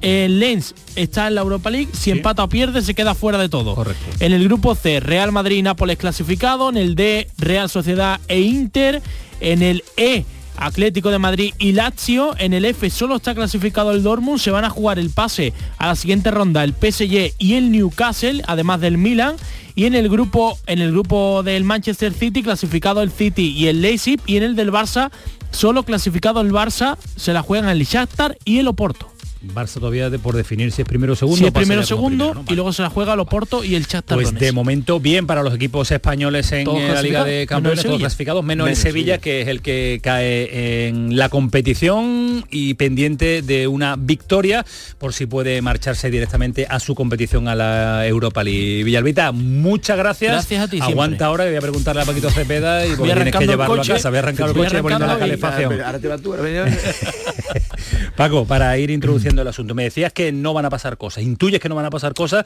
el 0.00 0.38
Lens 0.38 0.74
está 0.96 1.28
en 1.28 1.34
la 1.34 1.40
Europa 1.40 1.70
League. 1.70 1.88
Si 1.92 2.10
empata 2.10 2.44
o 2.44 2.48
pierde, 2.48 2.82
se 2.82 2.94
queda 2.94 3.14
fuera 3.14 3.38
de 3.38 3.48
todo. 3.48 3.76
En 4.20 4.32
el 4.32 4.44
grupo 4.44 4.74
C, 4.74 5.00
Real 5.00 5.32
Madrid 5.32 5.56
y 5.56 5.62
Nápoles 5.62 5.96
clasificado. 5.96 6.68
En 6.68 6.76
el 6.76 6.94
D, 6.94 7.28
Real 7.38 7.68
Sociedad 7.68 8.20
e 8.28 8.40
Inter. 8.40 9.02
En 9.40 9.62
el 9.62 9.82
E, 9.96 10.24
Atlético 10.58 11.10
de 11.10 11.18
Madrid 11.18 11.54
y 11.58 11.72
Lazio. 11.72 12.34
En 12.38 12.52
el 12.52 12.64
F 12.64 12.90
solo 12.90 13.16
está 13.16 13.34
clasificado 13.34 13.92
el 13.92 14.02
Dortmund. 14.02 14.38
Se 14.38 14.50
van 14.50 14.64
a 14.64 14.70
jugar 14.70 14.98
el 14.98 15.10
pase 15.10 15.52
a 15.78 15.86
la 15.86 15.96
siguiente 15.96 16.30
ronda 16.30 16.64
el 16.64 16.72
PSG 16.72 17.34
y 17.38 17.54
el 17.54 17.70
Newcastle, 17.70 18.42
además 18.46 18.80
del 18.80 18.98
Milan. 18.98 19.36
Y 19.74 19.84
en 19.86 19.94
el 19.94 20.08
grupo, 20.08 20.58
en 20.66 20.80
el 20.80 20.90
grupo 20.90 21.42
del 21.42 21.64
Manchester 21.64 22.12
City, 22.12 22.42
clasificado 22.42 23.00
el 23.00 23.10
City 23.10 23.54
y 23.56 23.68
el 23.68 23.80
Leipzig. 23.80 24.20
Y 24.26 24.36
en 24.36 24.42
el 24.42 24.56
del 24.56 24.72
Barça, 24.72 25.10
solo 25.50 25.84
clasificado 25.84 26.40
el 26.40 26.52
Barça, 26.52 26.96
se 27.16 27.32
la 27.32 27.42
juegan 27.42 27.70
el 27.70 27.84
Shakhtar 27.84 28.36
y 28.44 28.58
el 28.58 28.68
Oporto. 28.68 29.17
Barça 29.42 29.74
todavía 29.74 30.10
de- 30.10 30.18
por 30.18 30.34
definir 30.34 30.72
si 30.72 30.82
es 30.82 30.88
primero 30.88 31.12
o 31.12 31.16
segundo. 31.16 31.38
Si 31.38 31.44
es 31.46 31.52
primero 31.52 31.80
como 31.82 31.86
segundo 31.86 32.24
primero, 32.30 32.42
¿no? 32.44 32.52
y 32.52 32.54
luego 32.56 32.72
se 32.72 32.82
la 32.82 32.90
juega 32.90 33.14
el 33.14 33.20
Oporto 33.20 33.62
y 33.62 33.76
el 33.76 33.84
Shakhtar 33.86 34.16
Pues 34.16 34.26
Donetsk. 34.28 34.44
de 34.44 34.52
momento 34.52 34.98
bien 34.98 35.26
para 35.28 35.42
los 35.44 35.54
equipos 35.54 35.90
españoles 35.92 36.50
en 36.50 36.68
eh, 36.68 36.90
la 36.92 37.02
Liga 37.02 37.24
de 37.24 37.42
el 37.42 37.48
Campeones, 37.48 37.84
todos 37.84 37.98
clasificados, 38.00 38.42
menos, 38.44 38.66
el 38.66 38.70
Menos 38.72 38.82
Sevilla, 38.82 39.18
que 39.18 39.42
es 39.42 39.48
el 39.48 39.62
que 39.62 40.00
cae 40.02 40.88
en 40.88 41.16
la 41.16 41.28
competición 41.28 42.44
y 42.50 42.74
pendiente 42.74 43.42
de 43.42 43.68
una 43.68 43.94
victoria 43.96 44.66
por 44.98 45.12
si 45.14 45.26
puede 45.26 45.62
marcharse 45.62 46.10
directamente 46.10 46.66
a 46.68 46.80
su 46.80 46.96
competición 46.96 47.46
a 47.46 47.54
la 47.54 48.06
Europa 48.08 48.42
League. 48.42 48.82
Villalbita, 48.82 49.30
muchas 49.30 49.96
gracias. 49.98 50.32
Gracias 50.32 50.62
a 50.62 50.66
ti 50.66 50.78
siempre. 50.78 50.92
Aguanta 50.94 51.26
ahora 51.26 51.44
que 51.44 51.50
voy 51.50 51.58
a 51.58 51.62
preguntarle 51.62 52.02
a 52.02 52.04
Paquito 52.04 52.30
Cepeda 52.30 52.84
y 52.86 52.94
Voy 52.96 53.08
tienes 53.08 53.32
que 53.36 53.44
el 53.44 53.50
llevarlo 53.50 53.76
coche. 53.76 53.92
a 53.92 53.94
casa. 53.96 54.08
Voy 54.08 54.16
a 54.16 54.18
arrancar 54.20 54.48
el 54.48 54.54
coche 54.56 54.78
y 54.78 54.82
poniendo 54.82 55.06
la 55.06 55.18
calefacción. 55.18 55.80
Ahora 55.80 55.98
te 56.00 56.08
vas 56.08 56.20
tú, 56.20 56.34
Paco, 58.16 58.44
para 58.44 58.76
ir 58.78 58.90
introduciendo 58.90 59.27
el 59.36 59.48
asunto, 59.48 59.74
me 59.74 59.84
decías 59.84 60.12
que 60.12 60.32
no 60.32 60.54
van 60.54 60.64
a 60.64 60.70
pasar 60.70 60.96
cosas, 60.96 61.24
intuyes 61.24 61.60
que 61.60 61.68
no 61.68 61.74
van 61.74 61.84
a 61.84 61.90
pasar 61.90 62.14
cosas, 62.14 62.44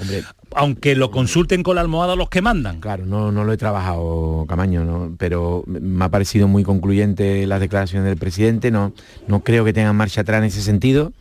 aunque 0.54 0.94
lo 0.94 1.10
consulten 1.10 1.62
con 1.62 1.76
la 1.76 1.82
almohada 1.82 2.16
los 2.16 2.28
que 2.28 2.42
mandan. 2.42 2.80
Claro, 2.80 3.06
no, 3.06 3.30
no 3.30 3.44
lo 3.44 3.52
he 3.52 3.56
trabajado, 3.56 4.46
Camaño, 4.48 4.84
¿no? 4.84 5.14
pero 5.18 5.62
me 5.66 6.04
ha 6.04 6.08
parecido 6.08 6.48
muy 6.48 6.64
concluyente 6.64 7.46
las 7.46 7.60
declaraciones 7.60 8.08
del 8.08 8.18
presidente. 8.18 8.70
No, 8.70 8.92
no 9.28 9.44
creo 9.44 9.64
que 9.64 9.72
tengan 9.72 9.96
marcha 9.96 10.22
atrás 10.22 10.38
en 10.38 10.44
ese 10.44 10.62
sentido, 10.62 11.12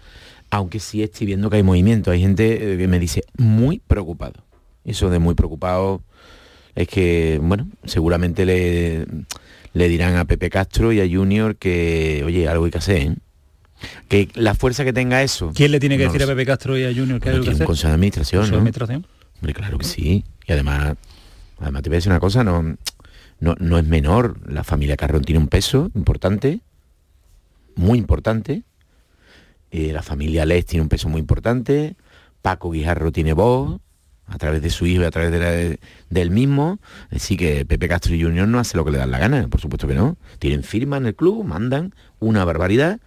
aunque 0.50 0.80
sí 0.80 1.04
estoy 1.04 1.28
viendo 1.28 1.50
que 1.50 1.58
hay 1.58 1.64
movimiento. 1.64 2.12
Hay 2.12 2.22
gente 2.22 2.74
eh, 2.74 2.78
que 2.78 2.88
me 2.88 3.00
dice 3.00 3.24
muy 3.38 3.80
preocupado. 3.80 4.44
Eso 4.84 5.10
de 5.10 5.20
muy 5.20 5.36
preocupado 5.36 6.02
es 6.76 6.88
que, 6.88 7.40
bueno, 7.42 7.68
seguramente 7.84 8.46
le, 8.46 9.06
le 9.74 9.88
dirán 9.90 10.16
a 10.16 10.26
Pepe 10.26 10.50
Castro 10.50 10.92
y 10.92 11.00
a 11.00 11.08
Junior 11.08 11.56
que, 11.56 12.24
oye, 12.26 12.48
algo 12.48 12.66
hay 12.66 12.72
que 12.72 12.78
hacer, 12.78 12.98
¿eh? 12.98 13.16
Que 14.08 14.30
la 14.36 14.54
fuerza 14.56 14.84
que 14.84 14.94
tenga 14.94 15.22
eso. 15.24 15.52
¿Quién 15.56 15.72
le 15.72 15.80
tiene 15.80 15.98
que 15.98 16.06
no 16.06 16.12
decir 16.12 16.24
a 16.24 16.28
Pepe 16.28 16.46
Castro 16.46 16.78
y 16.78 16.84
a 16.84 16.94
Junior 16.94 17.20
que 17.20 17.30
hay 17.30 17.42
que 17.42 17.50
un 17.50 17.58
consejo 17.60 17.88
de 17.90 17.94
administración, 17.96 18.46
de 18.46 18.52
¿no? 18.52 18.58
administración. 18.58 19.06
Hombre, 19.38 19.54
claro 19.54 19.78
que 19.78 19.86
sí. 19.86 20.24
Y 20.48 20.52
además, 20.52 20.96
además 21.60 21.82
te 21.84 21.90
voy 21.90 21.96
a 21.96 21.98
decir 21.98 22.12
una 22.12 22.20
cosa, 22.20 22.44
no, 22.44 22.76
no, 23.40 23.56
no 23.60 23.78
es 23.78 23.86
menor. 23.86 24.40
La 24.50 24.64
familia 24.64 24.98
Carrón 24.98 25.24
tiene 25.24 25.40
un 25.40 25.48
peso 25.48 25.90
importante, 25.96 26.60
muy 27.76 27.98
importante. 27.98 28.64
Eh, 29.72 29.92
la 29.94 30.04
familia 30.04 30.46
Les 30.46 30.66
tiene 30.66 30.84
un 30.84 30.90
peso 30.90 31.08
muy 31.10 31.20
importante. 31.22 31.96
Paco 32.42 32.72
Guijarro 32.72 33.12
tiene 33.12 33.34
voz 33.34 33.80
a 34.28 34.38
través 34.38 34.62
de 34.62 34.70
su 34.70 34.86
hijo 34.86 35.02
y 35.02 35.06
a 35.06 35.12
través 35.12 35.32
de 35.32 35.80
la- 36.10 36.30
mismo. 36.32 36.80
Así 37.10 37.38
que 37.38 37.66
Pepe 37.66 37.88
Castro 37.88 38.14
y 38.16 38.22
Junior 38.24 38.48
no 38.48 38.60
hace 38.60 38.78
lo 38.78 38.86
que 38.86 38.92
le 38.92 38.98
dan 38.98 39.12
la 39.12 39.20
gana, 39.20 39.48
por 39.48 39.60
supuesto 39.62 39.88
que 39.88 39.94
no. 39.96 40.18
Tienen 40.40 40.64
firma 40.64 40.98
en 40.98 41.06
el 41.06 41.16
club, 41.16 41.44
mandan 41.46 41.94
una 42.20 42.44
barbaridad, 42.46 43.00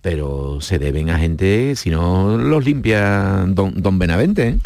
pero 0.00 0.60
se 0.60 0.78
deben 0.78 1.10
a 1.10 1.18
gente, 1.18 1.74
si 1.76 1.90
no 1.90 2.38
los 2.38 2.64
limpia 2.64 3.44
don, 3.48 3.74
don 3.80 3.98
Benavente. 3.98 4.48
¿eh? 4.48 4.58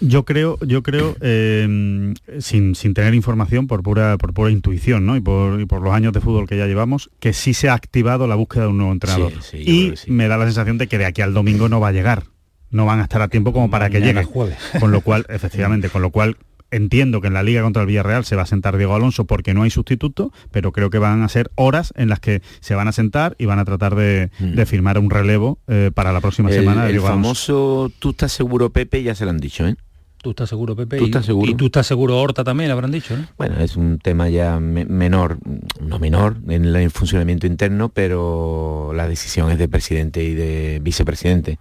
Yo 0.00 0.24
creo, 0.24 0.58
yo 0.60 0.82
creo, 0.82 1.16
eh, 1.22 2.14
sin, 2.38 2.74
sin 2.74 2.94
tener 2.94 3.14
información, 3.14 3.66
por 3.66 3.82
pura, 3.82 4.18
por 4.18 4.34
pura 4.34 4.50
intuición, 4.50 5.06
¿no? 5.06 5.16
Y 5.16 5.20
por, 5.20 5.60
y 5.60 5.64
por 5.64 5.80
los 5.80 5.94
años 5.94 6.12
de 6.12 6.20
fútbol 6.20 6.46
que 6.46 6.58
ya 6.58 6.66
llevamos, 6.66 7.10
que 7.18 7.32
sí 7.32 7.54
se 7.54 7.70
ha 7.70 7.74
activado 7.74 8.26
la 8.26 8.34
búsqueda 8.34 8.64
de 8.64 8.68
un 8.70 8.76
nuevo 8.76 8.92
entrenador. 8.92 9.32
Sí, 9.40 9.64
sí, 9.64 9.64
yo 9.64 9.94
y 10.08 10.10
me 10.10 10.28
da 10.28 10.36
la 10.36 10.44
sensación 10.44 10.76
de 10.76 10.86
que 10.86 10.98
de 10.98 11.06
aquí 11.06 11.22
al 11.22 11.32
domingo 11.32 11.68
no 11.68 11.80
va 11.80 11.88
a 11.88 11.92
llegar. 11.92 12.24
No 12.70 12.84
van 12.84 13.00
a 13.00 13.04
estar 13.04 13.22
a 13.22 13.28
tiempo 13.28 13.52
como 13.52 13.70
para 13.70 13.88
que 13.88 14.00
llegue. 14.00 14.24
jueves. 14.24 14.58
Con 14.80 14.92
lo 14.92 15.00
cual, 15.00 15.24
efectivamente, 15.30 15.88
con 15.88 16.02
lo 16.02 16.10
cual 16.10 16.36
entiendo 16.70 17.20
que 17.20 17.28
en 17.28 17.34
la 17.34 17.42
liga 17.42 17.62
contra 17.62 17.82
el 17.82 17.88
Villarreal 17.88 18.24
se 18.24 18.36
va 18.36 18.42
a 18.42 18.46
sentar 18.46 18.76
Diego 18.76 18.94
Alonso 18.94 19.24
porque 19.24 19.54
no 19.54 19.62
hay 19.62 19.70
sustituto, 19.70 20.32
pero 20.50 20.72
creo 20.72 20.90
que 20.90 20.98
van 20.98 21.22
a 21.22 21.28
ser 21.28 21.50
horas 21.54 21.92
en 21.96 22.08
las 22.08 22.20
que 22.20 22.42
se 22.60 22.74
van 22.74 22.88
a 22.88 22.92
sentar 22.92 23.34
y 23.38 23.46
van 23.46 23.58
a 23.58 23.64
tratar 23.64 23.94
de, 23.94 24.30
de 24.38 24.66
firmar 24.66 24.98
un 24.98 25.10
relevo 25.10 25.58
eh, 25.68 25.90
para 25.94 26.12
la 26.12 26.20
próxima 26.20 26.48
Mm. 26.48 26.52
el, 26.52 26.58
semana. 26.58 26.80
de 26.82 26.86
el 26.88 26.92
Diego 26.94 27.06
Alonso. 27.06 27.22
famoso 27.22 27.92
tú 27.98 28.10
estás 28.10 28.32
seguro 28.32 28.70
Pepe 28.70 29.02
ya 29.02 29.14
se 29.14 29.24
lo 29.24 29.30
han 29.30 29.38
dicho 29.38 29.66
¿eh? 29.66 29.76
Tú 30.22 30.30
estás 30.30 30.48
seguro, 30.48 30.74
Pepe. 30.74 30.96
Tú 30.96 31.04
y- 31.04 31.06
estás 31.06 31.24
seguro. 31.24 31.48
Y 31.48 31.54
tú 31.54 31.66
estás 31.66 31.86
seguro, 31.86 32.18
Horta 32.18 32.42
también, 32.42 32.72
habrán 32.72 32.90
dicho, 32.90 33.16
¿no? 33.16 33.26
bueno 33.38 33.60
es 33.60 33.76
un 33.76 33.98
tema 34.00 34.28
ya 34.28 34.58
me- 34.58 34.84
menor 34.84 35.38
no 35.80 36.00
menor 36.00 36.38
en 36.48 36.64
el 36.64 36.90
funcionamiento 36.90 37.46
interno 37.46 37.90
pero 37.90 38.90
la 38.92 39.06
decisión 39.06 39.52
es 39.52 39.58
de 39.58 39.68
presidente 39.68 40.24
y 40.24 40.34
de 40.34 40.80
vicepresidente 40.82 41.58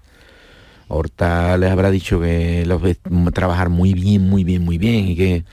Horta 0.88 1.58
les 1.58 1.72
habrá 1.72 1.90
dicho 1.92 2.20
que 2.22 2.66
los 2.66 2.82
ve 2.82 2.98
trabajar 3.34 3.70
muy 3.70 3.94
bien 3.94 4.30
muy 4.30 4.44
bien 4.44 4.64
muy 4.64 4.78
bien 4.78 5.08
y 5.08 5.16
que 5.16 5.44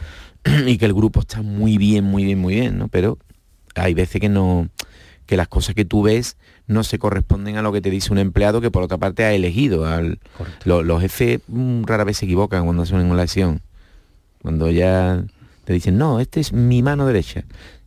y 0.67 0.77
que 0.79 0.85
el 0.87 0.93
grupo 0.95 1.21
está 1.21 1.43
muy 1.43 1.79
bien 1.79 2.05
muy 2.05 2.25
bien 2.25 2.39
muy 2.39 2.55
bien 2.55 2.79
no 2.79 2.89
pero 2.89 3.19
hay 3.75 3.95
veces 3.95 4.21
que 4.21 4.29
no 4.29 4.69
que 5.27 5.37
las 5.37 5.49
cosas 5.49 5.75
que 5.75 5.85
tú 5.85 6.03
ves 6.03 6.37
no 6.67 6.85
se 6.85 6.99
corresponden 6.99 7.57
a 7.57 7.63
lo 7.63 7.73
que 7.73 7.81
te 7.81 7.91
dice 7.91 8.13
un 8.13 8.19
empleado 8.19 8.61
que 8.61 8.71
por 8.71 8.83
otra 8.83 8.99
parte 8.99 9.25
ha 9.25 9.33
elegido. 9.33 9.87
Al, 9.87 10.19
lo- 10.65 10.83
los 10.83 11.01
jefes 11.01 11.41
mm, 11.49 11.85
rara 11.85 12.05
vez 12.05 12.19
se 12.19 12.25
equivocan 12.27 12.65
cuando 12.65 12.83
hacen 12.83 12.99
una 12.99 13.15
elección. 13.15 13.61
Cuando 14.43 14.71
ya 14.71 15.25
te 15.65 15.73
dicen, 15.73 15.97
no, 15.99 16.21
este 16.21 16.41
es 16.41 16.53
mi 16.53 16.83
mano 16.83 17.07
derecha. 17.07 17.45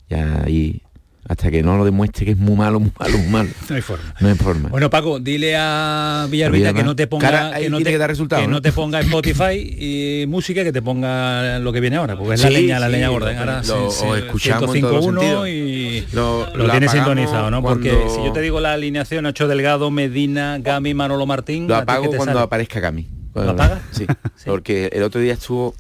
Ya 0.09 0.43
ahí, 0.43 0.81
hasta 1.27 1.49
que 1.49 1.63
no 1.63 1.75
lo 1.77 1.85
demuestre 1.85 2.23
que 2.25 2.31
es 2.31 2.37
muy 2.37 2.55
malo, 2.55 2.79
muy 2.79 2.91
malo, 2.99 3.17
muy 3.17 3.27
malo. 3.29 3.49
No 3.69 3.75
hay 3.75 3.81
forma. 3.81 4.13
No 4.19 4.27
hay 4.29 4.35
forma. 4.35 4.69
Bueno, 4.69 4.89
Paco, 4.91 5.19
dile 5.19 5.55
a 5.57 6.27
Villarvita 6.29 6.71
que 6.73 6.83
no 6.83 6.95
te 6.95 7.07
ponga 7.07 7.31
Cara, 7.31 7.59
que 7.59 7.69
no 7.69 7.77
te, 7.79 7.83
que 7.85 8.07
resultado, 8.07 8.41
que 8.43 8.47
¿no? 8.47 8.53
no 8.55 8.61
te 8.61 8.71
ponga 8.71 8.99
Spotify 9.01 9.55
y 9.57 10.25
música 10.27 10.63
que 10.63 10.71
te 10.71 10.81
ponga 10.83 11.57
lo 11.59 11.73
que 11.73 11.79
viene 11.79 11.95
ahora, 11.97 12.15
porque 12.15 12.35
es 12.35 12.41
la 12.43 12.47
Sí, 12.49 12.53
leña, 12.53 12.79
la 12.79 12.85
sí, 12.87 12.91
leña 12.91 13.09
gorda. 13.09 13.33
¿eh? 13.33 13.37
Ahora 13.37 13.61
lo- 13.65 13.89
se- 13.91 14.05
o 14.05 14.15
escuchamos 14.15 14.75
en 14.75 14.81
todos 14.81 14.93
los 14.93 15.05
105.1 15.05 15.19
sentidos. 15.21 15.49
y 15.49 16.15
Lo- 16.15 16.55
lo, 16.55 16.69
tienes 16.69 16.91
sintonizado, 16.91 17.49
¿no? 17.49 17.61
Porque 17.63 17.89
cuando- 17.89 18.15
si 18.15 18.23
yo 18.23 18.31
te 18.31 18.41
digo 18.41 18.59
la 18.59 18.73
alineación 18.73 19.23
Nacho 19.23 19.47
Delgado, 19.47 19.89
Medina, 19.89 20.59
Gami, 20.59 20.93
Manolo 20.93 21.25
Martín, 21.25 21.67
Lo 21.67 21.75
¿a 21.75 21.79
ti 21.81 21.85
qué 21.87 21.91
apago 21.91 22.07
cuando 22.09 22.25
sale? 22.25 22.39
aparezca 22.41 22.79
Cami. 22.81 23.07
¿Lo 23.33 23.49
apagas? 23.49 23.81
Sí, 23.91 24.05
porque 24.45 24.89
el 24.93 25.01
otro 25.03 25.19
día 25.19 25.33
estuvo 25.33 25.73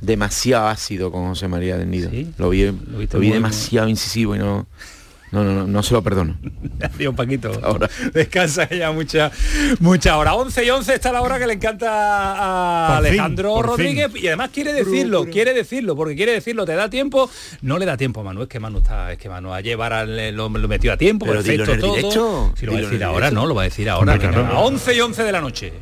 demasiado 0.00 0.68
ácido 0.68 1.10
con 1.10 1.28
José 1.28 1.48
María 1.48 1.76
del 1.76 1.90
Nido. 1.90 2.10
Lo 2.38 2.50
vi, 2.50 2.64
lo 2.66 3.18
vi 3.18 3.30
demasiado 3.30 3.88
incisivo 3.88 4.34
y 4.36 4.38
no, 4.38 4.66
no, 5.30 5.44
no, 5.44 5.52
no, 5.52 5.66
no 5.66 5.82
se 5.82 5.92
lo 5.92 6.02
perdono. 6.02 6.38
Adiós, 6.80 7.14
Paquito. 7.14 7.50
Descansa 8.14 8.66
que 8.66 8.78
ya 8.78 8.92
mucha, 8.92 9.30
mucha 9.80 10.16
hora. 10.16 10.34
11 10.34 10.64
y 10.64 10.70
11 10.70 10.94
está 10.94 11.12
la 11.12 11.20
hora 11.20 11.38
que 11.38 11.46
le 11.46 11.52
encanta 11.54 11.88
a 11.90 12.88
Por 12.88 12.96
Alejandro 12.98 13.60
Rodríguez 13.62 14.10
fin. 14.12 14.24
y 14.24 14.26
además 14.28 14.50
quiere 14.54 14.72
decirlo, 14.72 15.26
quiere 15.26 15.52
decirlo, 15.52 15.96
porque 15.96 16.14
quiere 16.16 16.32
decirlo, 16.32 16.64
te 16.64 16.74
da 16.76 16.88
tiempo, 16.88 17.28
no 17.62 17.76
le 17.78 17.84
da 17.84 17.96
tiempo 17.98 18.20
a 18.20 18.24
Manu, 18.24 18.42
es 18.42 18.48
que 18.48 18.58
Manu 18.60 18.78
está, 18.78 19.12
es 19.12 19.18
que 19.18 19.28
Manu 19.28 19.52
a 19.52 19.60
llevar 19.60 19.92
al, 19.92 20.34
lo, 20.34 20.48
lo 20.48 20.68
metió 20.68 20.92
a 20.92 20.96
tiempo, 20.96 21.26
Pero 21.26 21.42
dilo 21.42 21.64
perfecto 21.66 21.88
en 21.88 22.04
el 22.06 22.10
todo. 22.12 22.44
directo, 22.46 22.52
Si 22.56 22.64
lo 22.66 22.72
va 22.72 22.78
a 22.78 22.80
decir 22.82 23.04
ahora, 23.04 23.26
directo. 23.26 23.40
no, 23.40 23.46
lo 23.46 23.54
va 23.54 23.62
a 23.62 23.64
decir 23.64 23.90
ahora. 23.90 24.12
Hombre, 24.14 24.28
venga, 24.28 24.42
claro. 24.42 24.56
a 24.56 24.60
11 24.60 24.94
y 24.96 25.00
11 25.00 25.22
de 25.24 25.32
la 25.32 25.40
noche. 25.42 25.72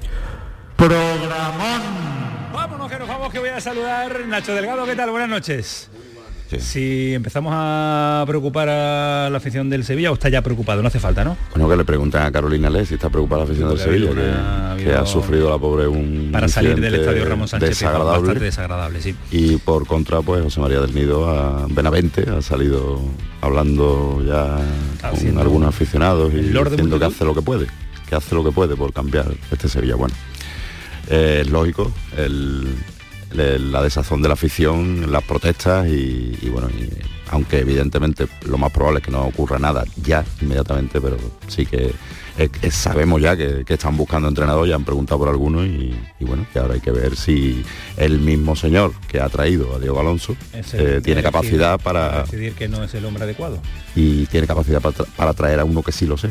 Programón. 0.76 2.15
Vámonos 2.56 2.90
que 2.90 2.98
nos 2.98 3.06
vamos 3.06 3.30
que 3.30 3.38
voy 3.38 3.50
a 3.50 3.60
saludar 3.60 4.26
Nacho 4.26 4.54
Delgado, 4.54 4.86
¿qué 4.86 4.96
tal? 4.96 5.10
Buenas 5.10 5.28
noches. 5.28 5.90
Si 6.58 7.12
empezamos 7.12 7.52
a 7.54 8.24
preocupar 8.26 8.70
a 8.70 9.28
la 9.28 9.36
afición 9.36 9.68
del 9.68 9.84
Sevilla 9.84 10.10
o 10.10 10.14
está 10.14 10.30
ya 10.30 10.40
preocupado, 10.40 10.80
no 10.80 10.88
hace 10.88 10.98
falta, 10.98 11.22
¿no? 11.22 11.36
Bueno, 11.50 11.68
que 11.68 11.76
le 11.76 11.84
preguntan 11.84 12.22
a 12.22 12.32
Carolina 12.32 12.70
Les 12.70 12.88
si 12.88 12.94
está 12.94 13.10
preocupada 13.10 13.44
la 13.44 13.50
afición 13.50 13.68
del 13.68 13.78
Sevilla, 13.78 14.72
ha 14.72 14.76
que, 14.78 14.90
ha 14.90 15.04
sufrido 15.04 15.50
la 15.50 15.58
pobre 15.58 15.86
un 15.86 16.30
Para 16.32 16.48
salir 16.48 16.80
del 16.80 16.94
estadio 16.94 17.26
Ramón 17.26 17.46
Sánchez 17.46 17.68
desagradable. 17.68 18.20
bastante 18.20 18.44
desagradable, 18.46 19.02
sí. 19.02 19.14
Y 19.30 19.56
por 19.58 19.86
contra, 19.86 20.22
pues 20.22 20.42
José 20.42 20.58
María 20.58 20.80
del 20.80 20.94
Nido 20.94 21.28
a 21.28 21.66
Benavente 21.68 22.24
ha 22.30 22.40
salido 22.40 23.02
hablando 23.42 24.24
ya 24.26 24.56
con 25.10 25.38
algunos 25.38 25.68
aficionados 25.68 26.32
y 26.32 26.38
¿El 26.38 26.54
Lord 26.54 26.70
de 26.70 26.76
diciendo 26.76 26.98
que 26.98 27.04
hace 27.04 27.22
lo 27.26 27.34
que 27.34 27.42
puede, 27.42 27.66
que 28.08 28.14
hace 28.14 28.34
lo 28.34 28.42
que 28.42 28.50
puede 28.50 28.76
por 28.76 28.94
cambiar 28.94 29.26
este 29.50 29.68
Sevilla. 29.68 29.96
Bueno, 29.96 30.14
eh, 31.08 31.40
es 31.42 31.50
lógico 31.50 31.92
el- 32.16 32.74
el- 33.32 33.72
la 33.72 33.82
desazón 33.82 34.22
de 34.22 34.28
la 34.28 34.34
afición, 34.34 35.10
las 35.12 35.22
protestas 35.24 35.86
y, 35.88 36.38
y 36.42 36.48
bueno, 36.48 36.68
y 36.70 36.88
aunque 37.30 37.58
evidentemente 37.58 38.28
lo 38.46 38.56
más 38.56 38.70
probable 38.72 39.00
es 39.00 39.04
que 39.04 39.10
no 39.10 39.22
ocurra 39.24 39.58
nada 39.58 39.84
ya 40.02 40.24
inmediatamente, 40.40 41.00
pero 41.00 41.16
sí 41.48 41.66
que 41.66 41.92
eh, 42.38 42.70
sabemos 42.70 43.20
ya 43.20 43.36
que, 43.36 43.64
que 43.64 43.74
están 43.74 43.96
buscando 43.96 44.28
entrenador, 44.28 44.68
ya 44.68 44.74
han 44.76 44.84
preguntado 44.84 45.18
por 45.20 45.28
alguno 45.30 45.64
y, 45.64 45.98
y 46.20 46.24
bueno, 46.24 46.46
que 46.52 46.58
ahora 46.60 46.74
hay 46.74 46.80
que 46.80 46.90
ver 46.92 47.16
si 47.16 47.64
el 47.96 48.18
mismo 48.20 48.54
señor 48.54 48.92
que 49.08 49.20
ha 49.20 49.28
traído 49.28 49.74
a 49.74 49.78
Diego 49.80 49.98
Alonso 49.98 50.36
el- 50.52 50.80
eh, 50.96 51.00
tiene 51.00 51.22
capacidad 51.22 51.80
para 51.80 52.22
decidir 52.22 52.52
que 52.52 52.68
no 52.68 52.84
es 52.84 52.94
el 52.94 53.04
hombre 53.06 53.24
adecuado. 53.24 53.58
y 53.96 54.26
tiene 54.26 54.46
capacidad 54.46 54.80
para, 54.80 54.94
tra- 54.96 55.06
para 55.16 55.32
traer 55.34 55.60
a 55.60 55.64
uno 55.64 55.82
que 55.82 55.92
sí 55.92 56.06
lo 56.06 56.16
sé. 56.16 56.30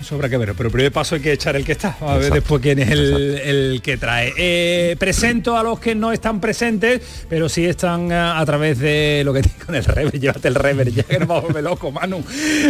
Eso 0.00 0.14
habrá 0.14 0.30
que 0.30 0.38
ver, 0.38 0.54
pero 0.56 0.68
el 0.68 0.72
primer 0.72 0.92
paso 0.92 1.14
hay 1.14 1.20
que 1.20 1.32
echar 1.32 1.56
el 1.56 1.64
que 1.64 1.72
está, 1.72 1.96
a 2.00 2.14
ver 2.14 2.16
Exacto, 2.16 2.34
después 2.34 2.62
quién 2.62 2.78
es 2.78 2.90
el, 2.90 3.38
el 3.38 3.82
que 3.82 3.98
trae. 3.98 4.32
Eh, 4.36 4.96
presento 4.98 5.58
a 5.58 5.62
los 5.62 5.78
que 5.78 5.94
no 5.94 6.10
están 6.10 6.40
presentes, 6.40 7.02
pero 7.28 7.50
sí 7.50 7.66
están 7.66 8.10
a, 8.10 8.38
a 8.38 8.46
través 8.46 8.78
de 8.78 9.22
lo 9.24 9.34
que 9.34 9.42
tiene 9.42 9.58
con 9.58 9.74
el 9.74 9.84
rever, 9.84 10.18
llévate 10.20 10.48
el 10.48 10.54
rever, 10.54 10.90
ya 10.90 11.02
que 11.02 11.18
no 11.18 11.26
vamos 11.26 11.44
a 11.44 11.46
volver 11.48 11.64
loco, 11.64 11.92
Manu. 11.92 12.24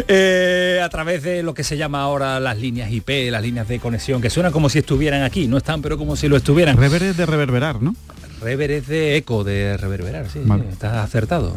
Eh, 0.08 0.80
a 0.82 0.88
través 0.88 1.22
de 1.22 1.44
lo 1.44 1.54
que 1.54 1.62
se 1.62 1.76
llama 1.76 2.02
ahora 2.02 2.40
las 2.40 2.58
líneas 2.58 2.90
IP, 2.90 3.30
las 3.30 3.42
líneas 3.42 3.68
de 3.68 3.78
conexión, 3.78 4.20
que 4.20 4.28
suenan 4.28 4.50
como 4.50 4.68
si 4.68 4.80
estuvieran 4.80 5.22
aquí, 5.22 5.46
no 5.46 5.56
están, 5.56 5.82
pero 5.82 5.96
como 5.96 6.16
si 6.16 6.28
lo 6.28 6.36
estuvieran. 6.36 6.76
Rever 6.76 7.02
es 7.04 7.16
de 7.16 7.26
reverberar, 7.26 7.80
¿no? 7.80 7.94
Rever 8.40 8.70
es 8.70 8.86
de 8.86 9.16
eco, 9.16 9.44
de 9.44 9.76
reverberar, 9.76 10.30
sí, 10.30 10.40
Vale. 10.44 10.62
sí, 10.64 10.68
estás 10.72 10.96
acertado. 10.96 11.56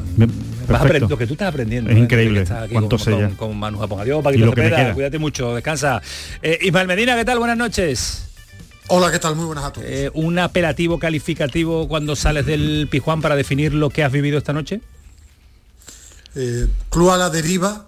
Aprend- 0.68 1.07
lo 1.10 1.18
que 1.18 1.26
tú 1.27 1.34
estás 1.34 1.47
aprendiendo. 1.49 1.89
Es 1.89 1.95
¿eh? 1.95 1.99
increíble 1.99 2.39
Que 2.39 2.43
estás 2.43 2.64
aquí 2.64 2.73
cuánto 2.73 2.97
con, 2.97 3.14
con, 3.14 3.35
con 3.35 3.57
Manu 3.57 3.80
Japón. 3.80 4.01
Adiós, 4.01 4.23
Paquito 4.23 4.47
me 4.47 4.51
Cepeda, 4.51 4.93
cuídate 4.93 5.18
mucho, 5.19 5.55
descansa. 5.55 6.01
Eh, 6.41 6.60
Ismael 6.61 6.88
Medina, 6.88 7.15
¿qué 7.15 7.23
tal? 7.23 7.39
Buenas 7.39 7.57
noches. 7.57 8.26
Hola, 8.88 9.11
¿qué 9.11 9.19
tal? 9.19 9.35
Muy 9.38 9.45
buenas 9.45 9.64
a 9.64 9.72
todos. 9.72 9.88
Eh, 9.89 10.11
¿Un 10.14 10.38
apelativo 10.39 10.99
calificativo 10.99 11.88
cuando 11.88 12.18
sales 12.18 12.45
del 12.45 12.88
Pijuán 12.91 13.22
para 13.22 13.35
definir 13.38 13.73
lo 13.73 13.89
que 13.89 14.03
has 14.03 14.11
vivido 14.11 14.38
esta 14.38 14.51
noche? 14.51 14.81
Eh, 16.35 16.68
club 16.89 17.11
a 17.11 17.18
la 17.18 17.30
deriva, 17.30 17.88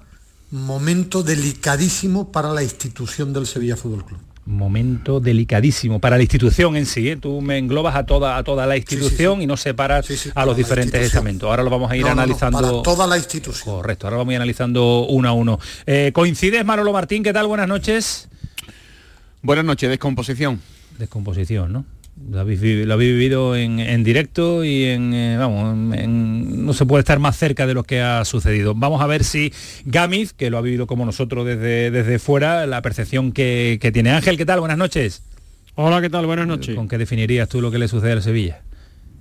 momento 0.52 1.22
delicadísimo 1.22 2.32
para 2.32 2.54
la 2.54 2.64
institución 2.64 3.34
del 3.34 3.46
Sevilla 3.46 3.76
Fútbol 3.76 4.06
Club. 4.06 4.20
Momento 4.46 5.20
delicadísimo 5.20 6.00
para 6.00 6.18
la 6.18 6.22
institución 6.24 6.76
en 6.76 6.86
sí. 6.86 7.10
¿eh? 7.10 7.18
Tú 7.18 7.42
me 7.42 7.58
englobas 7.58 7.96
a 7.96 8.06
toda, 8.06 8.38
a 8.38 8.44
toda 8.44 8.68
la 8.68 8.78
institución 8.78 9.42
y 9.42 9.48
no 9.48 9.58
separas 9.58 10.08
a 10.36 10.46
los 10.46 10.56
diferentes 10.56 11.02
estamentos. 11.02 11.50
Ahora 11.50 11.64
lo 11.64 11.72
vamos 11.72 11.90
a 11.90 11.96
ir 11.96 12.04
No, 12.04 12.10
no, 12.10 12.16
no, 12.16 12.22
analizando. 12.22 12.60
para 12.62 12.82
toda 12.84 13.08
la 13.08 13.18
institución. 13.18 13.76
Correcto, 13.78 14.06
ahora 14.06 14.18
vamos 14.18 14.30
a 14.32 14.34
ir 14.34 14.38
analizando 14.38 15.08
uno 15.08 15.28
a 15.30 15.32
uno. 15.34 15.60
Eh, 15.88 16.12
¿Coincides, 16.14 16.64
Manolo 16.64 16.94
Martín? 16.94 17.24
¿Qué 17.24 17.34
tal? 17.34 17.48
Buenas 17.48 17.68
noches. 17.68 18.28
Buenas 19.42 19.66
noches, 19.66 19.90
descomposición. 19.90 20.62
Descomposición, 21.00 21.74
¿no? 21.74 21.86
Lo 22.32 22.40
habéis, 22.40 22.62
vi- 22.62 22.86
lo 22.86 22.94
habéis 22.94 23.12
vivido 23.12 23.56
en, 23.58 23.80
en 23.80 24.04
directo 24.06 24.64
y 24.64 24.86
en, 24.86 25.14
eh, 25.14 25.36
vamos, 25.38 25.74
en- 25.74 26.00
en- 26.00 26.66
no 26.66 26.72
se 26.74 26.86
puede 26.86 27.02
estar 27.02 27.20
más 27.20 27.36
cerca 27.36 27.68
de 27.68 27.74
lo 27.74 27.84
que 27.84 28.00
ha 28.02 28.24
sucedido. 28.24 28.74
Vamos 28.74 29.02
a 29.02 29.08
ver 29.08 29.24
si 29.26 29.52
Gámez, 29.84 30.32
que 30.32 30.50
lo 30.50 30.58
ha 30.58 30.62
vivido 30.62 30.88
como 30.88 31.06
nosotros 31.06 31.46
desde, 31.46 31.92
desde 31.92 32.18
fuera, 32.20 32.66
la 32.68 32.82
percepción 32.82 33.34
que, 33.34 33.80
que 33.82 33.92
tiene. 33.92 34.12
Ángel, 34.12 34.38
¿qué 34.38 34.46
tal? 34.46 34.62
Buenas 34.62 34.78
noches. 34.78 35.24
Hola, 35.76 36.02
¿qué 36.02 36.10
tal? 36.10 36.26
Buenas 36.26 36.48
noches. 36.48 36.74
¿Con 36.76 36.88
qué 36.88 36.98
definirías 36.98 37.50
tú 37.50 37.60
lo 37.62 37.70
que 37.70 37.80
le 37.80 37.90
sucede 37.90 38.14
al 38.14 38.24
Sevilla? 38.24 38.62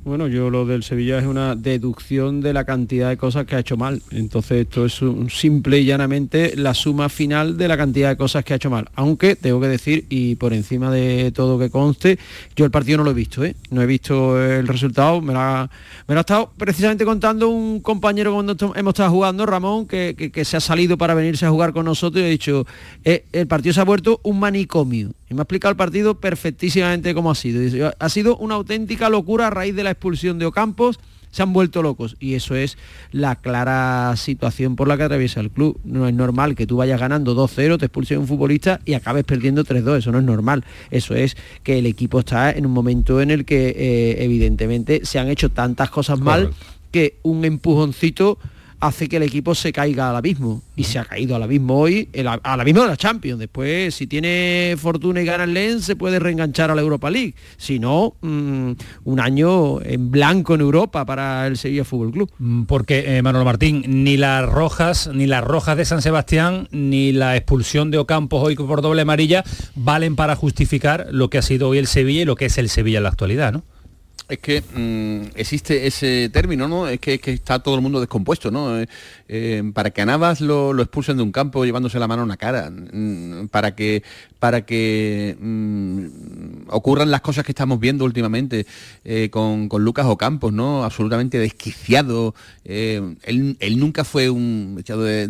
Bueno, 0.05 0.29
yo 0.29 0.51
lo 0.51 0.67
del 0.67 0.83
Sevilla 0.83 1.19
es 1.19 1.25
una 1.25 1.57
deducción 1.57 2.43
de 2.43 2.53
la 2.53 2.67
cantidad 2.67 3.09
de 3.09 3.17
cosas 3.17 3.47
que 3.47 3.57
ha 3.57 3.61
hecho 3.61 3.79
mal. 3.79 4.03
Entonces 4.11 4.67
esto 4.67 4.85
es 4.85 5.01
un 5.01 5.31
simple 5.31 5.81
y 5.81 5.87
llanamente 5.87 6.55
la 6.57 6.75
suma 6.75 7.09
final 7.09 7.57
de 7.57 7.69
la 7.69 7.79
cantidad 7.79 8.11
de 8.11 8.17
cosas 8.19 8.45
que 8.45 8.53
ha 8.53 8.57
hecho 8.57 8.69
mal. 8.69 8.91
Aunque 8.97 9.35
tengo 9.35 9.63
que 9.63 9.69
decir, 9.69 10.05
y 10.11 10.35
por 10.35 10.53
encima 10.53 10.91
de 10.91 11.33
todo 11.33 11.59
que 11.59 11.71
conste, 11.71 12.19
yo 12.55 12.67
el 12.67 12.71
partido 12.71 12.99
no 12.99 13.05
lo 13.05 13.13
he 13.13 13.15
visto, 13.15 13.47
¿eh? 13.47 13.57
No 13.71 13.81
he 13.81 13.87
visto 13.87 14.39
el 14.43 14.69
resultado, 14.69 15.23
me 15.23 15.33
lo 15.33 15.41
ha, 15.41 15.71
estado 16.09 16.53
precisamente 16.55 17.07
contando 17.07 17.49
un 17.49 17.81
compañero 17.81 18.35
cuando 18.35 18.55
hemos 18.75 18.93
estado 18.93 19.11
jugando, 19.11 19.47
Ramón, 19.47 19.87
que 19.87 20.43
se 20.45 20.57
ha 20.59 20.61
salido 20.61 20.99
para 20.99 21.15
venirse 21.15 21.47
a 21.47 21.51
jugar 21.51 21.73
con 21.73 21.87
nosotros 21.87 22.23
y 22.23 22.27
ha 22.27 22.29
dicho, 22.29 22.67
"Eh, 23.05 23.25
el 23.33 23.47
partido 23.47 23.73
se 23.73 23.81
ha 23.81 23.85
vuelto 23.85 24.21
un 24.23 24.39
manicomio. 24.39 25.13
Y 25.29 25.35
me 25.35 25.41
ha 25.41 25.45
explicado 25.45 25.71
el 25.71 25.77
partido 25.77 26.21
perfectísimamente 26.21 27.15
cómo 27.15 27.31
ha 27.31 27.35
sido. 27.35 27.61
Dice, 27.61 27.91
ha 27.99 28.09
sido 28.09 28.37
una 28.37 28.55
auténtica 28.57 29.09
locura 29.09 29.47
a 29.47 29.51
raíz 29.51 29.75
de 29.75 29.85
la 29.85 29.91
expulsión 29.91 30.39
de 30.39 30.47
Ocampos. 30.47 30.99
Se 31.31 31.43
han 31.43 31.53
vuelto 31.53 31.83
locos 31.83 32.15
y 32.21 32.35
eso 32.35 32.55
es 32.55 32.79
la 33.11 33.35
clara 33.35 34.15
situación 34.17 34.77
por 34.77 34.87
la 34.87 34.97
que 34.97 35.03
atraviesa 35.03 35.41
el 35.41 35.51
club. 35.51 35.81
No 35.83 36.07
es 36.07 36.15
normal 36.15 36.55
que 36.55 36.65
tú 36.65 36.77
vayas 36.77 37.01
ganando 37.01 37.35
2-0, 37.35 37.77
te 37.77 37.87
expulsen 37.87 38.19
un 38.19 38.29
futbolista 38.29 38.81
y 38.85 38.95
acabes 38.95 39.25
perdiendo 39.25 39.65
3-2. 39.65 39.99
Eso 39.99 40.13
no 40.13 40.19
es 40.19 40.25
normal. 40.25 40.65
Eso 40.93 41.17
es 41.17 41.37
que 41.65 41.81
el 41.81 41.87
equipo 41.87 42.21
está 42.21 42.53
en 42.53 42.67
un 42.67 42.73
momento 42.73 43.21
en 43.21 43.33
el 43.33 43.45
que 43.45 43.71
eh, 43.71 44.23
evidentemente 44.23 45.01
se 45.05 45.19
han 45.19 45.29
hecho 45.29 45.51
tantas 45.51 45.91
cosas 45.91 46.21
mal 46.21 46.53
que 46.93 47.19
un 47.23 47.45
empujoncito 47.45 48.39
hace 48.87 49.09
que 49.09 49.17
el 49.17 49.23
equipo 49.23 49.55
se 49.55 49.73
caiga 49.73 50.11
al 50.11 50.17
abismo 50.17 50.63
y 50.77 50.85
se 50.85 50.99
ha 50.99 51.05
caído 51.05 51.35
al 51.35 51.43
abismo 51.43 51.79
hoy 51.79 52.09
el 52.13 52.29
al 52.29 52.61
abismo 52.61 52.83
de 52.83 52.89
la 52.89 52.97
Champions. 52.97 53.39
Después 53.39 53.95
si 53.95 54.07
tiene 54.07 54.77
fortuna 54.79 55.23
y 55.23 55.25
gana 55.25 55.45
el 55.45 55.55
Lens 55.55 55.85
se 55.85 55.97
puede 55.97 56.19
reenganchar 56.19 56.71
a 56.71 56.75
la 56.75 56.83
Europa 56.83 57.11
League. 57.11 57.35
Si 57.57 57.79
no 57.79 58.15
mm, 58.21 58.73
un 59.05 59.21
año 59.21 59.81
en 59.83 60.11
blanco 60.11 60.55
en 60.55 60.61
Europa 60.61 61.07
para 61.07 61.47
el 61.47 61.57
Sevilla 61.57 61.85
Fútbol 61.85 62.13
Club. 62.13 62.31
Mm, 62.39 62.65
Porque, 62.65 63.17
eh, 63.17 63.23
Manolo 63.23 63.45
Martín, 63.45 63.85
ni 63.87 64.17
las 64.17 64.47
rojas, 64.47 65.11
ni 65.13 65.27
las 65.27 65.43
rojas 65.43 65.77
de 65.77 65.85
San 65.85 66.03
Sebastián, 66.03 66.69
ni 66.71 67.13
la 67.13 67.37
expulsión 67.37 67.91
de 67.91 67.99
Ocampos 67.99 68.43
hoy 68.43 68.55
por 68.55 68.83
doble 68.83 69.03
amarilla 69.03 69.45
valen 69.75 70.17
para 70.17 70.37
justificar 70.37 71.07
lo 71.11 71.31
que 71.31 71.39
ha 71.39 71.43
sido 71.43 71.69
hoy 71.69 71.79
el 71.79 71.87
Sevilla 71.87 72.23
y 72.23 72.25
lo 72.25 72.37
que 72.37 72.47
es 72.47 72.59
el 72.59 72.69
Sevilla 72.69 72.99
en 72.99 73.05
la 73.05 73.09
actualidad, 73.11 73.53
¿no? 73.53 73.63
Es 74.27 74.39
que 74.39 74.63
mm, 74.63 75.33
existe 75.37 75.87
ese 75.87 76.31
término, 76.33 76.67
¿no? 76.67 76.89
Es 76.89 76.99
que, 76.99 77.15
es 77.15 77.21
que 77.21 77.33
está 77.33 77.59
todo 77.59 77.75
el 77.75 77.83
mundo 77.83 78.01
descompuesto, 78.01 78.51
¿no? 78.51 78.81
Eh, 78.81 78.89
eh, 79.29 79.63
para 79.75 79.91
que 79.91 80.01
a 80.01 80.07
Navas 80.07 80.41
lo, 80.41 80.73
expulsen 80.81 81.19
de 81.19 81.23
un 81.23 81.31
campo 81.31 81.65
llevándose 81.67 81.99
la 81.99 82.09
mano 82.09 82.23
a 82.23 82.25
una 82.25 82.39
cara, 82.39 82.71
mm, 82.71 83.49
para 83.49 83.75
que, 83.75 84.03
para 84.39 84.65
que 84.65 85.37
mm, 85.39 86.69
ocurran 86.69 87.11
las 87.11 87.21
cosas 87.21 87.45
que 87.45 87.53
estamos 87.53 87.79
viendo 87.79 88.07
últimamente 88.07 88.67
eh, 89.05 89.29
con, 89.31 89.69
con 89.69 89.85
Lucas 89.85 90.07
Ocampos, 90.07 90.55
¿no? 90.55 90.85
Absolutamente 90.85 91.39
desquiciado. 91.39 92.35
él, 92.65 93.57
él 93.61 93.79
nunca 93.79 94.05
fue 94.05 94.31
un 94.31 94.77
echado 94.81 95.03
de- 95.03 95.29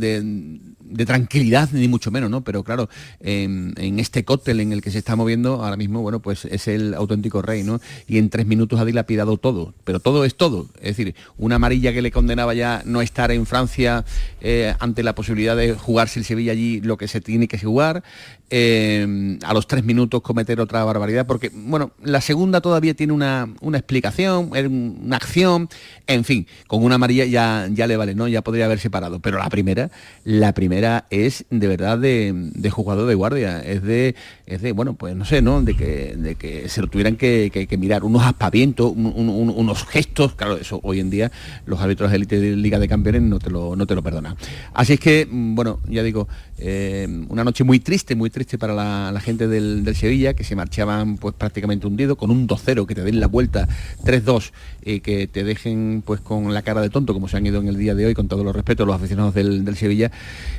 de 0.94 1.06
tranquilidad, 1.06 1.70
ni 1.72 1.88
mucho 1.88 2.10
menos, 2.10 2.30
¿no? 2.30 2.44
Pero 2.44 2.62
claro, 2.62 2.88
en, 3.20 3.74
este 3.98 4.24
cóctel 4.24 4.60
en 4.60 4.72
el 4.72 4.80
que 4.80 4.90
se 4.90 4.98
está 4.98 5.16
moviendo 5.16 5.64
ahora 5.64 5.76
mismo, 5.76 6.02
bueno, 6.02 6.20
pues 6.20 6.44
es 6.44 6.68
el 6.68 6.94
auténtico 6.94 7.42
rey, 7.42 7.64
¿no? 7.64 7.80
Y 8.06 8.18
en 8.18 8.30
tres 8.30 8.46
minutos 8.46 8.80
ha 8.80 8.84
dilapidado 8.84 9.36
todo, 9.36 9.74
pero 9.84 9.98
todo 9.98 10.24
es 10.24 10.36
todo. 10.36 10.68
Es 10.76 10.96
decir, 10.96 11.14
una 11.36 11.56
amarilla 11.56 11.92
que 11.92 12.02
le 12.02 12.12
condenaba 12.12 12.54
ya 12.54 12.82
no 12.84 13.02
estar 13.02 13.32
en 13.32 13.44
Francia 13.44 14.04
eh, 14.40 14.74
ante 14.78 15.02
la 15.02 15.14
posibilidad 15.14 15.56
de 15.56 15.74
jugarse 15.74 16.20
el 16.20 16.24
Sevilla 16.24 16.52
allí 16.52 16.80
lo 16.80 16.96
que 16.96 17.08
se 17.08 17.20
tiene 17.20 17.48
que 17.48 17.58
jugar, 17.58 18.04
eh, 18.50 19.38
a 19.42 19.54
los 19.54 19.66
tres 19.66 19.84
minutos 19.84 20.20
cometer 20.22 20.60
otra 20.60 20.84
barbaridad, 20.84 21.26
porque, 21.26 21.50
bueno, 21.54 21.92
la 22.02 22.20
segunda 22.20 22.60
todavía 22.60 22.94
tiene 22.94 23.12
una, 23.12 23.48
una 23.60 23.78
explicación, 23.78 24.50
una 24.52 25.16
acción, 25.16 25.68
en 26.06 26.24
fin, 26.24 26.46
con 26.66 26.82
una 26.84 26.96
amarilla 26.96 27.24
ya, 27.24 27.68
ya 27.72 27.86
le 27.86 27.96
vale, 27.96 28.14
¿no? 28.14 28.28
Ya 28.28 28.42
podría 28.42 28.66
haberse 28.66 28.90
parado. 28.90 29.20
Pero 29.20 29.38
la 29.38 29.48
primera, 29.48 29.90
la 30.24 30.52
primera 30.52 31.06
es 31.10 31.46
de 31.50 31.66
verdad 31.68 31.98
de, 31.98 32.32
de 32.34 32.70
jugador 32.70 33.08
de 33.08 33.14
guardia, 33.14 33.60
es 33.64 33.82
de, 33.82 34.14
es 34.46 34.62
de, 34.62 34.72
bueno, 34.72 34.94
pues 34.94 35.16
no 35.16 35.24
sé, 35.24 35.42
¿no? 35.42 35.62
De 35.62 35.74
que, 35.76 36.14
de 36.16 36.34
que 36.34 36.68
se 36.68 36.80
lo 36.80 36.86
tuvieran 36.88 37.16
que, 37.16 37.50
que- 37.52 37.66
que 37.66 37.76
mirar, 37.78 38.04
unos 38.04 38.22
aspavientos, 38.24 38.92
un- 38.94 39.06
un- 39.06 39.28
un- 39.30 39.50
unos 39.50 39.84
gestos, 39.86 40.34
claro, 40.34 40.56
eso 40.58 40.80
hoy 40.82 41.00
en 41.00 41.10
día 41.10 41.32
los 41.66 41.80
árbitros 41.80 42.10
de 42.10 42.16
élite 42.16 42.38
de 42.40 42.56
Liga 42.56 42.78
de 42.78 42.88
Campeones 42.88 43.22
no 43.22 43.38
te 43.38 43.50
lo, 43.50 43.74
no 43.76 43.86
te 43.86 43.94
lo 43.94 44.02
perdonan. 44.02 44.36
Así 44.74 44.92
es 44.94 45.00
que, 45.00 45.26
mm, 45.30 45.54
bueno, 45.54 45.80
ya 45.88 46.02
digo, 46.02 46.28
eh, 46.58 47.08
una 47.28 47.42
noche 47.44 47.64
muy 47.64 47.80
triste, 47.80 48.14
muy 48.14 48.30
triste 48.34 48.58
para 48.58 48.74
la, 48.74 49.12
la 49.12 49.20
gente 49.20 49.48
del, 49.48 49.84
del 49.84 49.96
Sevilla, 49.96 50.34
que 50.34 50.44
se 50.44 50.56
marchaban 50.56 51.16
pues 51.16 51.34
prácticamente 51.34 51.86
hundidos, 51.86 52.18
con 52.18 52.30
un 52.30 52.46
2-0, 52.46 52.84
que 52.84 52.94
te 52.94 53.02
den 53.02 53.20
la 53.20 53.28
vuelta 53.28 53.68
3-2, 54.04 54.50
y 54.84 55.00
que 55.00 55.28
te 55.28 55.44
dejen 55.44 56.02
pues 56.04 56.20
con 56.20 56.52
la 56.52 56.62
cara 56.62 56.82
de 56.82 56.90
tonto, 56.90 57.14
como 57.14 57.28
se 57.28 57.36
han 57.36 57.46
ido 57.46 57.60
en 57.60 57.68
el 57.68 57.78
día 57.78 57.94
de 57.94 58.06
hoy, 58.06 58.14
con 58.14 58.28
todos 58.28 58.44
los 58.44 58.54
respetos 58.54 58.86
los 58.86 58.96
aficionados 58.96 59.34
del, 59.34 59.64
del 59.64 59.76
Sevilla, 59.76 60.10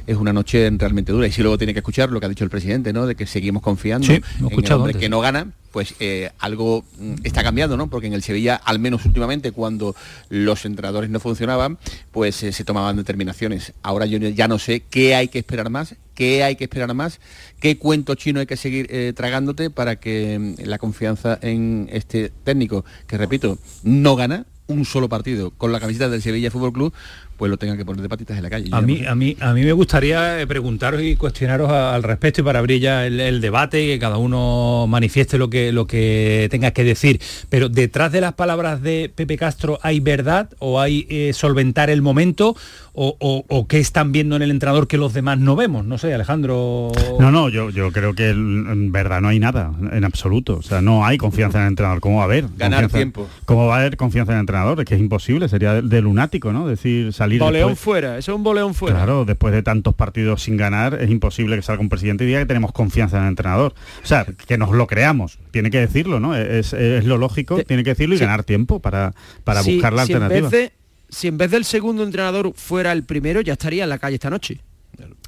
es 0.08 0.16
una 0.16 0.34
noche 0.34 0.70
realmente 0.78 1.12
dura. 1.12 1.28
Y 1.28 1.32
si 1.32 1.42
luego 1.42 1.58
tiene 1.58 1.74
que 1.74 1.80
escuchar 1.80 2.10
lo 2.10 2.20
que 2.20 2.26
ha 2.26 2.30
dicho 2.30 2.46
el 2.46 2.50
presidente, 2.50 2.94
¿no? 2.94 3.06
De 3.06 3.16
que 3.16 3.28
seguimos 3.28 3.62
confiando 3.62 4.08
Sí, 4.08 4.22
en 4.40 4.66
el 4.66 4.72
hombre 4.72 4.94
que 4.94 5.10
no 5.10 5.20
gana, 5.20 5.52
pues 5.76 5.94
eh, 6.00 6.32
algo 6.40 6.86
mm, 7.00 7.16
está 7.26 7.44
cambiando, 7.44 7.76
¿no? 7.76 7.90
Porque 7.90 8.08
en 8.08 8.14
el 8.14 8.24
Sevilla, 8.24 8.56
al 8.56 8.80
menos 8.80 9.04
últimamente, 9.06 9.52
cuando 9.52 9.94
los 10.30 10.64
entrenadores 10.64 11.10
no 11.10 11.20
funcionaban, 11.20 11.78
pues 12.14 12.42
eh, 12.44 12.54
se 12.54 12.64
tomaban 12.64 12.96
determinaciones. 12.96 13.74
Ahora 13.84 14.06
yo 14.06 14.18
ya 14.18 14.48
no 14.48 14.58
sé 14.58 14.84
qué 14.90 15.16
hay 15.16 15.28
que 15.28 15.40
esperar 15.40 15.70
más, 15.70 15.96
qué 16.14 16.46
hay 16.46 16.56
que 16.56 16.64
esperar 16.64 16.94
más, 16.94 17.20
qué 17.60 17.78
cuento 17.78 18.16
chino 18.16 18.40
hay 18.40 18.46
que 18.46 18.56
seguir 18.56 18.88
eh, 18.90 19.12
tragándote 19.14 19.70
para 19.70 19.98
que 19.98 20.40
mm, 20.40 20.64
la 20.64 20.78
confianza 20.78 21.38
en 21.42 21.90
este 21.92 22.32
técnico, 22.46 22.86
que 23.06 23.18
repito, 23.18 23.58
no 23.84 24.16
gana 24.16 24.46
un 24.68 24.86
solo 24.86 25.10
partido 25.10 25.52
con 25.52 25.74
la 25.74 25.82
camiseta 25.82 26.08
del 26.08 26.22
Sevilla 26.22 26.52
Fútbol 26.52 26.72
Club, 26.72 26.94
pues 27.38 27.50
lo 27.50 27.58
tenga 27.58 27.76
que 27.78 27.84
poner 27.86 28.02
de 28.02 28.10
patitas 28.10 28.38
en 28.38 28.44
la 28.44 28.50
calle. 28.50 28.70
A 28.72 28.82
mí, 28.82 29.06
a, 29.06 29.14
mí, 29.16 29.36
a 29.40 29.54
mí 29.54 29.62
me 29.64 29.72
gustaría 29.74 30.40
eh, 30.42 30.48
preguntaros 30.48 31.02
y 31.02 31.16
cuestionaros 31.16 31.70
al 31.72 32.04
respecto 32.04 32.42
y 32.42 32.44
para 32.44 32.60
abrir 32.60 32.80
ya 32.82 33.06
el, 33.06 33.20
el 33.20 33.42
debate 33.42 33.84
y 33.84 33.88
que 33.88 34.00
cada 34.00 34.18
uno 34.18 34.86
manifieste 34.88 35.38
lo 35.38 35.50
que, 35.50 35.72
lo 35.72 35.88
que 35.88 36.48
tenga 36.52 36.72
que 36.72 36.84
decir. 36.84 37.20
Pero 37.50 37.70
detrás 37.70 38.12
de 38.12 38.22
las 38.22 38.34
palabras 38.34 38.82
de 38.82 39.12
Pepe 39.14 39.38
Castro 39.38 39.80
hay 39.82 40.00
verdad 40.00 40.50
o 40.60 40.80
hay 40.80 41.06
eh, 41.10 41.32
solventar 41.34 41.90
el 41.90 42.02
momento 42.02 42.56
o, 42.94 43.18
o- 43.20 43.44
o 43.50 43.68
qué 43.68 43.80
están 43.80 44.12
viendo 44.14 44.36
en 44.38 44.42
el 44.42 44.52
entrenador 44.52 44.88
que 44.88 44.98
los 44.98 45.14
demás 45.14 45.38
no 45.38 45.56
vemos. 45.58 45.86
No 45.86 45.98
sé, 45.98 46.14
Alejandro. 46.14 46.92
No, 47.20 47.32
no, 47.32 47.50
yo, 47.50 47.70
yo 47.70 47.92
creo 47.92 48.14
que 48.14 48.30
en 48.30 48.92
verdad 48.92 49.20
no 49.22 49.28
hay 49.28 49.40
nada, 49.40 49.74
en 49.92 50.04
absoluto. 50.06 50.58
O 50.58 50.62
sea, 50.62 50.82
no 50.82 51.06
hay 51.06 51.18
confianza 51.18 51.58
en 51.60 51.64
el 51.66 51.70
entrenador. 51.70 52.00
¿Cómo 52.00 52.18
va 52.18 52.22
a 52.24 52.26
haber? 52.26 52.46
Ganar 52.58 52.84
confianza- 52.84 52.98
tiempo. 52.98 53.28
¿Cómo 53.46 53.68
va 53.68 53.76
a 53.76 53.80
haber 53.82 53.98
confianza 53.98 54.32
en 54.32 54.38
el 54.38 54.42
entrenador? 54.44 54.80
Es 54.80 54.86
que 54.86 54.96
es 54.96 55.02
imposible, 55.02 55.50
sería 55.50 55.74
de, 55.74 55.82
de 55.82 56.02
lunático, 56.02 56.54
¿no? 56.54 56.68
Decir, 56.68 57.12
salir 57.26 57.40
Boleón 57.40 57.70
después- 57.70 57.80
fuera, 57.84 58.18
eso 58.18 58.32
es 58.32 58.36
un 58.36 58.44
boleón 58.44 58.74
fuera. 58.74 58.96
Claro, 58.98 59.26
después 59.26 59.54
de 59.54 59.62
tantos 59.64 59.94
partidos 59.96 60.44
sin 60.44 60.58
ganar, 60.58 61.02
es 61.02 61.10
imposible 61.10 61.56
que 61.56 61.62
salga 61.62 61.82
un 61.82 61.90
presidente 61.90 62.24
y 62.24 62.28
diga 62.28 62.40
que 62.40 62.46
tenemos 62.46 62.72
confianza 62.72 63.18
en 63.18 63.24
el 63.24 63.30
entrenador. 63.30 63.74
O 64.04 64.06
sea, 64.06 64.26
que 64.26 64.58
nos 64.58 64.72
lo 64.72 64.88
creamos, 64.88 65.38
tiene 65.52 65.70
que 65.70 65.80
decirlo, 65.80 66.20
¿no? 66.20 66.36
Es, 66.36 66.74
es 66.74 67.04
lo 67.06 67.18
lógico, 67.18 67.62
tiene 67.64 67.84
que 67.84 67.92
decirlo 67.92 68.16
y 68.16 68.20
ganar 68.20 68.44
tiempo 68.44 68.80
para, 68.80 69.14
para 69.44 69.62
buscar 69.62 69.94
la 69.94 70.06
si 70.06 70.14
en 70.14 70.24
alternativa. 70.24 70.50
vez 70.50 70.70
de- 70.72 70.74
si 71.10 71.28
en 71.28 71.38
vez 71.38 71.52
del 71.52 71.66
segundo 71.66 72.04
entrenador 72.04 72.54
fuera 72.56 72.92
el 72.92 73.04
primero, 73.04 73.42
ya 73.42 73.54
estaría 73.54 73.84
en 73.84 73.90
la 73.90 74.00
calle 74.00 74.16
esta 74.16 74.30
noche. 74.30 74.60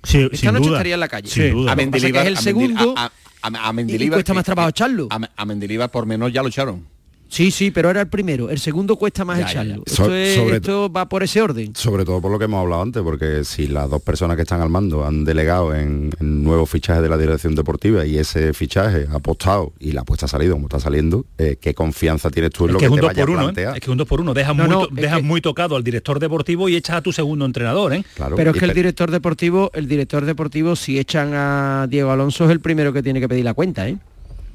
Sí, 0.03 0.19
esta 0.31 0.37
sin 0.37 0.53
noche 0.53 0.65
duda, 0.67 0.77
estaría 0.77 0.93
en 0.93 0.99
la 0.99 1.07
calle. 1.07 1.27
sin 1.29 1.51
duda. 1.51 1.71
A 1.71 1.75
Mendilibar- 1.75 2.21
es 2.21 2.27
el 2.27 2.37
a 2.37 2.41
segundo 2.41 2.93
a- 2.97 3.11
a- 3.41 3.67
a 3.67 3.69
y 3.71 3.73
Mendilibar 3.73 4.17
cuesta 4.17 4.33
que- 4.33 4.35
más 4.35 4.45
trabajo 4.45 4.69
echarlo. 4.69 5.07
A, 5.11 5.19
a 5.35 5.45
Mendilibar 5.45 5.89
por 5.91 6.05
menos 6.05 6.31
ya 6.31 6.41
lo 6.41 6.47
echaron. 6.49 6.85
Sí, 7.29 7.51
sí, 7.51 7.71
pero 7.71 7.89
era 7.89 8.01
el 8.01 8.07
primero. 8.07 8.49
El 8.49 8.59
segundo 8.59 8.95
cuesta 8.95 9.25
más 9.25 9.37
Ya, 9.39 9.47
ya, 9.47 9.53
ya. 9.53 9.61
echarlo. 9.63 9.83
So- 9.85 10.03
Esto, 10.03 10.15
es- 10.15 10.35
sobre 10.35 10.55
esto 10.57 10.91
va 10.91 11.09
por 11.09 11.23
ese 11.23 11.41
orden. 11.41 11.75
Sobre 11.75 12.05
todo 12.05 12.21
por 12.21 12.31
lo 12.31 12.39
que 12.39 12.45
hemos 12.45 12.61
hablado 12.61 12.81
antes, 12.81 13.03
porque 13.03 13.43
si 13.43 13.67
las 13.67 13.89
dos 13.89 14.01
personas 14.01 14.35
que 14.37 14.43
están 14.43 14.61
al 14.61 14.69
mando 14.69 15.05
han 15.05 15.25
delegado 15.25 15.75
en, 15.75 16.09
en 16.19 16.43
nuevos 16.43 16.69
fichajes 16.69 17.03
de 17.03 17.09
la 17.09 17.17
dirección 17.17 17.53
deportiva 17.55 18.05
y 18.05 18.17
ese 18.17 18.53
fichaje 18.53 19.07
ha 19.11 19.15
apostado 19.17 19.73
y 19.79 19.91
la 19.91 20.01
apuesta 20.01 20.25
ha 20.25 20.29
salido 20.29 20.53
como 20.53 20.67
está 20.67 20.79
saliendo, 20.79 21.25
eh, 21.37 21.57
¿qué 21.59 21.73
confianza 21.73 22.29
tienes 22.29 22.51
tú 22.51 22.63
en 22.65 22.69
Es 22.69 22.73
lo 22.73 22.79
que 22.79 22.83
que, 22.83 22.85
es 22.85 22.91
un 22.91 22.95
te 22.97 23.01
2 23.01 23.07
vaya 23.09 23.21
por 23.25 23.29
a 23.29 23.33
1, 23.33 23.43
plantear? 23.43 23.75
es 23.77 23.83
que 23.83 23.91
un 23.91 23.97
2 23.97 24.07
por 24.07 24.21
1 24.21 24.33
dejas, 24.33 24.55
No, 24.55 24.63
muy, 24.63 24.69
no, 24.71 24.79
to- 24.87 24.89
es 24.89 25.01
dejas 25.01 25.17
que- 25.17 25.23
muy 25.23 25.41
tocado 25.41 25.75
al 25.75 25.83
director 25.83 26.19
deportivo 26.19 26.69
y 26.69 26.75
echas 26.75 26.95
a 26.97 27.01
tu 27.01 27.11
segundo 27.11 27.45
entrenador, 27.45 27.93
¿eh? 27.93 28.05
Claro, 28.15 28.35
Pero 28.37 28.51
es 28.51 28.57
que 28.57 28.65
el 28.65 28.73
director 28.73 29.11
deportivo, 29.11 29.69
el 29.73 29.87
director 29.87 30.23
deportivo, 30.25 30.75
si 30.75 30.97
echan 30.97 31.31
a 31.33 31.87
Diego 31.89 32.11
Alonso, 32.11 32.45
es 32.45 32.51
el 32.51 32.61
primero 32.61 32.93
que 32.93 33.03
tiene 33.03 33.19
que 33.19 33.27
pedir 33.27 33.43
la 33.43 33.53
cuenta, 33.53 33.87
¿eh? 33.89 33.97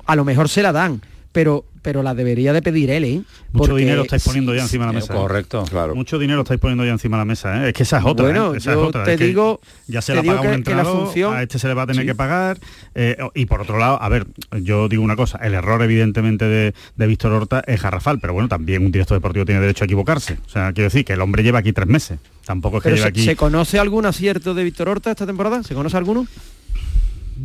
A 0.06 0.16
lo 0.16 0.24
mejor 0.24 0.48
se 0.48 0.62
la 0.62 0.72
dan, 0.72 1.00
pero, 1.32 1.64
pero 1.82 2.02
la 2.02 2.14
debería 2.14 2.52
de 2.52 2.62
pedir 2.62 2.90
él, 2.90 3.04
¿eh? 3.04 3.22
Mucho 3.52 3.70
Porque 3.70 3.80
dinero 3.82 4.02
estáis 4.02 4.22
poniendo 4.24 4.54
ya 4.54 4.62
encima 4.62 4.86
de 4.86 4.92
la 4.92 4.98
mesa. 5.00 5.12
¿eh? 5.12 5.16
Correcto. 5.16 5.64
Claro. 5.68 5.94
Mucho 5.94 6.18
dinero 6.18 6.42
estáis 6.42 6.60
poniendo 6.60 6.84
ya 6.84 6.92
encima 6.92 7.16
de 7.16 7.20
la 7.20 7.24
mesa, 7.24 7.64
¿eh? 7.64 7.68
Es 7.68 7.74
que 7.74 7.82
esa 7.82 7.98
es 7.98 8.04
otra, 8.04 8.24
Bueno, 8.26 8.54
¿eh? 8.54 8.58
Esa 8.58 8.72
yo 8.74 8.82
es 8.82 8.88
otra. 8.88 9.04
te 9.04 9.14
es 9.14 9.20
digo- 9.20 9.60
ya 9.88 10.00
se 10.00 10.12
te 10.12 10.16
la 10.16 10.22
paga 10.22 10.40
un 10.42 10.46
la 10.46 10.54
entrenador, 10.54 11.06
función- 11.06 11.34
a 11.34 11.42
este 11.42 11.58
se 11.58 11.68
le 11.68 11.74
va 11.74 11.82
a 11.82 11.86
tener 11.86 12.02
Sí. 12.02 12.06
que 12.06 12.14
pagar. 12.14 12.58
eh, 12.94 13.16
y 13.34 13.46
por 13.46 13.60
otro 13.62 13.78
lado, 13.78 14.00
a 14.02 14.08
ver, 14.08 14.26
yo 14.62 14.88
digo 14.88 15.02
una 15.02 15.16
cosa, 15.16 15.38
el 15.38 15.54
error 15.54 15.82
evidentemente 15.82 16.44
de, 16.44 16.74
de 16.96 17.06
Víctor 17.06 17.32
Horta 17.32 17.62
es 17.66 17.82
garrafal, 17.82 18.20
pero 18.20 18.32
bueno, 18.34 18.48
también 18.48 18.84
un 18.84 18.92
director 18.92 19.16
deportivo 19.16 19.44
tiene 19.44 19.60
derecho 19.60 19.84
a 19.84 19.86
equivocarse. 19.86 20.38
O 20.46 20.48
sea, 20.48 20.72
quiero 20.72 20.86
decir 20.88 21.04
que 21.04 21.14
el 21.14 21.20
hombre 21.20 21.42
lleva 21.42 21.58
aquí 21.60 21.72
tres 21.72 21.88
meses. 21.88 22.18
Tampoco 22.44 22.76
es 22.78 22.82
que 22.82 22.90
Pero 22.90 22.96
lleve 22.96 23.04
se, 23.04 23.08
aquí... 23.08 23.24
¿se 23.24 23.36
conoce 23.36 23.78
algún 23.78 24.06
acierto 24.06 24.54
de 24.54 24.62
Víctor 24.64 24.88
Horta 24.88 25.10
esta 25.10 25.26
temporada? 25.26 25.62
¿Se 25.62 25.74
conoce 25.74 25.96
alguno? 25.96 26.26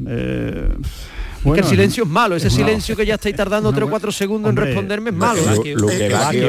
eh, 0.08 0.70
bueno, 1.48 1.54
que 1.56 1.60
el 1.62 1.68
silencio 1.68 2.04
es 2.04 2.10
malo, 2.10 2.36
ese 2.36 2.50
silencio 2.50 2.96
que 2.96 3.06
ya 3.06 3.16
estáis 3.16 3.36
tardando 3.36 3.72
3 3.72 3.84
o 3.86 3.90
4 3.90 4.12
segundos 4.12 4.50
en 4.50 4.58
Hombre, 4.58 4.66
responderme 4.66 5.10
es 5.10 5.16
malo. 5.16 5.42
Lu- 5.42 5.76
Luque 5.76 6.06
Eh, 6.08 6.10
Bacchio, 6.10 6.48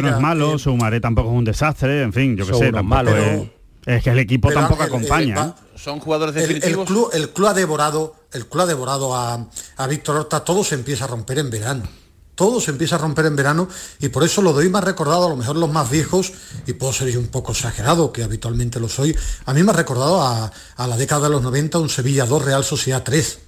eh, 0.00 0.02
no 0.02 0.08
es 0.08 0.20
malo, 0.20 0.54
eh, 0.54 0.58
Sumaré 0.58 1.00
tampoco 1.00 1.30
es 1.30 1.36
un 1.36 1.44
desastre, 1.44 2.02
en 2.02 2.12
fin, 2.12 2.36
yo 2.36 2.46
qué 2.46 2.54
sé, 2.54 2.72
tampoco 2.72 2.84
malos. 2.84 3.14
es, 3.14 3.48
es 3.86 4.02
que 4.04 4.10
el 4.10 4.18
equipo 4.20 4.48
Pero, 4.48 4.60
tampoco 4.60 4.82
Ángel, 4.82 4.94
eh, 4.94 4.96
acompaña. 5.06 5.46
¿eh? 5.46 5.62
Son 5.76 5.98
jugadores 6.00 6.34
El, 6.36 6.42
el 6.42 6.48
definitivos. 6.48 6.86
club, 6.86 7.10
el 7.12 7.28
club 7.30 7.48
ha 7.48 7.54
devorado, 7.54 8.14
el 8.32 8.46
club 8.46 8.62
ha 8.62 8.66
devorado 8.66 9.14
a, 9.16 9.48
a 9.76 9.86
Víctor 9.88 10.16
Horta, 10.16 10.40
todo 10.44 10.62
se 10.64 10.74
empieza 10.76 11.04
a 11.04 11.08
romper 11.08 11.38
en 11.38 11.50
verano. 11.50 11.82
Todo 12.34 12.60
se 12.60 12.70
empieza 12.70 12.94
a 12.96 12.98
romper 12.98 13.26
en 13.26 13.36
verano 13.36 13.68
y 14.00 14.08
por 14.08 14.24
eso 14.24 14.40
lo 14.40 14.54
doy 14.54 14.68
más 14.70 14.82
recordado, 14.82 15.26
a 15.26 15.28
lo 15.28 15.36
mejor 15.36 15.54
los 15.56 15.70
más 15.70 15.90
viejos, 15.90 16.32
y 16.66 16.72
puedo 16.72 16.90
ser 16.92 17.08
yo 17.10 17.20
un 17.20 17.26
poco 17.26 17.52
exagerado, 17.52 18.10
que 18.10 18.22
habitualmente 18.22 18.80
lo 18.80 18.88
soy, 18.88 19.14
a 19.44 19.52
mí 19.52 19.62
me 19.62 19.70
ha 19.70 19.74
recordado 19.74 20.22
a, 20.22 20.50
a 20.76 20.86
la 20.86 20.96
década 20.96 21.24
de 21.24 21.28
los 21.30 21.42
90 21.42 21.78
un 21.78 21.90
Sevilla 21.90 22.24
2 22.24 22.42
Real 22.44 22.64
Sociedad 22.64 23.02
3. 23.04 23.38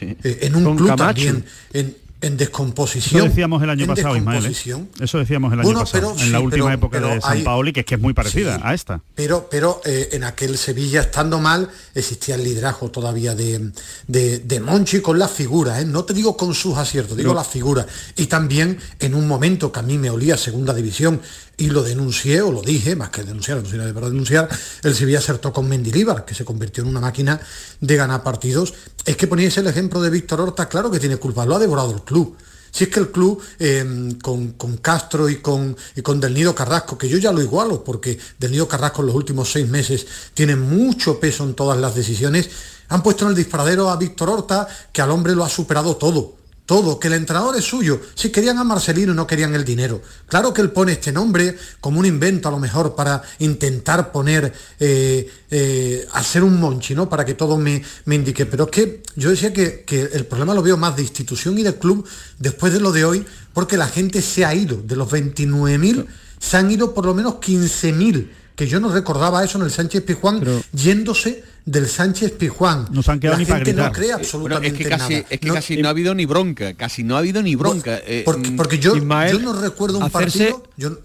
Eh, 0.00 0.38
en 0.42 0.56
un 0.56 0.64
Con 0.64 0.76
club 0.76 0.88
Camacho. 0.88 1.24
también 1.24 1.44
en, 1.72 1.96
en 2.20 2.36
descomposición. 2.36 3.20
Eso 3.20 3.28
decíamos 3.28 3.62
el 3.62 3.70
año 3.70 3.86
pasado, 3.86 4.16
Ismael. 4.16 4.46
¿eh? 4.46 4.86
Eso 5.00 5.18
decíamos 5.18 5.52
el 5.52 5.60
año 5.60 5.66
Bueno, 5.66 5.80
pasado, 5.80 6.14
pero 6.14 6.24
en 6.26 6.32
la 6.32 6.40
última 6.40 6.64
pero- 6.66 6.74
época 6.74 6.98
pero 6.98 7.14
de 7.14 7.20
San 7.20 7.32
hay- 7.32 7.42
Paoli, 7.44 7.72
que 7.72 7.80
es 7.80 7.86
que 7.86 7.94
es 7.94 8.00
muy 8.00 8.12
parecida 8.12 8.56
Sí. 8.56 8.62
a 8.64 8.74
esta. 8.74 9.00
Pero, 9.14 9.48
pero 9.50 9.80
eh, 9.84 10.08
en 10.12 10.24
aquel 10.24 10.58
Sevilla, 10.58 11.02
estando 11.02 11.38
mal, 11.38 11.70
existía 11.94 12.34
el 12.34 12.44
liderazgo 12.44 12.90
todavía 12.90 13.34
de, 13.34 13.70
de, 14.08 14.38
de 14.40 14.60
Monchi 14.60 15.00
con 15.00 15.18
la 15.18 15.28
figura, 15.28 15.80
¿eh? 15.80 15.84
no 15.84 16.04
te 16.04 16.12
digo 16.14 16.36
con 16.36 16.54
sus 16.54 16.76
aciertos, 16.76 17.16
digo 17.16 17.34
la 17.34 17.44
figura. 17.44 17.86
Y 18.16 18.26
también 18.26 18.78
en 18.98 19.14
un 19.14 19.28
momento 19.28 19.70
que 19.70 19.78
a 19.80 19.82
mí 19.82 19.96
me 19.98 20.10
olía 20.10 20.36
segunda 20.36 20.74
división 20.74 21.20
y 21.60 21.70
lo 21.70 21.82
denuncié, 21.82 22.40
o 22.40 22.52
lo 22.52 22.62
dije, 22.62 22.94
más 22.94 23.10
que 23.10 23.24
denunciar, 23.24 23.60
no 23.60 23.68
de 23.68 23.92
verdad 23.92 24.10
denunciar, 24.10 24.48
el 24.84 24.94
Sevilla 24.94 25.18
acertó 25.18 25.52
con 25.52 25.68
Mendilíbar, 25.68 26.24
que 26.24 26.32
se 26.34 26.44
convirtió 26.44 26.84
en 26.84 26.90
una 26.90 27.00
máquina 27.00 27.40
de 27.80 27.96
ganar 27.96 28.22
partidos. 28.22 28.74
Es 29.04 29.16
que 29.16 29.26
poníais 29.26 29.56
el 29.58 29.66
ejemplo 29.66 30.00
de 30.00 30.08
Víctor 30.10 30.40
Horta, 30.40 30.68
claro 30.68 30.88
que 30.88 31.00
tiene 31.00 31.16
culpa, 31.16 31.44
lo 31.46 31.56
ha 31.56 31.58
devorado 31.58 31.92
el 31.92 32.02
club. 32.08 32.36
Si 32.70 32.84
es 32.84 32.90
que 32.90 33.00
el 33.00 33.10
club 33.10 33.42
eh, 33.58 34.14
con, 34.22 34.52
con 34.52 34.76
Castro 34.78 35.28
y 35.28 35.36
con, 35.36 35.76
y 35.96 36.02
con 36.02 36.20
Del 36.20 36.34
Nido 36.34 36.54
Carrasco, 36.54 36.96
que 36.96 37.08
yo 37.08 37.18
ya 37.18 37.32
lo 37.32 37.42
igualo, 37.42 37.82
porque 37.82 38.18
Del 38.38 38.52
Nido 38.52 38.68
Carrasco 38.68 39.02
en 39.02 39.06
los 39.08 39.16
últimos 39.16 39.50
seis 39.52 39.68
meses 39.68 40.06
tiene 40.34 40.56
mucho 40.56 41.18
peso 41.18 41.44
en 41.44 41.54
todas 41.54 41.78
las 41.78 41.94
decisiones, 41.94 42.50
han 42.88 43.02
puesto 43.02 43.24
en 43.24 43.30
el 43.30 43.36
disparadero 43.36 43.90
a 43.90 43.96
Víctor 43.96 44.30
Horta, 44.30 44.68
que 44.92 45.02
al 45.02 45.10
hombre 45.10 45.34
lo 45.34 45.44
ha 45.44 45.48
superado 45.48 45.96
todo. 45.96 46.36
Todo, 46.68 47.00
que 47.00 47.08
el 47.08 47.14
entrenador 47.14 47.56
es 47.56 47.64
suyo. 47.64 47.98
Si 48.14 48.28
querían 48.28 48.58
a 48.58 48.62
Marcelino 48.62 49.14
no 49.14 49.26
querían 49.26 49.54
el 49.54 49.64
dinero. 49.64 50.02
Claro 50.26 50.52
que 50.52 50.60
él 50.60 50.70
pone 50.70 50.92
este 50.92 51.10
nombre 51.10 51.56
como 51.80 51.98
un 51.98 52.04
invento 52.04 52.46
a 52.46 52.50
lo 52.50 52.58
mejor 52.58 52.94
para 52.94 53.22
intentar 53.38 54.12
poner, 54.12 54.52
eh, 54.78 55.26
eh, 55.50 56.06
hacer 56.12 56.44
un 56.44 56.60
monchi, 56.60 56.94
¿no? 56.94 57.08
Para 57.08 57.24
que 57.24 57.32
todo 57.32 57.56
me, 57.56 57.82
me 58.04 58.16
indique. 58.16 58.44
Pero 58.44 58.64
es 58.64 58.70
que 58.70 59.02
yo 59.16 59.30
decía 59.30 59.50
que, 59.50 59.82
que 59.86 60.10
el 60.12 60.26
problema 60.26 60.52
lo 60.52 60.62
veo 60.62 60.76
más 60.76 60.94
de 60.94 61.00
institución 61.00 61.56
y 61.58 61.62
de 61.62 61.78
club 61.78 62.06
después 62.38 62.70
de 62.70 62.80
lo 62.80 62.92
de 62.92 63.06
hoy, 63.06 63.24
porque 63.54 63.78
la 63.78 63.86
gente 63.86 64.20
se 64.20 64.44
ha 64.44 64.54
ido. 64.54 64.76
De 64.76 64.94
los 64.94 65.10
29.000 65.10 66.06
se 66.38 66.56
han 66.58 66.70
ido 66.70 66.92
por 66.92 67.06
lo 67.06 67.14
menos 67.14 67.36
15.000, 67.36 68.28
que 68.58 68.66
yo 68.66 68.80
no 68.80 68.90
recordaba 68.92 69.44
eso 69.44 69.56
en 69.58 69.64
el 69.64 69.70
Sánchez 69.70 70.02
Pizjuán, 70.02 70.42
yéndose 70.72 71.44
del 71.64 71.86
Sánchez 71.88 72.32
Pizjuán. 72.32 72.88
No 72.90 73.04
se 73.04 73.12
han 73.12 73.20
quedado 73.20 73.36
la 73.36 73.38
ni 73.38 73.46
para 73.46 73.58
gente 73.64 73.72
no 73.72 73.82
gritar. 73.84 73.92
cree 73.92 74.08
Bueno, 74.08 74.24
absolutamente 74.24 74.68
es 74.68 74.74
que 74.82 74.88
casi, 74.88 75.12
nada. 75.14 75.26
es 75.30 75.40
que 75.40 75.46
No- 75.46 75.54
casi 75.54 75.76
no 75.76 75.86
ha 75.86 75.90
habido 75.92 76.12
ni 76.16 76.26
bronca, 76.26 76.74
casi 76.74 77.04
no 77.04 77.14
ha 77.14 77.20
habido 77.20 77.40
ni 77.40 77.54
bronca. 77.54 78.00
eh, 78.04 78.22
porque, 78.24 78.50
mm, 78.50 78.56
porque 78.56 78.78
yo, 78.80 78.96
Ismael, 78.96 79.32
yo 79.38 79.38
no 79.38 79.52
recuerdo 79.52 79.98
un 79.98 80.04
hacerse- 80.04 80.50
partido. 80.50 80.62
yo- 80.76 80.98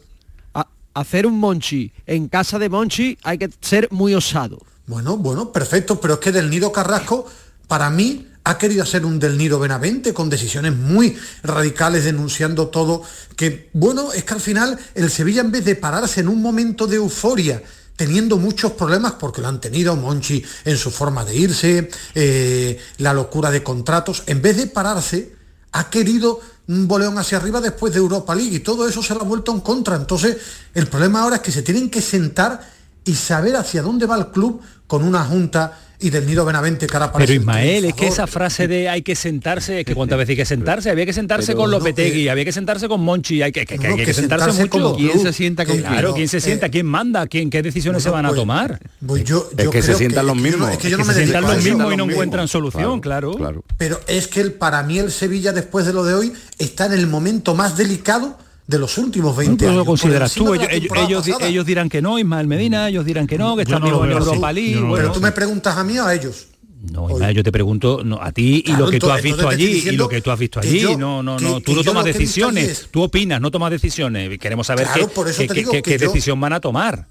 A- 0.55 0.67
hacer 0.95 1.27
un 1.27 1.37
Monchi 1.39 1.91
en 2.07 2.27
casa 2.27 2.57
de 2.57 2.69
Monchi 2.69 3.19
hay 3.21 3.37
que 3.37 3.49
ser 3.61 3.87
muy 3.91 4.15
osado. 4.15 4.57
bueno, 4.87 5.15
bueno, 5.17 5.51
perfecto, 5.51 6.01
pero 6.01 6.15
es 6.15 6.19
que 6.21 6.31
Del 6.31 6.49
Nido 6.49 6.71
Carrasco, 6.71 7.27
para 7.67 7.91
mí, 7.91 8.27
ha 8.43 8.57
querido 8.57 8.83
hacer 8.83 9.05
un 9.05 9.19
Del 9.19 9.37
Nido 9.37 9.59
Benavente 9.59 10.13
con 10.13 10.29
decisiones 10.29 10.75
muy 10.75 11.17
radicales 11.43 12.03
denunciando 12.03 12.67
todo. 12.67 13.03
Que, 13.35 13.69
bueno, 13.73 14.11
es 14.11 14.23
que 14.23 14.33
al 14.33 14.41
final 14.41 14.77
el 14.95 15.09
Sevilla, 15.09 15.41
en 15.41 15.51
vez 15.51 15.65
de 15.65 15.75
pararse 15.75 16.19
en 16.19 16.27
un 16.27 16.41
momento 16.41 16.85
de 16.87 16.97
euforia, 16.97 17.63
teniendo 17.95 18.37
muchos 18.37 18.73
problemas 18.73 19.13
porque 19.13 19.41
lo 19.41 19.47
han 19.47 19.61
tenido 19.61 19.95
Monchi 19.95 20.43
en 20.65 20.77
su 20.77 20.91
forma 20.91 21.23
de 21.23 21.35
irse, 21.35 21.89
eh, 22.15 22.79
la 22.97 23.13
locura 23.13 23.51
de 23.51 23.63
contratos, 23.63 24.23
en 24.25 24.41
vez 24.41 24.57
de 24.57 24.67
pararse, 24.67 25.35
ha 25.71 25.89
querido 25.89 26.39
un 26.67 26.87
boleón 26.87 27.17
hacia 27.17 27.37
arriba 27.37 27.61
después 27.61 27.93
de 27.93 27.99
Europa 27.99 28.35
League 28.35 28.55
y 28.55 28.59
todo 28.59 28.87
eso 28.87 29.03
se 29.03 29.13
lo 29.13 29.21
ha 29.21 29.25
vuelto 29.25 29.51
en 29.51 29.61
contra. 29.61 29.95
Entonces, 29.95 30.37
el 30.73 30.87
problema 30.87 31.21
ahora 31.21 31.37
es 31.37 31.41
que 31.41 31.51
se 31.51 31.61
tienen 31.61 31.89
que 31.89 32.01
sentar 32.01 32.71
y 33.05 33.15
saber 33.15 33.55
hacia 33.55 33.81
dónde 33.81 34.05
va 34.05 34.17
el 34.17 34.27
club 34.27 34.61
con 34.93 35.03
una 35.05 35.23
junta 35.25 35.75
y 35.99 36.11
del 36.11 36.27
Nido 36.27 36.45
Benavente 36.45 36.85
cara 36.85 37.11
para 37.11 37.25
Pero 37.25 37.33
Ismael, 37.39 37.85
es 37.85 37.95
que 37.95 38.05
esa 38.05 38.27
frase 38.27 38.67
de 38.67 38.89
hay 38.89 39.01
que 39.01 39.15
sentarse, 39.15 39.79
es 39.79 39.85
que 39.87 39.95
cuántas 39.95 40.19
veces 40.19 40.29
hay 40.31 40.35
que 40.35 40.45
sentarse, 40.45 40.91
había 40.91 41.07
que 41.07 41.13
sentarse 41.13 41.47
Pero 41.47 41.57
con 41.61 41.71
Lopetegui, 41.71 42.25
que- 42.25 42.29
había 42.29 42.45
que 42.45 42.51
sentarse 42.51 42.87
con 42.87 43.01
Monchi, 43.01 43.41
hay 43.41 43.51
que, 43.51 43.65
que- 43.65 43.79
que 43.79 43.87
No, 43.87 43.93
hay 43.95 43.99
que 44.01 44.05
que 44.05 44.13
sentarse, 44.13 44.51
sentarse 44.51 44.77
mucho. 44.77 44.85
como 44.93 44.95
¿Quién 44.97 45.19
se 45.19 45.33
sienta 45.33 45.65
con 45.65 45.79
Claro, 45.79 46.09
quién? 46.09 46.13
quién 46.13 46.27
se 46.27 46.37
Eh, 46.37 46.41
sienta, 46.41 46.69
quién 46.69 46.85
manda, 46.85 47.25
quién, 47.25 47.49
qué 47.49 47.63
decisiones 47.63 48.03
se 48.03 48.11
van 48.11 48.27
a 48.27 48.29
pues, 48.29 48.39
tomar. 48.39 48.79
Pues 49.03 49.23
yo, 49.23 49.49
Es 49.57 49.67
que 49.69 49.81
se 49.81 49.95
sientan 49.95 50.27
los 50.27 50.35
mismos. 50.35 50.69
es 50.69 50.77
que 50.77 50.91
yo 50.91 50.97
no 50.97 51.03
Que 51.05 51.07
me 51.07 51.13
se 51.15 51.19
sientan 51.21 51.41
los 51.41 51.63
mismos 51.63 51.91
y 51.91 51.97
no 51.97 52.03
encuentran 52.03 52.47
solución, 52.47 52.99
claro. 53.01 53.33
Pero 53.79 53.99
es 54.05 54.27
que 54.27 54.41
el, 54.41 54.51
para 54.53 54.83
mí 54.83 54.99
el 54.99 55.11
Sevilla 55.11 55.53
después 55.53 55.87
de 55.87 55.93
lo 55.93 56.03
de 56.03 56.13
hoy 56.13 56.33
está 56.59 56.85
en 56.85 56.93
el 56.93 57.07
momento 57.07 57.55
más 57.55 57.77
delicado 57.77 58.37
de 58.65 58.79
los 58.79 58.97
últimos 58.97 59.35
20 59.35 59.57
¿Cómo 59.57 59.69
años. 59.71 59.77
lo 59.77 59.85
consideras 59.85 60.33
tú? 60.33 60.53
Ellos, 60.53 61.65
dirán 61.65 61.89
que 61.89 62.01
no, 62.01 62.17
Ismael 62.17 62.47
Medina, 62.47 62.87
ellos 62.89 63.05
dirán 63.05 63.27
que 63.27 63.37
no, 63.37 63.55
que 63.55 63.63
están 63.63 63.81
no 63.81 64.03
en 64.05 64.11
así. 64.11 64.19
Europa 64.29 64.53
League. 64.53 64.71
Yo 64.71 64.75
no 64.77 64.81
lo 64.83 64.87
bueno. 64.89 65.03
Pero 65.03 65.13
tú 65.13 65.21
me 65.21 65.31
preguntas 65.31 65.77
a 65.77 65.83
mí 65.83 65.99
o 65.99 66.05
a 66.05 66.13
ellos. 66.13 66.47
No, 66.91 67.09
Ismael, 67.09 67.35
yo 67.35 67.43
te 67.43 67.51
pregunto 67.51 68.01
no, 68.03 68.21
a 68.21 68.31
ti 68.33 68.57
y 68.57 68.63
Claro, 68.63 68.85
lo 68.85 68.91
que 68.91 68.99
tú 68.99 69.09
has 69.09 69.21
visto 69.21 69.47
allí 69.47 69.83
y 69.87 69.91
lo 69.91 70.09
que 70.09 70.21
tú 70.21 70.31
has 70.31 70.39
visto 70.39 70.59
allí. 70.59 70.79
yo- 70.81 70.97
no, 70.97 71.23
no, 71.23 71.39
no. 71.39 71.57
que 71.59 71.61
Tú 71.63 71.75
no 71.75 71.83
tomas 71.83 72.03
decisiones. 72.05 72.69
es- 72.69 72.87
Tú 72.91 73.03
opinas, 73.03 73.39
no 73.39 73.51
tomas 73.51 73.71
decisiones. 73.71 74.37
Queremos 74.37 74.67
saber 74.67 74.87
Claro, 74.87 75.07
qué, 75.07 75.13
por 75.13 75.27
eso 75.29 75.41
qué- 75.41 75.47
te 75.47 75.53
qué- 75.53 75.59
digo 75.61 75.71
qué- 75.71 75.81
que 75.81 75.91
qué 75.97 75.99
yo- 76.05 76.07
decisión 76.11 76.39
van 76.41 76.53
a 76.53 76.59
tomar. 76.59 77.07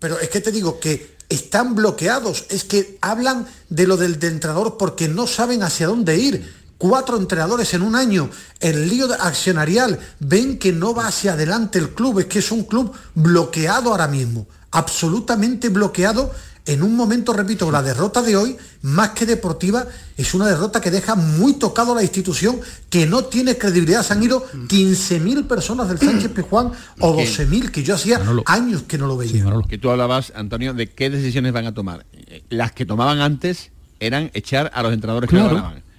Pero 0.00 0.18
es 0.18 0.28
que 0.28 0.40
te 0.40 0.52
digo 0.52 0.78
que 0.80 1.14
están 1.30 1.74
bloqueados, 1.74 2.44
es 2.50 2.64
que 2.64 2.98
hablan 3.00 3.46
de 3.68 3.86
lo 3.86 3.96
del 3.96 4.18
de 4.18 4.28
entrenador 4.28 4.76
porque 4.78 5.08
no 5.08 5.26
saben 5.26 5.62
hacia 5.62 5.86
dónde 5.86 6.18
ir. 6.18 6.59
Cuatro 6.80 7.18
entrenadores 7.18 7.74
en 7.74 7.82
un 7.82 7.94
año, 7.94 8.30
el 8.58 8.88
lío 8.88 9.06
accionarial, 9.20 9.98
ven 10.18 10.58
que 10.58 10.72
no 10.72 10.94
va 10.94 11.08
hacia 11.08 11.34
adelante 11.34 11.78
el 11.78 11.90
club, 11.90 12.20
es 12.20 12.24
que 12.24 12.38
es 12.38 12.50
un 12.50 12.64
club 12.64 12.90
bloqueado 13.14 13.90
ahora 13.90 14.08
mismo, 14.08 14.46
absolutamente 14.70 15.68
bloqueado. 15.68 16.32
En 16.64 16.82
un 16.82 16.96
momento, 16.96 17.34
repito, 17.34 17.70
la 17.70 17.82
derrota 17.82 18.22
de 18.22 18.34
hoy, 18.36 18.56
más 18.80 19.10
que 19.10 19.26
deportiva, 19.26 19.84
es 20.16 20.32
una 20.32 20.46
derrota 20.46 20.80
que 20.80 20.90
deja 20.90 21.16
muy 21.16 21.54
tocado 21.54 21.92
a 21.92 21.96
la 21.96 22.02
institución, 22.02 22.58
que 22.88 23.06
no 23.06 23.24
tiene 23.24 23.58
credibilidad. 23.58 24.02
Se 24.02 24.14
han 24.14 24.22
ido 24.22 24.46
15.000 24.68 25.46
personas 25.46 25.86
del 25.88 25.98
Sánchez 25.98 26.30
Pizjuán 26.32 26.72
o 27.00 27.14
Que- 27.16 27.26
12.000, 27.26 27.70
que 27.70 27.82
yo 27.82 27.94
hacía 27.94 28.22
años 28.46 28.84
que 28.84 28.96
no 28.96 29.06
lo 29.06 29.18
veía. 29.18 29.44
Que 29.68 29.76
tú 29.76 29.90
hablabas, 29.90 30.32
Antonio, 30.34 30.72
de 30.72 30.90
qué 30.90 31.10
decisiones 31.10 31.52
van 31.52 31.66
a 31.66 31.74
tomar. 31.74 32.06
Eh, 32.12 32.42
Las 32.48 32.72
que 32.72 32.86
tomaban 32.86 33.20
antes 33.20 33.70
eran 33.98 34.30
echar 34.32 34.70
a 34.74 34.82
los 34.82 34.94
entrenadores 34.94 35.28
que 35.28 35.36
Claro. 35.36 35.50
no 35.50 35.54
ganaban. 35.56 35.89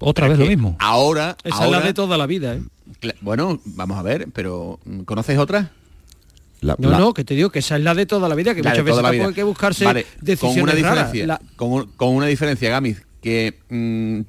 Otra 0.00 0.28
vez 0.28 0.38
lo 0.38 0.46
mismo. 0.46 0.76
Ahora, 0.80 1.36
Esa 1.44 1.56
ahora- 1.56 1.66
es 1.78 1.82
la 1.82 1.86
de 1.88 1.94
toda 1.94 2.18
la 2.18 2.26
vida, 2.26 2.54
¿eh? 2.54 2.62
Bueno, 3.20 3.60
vamos 3.64 3.96
a 3.98 4.02
ver, 4.02 4.28
pero 4.32 4.78
mm, 4.84 5.00
¿conoces 5.00 5.38
otra? 5.38 5.70
La- 6.60 6.76
No, 6.78 6.90
la- 6.90 6.98
no, 6.98 7.14
que 7.14 7.24
te 7.24 7.34
digo 7.34 7.50
que 7.50 7.58
esa 7.60 7.76
es 7.76 7.82
la 7.82 7.94
de 7.94 8.06
toda 8.06 8.28
la 8.28 8.34
vida, 8.34 8.54
que 8.54 8.62
La 8.62 8.70
muchas 8.70 8.84
veces 8.84 9.02
tampoco 9.02 9.28
hay 9.28 9.34
que 9.34 9.42
buscarse 9.42 9.84
Vale, 9.84 10.06
decisiones 10.20 10.54
con 10.56 10.62
una 10.64 10.72
raras. 10.72 11.12
diferencia, 11.12 11.26
La- 11.26 11.40
con, 11.56 11.72
un- 11.72 11.86
con 11.96 12.08
una 12.10 12.26
diferencia, 12.26 12.70
Gamiz, 12.70 13.02
que 13.22 13.58
mm, 13.70 14.20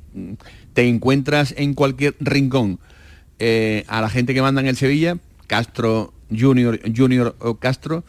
te 0.73 0.87
encuentras 0.87 1.53
en 1.57 1.73
cualquier 1.73 2.15
rincón 2.19 2.79
eh, 3.39 3.83
a 3.87 3.99
la 4.01 4.09
gente 4.09 4.33
que 4.33 4.41
manda 4.41 4.61
en 4.61 4.67
el 4.67 4.77
Sevilla, 4.77 5.17
Castro 5.47 6.13
Junior, 6.35 6.79
Junior 6.95 7.35
o 7.39 7.55
Castro, 7.55 8.03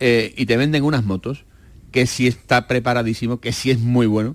eh, 0.00 0.34
y 0.36 0.46
te 0.46 0.56
venden 0.56 0.82
unas 0.84 1.04
motos 1.04 1.44
que 1.92 2.06
sí 2.06 2.26
está 2.26 2.66
preparadísimo, 2.66 3.38
que 3.38 3.52
sí 3.52 3.70
es 3.70 3.78
muy 3.78 4.06
bueno. 4.06 4.34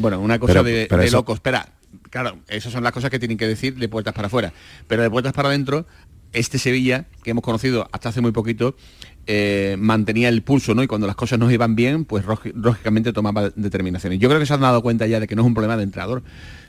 Bueno, 0.00 0.18
una 0.20 0.38
cosa 0.38 0.54
Pero- 0.54 0.64
de, 0.64 0.86
pero 0.88 1.02
de 1.02 1.08
eso- 1.08 1.18
loco. 1.18 1.34
Espera, 1.34 1.68
claro, 2.08 2.38
esas 2.48 2.72
son 2.72 2.82
las 2.82 2.92
cosas 2.92 3.10
que 3.10 3.18
tienen 3.18 3.36
que 3.38 3.46
decir 3.46 3.76
de 3.76 3.88
puertas 3.88 4.14
para 4.14 4.26
afuera. 4.28 4.52
Pero 4.88 5.02
de 5.02 5.10
puertas 5.10 5.32
para 5.32 5.48
adentro, 5.50 5.86
este 6.32 6.58
Sevilla, 6.58 7.06
que 7.22 7.30
hemos 7.32 7.44
conocido 7.44 7.88
hasta 7.92 8.08
hace 8.08 8.20
muy 8.20 8.32
poquito, 8.32 8.76
eh, 9.26 9.76
mantenía 9.78 10.28
el 10.28 10.42
pulso, 10.42 10.74
¿no? 10.74 10.82
Y 10.82 10.86
cuando 10.86 11.06
las 11.06 11.16
cosas 11.16 11.38
no 11.38 11.50
iban 11.50 11.76
bien, 11.76 12.04
pues 12.04 12.24
lógicamente 12.54 13.12
tomaba 13.12 13.50
determinaciones. 13.54 14.18
Yo 14.18 14.28
creo 14.28 14.40
que 14.40 14.46
se 14.46 14.54
han 14.54 14.60
dado 14.60 14.82
cuenta 14.82 15.06
ya 15.06 15.20
de 15.20 15.28
que 15.28 15.36
no 15.36 15.42
es 15.42 15.46
un 15.46 15.54
problema 15.54 15.76
de 15.76 15.84
entrenador. 15.84 16.22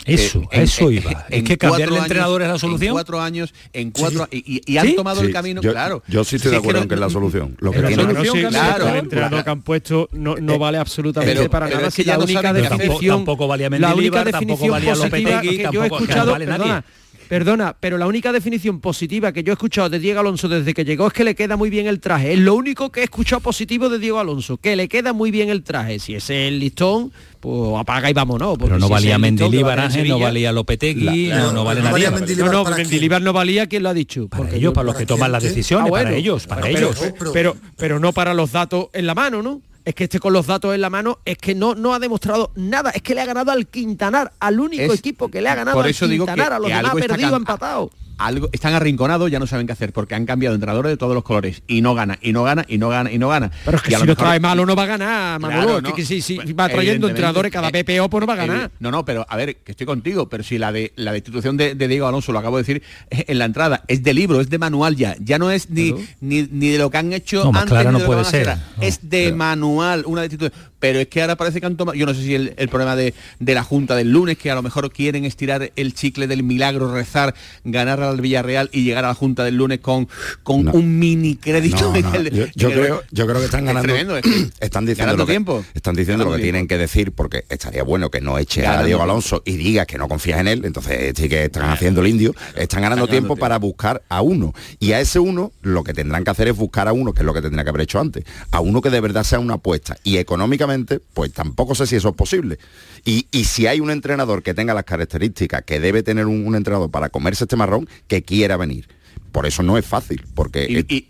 Eso, 0.05 0.47
a 0.51 0.55
eso 0.61 0.89
iba. 0.91 1.25
Es 1.29 1.43
que 1.43 1.57
cambiar 1.57 1.89
el 1.89 1.95
entrenador 1.97 2.41
es 2.41 2.47
la 2.47 2.57
solución. 2.59 2.87
En 2.89 2.93
cuatro 2.93 3.21
años, 3.21 3.53
en 3.71 3.91
cuatro 3.91 4.27
y, 4.31 4.37
y- 4.57 4.61
y 4.73 4.77
han 4.77 4.87
¿Sí? 4.87 4.95
tomado 4.95 5.21
Sí, 5.21 5.27
el 5.27 5.33
camino, 5.33 5.61
yo, 5.61 5.71
claro. 5.71 6.01
Yo 6.07 6.23
sí 6.23 6.37
estoy 6.37 6.51
de 6.51 6.57
es 6.57 6.61
que 6.61 6.65
acuerdo 6.65 6.79
no- 6.79 6.83
en 6.83 6.89
que 6.89 6.95
es 6.95 7.01
la 7.01 7.09
solución. 7.09 7.55
Lo 7.59 7.71
que 7.71 7.81
la 7.81 7.87
tiene- 7.87 8.03
solución, 8.03 8.35
sí, 8.37 8.43
claro. 8.57 8.87
el 8.89 8.95
entrenador 8.95 9.43
que 9.43 9.49
han 9.49 9.61
puesto 9.61 10.09
no, 10.11 10.35
no 10.37 10.57
vale 10.57 10.79
absolutamente 10.79 11.35
Pero- 11.35 11.49
para 11.51 11.67
pero 11.67 11.77
nada 11.77 11.87
es 11.89 11.95
que 11.95 12.01
si 12.01 12.07
ya 12.07 12.13
la 12.13 12.17
no 12.19 12.23
única 12.25 12.49
hacer. 12.49 12.69
definición 12.69 13.17
Tampoco 13.17 13.47
valía 13.47 13.69
la 13.69 13.75
única 13.75 13.87
Mendilibar, 13.89 14.23
tampoco 14.31 14.39
definición 14.39 14.71
valía 14.71 14.95
Lopetegui, 14.95 15.49
que 15.49 15.55
yo 15.57 15.59
he 15.61 15.63
tampoco- 15.63 15.87
no 15.89 15.95
escuchado 16.05 16.37
perdona, 16.37 16.85
Perdona, 17.31 17.77
pero 17.79 17.97
la 17.97 18.07
única 18.07 18.33
definición 18.33 18.81
positiva 18.81 19.31
que 19.31 19.41
yo 19.41 19.53
he 19.53 19.55
escuchado 19.55 19.87
de 19.89 19.99
Diego 19.99 20.19
Alonso 20.19 20.49
desde 20.49 20.73
que 20.73 20.83
llegó 20.83 21.07
es 21.07 21.13
que 21.13 21.23
le 21.23 21.33
queda 21.33 21.55
muy 21.55 21.69
bien 21.69 21.87
el 21.87 22.01
traje. 22.01 22.33
Es 22.33 22.39
lo 22.39 22.55
único 22.55 22.91
que 22.91 22.99
he 22.99 23.03
escuchado 23.05 23.39
positivo 23.39 23.87
de 23.87 23.99
Diego 23.99 24.19
Alonso, 24.19 24.57
que 24.57 24.75
le 24.75 24.89
queda 24.89 25.13
muy 25.13 25.31
bien 25.31 25.47
el 25.49 25.63
traje. 25.63 25.97
Si 25.99 26.13
ese 26.13 26.43
es 26.43 26.47
el 26.49 26.59
listón, 26.59 27.13
pues 27.39 27.79
apaga 27.79 28.09
y 28.09 28.13
vámonos. 28.13 28.57
porque 28.57 28.65
Pero 28.65 28.79
no 28.79 28.87
si 28.87 28.91
valía 28.91 29.17
Mendilibar, 29.17 29.79
Ángel, 29.79 30.09
no 30.09 30.19
valía 30.19 30.51
Lopetegui, 30.51 31.27
La- 31.27 31.37
no, 31.37 31.53
no 31.53 31.63
vale 31.63 31.79
no 31.79 31.85
nadie. 31.85 32.03
valía 32.03 32.11
Mendilibar 32.19 32.51
No, 32.51 32.63
no, 32.65 32.75
Mendilibar 32.75 33.21
no 33.21 33.31
valía, 33.31 33.65
¿quién 33.67 33.83
lo 33.83 33.89
ha 33.89 33.93
dicho? 33.93 34.27
Para 34.27 34.43
Porque 34.43 34.57
ellos, 34.57 34.63
yo- 34.71 34.73
para 34.73 34.85
los 34.87 34.95
que 34.97 35.05
toman 35.05 35.31
las 35.31 35.41
decisiones, 35.41 35.85
Ah, 35.85 35.89
bueno. 35.89 36.03
para 36.07 36.17
ellos, 36.17 36.47
para 36.47 36.61
Pero- 36.63 36.77
ellos. 36.79 36.99
Pero, 37.17 37.31
pero, 37.31 37.55
pero 37.77 37.99
no 38.01 38.11
para 38.11 38.33
los 38.33 38.51
datos 38.51 38.87
en 38.91 39.07
la 39.07 39.15
mano, 39.15 39.41
¿no? 39.41 39.61
Es 39.83 39.95
que 39.95 40.03
este 40.05 40.19
con 40.19 40.31
los 40.33 40.45
datos 40.45 40.75
en 40.75 40.81
la 40.81 40.89
mano 40.89 41.19
es 41.25 41.37
que 41.37 41.55
no, 41.55 41.73
no 41.75 41.93
ha 41.93 41.99
demostrado 41.99 42.51
nada. 42.55 42.91
Es 42.91 43.01
que 43.01 43.15
le 43.15 43.21
ha 43.21 43.25
ganado 43.25 43.51
al 43.51 43.67
Quintanar, 43.67 44.31
al 44.39 44.59
único 44.59 44.83
Es- 44.93 44.99
equipo 44.99 45.29
que 45.29 45.41
le 45.41 45.49
ha 45.49 45.55
ganado 45.55 45.75
por 45.75 45.85
al 45.85 45.91
eso 45.91 46.07
digo 46.07 46.25
que- 46.25 46.31
Quintanar. 46.33 46.53
a 46.53 46.59
los 46.59 46.67
que 46.69 46.75
demás 46.75 46.93
perdido, 46.93 47.35
empatado. 47.35 47.89
Algo 48.25 48.49
están 48.51 48.73
arrinconados, 48.73 49.29
ya 49.31 49.39
no 49.39 49.47
saben 49.47 49.67
qué 49.67 49.73
hacer, 49.73 49.93
porque 49.93 50.15
han 50.15 50.25
cambiado 50.25 50.53
de 50.53 50.57
entrenadores 50.57 50.91
de 50.91 50.97
todos 50.97 51.13
los 51.13 51.23
colores 51.23 51.63
y 51.67 51.81
no 51.81 51.93
gana, 51.95 52.17
y 52.21 52.33
no 52.33 52.43
gana, 52.43 52.65
y 52.67 52.77
no 52.77 52.89
gana, 52.89 53.11
y 53.11 53.17
no 53.17 53.29
gana. 53.29 53.51
Pero 53.65 53.77
es 53.77 53.83
que 53.83 53.91
Y 53.91 53.93
a 53.93 53.97
si 53.97 54.03
lo 54.03 54.07
lo 54.07 54.11
mejor- 54.13 54.25
trae 54.27 54.39
malo 54.39 54.65
no 54.65 54.75
va 54.75 54.83
a 54.83 54.87
ganar, 54.87 55.39
Manolo. 55.39 55.63
Claro, 55.63 55.81
no. 55.81 55.95
que 55.95 56.05
si, 56.05 56.21
si 56.21 56.37
va 56.53 56.69
trayendo 56.69 57.07
entrenadores 57.07 57.51
cada 57.51 57.69
eh, 57.69 57.71
vez 57.71 57.83
peor, 57.83 58.09
pues 58.09 58.21
no 58.21 58.27
va 58.27 58.33
a 58.33 58.37
ganar. 58.37 58.71
No, 58.79 58.91
no, 58.91 59.03
pero 59.05 59.25
a 59.29 59.35
ver, 59.37 59.57
que 59.57 59.71
estoy 59.71 59.85
contigo, 59.85 60.29
pero 60.29 60.43
si 60.43 60.57
la 60.57 60.71
de 60.71 60.93
la 60.95 61.11
destitución 61.11 61.57
de, 61.57 61.75
de 61.75 61.87
Diego 61.87 62.07
Alonso, 62.07 62.31
lo 62.31 62.39
acabo 62.39 62.57
de 62.57 62.63
decir 62.63 62.83
en 63.09 63.37
la 63.39 63.45
entrada, 63.45 63.83
es 63.87 64.03
de 64.03 64.13
libro, 64.13 64.41
es 64.41 64.49
de 64.49 64.57
manual 64.57 64.95
ya, 64.95 65.15
ya 65.19 65.37
no 65.37 65.51
es 65.51 65.69
ni, 65.69 65.93
ni, 66.19 66.43
ni 66.51 66.69
de 66.69 66.77
lo 66.77 66.89
que 66.89 66.97
han 66.97 67.13
hecho 67.13 67.43
No, 67.43 67.51
más 67.51 67.63
antes 67.63 67.73
clara 67.73 67.91
ni 67.91 67.97
no 67.97 67.99
lo 67.99 68.05
puede 68.05 68.23
ser. 68.25 68.47
No, 68.47 68.83
es 68.83 68.99
de 69.09 69.31
manual, 69.33 70.03
una 70.05 70.21
destitución. 70.21 70.53
Pero 70.81 70.99
es 70.99 71.07
que 71.07 71.21
ahora 71.21 71.37
parece 71.37 71.61
que 71.61 71.67
han 71.67 71.77
tomado, 71.77 71.95
yo 71.97 72.05
no 72.05 72.13
sé 72.13 72.21
si 72.23 72.35
el, 72.35 72.53
el 72.57 72.67
problema 72.67 72.97
de, 72.97 73.13
de 73.39 73.53
la 73.53 73.63
Junta 73.63 73.95
del 73.95 74.11
lunes, 74.11 74.37
que 74.37 74.51
a 74.51 74.55
lo 74.55 74.61
mejor 74.61 74.91
quieren 74.91 75.23
estirar 75.23 75.71
el 75.77 75.93
chicle 75.93 76.27
del 76.27 76.43
milagro, 76.43 76.93
rezar, 76.93 77.33
ganar 77.63 78.01
al 78.01 78.19
Villarreal 78.19 78.69
y 78.73 78.83
llegar 78.83 79.05
a 79.05 79.09
la 79.09 79.13
Junta 79.13 79.45
del 79.45 79.55
lunes 79.55 79.79
con, 79.79 80.09
con 80.43 80.65
No. 80.65 80.71
un 80.73 80.99
mini 80.99 81.35
crédito. 81.37 81.91
No, 81.91 81.95
en 81.95 82.01
no, 82.01 82.13
el- 82.15 82.51
yo, 82.55 82.67
el- 82.69 82.73
creo, 82.73 83.03
yo 83.11 83.25
creo 83.27 83.39
que 83.39 83.45
están 83.45 83.61
Es 83.61 83.65
ganando. 83.67 83.87
tremendo, 83.87 84.17
es 84.17 84.23
que- 84.23 84.49
están 84.65 84.85
diciendo 84.85 85.15
lo 85.15 85.25
que, 85.25 85.31
tiempo. 85.31 85.63
Están 85.73 85.95
diciendo 85.95 86.25
lo 86.25 86.31
que 86.31 86.37
tiempo. 86.37 86.43
tienen 86.43 86.67
que 86.67 86.77
decir 86.77 87.11
porque 87.13 87.45
estaría 87.47 87.83
bueno 87.83 88.09
que 88.09 88.19
no 88.19 88.37
eche 88.37 88.65
a 88.67 88.83
Diego. 88.83 89.03
Alonso 89.03 89.43
y 89.45 89.53
diga 89.57 89.85
que 89.85 89.97
no 89.97 90.07
confías 90.07 90.39
en 90.39 90.47
él. 90.47 90.61
Entonces 90.65 91.13
sí 91.15 91.29
que 91.29 91.45
están 91.45 91.69
haciendo 91.69 92.01
el 92.01 92.07
indio. 92.07 92.33
Están 92.55 92.81
ganando 92.81 92.91
ganando 92.91 93.07
tiempo 93.07 93.27
tiempo. 93.35 93.39
para 93.39 93.57
buscar 93.59 94.01
a 94.09 94.21
uno. 94.21 94.53
Y 94.79 94.91
a 94.93 94.99
ese 94.99 95.19
uno 95.19 95.51
lo 95.61 95.83
que 95.83 95.93
tendrán 95.93 96.23
que 96.23 96.31
hacer 96.31 96.47
es 96.49 96.57
buscar 96.57 96.87
a 96.87 96.93
uno, 96.93 97.13
que 97.13 97.19
es 97.21 97.25
lo 97.25 97.33
que 97.33 97.41
tendría 97.41 97.63
que 97.63 97.69
haber 97.69 97.83
hecho 97.83 97.99
antes. 97.99 98.25
A 98.51 98.59
uno 98.59 98.81
que 98.81 98.89
de 98.89 98.99
verdad 98.99 99.23
sea 99.23 99.39
una 99.39 99.53
apuesta. 99.53 99.95
Y 100.03 100.17
económicamente, 100.17 100.70
pues 101.13 101.33
tampoco 101.33 101.75
sé 101.75 101.87
si 101.87 101.95
eso 101.95 102.09
es 102.09 102.15
posible. 102.15 102.57
Y, 103.05 103.27
y 103.31 103.45
si 103.45 103.67
hay 103.67 103.79
un 103.79 103.89
entrenador 103.91 104.43
que 104.43 104.53
tenga 104.53 104.73
las 104.73 104.83
características 104.85 105.63
que 105.63 105.79
debe 105.79 106.03
tener 106.03 106.25
un, 106.27 106.45
un 106.45 106.55
entrenador 106.55 106.89
para 106.91 107.09
comerse 107.09 107.45
este 107.45 107.55
marrón, 107.55 107.87
que 108.07 108.23
quiera 108.23 108.57
venir. 108.57 108.87
Por 109.31 109.45
eso 109.45 109.63
no 109.63 109.77
es 109.77 109.85
fácil, 109.85 110.23
porque 110.35 110.67
Y- 110.69 110.95
y- 110.95 111.07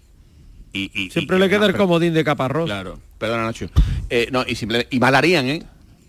y- 0.74 0.92
y- 0.94 1.10
Siempre 1.10 1.38
y- 1.38 1.40
le 1.40 1.50
queda 1.50 1.66
el 1.66 1.76
comodín 1.76 2.14
de 2.14 2.24
Caparrós. 2.24 2.66
Claro, 2.66 3.00
perdona 3.18 3.44
Nacho. 3.46 3.68
Eh, 4.10 4.30
no, 4.32 4.44
y 4.48 4.56
simplemente, 4.56 4.96
y 4.96 5.00
mal 5.00 5.16
harían, 5.16 5.48
¿eh? 5.48 5.64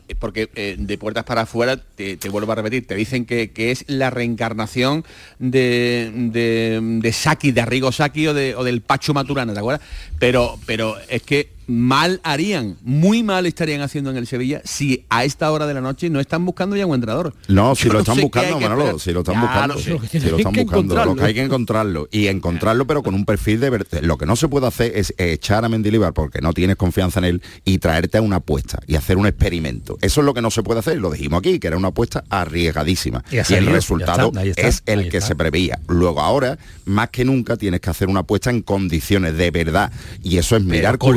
Eh, 0.09 0.15
Porque 0.19 0.51
eh, 0.57 0.77
de 0.79 0.99
puertas 0.99 1.25
para 1.25 1.43
afuera, 1.43 1.77
te, 1.77 2.17
te 2.17 2.29
vuelvo 2.29 2.53
a 2.53 2.57
repetir, 2.57 2.87
te 2.87 2.95
dicen 2.97 3.25
que, 3.25 3.51
que 3.53 3.71
es 3.71 3.85
la 3.89 4.11
reencarnación 4.11 5.05
de, 5.39 6.11
de, 6.15 6.81
de 7.01 7.13
Saki, 7.13 7.53
de 7.53 7.61
Arrigo 7.61 7.93
Saki 7.93 8.27
o, 8.27 8.35
de, 8.35 8.55
o 8.57 8.65
del 8.65 8.81
Pacho 8.83 9.15
Maturana, 9.15 9.53
¿te 9.53 9.61
acuerdas? 9.61 9.87
Pero, 10.19 10.59
pero 10.67 10.97
es 11.09 11.23
que 11.23 11.51
mal 11.73 12.21
harían, 12.23 12.77
muy 12.83 13.23
mal 13.23 13.47
estarían 13.47 13.81
haciendo 13.81 14.11
en 14.11 14.17
el 14.17 14.27
Sevilla 14.27 14.61
si 14.65 15.05
a 15.09 15.25
esta 15.25 15.51
hora 15.51 15.67
de 15.67 15.75
la 15.75 15.81
noche 15.81 16.11
no 16.11 16.21
están 16.21 16.45
buscando 16.45 16.77
ya 16.77 16.87
un 16.87 16.95
entrenador. 16.95 17.35
No, 17.49 17.75
si 17.75 17.85
Yo 17.85 17.89
lo 17.89 17.95
no 17.95 18.01
están 18.01 18.21
buscando, 18.21 18.61
Manolo, 18.61 18.99
si 18.99 19.13
lo 19.13 19.21
están 19.21 19.35
Ya 19.37 19.41
buscando, 19.41 19.75
lo 19.75 19.81
sé. 19.81 19.85
si 20.21 20.31
lo 20.31 20.37
están 20.37 20.53
que 20.53 20.63
buscando, 20.65 21.05
lo 21.05 21.17
que 21.17 21.25
hay 21.25 21.35
que 21.35 21.43
encontrarlo 21.43 22.09
y 22.13 22.27
encontrarlo 22.29 22.87
pero 22.87 23.03
con 23.03 23.15
un 23.15 23.25
perfil 23.25 23.59
de 23.61 23.71
ver- 23.71 23.87
lo 24.03 24.19
que 24.19 24.27
no 24.27 24.37
se 24.37 24.49
puede 24.49 24.67
hacer 24.67 24.93
es 24.95 25.15
echar 25.19 25.65
a 25.65 25.69
Mendilibar 25.69 26.13
porque 26.13 26.41
no 26.41 26.53
tienes 26.53 26.77
confianza 26.77 27.19
en 27.21 27.25
él 27.25 27.43
y 27.65 27.79
traerte 27.79 28.19
a 28.19 28.23
una 28.23 28.37
apuesta 28.37 28.79
y 28.87 28.97
hacer 28.97 29.17
un 29.17 29.27
experimento. 29.27 29.99
Eso 30.03 30.21
es 30.21 30.25
lo 30.27 30.35
que 30.35 30.43
no 30.43 30.51
se 30.51 30.63
puede 30.63 30.81
hacer, 30.81 30.99
lo 30.99 31.11
dijimos 31.11 31.39
aquí, 31.41 31.59
que 31.59 31.69
era 31.69 31.77
una 31.77 31.89
apuesta 31.89 32.25
arriesgadísima 32.31 33.25
Y 33.31 33.55
el 33.55 33.67
resultado 33.67 34.29
está, 34.29 34.41
ahí 34.41 34.51
está, 34.51 34.63
es 34.69 34.83
el 34.87 35.09
que 35.09 35.21
se 35.21 35.35
preveía. 35.35 35.79
Luego 35.89 36.21
ahora, 36.21 36.59
más 36.85 37.09
que 37.11 37.25
nunca 37.25 37.57
tienes 37.57 37.81
que 37.81 37.91
hacer 37.91 38.09
una 38.09 38.21
apuesta 38.21 38.51
en 38.51 38.63
condiciones 38.63 39.37
de 39.37 39.51
verdad 39.51 39.91
y 40.23 40.39
eso 40.39 40.57
es 40.57 40.65
mirar 40.65 40.99
con 40.99 41.13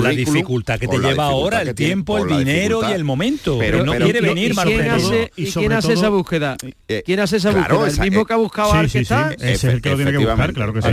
dificultad 0.46 0.80
que 0.80 0.88
te 0.88 1.00
lleva 1.00 1.26
ahora, 1.26 1.62
el 1.62 1.74
tiempo, 1.74 2.18
el 2.20 2.38
dinero 2.38 2.82
y 2.88 2.94
el 2.94 3.04
momento. 3.04 3.58
Pero, 3.60 3.84
no 3.84 3.94
quiere 3.94 4.22
venir 4.22 4.54
Maru 4.54 4.72
¿Quién 4.72 4.90
hace, 4.90 5.32
¿Y, 5.36 5.52
quién 5.52 5.72
hace 5.74 5.94
esa 5.94 6.10
búsqueda? 6.10 6.58
¿Quién 7.06 7.20
hace 7.20 7.38
esa 7.38 7.52
búsqueda? 7.52 7.88
¿El 7.88 8.00
mismo 8.00 8.26
que 8.26 8.34
ha 8.34 8.38
buscado 8.38 8.74
a 8.74 8.84
está? 8.84 9.34
Es 9.40 9.64
el 9.64 9.82
que 9.82 9.90
lo 9.90 9.96
tiene 9.96 10.12
que 10.12 10.18
buscar, 10.18 10.54
claro 10.54 10.74
que 10.74 10.82
sí. 10.82 10.90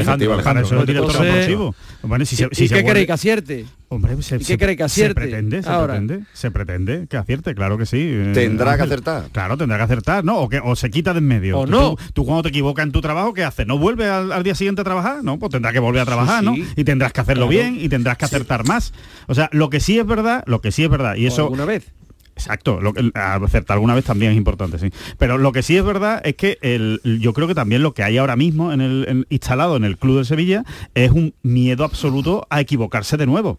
Qué 2.68 2.84
cree 2.84 3.06
que 3.06 3.12
acierte? 3.12 3.66
Hombre, 3.92 4.14
pues, 4.14 4.24
se, 4.24 4.38
qué 4.38 4.56
cree 4.56 4.74
que 4.74 4.84
acierte? 4.84 5.20
Se 5.20 5.28
pretende, 5.28 5.62
se 5.62 5.68
Ahora. 5.68 5.98
pretende, 5.98 6.24
se 6.32 6.50
pretende 6.50 7.06
que 7.10 7.18
acierte, 7.18 7.54
claro 7.54 7.76
que 7.76 7.84
sí. 7.84 7.98
Eh, 8.00 8.30
tendrá 8.32 8.78
que 8.78 8.84
acertar. 8.84 9.28
Claro, 9.32 9.58
tendrá 9.58 9.76
que 9.76 9.82
acertar, 9.82 10.24
¿no? 10.24 10.38
O, 10.38 10.48
que, 10.48 10.60
o 10.60 10.74
se 10.76 10.90
quita 10.90 11.12
de 11.12 11.18
en 11.18 11.26
medio. 11.26 11.58
O 11.58 11.66
tú, 11.66 11.70
no. 11.70 11.96
Tú, 12.14 12.24
cuando 12.24 12.42
te 12.42 12.48
equivocas 12.48 12.86
en 12.86 12.92
tu 12.92 13.02
trabajo, 13.02 13.34
¿qué 13.34 13.44
haces? 13.44 13.66
¿No 13.66 13.76
vuelves 13.76 14.08
al, 14.08 14.42
día 14.44 14.54
siguiente 14.54 14.80
a 14.80 14.84
trabajar? 14.84 15.22
No, 15.22 15.38
pues 15.38 15.52
tendrás 15.52 15.74
que 15.74 15.78
volver 15.78 16.00
a 16.00 16.06
trabajar, 16.06 16.42
¿no? 16.42 16.54
Y 16.74 16.84
tendrás 16.84 17.12
que 17.12 17.20
hacerlo 17.20 17.48
bien 17.48 17.76
y 17.78 17.90
tendrás 17.90 18.16
que 18.16 18.24
acertar 18.24 18.66
más. 18.66 18.94
O 19.32 19.34
sea, 19.34 19.48
lo 19.50 19.70
que 19.70 19.80
sí 19.80 19.98
es 19.98 20.06
verdad, 20.06 20.44
lo 20.46 20.60
que 20.60 20.72
sí 20.72 20.84
es 20.84 20.90
verdad, 20.90 21.16
y 21.16 21.24
eso... 21.24 21.44
¿Alguna 21.44 21.64
vez? 21.64 21.90
Exacto, 22.36 22.82
lo 22.82 22.92
que, 22.92 23.10
acertar 23.14 23.76
alguna 23.76 23.94
vez 23.94 24.04
también 24.04 24.32
es 24.32 24.36
importante, 24.36 24.78
sí. 24.78 24.90
Pero 25.16 25.38
lo 25.38 25.52
que 25.52 25.62
sí 25.62 25.74
es 25.74 25.82
verdad 25.82 26.20
es 26.22 26.34
que 26.34 26.58
el, 26.60 27.00
yo 27.18 27.32
creo 27.32 27.48
que 27.48 27.54
también 27.54 27.82
lo 27.82 27.94
que 27.94 28.02
hay 28.02 28.18
ahora 28.18 28.36
mismo 28.36 28.74
en 28.74 28.82
el, 28.82 29.26
instalado 29.30 29.78
en 29.78 29.84
el 29.84 29.96
Club 29.96 30.18
de 30.18 30.26
Sevilla 30.26 30.64
es 30.94 31.12
un 31.12 31.32
miedo 31.42 31.82
absoluto 31.84 32.46
a 32.50 32.60
equivocarse 32.60 33.16
de 33.16 33.24
nuevo. 33.24 33.58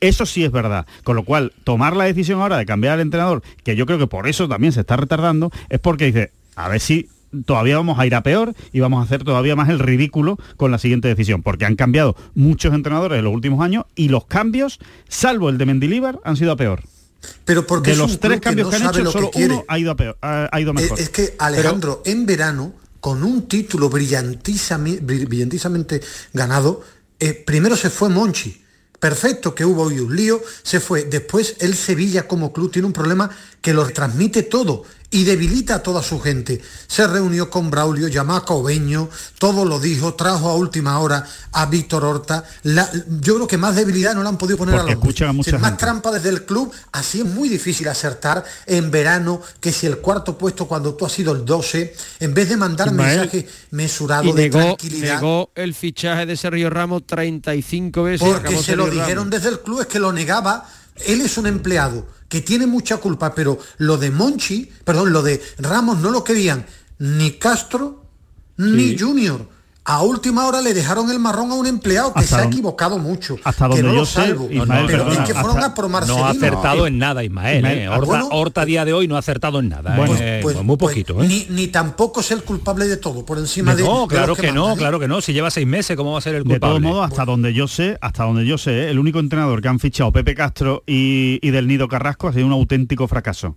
Eso 0.00 0.26
sí 0.26 0.44
es 0.44 0.52
verdad. 0.52 0.86
Con 1.04 1.16
lo 1.16 1.24
cual, 1.24 1.54
tomar 1.64 1.96
la 1.96 2.04
decisión 2.04 2.42
ahora 2.42 2.58
de 2.58 2.66
cambiar 2.66 2.92
al 2.92 3.00
entrenador, 3.00 3.42
que 3.64 3.76
yo 3.76 3.86
creo 3.86 3.98
que 3.98 4.08
por 4.08 4.28
eso 4.28 4.46
también 4.46 4.74
se 4.74 4.80
está 4.80 4.98
retardando, 4.98 5.50
es 5.70 5.80
porque 5.80 6.04
dice, 6.04 6.32
a 6.54 6.68
ver 6.68 6.80
si 6.80 7.08
todavía 7.44 7.76
vamos 7.76 7.98
a 7.98 8.06
ir 8.06 8.14
a 8.14 8.22
peor 8.22 8.54
y 8.72 8.80
vamos 8.80 9.00
a 9.00 9.04
hacer 9.04 9.24
todavía 9.24 9.56
más 9.56 9.68
el 9.68 9.78
ridículo 9.78 10.38
con 10.56 10.70
la 10.70 10.78
siguiente 10.78 11.08
decisión, 11.08 11.42
porque 11.42 11.64
han 11.64 11.76
cambiado 11.76 12.16
muchos 12.34 12.74
entrenadores 12.74 13.18
en 13.18 13.24
los 13.24 13.34
últimos 13.34 13.64
años 13.64 13.84
y 13.94 14.08
los 14.08 14.26
cambios, 14.26 14.78
salvo 15.08 15.48
el 15.48 15.58
de 15.58 15.66
Mendilíbar, 15.66 16.20
han 16.24 16.36
sido 16.36 16.52
a 16.52 16.56
peor. 16.56 16.82
Pero 17.44 17.66
porque 17.66 17.90
de 17.90 17.96
los 17.96 18.20
tres 18.20 18.40
cambios 18.40 18.70
que, 18.70 18.76
han 18.76 18.94
hecho, 18.94 19.10
solo 19.10 19.30
uno 19.34 19.64
ha 19.66 19.78
ido 19.78 19.90
a 19.90 19.96
peor, 19.96 20.16
ha, 20.20 20.60
ido 20.60 20.72
mejor. 20.72 21.00
Es, 21.00 21.10
que 21.10 21.34
Alejandro, 21.38 22.02
en 22.04 22.26
verano, 22.26 22.74
con 23.00 23.24
un 23.24 23.48
título 23.48 23.88
brillantísimamente 23.88 26.00
ganado, 26.32 26.84
eh, 27.18 27.34
primero 27.34 27.76
se 27.76 27.90
fue 27.90 28.08
Monchi. 28.08 28.62
Perfecto, 28.98 29.54
que 29.54 29.64
hubo 29.64 29.82
hoy 29.82 30.00
un 30.00 30.16
lío, 30.16 30.42
se 30.64 30.80
fue. 30.80 31.04
Después 31.04 31.54
el 31.60 31.76
Sevilla 31.76 32.26
como 32.26 32.52
club 32.52 32.72
tiene 32.72 32.86
un 32.86 32.92
problema 32.92 33.30
que 33.60 33.72
lo 33.72 33.86
transmite 33.86 34.42
todo 34.42 34.82
y 35.10 35.24
debilita 35.24 35.76
a 35.76 35.82
toda 35.82 36.02
su 36.02 36.20
gente. 36.20 36.60
Se 36.86 37.06
reunió 37.06 37.48
con 37.48 37.70
Braulio, 37.70 38.08
llamó 38.08 38.34
a 38.34 38.44
Cobeño, 38.44 39.08
todo 39.38 39.64
lo 39.64 39.80
dijo, 39.80 40.14
trajo 40.14 40.50
a 40.50 40.54
última 40.54 40.98
hora 40.98 41.26
a 41.52 41.66
Víctor 41.66 42.04
Horta. 42.04 42.44
Yo 42.62 43.36
creo 43.36 43.46
que 43.46 43.56
más 43.56 43.74
debilidad 43.74 44.14
no 44.14 44.22
la 44.22 44.28
han 44.28 44.36
podido 44.36 44.58
poner 44.58 44.74
a 44.74 44.82
los 44.82 44.92
escucha 44.92 45.30
a. 45.30 45.32
Más 45.32 45.76
trampa 45.78 46.10
desde 46.10 46.28
el 46.28 46.44
club, 46.44 46.70
así 46.92 47.20
es 47.20 47.26
muy 47.26 47.48
difícil 47.48 47.88
acertar 47.88 48.44
en 48.66 48.90
verano 48.90 49.40
que 49.60 49.72
si 49.72 49.86
el 49.86 49.98
cuarto 49.98 50.36
puesto 50.36 50.66
cuando 50.66 50.94
tú 50.94 51.06
has 51.06 51.12
sido 51.12 51.34
el 51.34 51.44
12, 51.44 51.94
en 52.20 52.34
vez 52.34 52.50
de 52.50 52.56
mandar 52.56 52.88
Ismael, 52.88 53.18
mensajes 53.20 53.46
mesurados 53.70 54.26
y 54.26 54.32
de 54.32 54.42
negó, 54.42 54.58
tranquilidad. 54.58 55.14
Negó 55.14 55.50
el 55.54 55.74
fichaje 55.74 56.26
de 56.26 56.36
Sergio 56.36 56.68
Ramos 56.68 57.06
35 57.06 58.02
veces. 58.02 58.28
Porque 58.28 58.58
se 58.58 58.76
lo 58.76 58.90
dijeron 58.90 59.30
desde 59.30 59.48
el 59.48 59.60
club, 59.60 59.80
es 59.80 59.86
que 59.86 59.98
lo 59.98 60.12
negaba. 60.12 60.68
Él 61.06 61.20
es 61.20 61.38
un 61.38 61.46
empleado 61.46 62.17
que 62.28 62.40
tiene 62.40 62.66
mucha 62.66 62.98
culpa, 62.98 63.34
pero 63.34 63.58
lo 63.78 63.96
de 63.96 64.10
Monchi, 64.10 64.70
perdón, 64.84 65.12
lo 65.12 65.22
de 65.22 65.42
Ramos 65.58 65.98
no 65.98 66.10
lo 66.10 66.24
querían 66.24 66.66
ni 66.98 67.32
Castro 67.32 68.04
ni. 68.56 68.98
Junior 68.98 69.57
a 69.88 70.02
última 70.02 70.46
hora 70.46 70.60
le 70.60 70.74
dejaron 70.74 71.10
el 71.10 71.18
marrón 71.18 71.50
a 71.50 71.54
un 71.54 71.66
empleado 71.66 72.12
que 72.12 72.22
se 72.24 72.34
ha 72.34 72.44
equivocado 72.44 72.98
mucho. 72.98 73.36
Hasta 73.42 73.68
donde 73.68 73.82
no 73.82 73.94
yo 73.94 74.04
sé, 74.04 74.34
No 74.34 76.24
ha 76.26 76.30
acertado 76.30 76.84
ah, 76.84 76.88
en 76.88 76.98
nada, 76.98 77.24
Ismael. 77.24 77.56
Ismael. 77.56 77.78
Eh. 77.78 77.88
Horta, 77.88 78.24
Horta, 78.30 78.64
día 78.66 78.84
de 78.84 78.92
hoy 78.92 79.08
no 79.08 79.16
ha 79.16 79.20
acertado 79.20 79.60
en 79.60 79.70
nada. 79.70 79.96
Bueno, 79.96 80.14
eh. 80.20 80.40
pues, 80.42 80.56
pues, 80.56 80.66
muy 80.66 80.76
pues 80.76 80.90
poquito. 80.92 81.22
Eh. 81.22 81.46
Ni, 81.48 81.68
tampoco 81.68 82.20
es 82.20 82.30
el 82.32 82.42
culpable 82.42 82.86
de 82.86 82.98
todo, 82.98 83.24
por 83.24 83.38
encima 83.38 83.70
no, 83.70 83.76
de. 83.78 83.82
No, 83.82 84.06
claro 84.06 84.36
que, 84.36 84.52
no, 84.52 84.76
claro 84.76 85.00
que 85.00 85.08
no. 85.08 85.22
Si 85.22 85.32
lleva 85.32 85.50
seis 85.50 85.66
meses, 85.66 85.96
¿cómo 85.96 86.12
va 86.12 86.18
a 86.18 86.20
ser 86.20 86.34
el 86.34 86.44
culpable? 86.44 86.74
De 86.74 86.80
todo 86.80 86.92
modo, 86.92 87.02
hasta 87.02 87.24
donde 87.24 87.54
yo 87.54 87.66
sé, 87.66 87.96
hasta 88.02 88.24
donde 88.24 88.44
yo 88.44 88.58
sé, 88.58 88.90
el 88.90 88.98
único 88.98 89.20
entrenador 89.20 89.62
que 89.62 89.68
han 89.68 89.80
fichado 89.80 90.12
Pepe 90.12 90.34
Castro 90.34 90.82
y, 90.86 91.38
del 91.50 91.66
Nido 91.66 91.88
Carrasco 91.88 92.28
ha 92.28 92.34
sido 92.34 92.44
un 92.44 92.52
auténtico 92.52 93.08
fracaso. 93.08 93.56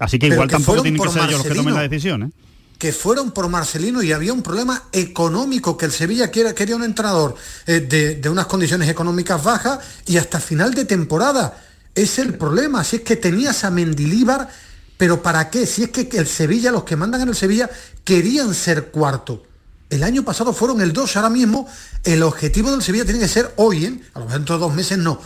Así 0.00 0.18
que 0.18 0.26
igual 0.26 0.50
tampoco 0.50 0.82
tienen 0.82 1.00
que 1.00 1.08
ser 1.10 1.22
ellos 1.28 1.44
los 1.44 1.46
que 1.46 1.54
tomen 1.54 1.74
la 1.74 1.82
decisión 1.82 2.32
que 2.80 2.94
fueron 2.94 3.32
por 3.32 3.46
Marcelino 3.50 4.02
y 4.02 4.10
había 4.10 4.32
un 4.32 4.42
problema 4.42 4.84
económico, 4.90 5.76
que 5.76 5.84
el 5.84 5.92
Sevilla 5.92 6.30
quería, 6.30 6.54
quería 6.54 6.76
un 6.76 6.82
entrenador 6.82 7.34
eh, 7.66 7.80
de, 7.80 8.14
de 8.14 8.28
unas 8.30 8.46
condiciones 8.46 8.88
económicas 8.88 9.44
bajas 9.44 9.80
y 10.06 10.16
hasta 10.16 10.40
final 10.40 10.72
de 10.72 10.86
temporada. 10.86 11.62
Es 11.94 12.18
el 12.18 12.38
problema, 12.38 12.82
si 12.82 12.96
es 12.96 13.02
que 13.02 13.16
tenías 13.16 13.64
a 13.64 13.70
Mendilíbar, 13.70 14.48
pero 14.96 15.22
¿para 15.22 15.50
qué? 15.50 15.66
Si 15.66 15.82
es 15.82 15.90
que 15.90 16.08
el 16.12 16.26
Sevilla, 16.26 16.72
los 16.72 16.84
que 16.84 16.96
mandan 16.96 17.20
en 17.20 17.28
el 17.28 17.36
Sevilla, 17.36 17.68
querían 18.02 18.54
ser 18.54 18.86
cuarto. 18.86 19.42
El 19.90 20.02
año 20.02 20.24
pasado 20.24 20.54
fueron 20.54 20.80
el 20.80 20.94
2, 20.94 21.16
ahora 21.16 21.28
mismo 21.28 21.68
el 22.02 22.22
objetivo 22.22 22.70
del 22.70 22.80
Sevilla 22.80 23.04
tiene 23.04 23.20
que 23.20 23.28
ser 23.28 23.52
hoy, 23.56 23.84
¿eh? 23.84 24.00
a 24.14 24.20
lo 24.20 24.24
mejor 24.24 24.38
dentro 24.38 24.54
de 24.54 24.60
dos 24.62 24.74
meses 24.74 24.96
no, 24.96 25.20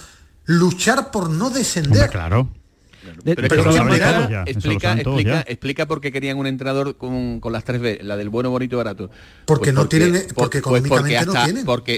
luchar 0.44 1.12
por 1.12 1.30
no 1.30 1.50
descender. 1.50 2.10
Claro. 2.10 2.48
Explica, 4.46 4.92
explica, 4.94 5.44
explica, 5.46 5.86
por 5.86 6.00
qué 6.00 6.12
querían 6.12 6.38
un 6.38 6.46
entrenador 6.46 6.96
con, 6.96 7.40
con, 7.40 7.52
las 7.52 7.64
3B, 7.64 8.02
la 8.02 8.16
del 8.16 8.28
bueno, 8.28 8.50
bonito, 8.50 8.76
barato. 8.76 9.10
Porque 9.44 9.72
pues 9.72 9.74
no 9.74 9.80
porque, 9.82 9.98
tienen, 9.98 10.16
eh, 10.16 10.26
porque, 10.34 10.60
pues, 10.60 10.82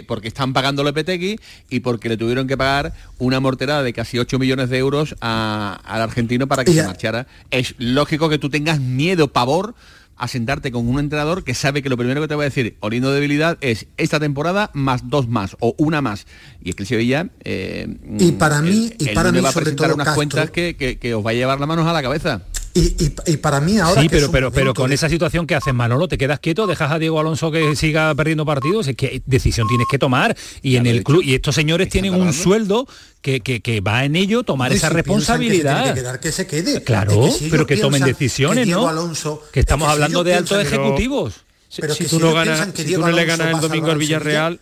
porque 0.07 0.28
están 0.28 0.53
pagando 0.53 0.83
el 0.83 0.89
EPTX 0.89 1.43
y 1.70 1.81
porque 1.81 2.09
le 2.09 2.16
tuvieron 2.16 2.47
que 2.47 2.57
pagar 2.57 2.93
una 3.19 3.41
morterada 3.41 3.83
de 3.83 3.93
casi 3.93 4.19
8 4.19 4.39
millones 4.39 4.70
de 4.70 4.78
euros 4.78 5.16
al 5.20 6.03
argentino 6.03 6.47
para 6.47 6.65
que 6.65 6.73
se 6.73 6.83
marchara. 6.83 7.27
Es 7.51 7.74
lógico 7.78 8.28
que 8.28 8.39
tú 8.39 8.51
tengas 8.51 8.81
miedo, 8.81 9.28
pavor 9.28 9.74
a 10.16 10.28
sentarte 10.28 10.72
con 10.72 10.88
un 10.88 10.98
entrenador 10.98 11.44
que 11.44 11.55
sabe 11.55 11.82
que 11.82 11.88
lo 11.88 11.97
primero 11.97 12.20
que 12.20 12.28
te 12.28 12.34
va 12.34 12.43
a 12.43 12.44
decir, 12.44 12.76
oliendo 12.80 13.12
debilidad, 13.12 13.59
es 13.60 13.86
esta 13.97 14.18
temporada 14.18 14.70
más 14.74 15.09
dos 15.09 15.28
más 15.28 15.56
o 15.60 15.74
una 15.78 16.01
más. 16.01 16.26
Y 16.62 16.70
es 16.70 16.76
que 16.76 16.82
el 16.82 16.86
Sevilla... 16.86 17.28
Eh, 17.44 17.97
y 18.18 18.32
para 18.32 18.60
mm, 18.60 18.64
mí, 18.64 18.93
el, 18.98 19.10
y 19.10 19.14
para 19.14 19.32
mí, 19.32 19.40
va 19.40 19.51
a 19.51 19.52
presentar 19.52 19.90
sobre 19.90 20.02
unas 20.02 20.14
cuentas 20.14 20.51
que, 20.51 20.76
que, 20.76 20.98
que 20.98 21.14
os 21.14 21.24
va 21.24 21.30
a 21.30 21.34
llevar 21.34 21.60
las 21.60 21.68
manos 21.68 21.86
a 21.86 21.93
la 21.93 22.02
cabeza. 22.02 22.43
Y, 22.77 23.15
y, 23.27 23.36
para 23.39 23.59
mí 23.59 23.78
ahora... 23.78 24.03
Sí, 24.03 24.09
pero, 24.11 24.31
pero, 24.31 24.53
pero 24.53 24.74
con 24.74 24.93
esa 24.93 25.09
situación 25.09 25.47
que 25.47 25.55
haces, 25.55 25.73
Manolo, 25.73 26.09
¿te 26.09 26.19
quedas 26.19 26.40
quieto? 26.40 26.66
¿Dejas 26.66 26.93
a 26.93 26.98
Diego 26.98 27.19
Alonso 27.19 27.51
que 27.51 27.74
siga 27.74 28.15
perdiendo 28.15 28.44
partidos? 28.44 28.86
Es 28.86 28.97
que 28.97 29.23
decisión 29.24 29.66
tienes 29.66 29.86
que 29.90 29.98
tomar. 29.98 30.36
Y 30.61 30.77
en 30.77 30.86
el 30.86 31.03
club, 31.03 31.23
y 31.23 31.35
estos 31.35 31.55
señores 31.55 31.89
tienen 31.89 32.15
un 32.15 32.35
sueldo 32.35 32.86
que, 33.23 33.40
que, 33.40 33.81
va 33.81 34.05
en 34.05 34.15
ello 34.15 34.43
tomar 34.43 34.74
esa 34.74 34.90
responsabilidad. 34.90 36.20
Que 36.20 36.32
se 36.32 36.47
quede. 36.47 36.82
Claro, 36.82 37.31
pero 37.51 37.66
que 37.66 37.78
tomen 37.78 38.05
decisiones, 38.05 38.66
que 38.66 38.73
¿no? 38.73 38.86
Alonso, 38.89 39.43
que 39.53 39.61
estamos 39.61 39.89
hablando 39.89 40.23
de 40.23 40.35
altos 40.35 40.62
ejecutivos. 40.62 41.47
Pero 41.78 41.94
si, 41.94 42.05
tú 42.05 42.20
no, 42.20 42.35
ganas, 42.35 42.69
si 42.74 42.93
tú 42.93 43.01
no 43.01 43.11
le 43.11 43.24
ganas 43.24 43.55
el 43.55 43.61
domingo 43.61 43.90
al 43.90 43.98
Villarreal, 43.98 44.61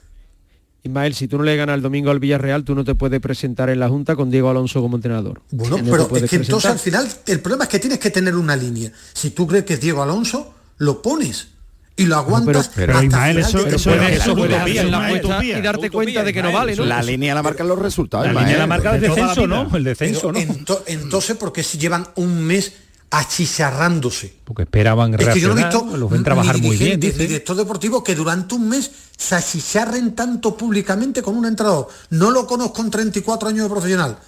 Ismael, 0.84 1.14
si 1.14 1.28
tú 1.28 1.38
no 1.38 1.44
le 1.44 1.56
ganas 1.56 1.76
el 1.76 1.82
domingo 1.82 2.10
al 2.10 2.20
Villarreal, 2.20 2.62
tú 2.62 2.74
no 2.74 2.84
te 2.84 2.94
puedes 2.94 3.18
presentar 3.18 3.70
en 3.70 3.80
la 3.80 3.88
Junta 3.88 4.16
con 4.16 4.30
Diego 4.30 4.50
Alonso 4.50 4.82
como 4.82 4.96
entrenador. 4.96 5.40
Bueno, 5.50 5.78
pero 5.82 6.14
es 6.16 6.28
que 6.28 6.36
entonces 6.36 6.70
al 6.70 6.78
final 6.78 7.08
el 7.26 7.40
problema 7.40 7.64
es 7.64 7.70
que 7.70 7.78
tienes 7.78 7.98
que 7.98 8.10
tener 8.10 8.36
una 8.36 8.54
línea. 8.54 8.92
Si 9.14 9.30
tú 9.30 9.46
crees 9.46 9.64
que 9.64 9.74
es 9.74 9.80
Diego 9.80 10.02
Alonso, 10.02 10.54
lo 10.76 11.00
pones 11.00 11.48
y 11.96 12.04
lo 12.04 12.16
aguantas. 12.16 12.66
No, 12.66 12.72
pero, 12.74 12.92
pero 12.92 13.02
Ismael, 13.02 13.38
eso, 13.38 13.66
eso, 13.66 13.90
puede, 13.90 14.14
eso 14.14 14.36
puede 14.36 14.84
la 14.84 15.42
y 15.42 15.60
darte 15.62 15.88
cuenta 15.88 16.22
de 16.22 16.32
que 16.34 16.42
no 16.42 16.52
vale. 16.52 16.76
¿no? 16.76 16.84
La 16.84 17.02
línea 17.02 17.34
la 17.34 17.42
marcan 17.42 17.66
los 17.66 17.78
resultados. 17.78 18.26
La 18.26 18.42
línea 18.42 18.58
la 18.58 18.66
marca 18.66 18.94
el 18.94 19.00
descenso, 19.00 19.46
¿no? 19.46 19.74
El 19.74 19.84
descenso, 19.84 20.32
¿no? 20.32 20.38
Ento 20.38 20.84
entonces, 20.86 21.34
porque 21.38 21.62
si 21.62 21.78
llevan 21.78 22.06
un 22.16 22.44
mes 22.44 22.74
achicharrándose. 23.10 24.34
Porque 24.44 24.62
esperaban 24.62 25.14
es 25.14 25.28
que 25.28 25.40
lo 25.40 25.52
he 25.52 25.62
visto, 25.62 25.96
los 25.96 26.10
ven 26.10 26.24
trabajar 26.24 26.58
muy 26.58 26.76
bien. 26.76 26.98
Director 26.98 27.56
deportivo 27.56 28.02
que 28.02 28.14
durante 28.14 28.54
un 28.54 28.68
mes 28.68 28.90
se 29.16 29.34
achicharren 29.34 30.14
tanto 30.14 30.56
públicamente 30.56 31.22
con 31.22 31.36
un 31.36 31.46
entrenador. 31.46 31.88
No 32.10 32.30
lo 32.30 32.46
conozco 32.46 32.82
en 32.82 32.90
34 32.90 33.48
años 33.48 33.64
de 33.64 33.70
profesional. 33.70 34.18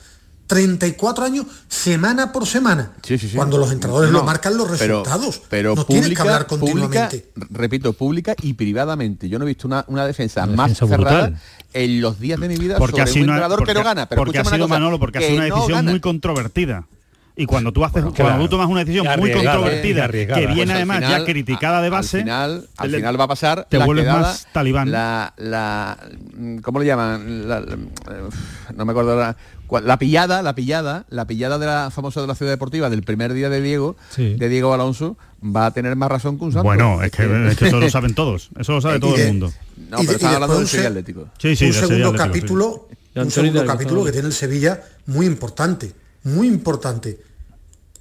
34 0.47 1.25
años 1.25 1.47
semana 1.69 2.33
por 2.33 2.47
semana. 2.47 2.93
Cuando 3.35 3.59
los 3.59 3.73
entrenadores 3.73 4.11
lo 4.11 4.23
marcan 4.23 4.57
los 4.57 4.71
resultados. 4.71 5.43
Pero, 5.49 5.75
pero 5.75 5.75
no 5.75 5.85
pública, 5.85 6.01
tienen 6.01 6.15
que 6.15 6.23
hablar 6.23 6.47
continuamente. 6.47 7.19
Pública, 7.35 7.47
repito, 7.51 7.93
pública 7.93 8.35
y 8.41 8.55
privadamente. 8.55 9.29
Yo 9.29 9.39
no 9.39 9.45
he 9.45 9.49
visto 9.49 9.67
una, 9.67 9.85
una 9.89 10.07
defensa 10.07 10.47
más 10.47 10.77
cerrada 10.79 11.33
en 11.73 12.01
los 12.01 12.21
días 12.21 12.39
de 12.41 12.49
mi 12.49 12.57
vida 12.57 12.79
porque 12.79 13.07
sobre 13.07 13.23
un 13.23 13.31
entrenador 13.31 13.65
que 13.65 13.75
no 13.75 13.83
gana. 13.83 14.09
Pero 14.09 14.25
porque 14.25 14.39
ha 14.39 14.45
sido 14.45 14.69
Manolo, 14.69 14.99
porque 14.99 15.19
ha 15.19 15.21
sido 15.23 15.37
una 15.37 15.45
decisión 15.45 15.85
muy 15.87 16.01
controvertida 16.01 16.87
y 17.37 17.47
cuando 17.47 17.73
tú 17.73 17.85
haces 17.85 18.03
cuando 18.17 18.45
tú 18.45 18.49
tomas 18.49 18.69
una 18.69 18.81
decisión 18.81 19.07
muy 19.19 19.31
controvertida 19.31 20.09
que 20.09 20.47
viene 20.47 20.73
además 20.73 21.01
ya 21.01 21.25
criticada 21.25 21.83
de 21.83 21.91
base 21.91 22.19
al 22.19 22.23
final, 22.23 22.69
al 22.77 22.91
final 22.91 23.21
va 23.21 23.25
a 23.25 23.29
pasar 23.29 23.67
te 23.69 23.79
vuelves 23.79 24.07
más 24.07 24.49
talibán. 24.53 24.91
la, 24.91 25.35
la 25.37 25.99
cómo 26.63 26.81
le 26.81 26.87
llaman 26.87 27.49
no 28.75 28.85
me 28.85 28.91
acuerdo 28.91 29.13
ahora 29.13 29.37
la 29.83 29.99
pillada, 29.99 30.43
la 30.43 30.55
pillada, 30.55 31.07
la 31.09 31.27
pillada 31.27 31.59
de 31.59 31.67
la 31.67 31.91
famosa 31.91 32.21
de 32.21 32.27
la 32.27 32.35
ciudad 32.35 32.53
deportiva 32.53 32.89
del 32.89 33.03
primer 33.03 33.33
día 33.33 33.49
de 33.49 33.61
Diego, 33.61 33.97
de 34.17 34.49
Diego 34.49 34.73
Alonso, 34.73 35.17
va 35.43 35.67
a 35.67 35.71
tener 35.73 35.97
más 35.97 36.09
razón 36.09 36.39
que 36.39 36.45
un 36.45 36.53
santo. 36.53 36.65
Bueno, 36.65 37.03
es 37.03 37.11
que, 37.11 37.25
eso 37.67 37.81
lo 37.81 37.91
saben 37.91 38.15
todos, 38.15 38.51
eso 38.59 38.73
lo 38.73 38.81
sabe 38.81 39.01
todo 39.01 39.17
el 39.17 39.27
mundo. 39.27 39.53
No, 39.91 39.99
pero 39.99 40.13
estaba 40.13 40.35
hablando 40.35 40.59
del 40.59 40.69
Sevilla 40.69 40.89
Atlético. 40.89 41.29
Sí, 41.39 41.57
sí, 41.57 41.67
un 41.67 41.73
segundo 41.73 42.13
capítulo, 42.15 42.89
un 43.15 43.31
segundo 43.31 43.65
capítulo 43.65 44.05
que 44.05 44.13
tiene 44.13 44.29
el 44.29 44.35
Sevilla 44.35 44.81
muy 45.07 45.27
importante, 45.27 45.93
muy 46.25 46.47
importante, 46.47 47.19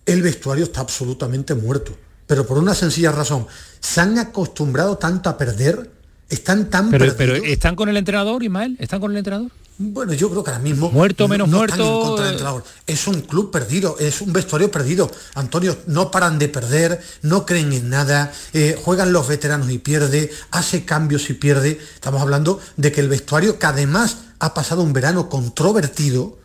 el 0.05 0.21
vestuario 0.21 0.65
está 0.65 0.81
absolutamente 0.81 1.55
muerto, 1.55 1.95
pero 2.27 2.45
por 2.45 2.57
una 2.57 2.73
sencilla 2.73 3.11
razón. 3.11 3.47
Se 3.79 4.01
han 4.01 4.17
acostumbrado 4.19 4.97
tanto 4.97 5.29
a 5.29 5.37
perder, 5.37 5.89
están 6.29 6.69
tan 6.69 6.89
Pero, 6.89 7.05
perdidos. 7.15 7.39
pero 7.39 7.51
¿están 7.51 7.75
con 7.75 7.89
el 7.89 7.97
entrenador, 7.97 8.43
Ismael? 8.43 8.75
¿Están 8.79 8.99
con 8.99 9.11
el 9.11 9.17
entrenador? 9.17 9.51
Bueno, 9.77 10.13
yo 10.13 10.29
creo 10.29 10.41
que 10.41 10.51
ahora 10.51 10.63
mismo 10.63 10.89
Muerto, 10.89 11.27
menos 11.27 11.49
no 11.49 11.65
están 11.65 11.81
en 11.81 11.85
muerto, 11.85 12.07
contra 12.07 12.25
del 12.25 12.33
entrenador. 12.35 12.63
Es 12.87 13.07
un 13.07 13.19
club 13.21 13.51
perdido, 13.51 13.97
es 13.99 14.21
un 14.21 14.31
vestuario 14.31 14.71
perdido. 14.71 15.11
Antonio, 15.33 15.77
no 15.87 16.11
paran 16.11 16.39
de 16.39 16.47
perder, 16.47 17.01
no 17.23 17.45
creen 17.45 17.73
en 17.73 17.89
nada, 17.89 18.31
eh, 18.53 18.79
juegan 18.81 19.11
los 19.11 19.27
veteranos 19.27 19.69
y 19.69 19.79
pierde, 19.79 20.31
hace 20.51 20.85
cambios 20.85 21.29
y 21.29 21.33
pierde. 21.33 21.77
Estamos 21.93 22.21
hablando 22.21 22.61
de 22.77 22.93
que 22.93 23.01
el 23.01 23.09
vestuario, 23.09 23.59
que 23.59 23.65
además 23.65 24.19
ha 24.39 24.53
pasado 24.53 24.81
un 24.81 24.93
verano 24.93 25.27
controvertido, 25.27 26.37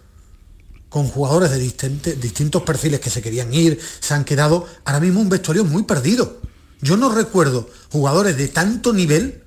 con 0.90 1.06
jugadores 1.06 1.50
de 1.50 1.58
distintos 1.58 2.62
perfiles 2.62 3.00
que 3.00 3.08
se 3.08 3.22
querían 3.22 3.54
ir, 3.54 3.80
se 4.00 4.12
han 4.12 4.24
quedado 4.24 4.66
ahora 4.84 5.00
mismo 5.00 5.20
un 5.20 5.30
vestuario 5.30 5.64
muy 5.64 5.84
perdido. 5.84 6.40
Yo 6.82 6.96
no 6.96 7.14
recuerdo 7.14 7.70
jugadores 7.90 8.36
de 8.36 8.48
tanto 8.48 8.92
nivel, 8.92 9.44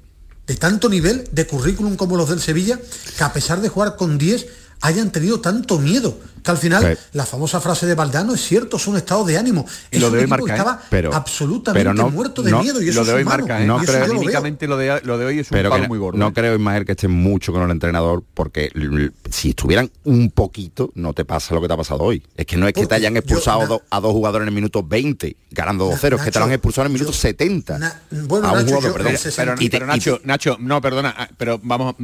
de 0.47 0.55
tanto 0.55 0.89
nivel 0.89 1.27
de 1.31 1.45
currículum 1.45 1.97
como 1.97 2.15
los 2.17 2.29
del 2.29 2.39
Sevilla, 2.39 2.79
que 3.17 3.23
a 3.23 3.33
pesar 3.33 3.59
de 3.61 3.69
jugar 3.69 3.97
con 3.97 4.17
10 4.17 4.47
hayan 4.81 5.11
tenido 5.11 5.41
tanto 5.41 5.79
miedo. 5.79 6.17
Que 6.43 6.51
al 6.51 6.57
final, 6.57 6.95
Sí. 6.97 7.03
la 7.13 7.25
famosa 7.25 7.59
frase 7.61 7.85
de 7.85 7.95
Valdano 7.95 8.33
es 8.33 8.41
cierto, 8.41 8.77
es 8.77 8.85
un 8.87 8.97
estado 8.97 9.23
de 9.23 9.37
ánimo. 9.37 9.65
Y 9.91 9.95
Es 9.95 10.01
lo 10.01 10.11
de 10.11 10.19
hoy 10.19 10.27
marca, 10.27 10.45
¿eh? 10.53 10.57
estaba 10.57 10.81
Pero- 10.89 11.13
absolutamente 11.13 11.79
pero 11.79 11.93
no- 11.93 12.09
muerto 12.09 12.41
de 12.43 12.51
no- 12.51 12.61
miedo 12.61 12.81
y 12.81 12.89
eso 12.89 12.99
lo 12.99 13.05
de 13.05 13.11
es 13.11 13.15
hoy 13.17 13.21
humano. 13.23 13.37
marca, 13.47 13.63
¿eh? 13.63 13.65
No 13.65 13.77
creo- 13.77 14.05
yo 14.07 14.13
lo 14.13 14.67
lo 14.73 14.77
de, 14.77 15.01
lo 15.03 15.17
de 15.17 15.25
hoy 15.25 15.39
es 15.39 15.47
un 15.51 15.55
pero 15.55 15.69
palo 15.69 15.83
que 15.83 15.87
muy 15.87 15.97
gordo. 15.97 16.17
no 16.19 16.27
¿eh? 16.27 16.33
creo 16.33 16.55
Ismael 16.55 16.85
que 16.85 16.91
estén 16.93 17.11
mucho 17.11 17.51
con 17.53 17.63
el 17.63 17.71
entrenador 17.71 18.23
porque 18.33 18.69
si 19.29 19.49
estuvieran 19.51 19.89
un 20.03 20.31
poquito 20.31 20.91
no 20.95 21.13
te 21.13 21.25
pasa 21.25 21.53
lo 21.55 21.61
que 21.61 21.67
te 21.67 21.73
ha 21.73 21.77
pasado 21.77 22.01
hoy 22.03 22.23
es 22.35 22.45
que 22.45 22.57
no 22.57 22.67
es 22.67 22.73
que 22.73 22.85
te 22.85 22.95
hayan 22.95 23.15
expulsado 23.17 23.67
do- 23.67 23.81
a 23.89 23.99
dos 23.99 24.11
jugadores 24.11 24.43
en 24.43 24.49
el 24.49 24.55
minuto 24.55 24.83
20 24.83 25.35
ganando 25.51 25.85
2-0 25.89 26.17
es 26.17 26.21
que 26.23 26.31
te 26.31 26.39
lo 26.39 26.45
han 26.45 26.51
expulsado 26.51 26.85
en 26.87 26.91
el 26.91 26.99
minuto 26.99 27.13
70 27.13 27.77
bueno, 28.27 28.47
a 28.47 28.51
un 28.51 28.57
Nacho, 28.57 28.67
jugador 28.75 28.83
yo- 28.83 28.93
perdón. 28.93 29.13
Pero, 29.35 29.53
Y 29.59 29.69
te- 29.69 29.77
pero 29.79 29.85
y 29.85 29.87
Nacho, 29.89 30.17
te- 30.19 30.27
Nacho, 30.27 30.57
no, 30.59 30.81
perdona, 30.81 31.13
ah, 31.17 31.29
pero 31.37 31.59
vamos, 31.63 31.95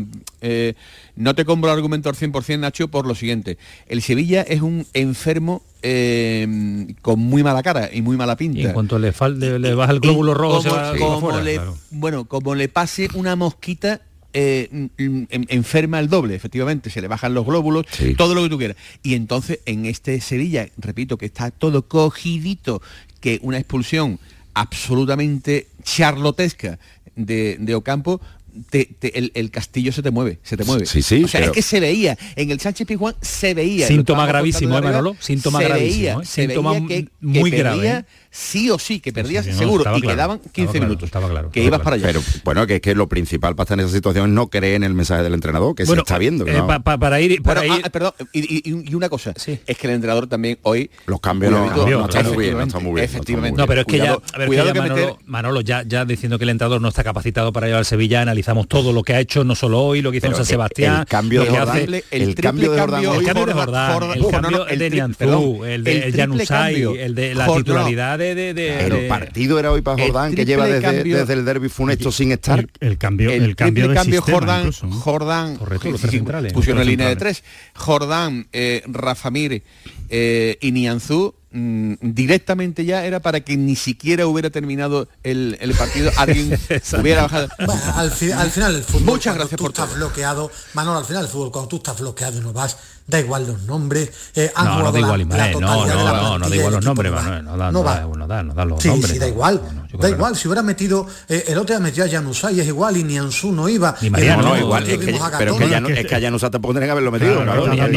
eh, 0.41 0.76
no 1.16 1.36
te 1.36 1.45
compro 1.45 1.70
el 1.72 1.76
argumento 1.78 2.10
al 2.10 2.16
100%, 2.16 2.60
Nacho, 2.61 2.88
por 2.90 3.06
lo 3.07 3.16
siguiente. 3.16 3.57
El 3.88 4.02
Sevilla 4.02 4.28
es 4.38 4.61
un 4.61 4.85
enfermo 4.93 5.61
eh, 5.81 6.88
con 7.01 7.19
muy 7.19 7.41
mala 7.43 7.64
cara 7.64 7.89
y 7.93 8.01
muy 8.01 8.18
mala 8.18 8.35
pinta. 8.35 8.60
Y 8.60 8.65
en 8.65 8.73
cuanto 8.73 8.99
le, 8.99 9.14
fal- 9.14 9.38
le, 9.38 9.73
baja 9.76 9.91
el 9.93 9.99
glóbulo 9.99 10.34
rojo, 10.34 10.61
se 10.61 10.69
como, 10.69 10.81
va, 10.81 10.93
se 10.93 10.99
va 10.99 11.06
como 11.06 11.19
fuera, 11.22 11.41
le, 11.41 11.53
claro. 11.56 11.77
bueno, 11.91 12.26
como 12.26 12.56
le 12.56 12.68
pase 12.69 13.07
una 13.14 13.35
mosquita, 13.35 14.01
eh, 14.34 14.68
en- 14.97 15.27
enferma 15.49 15.99
el 15.99 16.07
doble, 16.10 16.35
efectivamente, 16.35 16.89
se 16.89 17.01
le 17.01 17.07
bajan 17.07 17.34
los 17.34 17.45
glóbulos, 17.45 17.85
todo 18.18 18.35
lo 18.35 18.43
que 18.43 18.49
tú 18.49 18.57
quieras. 18.57 18.77
Y 19.03 19.15
entonces 19.15 19.60
en 19.65 19.85
este 19.85 20.19
Sevilla, 20.22 20.68
repito, 20.77 21.18
que 21.18 21.26
está 21.26 21.49
todo 21.51 21.88
cogidito, 21.88 22.81
que 23.22 23.39
una 23.41 23.57
expulsión 23.57 24.19
absolutamente 24.53 25.68
charlotesca 25.84 26.77
de, 27.15 27.57
de 27.60 27.76
Ocampo, 27.76 28.22
te- 28.69 28.86
te- 28.99 29.18
el, 29.18 29.31
el 29.36 29.52
castillo 29.52 29.91
se 29.91 30.02
te 30.02 30.11
mueve, 30.11 30.40
se 30.44 30.57
te 30.57 30.64
mueve. 30.64 30.86
Sí, 30.86 31.02
sí, 31.02 31.23
o 31.23 31.27
sea, 31.27 31.41
pero- 31.41 31.52
es 31.52 31.56
que 31.56 31.61
se 31.61 31.80
veía, 31.80 32.18
en 32.36 32.52
el 32.52 32.60
Sánchez 32.60 32.88
Pizjuán 32.88 33.15
se 33.22 33.53
veía. 33.53 33.88
Síntoma 33.88 34.26
gravísimo, 34.26 34.77
¿eh, 34.77 34.81
Manolo? 34.81 35.15
Síntoma 35.19 35.60
se 35.60 35.65
gravísimo, 35.65 35.95
veía, 35.98 36.14
¿eh? 36.14 36.26
se 36.26 36.45
Síntoma 36.48 36.72
veía 36.73 36.88
que, 36.88 37.07
muy 37.22 37.52
que 37.52 37.57
grave. 37.57 38.06
Sí 38.31 38.69
o 38.69 38.77
sí, 38.77 38.99
que 38.99 39.11
perdías 39.11 39.45
sí, 39.45 39.51
no, 39.51 39.57
seguro 39.57 39.81
y 39.81 40.01
claro, 40.01 40.15
quedaban 40.15 40.39
15 40.39 40.49
estaba 40.51 40.72
claro, 40.72 40.85
minutos. 40.85 41.06
estaba 41.07 41.30
claro, 41.30 41.51
que 41.51 41.60
estaba 41.61 41.76
ibas 41.77 41.84
para 41.84 41.95
allá. 41.95 42.06
pero 42.07 42.22
bueno 42.43 42.68
que 42.68 42.76
es 42.76 42.81
que 42.81 42.93
lo 42.93 43.07
principal 43.10 43.56
para 43.56 43.64
estar 43.65 43.80
en 43.80 43.85
esa 43.85 43.95
situación 43.95 44.27
es 44.30 44.31
no 44.35 44.47
creer 44.49 44.76
en 44.76 44.84
el 44.84 44.93
mensaje 44.93 45.23
del 45.23 45.34
entrenador 45.34 45.73
que 45.76 45.84
Bueno, 45.85 46.01
se 46.01 46.03
está 46.03 46.18
viendo 46.19 46.45
eh, 46.45 46.53
no- 46.53 46.68
pa- 46.68 46.80
pa- 46.80 46.97
para 46.99 47.19
ir, 47.22 47.41
para 47.41 47.61
Bueno, 47.61 47.77
ir 47.77 47.81
ah, 47.85 47.89
perdón, 47.89 48.14
y, 48.31 48.39
y- 48.69 48.89
y 48.89 48.93
una 48.93 49.10
cosa, 49.10 49.34
es 49.35 49.77
que 49.77 49.88
el 49.88 49.93
entrenador 49.93 50.27
también 50.27 50.60
hoy... 50.61 50.91
los 51.07 51.19
cambios 51.19 51.51
no, 51.51 51.65
no- 51.76 51.85
no 51.88 52.06
están 52.06 52.27
muy 52.27 52.38
bien 52.45 52.57
no 52.57 52.64
efectivamente, 52.64 52.68
están 52.68 52.84
muy 52.84 52.93
bien 52.93 53.06
efectivamente. 53.06 53.57
No, 53.61 53.68
pero 53.68 53.81
es 53.81 53.88
que 53.88 53.97
Cuidado- 53.99 54.22
ya, 54.27 54.35
a 54.35 54.38
ver, 54.38 54.47
cuidado 54.47 54.68
que 54.69 54.76
ya 54.76 54.81
Manolo, 54.84 54.95
meter- 55.07 55.15
Manolo, 55.26 55.61
ya, 55.61 55.84
ya 55.88 56.06
diciendo 56.06 56.38
que 56.38 56.43
el 56.43 56.49
entrenador 56.51 56.81
no 56.81 56.88
está 56.89 57.03
capacitado 57.03 57.51
para 57.51 57.65
llevar 57.68 57.80
al 57.80 57.85
Sevilla, 57.85 58.22
analizamos 58.22 58.68
todo 58.68 58.93
lo 58.93 59.01
que 59.03 59.14
ha 59.15 59.19
hecho, 59.19 59.43
no 59.43 59.56
solo 59.56 59.81
hoy, 59.81 60.01
lo 60.01 60.11
que 60.11 60.18
hizo 60.18 60.26
Pero 60.27 60.34
en 60.34 60.35
San 60.38 60.43
el- 60.43 60.47
Sebastián, 60.49 60.99
el 61.01 61.06
cambio 61.07 61.39
lo 61.39 61.45
de 61.45 61.51
que 61.51 61.57
Jordán, 61.57 61.77
hace- 61.77 62.03
el 62.11 62.35
cambio 62.35 62.72
de 62.72 62.80
Jordán 62.80 63.03
el 63.03 63.23
cambio 63.26 63.45
de 63.47 63.53
Jordán- 63.53 64.14
el 64.14 64.22
no, 64.22 64.27
cambio 64.30 64.65
de 64.65 64.89
Nianzú, 64.91 65.65
el 65.65 65.84
de 65.84 66.14
Januzaj, 66.15 66.69
el 66.72 67.15
de 67.15 67.34
la 67.35 67.47
titularidad 67.56 68.19
de, 68.20 68.36
de, 68.36 68.54
de- 68.54 68.76
Pero 68.84 68.96
de- 68.98 69.02
el 69.04 69.08
partido 69.08 69.58
era 69.58 69.72
hoy 69.72 69.82
para 69.82 70.04
Jordán 70.04 70.36
que 70.36 70.46
lleva 70.46 70.68
desde, 70.68 70.82
cambio- 70.82 71.18
desde 71.18 71.34
el 71.34 71.46
derby 71.46 71.70
funesto 71.70 72.12
sin 72.12 72.32
estar 72.32 72.68
El 72.80 72.98
cambio, 73.00 73.32
el, 73.32 73.44
el, 73.44 73.56
cambio 73.56 73.88
de 73.88 73.96
cambio 73.96 74.18
sistema 74.22 74.38
Jordán, 74.38 74.60
incluso, 74.60 74.86
¿no? 74.88 74.96
Jordán, 75.00 75.56
Correcto, 75.56 75.90
los 75.91 76.02
tres 76.02 76.12
centrales. 76.14 76.54
pusieron 76.54 76.82
en 76.84 76.88
línea 76.88 77.08
de 77.08 77.16
tres, 77.16 77.44
Jordán, 77.74 78.48
eh, 78.54 78.84
Rafamir 78.88 79.64
eh, 80.10 80.58
y 80.62 80.72
Nianzú, 80.72 81.36
mm, 81.52 81.94
directamente 82.02 82.84
ya 82.86 83.06
era 83.06 83.20
para 83.22 83.40
que 83.41 83.58
ni 83.58 83.76
siquiera 83.76 84.28
hubiera 84.28 84.50
terminado 84.50 85.08
el, 85.24 85.58
el 85.62 85.74
partido, 85.74 86.12
alguien 86.18 86.58
hubiera 87.00 87.24
bajado. 87.24 87.48
Bueno, 87.66 87.82
al, 87.96 88.12
fi- 88.12 88.32
al 88.32 88.52
final 88.52 88.76
el 88.76 88.84
fútbol 88.84 89.04
Muchas 89.04 89.36
gracias 89.36 89.58
tú 89.58 89.64
por 89.64 89.72
estás 89.72 89.88
todo. 89.90 89.98
bloqueado 89.98 90.52
Manolo 90.74 91.00
al 91.00 91.06
final 91.06 91.24
el 91.24 91.30
fútbol 91.30 91.52
cuando 91.52 91.70
tú 91.70 91.78
estás 91.78 92.00
bloqueado 92.00 92.38
y 92.40 92.41
no 92.41 92.54
vas 92.54 92.78
da 93.10 93.19
igual 93.19 93.48
los 93.48 93.64
nombres 93.64 94.11
eh, 94.36 94.52
han 94.56 94.65
No, 94.65 94.80
no 94.84 94.91
da 94.91 94.99
igual, 94.99 95.19
la 95.27 95.48
no, 95.48 95.52
totalidad 95.52 95.98
de 95.98 96.03
la 96.03 96.11
no, 96.11 96.22
no, 96.22 96.40
no 96.40 96.49
da 96.49 96.56
igual 96.56 96.73
los 96.73 96.86
nombres. 96.86 97.11
Manuel, 97.11 97.44
no 97.45 97.57
da, 97.57 97.65
No 97.65 97.72
no 97.72 97.84
va. 97.84 97.95
da, 97.95 98.07
no 98.07 98.27
da, 98.27 98.44
no 98.44 98.53
da 98.53 98.65
los 98.65 98.81
Sí, 98.81 98.88
nombres. 98.90 99.11
sí, 99.14 99.19
da 99.19 99.26
no. 99.26 99.31
igual. 99.34 99.61
da 99.99 100.10
igual, 100.10 100.36
si 100.36 100.48
hubiera 100.48 100.61
metido, 100.61 101.07
eh, 101.27 101.45
el 101.48 101.57
otro 101.57 101.76
día 101.76 101.84
metió 101.84 102.03
a 102.06 102.07
Januzaj, 102.10 102.57
es 102.60 102.68
igual, 102.68 102.95
y 102.98 103.03
Nianzú 103.03 103.52
no 103.52 103.68
iba. 103.68 103.95
Ni 104.02 104.10
Mariano, 104.11 104.44
no, 104.44 104.57
igual, 104.57 104.84
es 104.88 104.98
que, 104.99 105.06
pero 105.38 105.57
que 105.57 105.65
Gatón. 105.65 105.69
ya 105.69 105.80
no, 105.80 105.90
es 105.90 106.06
que 106.06 106.15
a 106.15 106.19
Llanusa 106.19 106.52
tampoco 106.52 106.73
tenía 106.76 106.88
que 106.88 106.91
haberlo 106.91 107.11
metido, 107.11 107.34
Claro, 107.44 107.64
claro. 107.64 107.73
está 107.73 107.86
ni- 107.88 107.91
ni- 107.91 107.94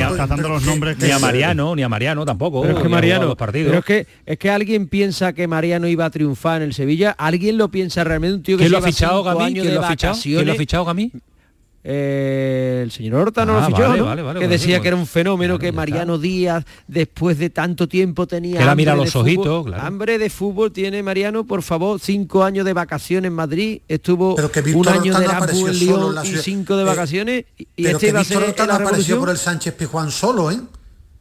Ni 1.06 1.10
a 1.12 1.16
que- 1.16 1.20
Mariano, 1.20 1.76
ni 1.76 1.82
a 1.82 1.89
Mariano 1.89 2.24
tampoco. 2.24 2.62
Pero 2.62 2.72
es 2.72 2.78
que 2.78 2.82
que 2.84 2.89
Mariano, 2.89 3.26
los 3.26 3.36
partidos. 3.36 3.68
pero 3.68 3.78
es 3.80 3.84
que 3.84 4.06
es 4.24 4.39
que 4.39 4.51
alguien 4.51 4.89
piensa 4.89 5.32
que 5.34 5.47
Mariano 5.47 5.86
iba 5.86 6.05
a 6.06 6.10
triunfar 6.10 6.62
en 6.62 6.68
el 6.68 6.74
Sevilla, 6.74 7.10
alguien 7.18 7.59
lo 7.59 7.68
piensa 7.70 8.02
realmente 8.05 8.36
un 8.36 8.43
tío 8.43 8.56
que 8.56 8.62
¿Quién 8.64 8.72
lo 8.72 8.78
ha 8.78 8.82
fichado, 8.82 9.22
Gamí? 9.22 9.44
años 9.44 9.52
¿Quién 9.62 9.66
de 9.66 10.44
lo 10.47 10.52
ha 10.52 10.56
fichado, 10.56 10.84
Gamí? 10.84 11.12
Eh, 11.84 12.80
el 12.84 12.92
señor 12.92 13.14
Horta 13.16 13.44
no 13.44 13.59
Ah, 13.59 13.60
lo 13.62 13.66
fichó, 13.66 13.88
vale, 13.88 13.98
¿no? 13.98 14.04
vale, 14.06 14.22
vale, 14.22 14.38
que 14.38 14.46
vale, 14.46 14.56
decía 14.56 14.80
que 14.80 14.86
era 14.88 14.96
un 14.96 15.06
fenómeno 15.06 15.54
claro, 15.59 15.59
que 15.59 15.72
Mariano 15.72 16.16
Díaz 16.16 16.64
después 16.86 17.38
de 17.38 17.50
tanto 17.50 17.88
tiempo 17.88 18.26
tenía 18.28 18.59
Que 18.60 18.64
la 18.64 18.74
mira 18.76 18.92
hambre 18.92 19.06
los 19.06 19.12
de 19.12 19.18
fútbol. 19.20 19.38
ojitos, 19.48 19.66
claro. 19.66 19.82
hambre 19.82 20.18
de 20.18 20.30
fútbol 20.30 20.72
tiene 20.72 21.02
Mariano 21.02 21.44
por 21.44 21.62
favor 21.62 21.98
cinco 21.98 22.44
años 22.44 22.64
de 22.64 22.72
vacaciones 22.72 23.28
en 23.28 23.34
Madrid 23.34 23.80
estuvo 23.88 24.36
Pero 24.36 24.52
que 24.52 24.60
un 24.60 24.86
año 24.88 25.12
Horta 25.12 25.20
de 25.20 25.26
no 25.26 25.32
Erasmus 25.32 25.68
en 25.82 26.24
y 26.24 26.36
cinco 26.38 26.76
de 26.76 26.82
Eh, 26.82 26.86
vacaciones 26.86 27.44
y- 27.59 27.62
y 27.76 27.82
Pero 27.82 27.88
este 27.96 28.06
que 28.06 28.10
iba 28.10 28.18
a 28.20 28.22
Víctor 28.22 28.40
ser 28.42 28.48
Horta 28.50 28.66
la 28.66 28.74
apareció 28.76 29.18
por 29.18 29.30
el 29.30 29.38
Sánchez 29.38 29.74
Pizjuán 29.74 30.10
solo, 30.12 30.50
¿eh? 30.52 30.60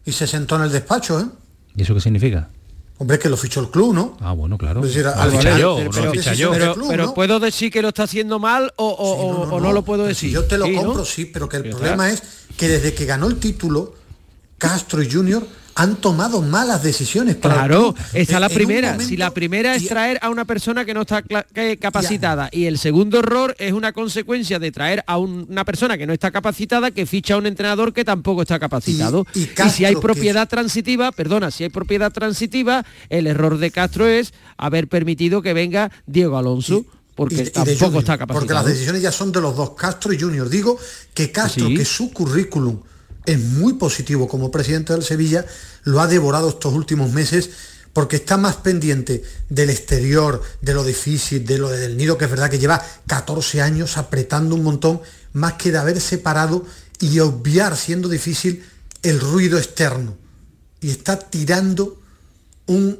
Y 0.06 0.12
se 0.12 0.28
sentó 0.28 0.58
en 0.58 0.62
el 0.64 0.72
despacho, 0.72 1.20
¿eh? 1.20 1.26
¿Y 1.76 1.82
eso 1.82 1.94
qué 1.96 2.02
significa? 2.02 2.50
Hombre, 3.02 3.18
que 3.18 3.30
lo 3.30 3.36
fichó 3.36 3.62
el 3.62 3.72
club, 3.72 3.96
¿no? 3.96 4.16
Ah, 4.20 4.34
bueno, 4.34 4.60
claro. 4.60 4.82
Es 4.82 4.90
decir, 4.94 5.08
al 5.08 5.32
ficha 5.32 5.42
final- 5.42 5.60
yo, 5.60 5.76
pero- 5.92 6.12
ficha 6.12 6.34
yo. 6.36 6.52
pero, 6.52 6.74
club, 6.76 6.86
pero 6.88 7.06
¿no? 7.08 7.14
puedo 7.16 7.40
decir 7.40 7.72
que 7.72 7.82
lo 7.82 7.88
está 7.88 8.04
haciendo 8.04 8.38
mal 8.38 8.72
o, 8.76 8.90
o- 9.50 9.60
no, 9.60 9.72
lo 9.74 9.82
puedo 9.84 10.04
decir 10.06 10.30
Si 10.30 10.36
yo 10.36 10.46
te 10.46 10.56
lo 10.56 10.66
Sí, 10.68 10.76
¿no? 10.76 10.84
compro, 10.84 11.04
sí, 11.06 11.26
pero 11.26 11.50
que 11.50 11.58
el 11.58 11.70
problema 11.72 12.12
es 12.12 12.22
que 12.56 12.68
desde 12.68 12.94
que 12.94 13.06
ganó 13.06 13.26
el 13.26 13.38
título, 13.38 13.96
Castro 14.60 15.02
y 15.02 15.12
Junior 15.12 15.44
han 15.76 15.96
tomado 15.98 16.42
malas 16.42 16.84
decisiones. 16.84 17.36
para 17.36 17.56
Claro, 17.56 17.94
club. 17.94 18.06
esta 18.14 18.34
es 18.36 18.40
la 18.42 18.50
primera. 18.50 19.00
si 19.00 19.18
la 19.18 19.32
primera 19.34 19.76
es 19.76 19.88
traer 19.88 20.20
a 20.22 20.30
una 20.30 20.46
persona 20.46 20.86
que 20.86 20.94
no 20.94 21.02
está 21.02 21.24
capacitada 21.80 22.50
y 22.52 22.66
el 22.66 22.78
segundo 22.78 23.20
error 23.20 23.56
es 23.60 23.74
una 23.74 23.94
consecuencia 23.94 24.60
de 24.60 24.72
traer 24.72 25.04
a 25.08 25.18
un- 25.18 25.46
una 25.50 25.66
persona 25.66 25.98
que 25.98 26.06
no 26.06 26.14
está 26.14 26.32
capacitada 26.32 26.92
que 26.92 27.06
ficha 27.06 27.36
a 27.36 27.38
un 27.38 27.46
entrenador 27.46 27.94
que 27.94 28.04
tampoco 28.06 28.42
está 28.42 28.60
capacitado. 28.60 29.26
Y- 29.34 29.40
y 29.40 29.44
Y, 29.44 29.48
Castro, 29.48 29.76
si 29.78 29.86
hay 29.86 29.96
propiedad 29.96 30.48
transitiva, 30.48 31.12
perdona, 31.12 31.52
si 31.52 31.64
hay 31.64 31.70
propiedad 31.70 32.12
transitiva, 32.12 32.86
el 33.10 33.28
error 33.28 33.58
de 33.58 33.72
Castro 33.72 34.08
es 34.08 34.34
haber 34.58 34.88
permitido 34.88 35.42
que 35.42 35.54
venga 35.54 35.92
Diego 36.06 36.38
Alonso. 36.38 36.86
Porque 37.16 37.44
y 37.44 37.50
tampoco 37.50 38.00
está 38.00 38.18
capacitado. 38.18 38.40
Porque 38.40 38.54
las 38.54 38.66
decisiones 38.66 39.02
ya 39.02 39.12
son 39.12 39.32
de 39.34 39.42
los 39.42 39.56
dos, 39.56 39.72
Castro 39.72 40.14
y 40.14 40.20
Junior. 40.20 40.50
Digo 40.50 40.80
que 41.14 41.30
Castro, 41.32 41.68
Sí. 41.68 41.76
que 41.76 41.86
su 41.86 42.12
currículum 42.12 42.80
es 43.26 43.40
muy 43.40 43.74
positivo 43.74 44.28
como 44.28 44.52
presidente 44.52 44.94
del 44.94 45.04
Sevilla, 45.04 45.46
lo 45.84 46.02
ha 46.02 46.08
devorado 46.08 46.50
estos 46.50 46.74
últimos 46.74 47.12
meses 47.12 47.50
porque 47.94 48.16
está 48.16 48.38
más 48.38 48.56
pendiente 48.58 49.22
del 49.50 49.70
exterior, 49.70 50.42
de 50.62 50.74
lo 50.74 50.84
difícil, 50.84 51.46
de 51.46 51.58
lo 51.58 51.70
del 51.70 51.98
nido, 51.98 52.18
que 52.18 52.26
es 52.26 52.32
verdad 52.32 52.50
que 52.50 52.58
lleva 52.60 52.82
14 53.08 53.62
años 53.62 53.98
apretando 53.98 54.56
un 54.56 54.64
montón, 54.64 55.02
más 55.34 55.54
que 55.54 55.72
de 55.72 55.78
haber 55.78 56.00
separado 56.00 56.66
y 57.00 57.20
obviar, 57.20 57.76
siendo 57.76 58.08
difícil, 58.08 58.64
el 59.04 59.20
ruido 59.20 59.58
externo. 59.58 60.16
Y 60.80 60.90
está 60.90 61.20
tirando 61.20 62.00
un- 62.68 63.00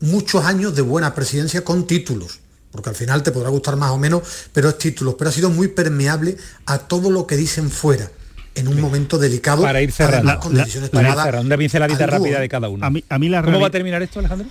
muchos 0.00 0.44
años 0.44 0.74
de 0.74 0.82
buena 0.82 1.14
presidencia 1.14 1.62
con 1.62 1.86
títulos, 1.86 2.40
porque 2.70 2.88
al 2.88 2.96
final 2.96 3.22
te 3.22 3.30
podrá 3.32 3.50
gustar 3.50 3.76
más 3.76 3.90
o 3.90 3.98
menos, 3.98 4.22
pero 4.52 4.70
es 4.70 4.78
títulos, 4.78 5.16
pero 5.18 5.28
ha 5.28 5.32
sido 5.32 5.50
muy 5.50 5.68
permeable 5.68 6.36
a 6.64 6.78
todo 6.78 7.10
lo 7.10 7.26
que 7.26 7.36
dicen 7.36 7.70
fuera 7.70 8.10
en 8.58 8.68
un 8.68 8.80
momento 8.80 9.18
delicado 9.18 9.62
Para 9.62 9.80
ir 9.82 9.92
cerrando. 9.92 10.28
además 10.30 10.44
con 10.44 10.54
La- 10.56 10.60
decisiones 10.64 10.90
para 10.90 11.02
ir 11.02 11.12
tomadas 11.12 11.26
cerrando, 11.26 11.46
una 11.46 11.56
pinceladita 11.58 12.06
rápida 12.06 12.40
de 12.40 12.48
cada 12.48 12.68
uno. 12.68 12.84
A 12.84 12.90
mí, 12.90 13.04
a 13.08 13.18
mí 13.18 13.28
la 13.28 13.42
¿Cómo 13.42 13.60
va 13.60 13.68
a 13.68 13.70
terminar 13.70 14.02
esto, 14.02 14.18
Alejandro? 14.20 14.48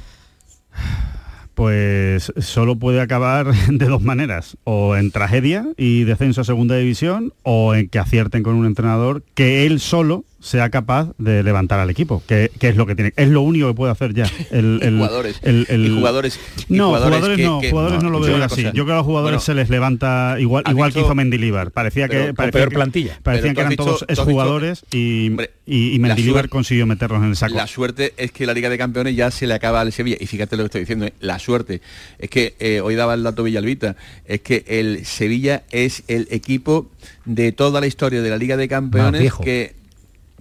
pues 1.53 2.31
solo 2.39 2.75
puede 2.75 3.01
acabar 3.01 3.51
de 3.69 3.85
dos 3.85 4.03
maneras, 4.03 4.57
o 4.63 4.95
en 4.95 5.11
tragedia 5.11 5.65
y 5.75 6.03
descenso 6.03 6.41
a 6.41 6.43
segunda 6.43 6.75
división, 6.77 7.33
o 7.43 7.73
en 7.73 7.89
que 7.89 7.97
acierten 7.99 8.43
con 8.43 8.55
un 8.55 8.65
entrenador 8.67 9.23
que 9.33 9.65
él 9.65 9.79
solo 9.79 10.23
sea 10.47 10.69
capaz 10.71 11.11
de 11.19 11.43
levantar 11.43 11.79
al 11.79 11.89
equipo, 11.91 12.23
que, 12.25 12.49
que 12.59 12.69
es 12.69 12.75
lo 12.75 12.85
que 12.87 12.95
tiene, 12.95 13.13
es 13.15 13.27
lo 13.27 13.41
único 13.41 13.67
que 13.67 13.73
puede 13.75 13.91
hacer 13.91 14.13
ya. 14.15 14.25
El, 14.51 14.79
el- 14.81 14.95
jugadores, 14.97 15.39
el- 15.43 15.67
el- 15.69 15.85
y 15.85 15.89
jugadores, 15.95 16.39
y 16.67 16.73
no, 16.73 16.87
jugadores 16.87 17.15
jugadores, 17.17 17.37
que- 17.37 17.43
no, 17.43 17.59
que- 17.61 17.69
jugadores 17.69 18.03
no, 18.03 18.09
no, 18.09 18.19
lo 18.19 18.25
veo 18.25 18.43
así. 18.43 18.63
cosa. 18.63 18.73
Yo 18.73 18.83
creo 18.83 18.85
que 18.85 18.91
a 18.93 18.95
los 18.95 19.05
jugadores 19.05 19.33
Bueno, 19.35 19.41
se 19.45 19.53
les 19.53 19.69
levanta 19.69 20.37
igual, 20.39 20.63
igual 20.69 20.91
que 20.93 21.01
hizo 21.01 21.13
Mendilibar. 21.13 21.71
Parecía 21.71 22.07
Pero 22.07 22.25
que 22.27 22.33
parecía 22.33 22.59
peor 22.59 22.69
que- 22.69 22.75
plantilla. 22.75 23.19
Parecían 23.21 23.53
que 23.53 23.59
eran 23.61 23.69
visto- 23.69 23.83
todos 23.85 24.05
exjugadores 24.07 24.83
y, 24.91 25.31
y, 25.65 25.93
y 25.95 25.99
Mendilibar 25.99 26.41
suerte- 26.43 26.49
consiguió 26.49 26.85
meterlos 26.87 27.21
en 27.21 27.29
el 27.29 27.35
saco. 27.35 27.55
La 27.55 27.67
suerte 27.67 28.13
es 28.17 28.31
que 28.31 28.45
la 28.45 28.53
Liga 28.53 28.69
de 28.69 28.77
Campeones 28.77 29.15
ya 29.15 29.29
se 29.31 29.47
le 29.47 29.53
acaba 29.53 29.81
al 29.81 29.91
Sevilla. 29.91 30.17
Y 30.19 30.25
fíjate 30.27 30.55
lo 30.57 30.63
que 30.63 30.67
estoy 30.67 30.81
diciendo, 30.81 31.05
¿eh? 31.05 31.13
la 31.19 31.39
suerte. 31.39 31.81
Es 32.19 32.29
que 32.29 32.55
eh, 32.59 32.79
hoy 32.81 32.95
daba 32.95 33.13
el 33.13 33.23
dato 33.23 33.43
Villalbita, 33.43 33.95
es 34.25 34.41
que 34.41 34.63
el 34.67 35.05
Sevilla 35.05 35.63
es 35.71 36.03
el 36.07 36.27
equipo 36.31 36.89
de 37.25 37.51
toda 37.51 37.81
la 37.81 37.87
historia 37.87 38.21
de 38.21 38.29
la 38.29 38.37
Liga 38.37 38.57
de 38.57 38.67
Campeones 38.67 39.33
que 39.43 39.75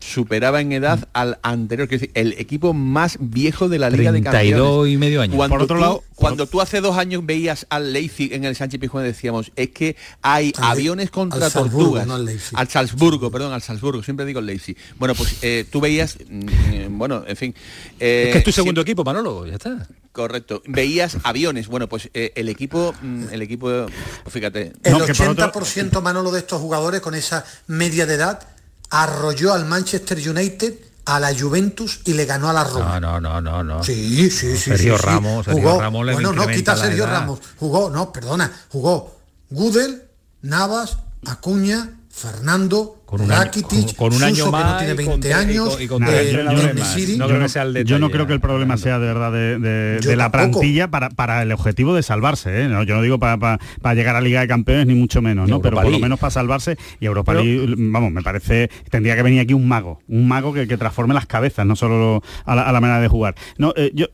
superaba 0.00 0.60
en 0.60 0.72
edad 0.72 1.08
al 1.14 1.38
anterior, 1.42 1.88
quiero 1.88 2.00
decir, 2.02 2.12
el 2.14 2.32
equipo 2.34 2.74
más 2.74 3.16
viejo 3.18 3.68
de 3.68 3.78
la 3.78 3.88
Liga 3.90 4.12
de 4.12 4.20
32 4.20 4.60
Campeones. 4.60 4.92
y 4.92 4.96
medio 4.98 5.22
años. 5.22 5.36
Cuando, 5.36 5.54
Por 5.54 5.62
otro 5.62 5.76
tú, 5.76 5.80
lado, 5.82 6.04
cuando 6.14 6.46
tú 6.46 6.60
hace 6.60 6.80
dos 6.80 6.98
años 6.98 7.24
veías 7.24 7.66
al 7.70 7.92
Leipzig 7.92 8.32
en 8.34 8.44
el 8.44 8.54
Sánchez 8.56 8.78
Pizjuán 8.80 9.04
decíamos, 9.04 9.52
es 9.56 9.70
que 9.70 9.96
hay 10.22 10.52
Al 10.58 10.72
aviones 10.72 11.10
contra 11.10 11.46
al 11.46 11.50
Salzburgo, 11.50 11.98
tortugas. 11.98 12.06
no 12.06 12.58
al 12.58 12.68
Salzburgo, 12.68 13.30
perdón, 13.30 13.52
al 13.52 13.62
Salzburgo, 13.62 14.02
siempre 14.02 14.26
digo 14.26 14.40
el 14.40 14.46
Leipzig. 14.46 14.76
Bueno, 14.98 15.14
pues 15.14 15.38
eh, 15.42 15.64
tú 15.70 15.80
veías, 15.80 16.18
mm, 16.28 16.48
eh, 16.72 16.88
bueno, 16.90 17.24
en 17.26 17.36
fin. 17.36 17.54
eh, 17.98 18.24
es 18.26 18.32
que 18.32 18.38
es 18.38 18.44
tu 18.44 18.50
siempre- 18.50 18.52
segundo 18.52 18.80
equipo, 18.82 19.02
Manolo, 19.04 19.46
ya 19.46 19.54
está. 19.54 19.86
Correcto. 20.12 20.62
Veías 20.66 21.18
aviones. 21.24 21.68
Bueno, 21.68 21.88
pues 21.90 22.08
eh, 22.14 22.32
el 22.36 22.48
equipo, 22.48 22.94
mm, 23.02 23.24
el 23.32 23.42
equipo, 23.42 23.86
fíjate. 24.28 24.72
El 24.82 24.94
80% 24.94 26.00
Manolo 26.00 26.30
de 26.30 26.38
estos 26.40 26.60
jugadores 26.60 27.02
con 27.02 27.14
esa 27.14 27.44
media 27.66 28.06
de 28.06 28.14
edad 28.14 28.40
arrolló 28.90 29.52
al 29.52 29.66
Manchester 29.66 30.18
United, 30.28 30.74
a 31.06 31.20
la 31.20 31.32
Juventus 31.38 32.00
y 32.04 32.14
le 32.14 32.24
ganó 32.24 32.50
a 32.50 32.52
la 32.52 32.64
Roma. 32.64 32.98
No, 32.98 33.20
no, 33.20 33.40
no, 33.40 33.40
no, 33.40 33.62
no. 33.62 33.84
Sí, 33.84 34.30
sí, 34.30 34.56
sí. 34.56 34.70
Sergio 34.70 34.96
sí, 34.96 35.02
sí. 35.02 35.06
Ramos, 35.06 35.44
Sergio 35.44 35.62
jugó, 35.62 35.80
Ramos 35.80 36.06
le 36.06 36.12
bueno, 36.14 36.32
no, 36.32 36.46
quita 36.48 36.72
a 36.72 36.76
Sergio 36.76 37.04
edad. 37.04 37.12
Ramos. 37.12 37.40
Jugó, 37.58 37.90
no, 37.90 38.12
perdona, 38.12 38.52
jugó 38.68 39.16
Gudel, 39.50 40.02
Navas, 40.42 40.98
Acuña, 41.26 42.00
Fernando, 42.10 42.95
Con 43.06 43.20
un 43.20 43.30
año- 43.30 43.40
Rakitic, 43.44 43.94
con- 43.96 44.10
con 44.10 44.16
un 44.18 44.22
año 44.24 44.34
Suso, 44.34 44.44
que 44.46 44.50
más 44.50 44.72
no 44.72 44.78
tiene 44.78 44.92
y 44.92 44.96
20 44.96 45.30
con- 45.30 45.38
años, 45.38 45.80
y 45.80 45.86
con- 45.86 46.02
y 46.02 46.06
eh. 46.10 46.44
No 47.16 47.26
creo 47.28 47.46
que 47.46 47.84
yo 47.84 47.98
no 48.00 48.10
creo 48.10 48.26
que 48.26 48.32
el 48.32 48.40
problema 48.40 48.76
sea 48.76 48.98
de 48.98 49.06
verdad 49.06 49.30
de, 49.32 49.58
de- 49.60 49.98
Yo 50.02 50.10
de 50.10 50.16
la 50.16 50.32
plantilla 50.32 50.88
para, 50.90 51.10
para 51.10 51.42
el 51.42 51.52
objetivo 51.52 51.94
de 51.94 52.02
salvarse. 52.02 52.64
¿eh? 52.64 52.68
No, 52.68 52.82
yo 52.82 52.96
no 52.96 53.02
digo 53.02 53.18
para, 53.20 53.38
para- 53.38 53.58
para 53.80 53.94
llegar 53.94 54.16
a 54.16 54.20
Liga 54.20 54.40
de 54.40 54.48
Campeones 54.48 54.86
ni 54.88 54.94
mucho 54.94 55.22
menos, 55.22 55.48
¿no? 55.48 55.62
Pero 55.62 55.76
por 55.80 55.88
lo 55.90 55.98
menos 56.00 56.18
para 56.18 56.30
salvarse 56.32 56.76
y 57.00 57.06
Europa 57.06 57.32
Pero- 57.32 57.44
League, 57.44 57.74
vamos, 57.78 58.10
me 58.10 58.22
parece 58.22 58.70
tendría 58.90 59.14
que 59.14 59.22
venir 59.22 59.40
aquí 59.40 59.54
un 59.54 59.68
mago, 59.68 60.00
un 60.08 60.26
mago 60.26 60.52
que, 60.52 60.66
que 60.66 60.76
transforme 60.76 61.14
las 61.14 61.26
cabezas, 61.26 61.64
no 61.64 61.76
solo 61.76 61.98
lo- 61.98 62.22
a, 62.44 62.54
la, 62.56 62.62
a 62.62 62.72
la 62.72 62.80
manera 62.80 63.00
de 63.00 63.08
jugar. 63.08 63.36
No, 63.56 63.72
eh, 63.76 63.92
yo 63.94 64.06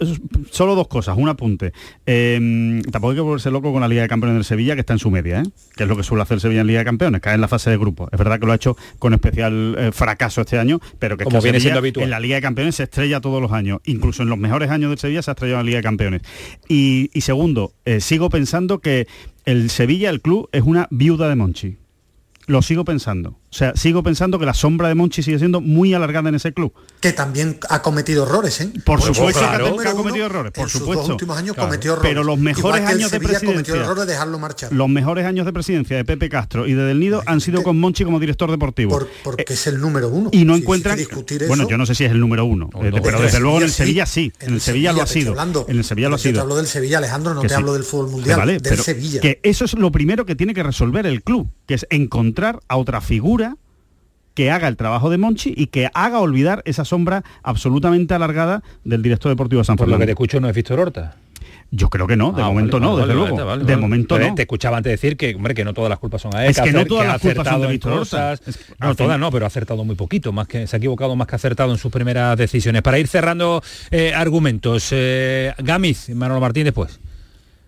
solo 0.50 0.74
dos 0.74 0.88
cosas, 0.88 1.16
un 1.16 1.30
apunte. 1.30 1.72
Eh, 2.06 2.82
tampoco 2.90 3.12
hay 3.12 3.16
que 3.16 3.22
volverse 3.22 3.50
loco 3.50 3.72
con 3.72 3.80
la 3.80 3.88
Liga 3.88 4.02
de 4.02 4.08
Campeones 4.08 4.36
del 4.36 4.44
Sevilla 4.44 4.74
que 4.74 4.80
está 4.80 4.92
en 4.92 4.98
su 4.98 5.10
media, 5.10 5.40
¿eh? 5.40 5.44
que 5.76 5.84
es 5.84 5.88
lo 5.88 5.96
que 5.96 6.02
suele 6.02 6.22
hacer 6.22 6.40
Sevilla 6.40 6.60
en 6.60 6.66
Liga 6.66 6.80
de 6.80 6.84
Campeones, 6.84 7.20
cae 7.22 7.34
en 7.34 7.40
la 7.40 7.48
fase 7.48 7.70
de 7.70 7.78
grupo. 7.78 8.08
Es 8.12 8.18
verdad 8.18 8.38
que 8.38 8.46
lo 8.46 8.52
ha 8.52 8.56
hecho 8.56 8.76
con 8.98 9.14
especial 9.14 9.74
eh, 9.78 9.92
fracaso 9.92 10.42
este 10.42 10.58
año, 10.58 10.80
pero 10.98 11.16
que 11.16 11.24
es 11.24 11.26
Como 11.26 11.38
que 11.38 11.44
viene 11.44 11.58
Sevilla 11.58 11.74
siendo 11.74 11.78
habitual. 11.78 12.04
en 12.04 12.10
la 12.10 12.20
Liga 12.20 12.36
de 12.36 12.42
Campeones 12.42 12.76
se 12.76 12.84
estrella 12.84 13.20
todos 13.20 13.40
los 13.40 13.52
años, 13.52 13.80
incluso 13.84 14.22
en 14.22 14.28
los 14.28 14.38
mejores 14.38 14.70
años 14.70 14.90
del 14.90 14.98
Sevilla 14.98 15.22
se 15.22 15.30
ha 15.30 15.32
estrellado 15.32 15.60
en 15.60 15.66
la 15.66 15.68
Liga 15.68 15.78
de 15.78 15.82
Campeones. 15.82 16.22
Y, 16.68 17.10
y 17.12 17.20
segundo, 17.22 17.72
eh, 17.84 18.00
sigo 18.00 18.30
pensando 18.30 18.80
que 18.80 19.06
el 19.44 19.70
Sevilla, 19.70 20.10
el 20.10 20.20
club, 20.20 20.48
es 20.52 20.62
una 20.62 20.88
viuda 20.90 21.28
de 21.28 21.36
Monchi. 21.36 21.76
Lo 22.46 22.62
sigo 22.62 22.84
pensando. 22.84 23.38
O 23.52 23.54
sea, 23.54 23.74
sigo 23.76 24.02
pensando 24.02 24.38
que 24.38 24.46
la 24.46 24.54
sombra 24.54 24.88
de 24.88 24.94
Monchi 24.94 25.22
sigue 25.22 25.38
siendo 25.38 25.60
muy 25.60 25.92
alargada 25.92 26.30
en 26.30 26.36
ese 26.36 26.54
club. 26.54 26.72
que 27.00 27.12
también 27.12 27.58
ha 27.68 27.82
cometido 27.82 28.24
errores, 28.24 28.60
¿eh? 28.60 28.70
Por 28.84 29.00
Pues 29.00 29.14
supuesto 29.16 29.40
claro. 29.40 29.76
que 29.76 29.88
ha 29.88 29.92
cometido 29.92 30.24
errores, 30.26 30.52
por 30.52 30.62
en 30.64 30.68
sus 30.70 30.78
supuesto. 30.80 31.02
dos 31.02 31.10
últimos 31.10 31.36
años 31.36 31.54
Claro. 31.54 31.68
cometió 31.68 31.92
errores. 31.94 32.08
Pero 32.08 32.22
los 32.22 32.38
mejores 32.38 32.62
Igual 32.80 32.80
que 32.80 32.92
el 32.92 32.98
años 32.98 33.10
de 33.10 33.18
presidencia. 33.20 33.74
de 33.94 34.06
dejarlo 34.06 34.38
marchar. 34.38 34.72
Los 34.72 34.88
mejores 34.88 35.26
años 35.26 35.44
de 35.44 35.52
presidencia 35.52 35.96
de 35.96 36.04
Pepe 36.04 36.28
Castro 36.28 36.66
y 36.66 36.74
de 36.74 36.82
Del 36.84 37.00
Nido 37.00 37.22
han 37.26 37.40
sido 37.40 37.62
con 37.64 37.78
Monchi 37.80 38.04
como 38.04 38.20
director 38.20 38.50
deportivo. 38.52 38.92
Por- 38.92 39.08
porque 39.24 39.52
es 39.52 39.66
el 39.66 39.80
número 39.80 40.08
uno. 40.08 40.30
y 40.32 40.44
no 40.44 40.54
Si- 40.54 40.60
encuentran 40.62 40.96
discutir 40.96 41.44
bueno 41.48 41.64
eso- 41.64 41.70
yo 41.70 41.76
no 41.76 41.84
sé 41.86 41.94
si 41.96 42.04
es 42.04 42.12
el 42.12 42.20
número 42.20 42.44
uno 42.44 42.70
eh, 42.80 42.90
no, 42.92 43.02
pero 43.02 43.20
desde 43.20 43.40
luego 43.40 43.56
en 43.58 43.64
el 43.64 43.70
Sevilla 43.72 44.06
sí 44.06 44.32
en 44.40 44.54
el 44.54 44.60
Sevilla 44.60 44.92
lo 44.92 45.02
ha 45.02 45.06
sido 45.06 45.30
hablando. 45.32 45.66
en 45.68 45.76
el 45.78 45.84
Sevilla 45.84 46.08
lo 46.08 46.14
ha 46.14 46.18
Yo 46.18 46.22
te 46.22 46.28
sido 46.30 46.40
hablo 46.42 46.56
del 46.56 46.66
Sevilla, 46.68 46.98
Alejandro, 46.98 47.34
no 47.34 47.42
te 47.42 47.52
hablo 47.54 47.72
del 47.74 47.82
fútbol 47.84 48.10
mundial, 48.10 48.38
vale, 48.38 48.58
del 48.60 48.78
Sevilla. 48.78 49.20
que 49.20 49.40
eso 49.42 49.64
es 49.64 49.74
lo 49.74 49.90
primero 49.90 50.24
que 50.24 50.36
tiene 50.36 50.54
que 50.54 50.62
resolver 50.62 51.04
el 51.06 51.22
club 51.24 51.50
que 51.66 51.74
es 51.74 51.86
encontrar 51.90 52.60
a 52.68 52.76
otra 52.76 53.00
figura 53.00 53.41
que 54.34 54.50
haga 54.50 54.68
el 54.68 54.76
trabajo 54.76 55.10
de 55.10 55.18
Monchi 55.18 55.52
y 55.56 55.66
que 55.66 55.88
haga 55.94 56.20
olvidar 56.20 56.62
esa 56.64 56.84
sombra 56.84 57.22
absolutamente 57.42 58.14
alargada 58.14 58.62
del 58.84 59.02
director 59.02 59.30
deportivo 59.30 59.60
de 59.60 59.64
San 59.66 59.76
Por 59.76 59.86
lo 59.88 59.92
que 59.92 59.94
Fernando. 59.94 60.06
te 60.06 60.12
escucho 60.12 60.40
no 60.40 60.48
es 60.48 60.54
Víctor 60.54 60.80
Horta. 60.80 61.16
Yo 61.74 61.88
creo 61.88 62.06
que 62.06 62.16
no, 62.18 62.32
de 62.32 62.42
Ah, 62.42 62.46
momento 62.48 62.78
vale, 62.78 62.84
no, 62.86 62.92
vale, 62.96 63.06
desde 63.06 63.18
vale, 63.18 63.30
luego. 63.30 63.46
vale, 63.46 63.64
de 63.64 63.72
vale. 63.72 63.76
momento 63.80 64.14
Pero 64.16 64.28
no. 64.28 64.34
Te 64.34 64.42
escuchaba 64.42 64.76
antes 64.76 64.90
decir 64.92 65.16
que, 65.16 65.34
hombre, 65.34 65.54
que 65.54 65.64
no 65.64 65.72
todas 65.72 65.88
las 65.88 65.98
culpas 65.98 66.20
son 66.20 66.36
a 66.36 66.44
él. 66.44 66.50
Es 66.50 66.60
que 66.60 66.70
no 66.70 66.84
todas 66.84 67.06
ha 67.06 67.12
las 67.12 67.20
culpas 67.22 67.48
son 67.48 67.60
de 67.62 67.66
Víctor 67.68 67.92
Horta. 67.92 68.00
cosas. 68.02 68.42
Es 68.46 68.56
que, 68.58 68.74
no, 68.78 68.94
todas 68.94 69.18
no, 69.18 69.30
pero 69.30 69.46
ha 69.46 69.48
acertado 69.48 69.82
muy 69.82 69.96
poquito, 69.96 70.32
más 70.32 70.46
que 70.48 70.66
se 70.66 70.76
ha 70.76 70.78
equivocado 70.78 71.16
más 71.16 71.26
que 71.26 71.34
ha 71.34 71.36
acertado 71.36 71.72
en 71.72 71.78
sus 71.78 71.90
primeras 71.90 72.36
decisiones. 72.36 72.82
Para 72.82 72.98
ir 72.98 73.08
cerrando 73.08 73.62
eh, 73.90 74.12
argumentos, 74.14 74.88
eh, 74.92 75.54
Gamiz, 75.58 76.10
Manolo 76.10 76.40
Martín 76.42 76.64
después. 76.64 77.00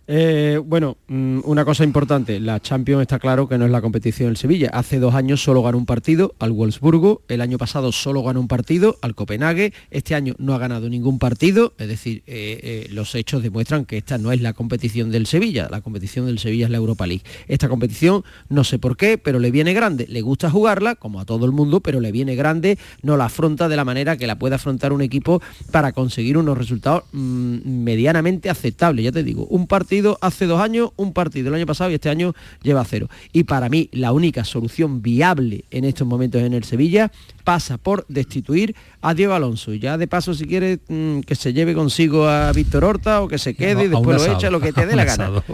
Eh, 0.07 0.61
bueno, 0.63 0.99
mm, 1.09 1.41
una 1.45 1.65
cosa 1.65 1.83
importante, 1.83 2.39
la 2.39 2.61
Champions 2.61 3.03
está 3.03 3.19
claro 3.19 3.49
que 3.49 3.57
no 3.57 3.65
es 3.65 3.71
la 3.71 3.81
competición 3.81 4.29
del 4.29 4.37
Sevilla. 4.37 4.69
Hace 4.73 4.99
dos 4.99 5.15
años 5.15 5.43
solo 5.43 5.63
ganó 5.63 5.79
un 5.79 5.87
partido 5.87 6.35
al 6.39 6.53
Wolfsburgo, 6.53 7.23
el 7.29 7.41
año 7.41 7.57
pasado 7.57 7.91
solo 7.91 8.23
ganó 8.23 8.41
un 8.41 8.49
partido 8.49 8.99
al 9.01 9.15
Copenhague, 9.15 9.73
este 9.91 10.15
año 10.15 10.35
no 10.39 10.55
ha 10.55 10.59
ganado 10.59 10.91
ningún 10.91 11.19
partido, 11.19 11.73
es 11.79 11.89
decir, 11.89 12.23
eh, 12.27 12.61
eh, 12.63 12.89
los 12.91 13.15
hechos 13.15 13.43
demuestran 13.43 13.87
que 13.87 13.97
esta 13.97 14.19
no 14.19 14.31
es 14.31 14.43
la 14.43 14.53
competición 14.53 15.11
del 15.11 15.27
Sevilla, 15.27 15.69
la 15.71 15.81
competición 15.81 16.27
del 16.27 16.39
Sevilla 16.39 16.67
es 16.67 16.71
la 16.71 16.77
Europa 16.77 17.07
League. 17.07 17.25
Esta 17.49 17.71
competición, 17.71 18.25
no 18.51 18.63
sé 18.63 18.79
por 18.79 18.99
qué, 18.99 19.17
pero 19.17 19.39
le 19.39 19.51
viene 19.51 19.73
grande, 19.73 20.07
le 20.07 20.21
gusta 20.21 20.51
jugarla, 20.51 20.97
como 20.97 21.19
a 21.19 21.25
todo 21.25 21.47
el 21.47 21.53
mundo, 21.53 21.81
pero 21.81 22.01
le 22.01 22.13
viene 22.13 22.35
grande, 22.35 22.79
no 23.03 23.17
la 23.17 23.27
afronta 23.27 23.71
de 23.71 23.77
la 23.77 23.87
manera 23.87 24.19
que 24.19 24.27
la 24.27 24.39
puede 24.39 24.57
afrontar 24.57 24.93
un 24.93 25.01
equipo 25.01 25.41
para 25.71 25.93
conseguir 25.93 26.37
unos 26.37 26.59
resultados 26.59 27.05
mm, 27.13 27.83
medianamente 27.83 28.51
aceptables. 28.51 29.07
Ya 29.07 29.13
te 29.13 29.23
digo, 29.23 29.47
un 29.47 29.67
partido 29.67 29.94
hace 30.21 30.47
dos 30.47 30.61
años, 30.61 30.91
un 30.97 31.13
partido 31.13 31.49
el 31.49 31.55
año 31.55 31.67
pasado 31.67 31.91
y 31.91 31.95
este 31.95 32.09
año 32.09 32.35
lleva 32.63 32.85
cero. 32.85 33.09
Y 33.33 33.45
para 33.45 33.69
mí 33.69 33.89
la 33.93 34.13
única 34.13 34.45
solución 34.45 35.03
viable 35.03 35.65
en 35.71 35.85
estos 35.85 36.07
momentos 36.07 36.43
en 36.43 36.55
el 36.55 36.65
Sevilla 36.65 37.11
pasa 37.45 37.77
por 37.77 38.07
destituir 38.09 38.75
a 39.03 39.15
Diego 39.15 39.35
Alonso. 39.35 39.73
Y 39.73 39.79
ya 39.79 39.99
de 39.99 40.09
paso, 40.09 40.35
si 40.35 40.47
quiere 40.47 40.79
mm, 40.89 41.21
que 41.21 41.35
se 41.35 41.53
lleve 41.53 41.75
consigo 41.75 42.27
a 42.27 42.53
Víctor 42.53 42.85
Horta 42.85 43.21
o 43.23 43.29
que 43.29 43.39
se 43.39 43.55
quede 43.55 43.85
y 43.85 43.89
después 43.89 44.27
lo 44.27 44.33
echa, 44.33 44.51
lo 44.51 44.61
que 44.61 44.73
te 44.73 44.87
dé 44.87 44.97
la 44.97 45.05
gana. 45.05 45.27
asado. 45.27 45.45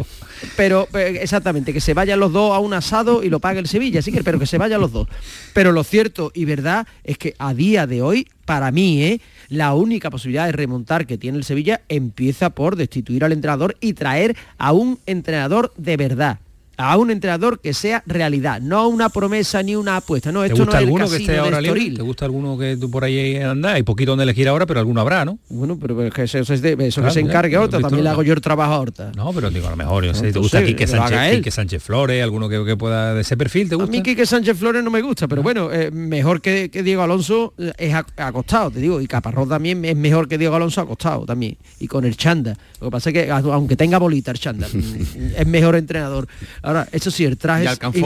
Pero 0.57 0.89
eh, 0.95 1.19
exactamente, 1.21 1.73
que 1.73 1.81
se 1.81 1.95
vayan 1.95 2.21
los 2.21 2.33
dos 2.33 2.55
a 2.55 2.61
un 2.61 2.73
asado 2.73 3.23
y 3.23 3.29
lo 3.29 3.41
pague 3.41 3.59
el 3.59 3.67
Sevilla, 3.67 4.03
sí 4.03 4.13
que, 4.13 4.23
pero 4.23 4.39
que 4.39 4.47
se 4.47 4.59
vayan 4.59 4.81
los 4.81 4.93
dos. 4.93 5.09
Pero 5.53 5.73
lo 5.73 5.85
cierto 5.85 6.31
y 6.35 6.45
verdad 6.45 6.87
es 7.05 7.19
que 7.19 7.35
a 7.39 7.55
día 7.55 7.87
de 7.87 8.03
hoy, 8.03 8.29
para 8.45 8.71
mí, 8.71 9.03
¿eh? 9.03 9.21
La 9.51 9.75
única 9.75 10.11
posibilidad 10.11 10.47
de 10.47 10.53
remontar 10.53 11.07
que 11.07 11.19
tiene 11.19 11.37
el 11.37 11.45
Sevilla 11.45 11.83
empieza 11.89 12.51
por 12.51 12.77
destituir 12.77 13.25
al 13.25 13.33
entrenador 13.33 13.77
y 13.81 13.93
traer 13.93 14.37
a 14.57 14.73
un 14.73 14.99
entrenador 15.05 15.73
de 15.77 15.97
verdad. 15.99 16.39
A 16.83 16.97
un 16.97 17.11
entrenador 17.11 17.61
que 17.61 17.75
sea 17.75 18.03
realidad, 18.07 18.61
no 18.61 18.89
una 18.89 19.09
promesa 19.11 19.63
ni 19.63 19.77
una 19.77 19.97
apuesta. 19.99 20.33
No, 20.33 20.41
¿Te 20.41 20.47
esto 20.49 20.59
gusta 20.65 20.65
no 20.65 20.71
es 20.79 20.83
el 20.83 20.85
alguno 20.89 21.11
que 21.11 21.17
esté 21.17 21.39
ahora 21.39 21.61
libre? 21.61 21.91
¿Te 21.97 22.03
gusta 22.03 22.25
alguno 22.25 22.57
que 22.59 22.77
tú 22.77 22.91
por 22.91 23.05
ahí 23.05 23.37
anda? 23.37 23.73
Hay 23.75 23.83
poquito 23.83 24.13
donde 24.13 24.25
elegir 24.25 24.49
ahora, 24.49 24.67
pero 24.67 24.81
alguno 24.81 25.01
habrá, 25.01 25.25
¿no? 25.25 25.39
Bueno, 25.49 25.79
pero, 25.81 26.03
es 26.05 26.13
que 26.15 26.23
eso, 26.23 26.39
eso 26.39 26.55
es 26.55 26.63
de- 26.63 26.73
eso 26.73 27.01
Claro, 27.01 27.09
que 27.09 27.15
se 27.15 27.21
encargue 27.21 27.59
Horta, 27.59 27.81
también 27.81 28.05
le 28.05 28.11
hago 28.11 28.23
yo 28.23 28.33
el 28.33 28.41
trabajo 28.41 28.73
a 28.73 28.79
Horta. 28.81 29.13
No, 29.17 29.33
pero 29.33 29.51
digo, 29.51 29.67
a 29.67 29.71
lo 29.71 29.77
mejor, 29.77 30.05
yo 30.05 30.15
sé, 30.15 30.33
¿te 30.33 30.39
gusta 30.39 30.65
Quique 30.65 30.87
Sánchez. 30.87 31.37
Quique 31.37 31.51
Sánchez 31.51 31.83
Flores, 31.83 32.23
alguno 32.23 32.49
que, 32.49 32.65
que 32.65 32.77
pueda 32.77 33.15
de 33.15 33.21
ese 33.21 33.37
perfil, 33.37 33.69
¿te 33.69 33.75
A 33.75 33.79
gusta? 33.79 33.91
mí 33.91 34.03
Quique 34.03 34.25
Sánchez 34.27 34.57
Flores 34.57 34.83
no 34.83 34.91
me 34.91 35.03
gusta, 35.03 35.29
pero 35.29 35.43
bueno, 35.43 35.71
eh, 35.73 35.91
mejor 35.91 36.41
que, 36.41 36.71
que 36.71 36.83
Diego 36.83 37.03
Alonso 37.03 37.53
eh, 37.59 37.73
es 37.79 37.93
ac- 37.95 38.07
acostado, 38.17 38.71
te 38.71 38.81
digo, 38.81 39.01
y 39.01 39.07
Caparrós 39.07 39.49
también 39.49 39.85
es 39.85 39.97
mejor 39.97 40.29
que 40.29 40.39
Diego 40.39 40.55
Alonso 40.57 40.81
acostado 40.81 41.27
también, 41.27 41.57
y 41.79 41.87
con 41.87 42.05
el 42.05 42.17
Chanda. 42.17 42.57
Lo 42.81 42.87
que 42.87 42.91
pasa 42.91 43.11
es 43.11 43.15
que 43.15 43.31
a- 43.31 43.37
aunque 43.39 43.77
tenga 43.77 43.99
bolita 43.99 44.31
el 44.31 44.39
Chanda, 44.39 44.67
es 45.37 45.47
mejor 45.47 45.77
entrenador. 45.77 46.27
Ahora, 46.71 46.89
eso 46.93 47.11
sí, 47.11 47.25
el 47.25 47.37
traje... 47.37 47.65
Y 47.95 48.03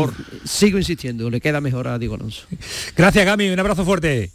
sigo 0.49 0.79
insistiendo, 0.79 1.29
le 1.29 1.41
queda 1.41 1.61
mejor 1.61 1.87
a 1.89 1.99
Diego 1.99 2.15
Alonso. 2.15 2.47
Gracias, 2.97 3.25
Gami, 3.27 3.51
un 3.51 3.59
abrazo 3.61 3.85
fuerte. 3.85 4.31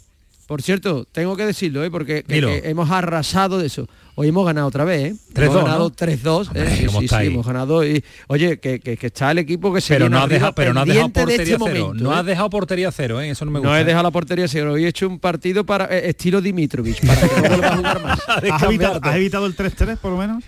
Por 0.46 0.62
cierto, 0.62 1.04
tengo 1.12 1.36
que 1.36 1.46
decirlo, 1.46 1.84
¿eh? 1.84 1.90
porque 1.92 2.24
que- 2.24 2.34
Dilo. 2.34 2.48
que 2.48 2.68
hemos 2.68 2.90
arrasado 2.90 3.58
de 3.58 3.66
eso. 3.66 3.88
Hoy 4.16 4.28
hemos 4.28 4.44
ganado 4.44 4.66
otra 4.66 4.84
vez, 4.84 5.12
¿eh? 5.12 5.16
3-2, 5.32 5.42
hemos 5.44 5.54
ganado 5.64 5.78
¿no? 5.88 5.90
3-2. 5.94 6.46
Hombre, 6.48 6.62
¿eh? 6.72 6.76
Sí, 6.76 6.86
¿cómo 6.86 7.00
sí, 7.02 7.08
hemos 7.20 7.46
ganado. 7.46 7.86
Y, 7.86 8.04
oye, 8.26 8.58
que, 8.58 8.80
que- 8.80 8.96
que 8.96 9.06
está 9.06 9.30
el 9.30 9.38
equipo 9.38 9.72
que 9.72 9.80
se 9.80 9.94
Pero 9.94 10.08
no 10.08 10.18
arriba 10.18 10.34
dejado, 10.34 10.54
pero 10.56 10.74
no 10.74 10.80
has 10.80 10.86
dejado 10.88 11.06
de 11.06 11.12
portería 11.14 11.42
este 11.42 11.44
cero. 11.52 11.58
momento, 11.86 11.94
no 12.04 12.12
¿eh? 12.12 12.18
has 12.18 12.26
dejado 12.26 12.50
portería 12.50 12.90
cero, 12.92 13.20
¿eh? 13.20 13.30
Eso 13.30 13.44
no 13.44 13.50
me 13.52 13.58
No 13.60 13.68
gusta. 13.68 13.80
he 13.80 13.84
dejado 13.84 14.02
la 14.02 14.10
portería 14.10 14.48
cero. 14.48 14.72
Hoy 14.72 14.84
he 14.84 14.88
hecho 14.88 15.06
un 15.08 15.20
partido 15.20 15.64
para 15.64 15.84
eh, 15.84 16.08
estilo 16.10 16.40
Dimitrovich, 16.40 17.00
para 17.06 17.20
que 17.28 17.36
no 17.42 17.48
vuelva 17.48 17.68
a 17.68 17.76
jugar 17.76 18.02
más. 18.02 18.20
¿Has 18.52 18.62
evitado, 18.64 19.00
has 19.02 19.16
evitado 19.16 19.46
el 19.46 19.56
3-3 19.56 19.96
por 19.98 20.10
lo 20.10 20.18
menos? 20.18 20.42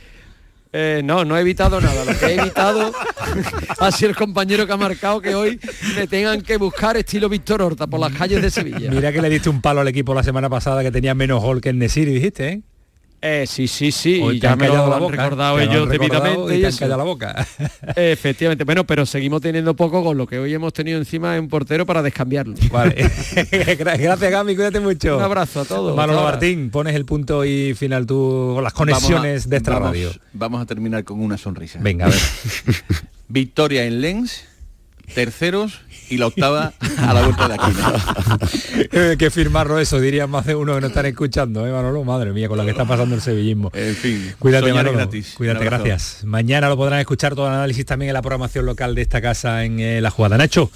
Eh, 0.73 1.03
no, 1.05 1.25
no 1.25 1.37
he 1.37 1.41
evitado 1.41 1.81
nada. 1.81 2.05
Lo 2.05 2.19
que 2.19 2.27
he 2.27 2.35
evitado 2.41 2.93
ha 3.79 3.93
sido 3.93 4.11
el 4.11 4.17
compañero 4.17 4.67
que 4.67 4.73
ha 4.73 4.77
marcado 4.77 5.21
que 5.21 5.35
hoy 5.35 5.61
me 5.97 6.07
tengan 6.07 6.41
que 6.41 6.57
buscar 6.57 6.97
estilo 6.97 7.29
Víctor 7.29 7.61
Horta 7.61 7.87
por 7.87 8.01
las 8.01 8.13
calles 8.13 8.41
de 8.41 8.51
Sevilla. 8.51 8.91
Mira 8.91 9.13
que 9.13 9.21
le 9.21 9.29
diste 9.29 9.51
un 9.51 9.61
palo 9.61 9.83
al 9.83 9.89
equipo 9.89 10.15
la 10.15 10.23
semana 10.23 10.49
pasada 10.49 10.83
que 10.83 10.91
tenía 10.91 11.15
menos 11.15 11.43
gol 11.43 11.61
que 11.61 11.69
en 11.71 11.79
Nesiri, 11.79 12.15
dijiste, 12.15 12.49
¿eh? 12.49 12.63
Eh, 13.25 13.45
sí, 13.47 13.69
sí, 13.69 13.93
sí, 13.93 14.21
y 14.21 14.41
ya 14.41 14.57
me 14.57 14.67
lo 14.67 14.93
han 14.93 15.09
recordado 15.09 15.61
ellos 15.61 15.89
debidamente. 15.89 16.59
Y, 16.59 16.61
te 16.61 16.85
han 16.85 16.91
la 16.91 16.97
boca. 16.97 17.47
Efectivamente, 17.95 18.65
bueno, 18.65 18.85
pero 18.85 19.07
seguimos 19.07 19.41
teniendo 19.41 19.77
poco 19.77 20.03
con 20.03 20.19
lo 20.19 20.27
que 20.27 20.41
hoy 20.41 20.53
hemos 20.53 20.73
tenido 20.73 20.99
encima 20.99 21.37
en 21.37 21.47
portero 21.47 21.87
para 21.87 22.03
descambiarlo. 22.03 22.57
Vale. 22.73 22.97
Gracias, 23.79 24.31
Gami, 24.31 24.57
cuídate 24.57 24.81
mucho. 24.81 25.19
Un 25.19 25.23
abrazo 25.23 25.61
a 25.61 25.65
todos. 25.65 25.97
Manolo 25.97 26.25
Martín, 26.25 26.71
pones 26.71 26.97
el 26.97 27.05
punto 27.05 27.45
y 27.45 27.75
final 27.75 28.07
tú 28.07 28.53
con 28.55 28.65
las 28.65 28.73
conexiones 28.73 29.49
de 29.49 29.57
esta 29.57 29.79
radio. 29.79 30.11
Vamos 30.33 30.61
a 30.61 30.67
terminar 30.67 31.05
con 31.05 31.21
una 31.21 31.39
sonrisa. 31.39 31.79
Venga, 31.81 32.07
a 32.07 32.09
ver. 32.09 32.19
Victoria 33.29 33.85
en 33.85 34.01
Lens, 34.01 34.45
terceros 35.15 35.81
y 36.13 36.19
la 36.19 36.27
octava 36.27 36.75
a 36.99 37.15
la 37.15 37.23
vuelta 37.23 37.49
de 37.49 37.55
aquí. 37.55 39.17
que 39.19 39.31
firmarlo 39.31 39.79
eso, 39.79 39.99
diría 39.99 40.27
más 40.27 40.45
de 40.45 40.55
uno 40.55 40.75
que 40.75 40.81
no 40.83 40.87
están 40.89 41.07
escuchando, 41.07 41.67
¿eh, 41.67 41.73
Manolo? 41.73 42.05
Madre 42.05 42.33
mía, 42.33 42.49
con 42.49 42.59
lo 42.59 42.65
que 42.65 42.71
está 42.71 42.85
pasando 42.85 43.15
el 43.15 43.23
sevillismo. 43.23 43.71
En 43.73 43.95
fin, 43.95 44.35
cuídate, 44.39 44.73
Manolo. 44.73 44.99
Gratis. 44.99 45.35
Cuídate, 45.37 45.65
gracias. 45.65 46.23
Mañana 46.25 46.69
lo 46.69 46.77
podrán 46.77 47.01
escuchar 47.01 47.35
todo 47.35 47.47
el 47.47 47.55
análisis 47.55 47.87
también 47.87 48.11
en 48.11 48.15
la 48.15 48.23
programación 48.23 48.67
local 48.67 48.95
de 48.95 49.03
esta 49.03 49.23
casa 49.23 49.65
en 49.65 49.81
eh, 49.81 50.01
La 50.01 50.11
Jugada. 50.11 50.37
Nacho, 50.37 50.71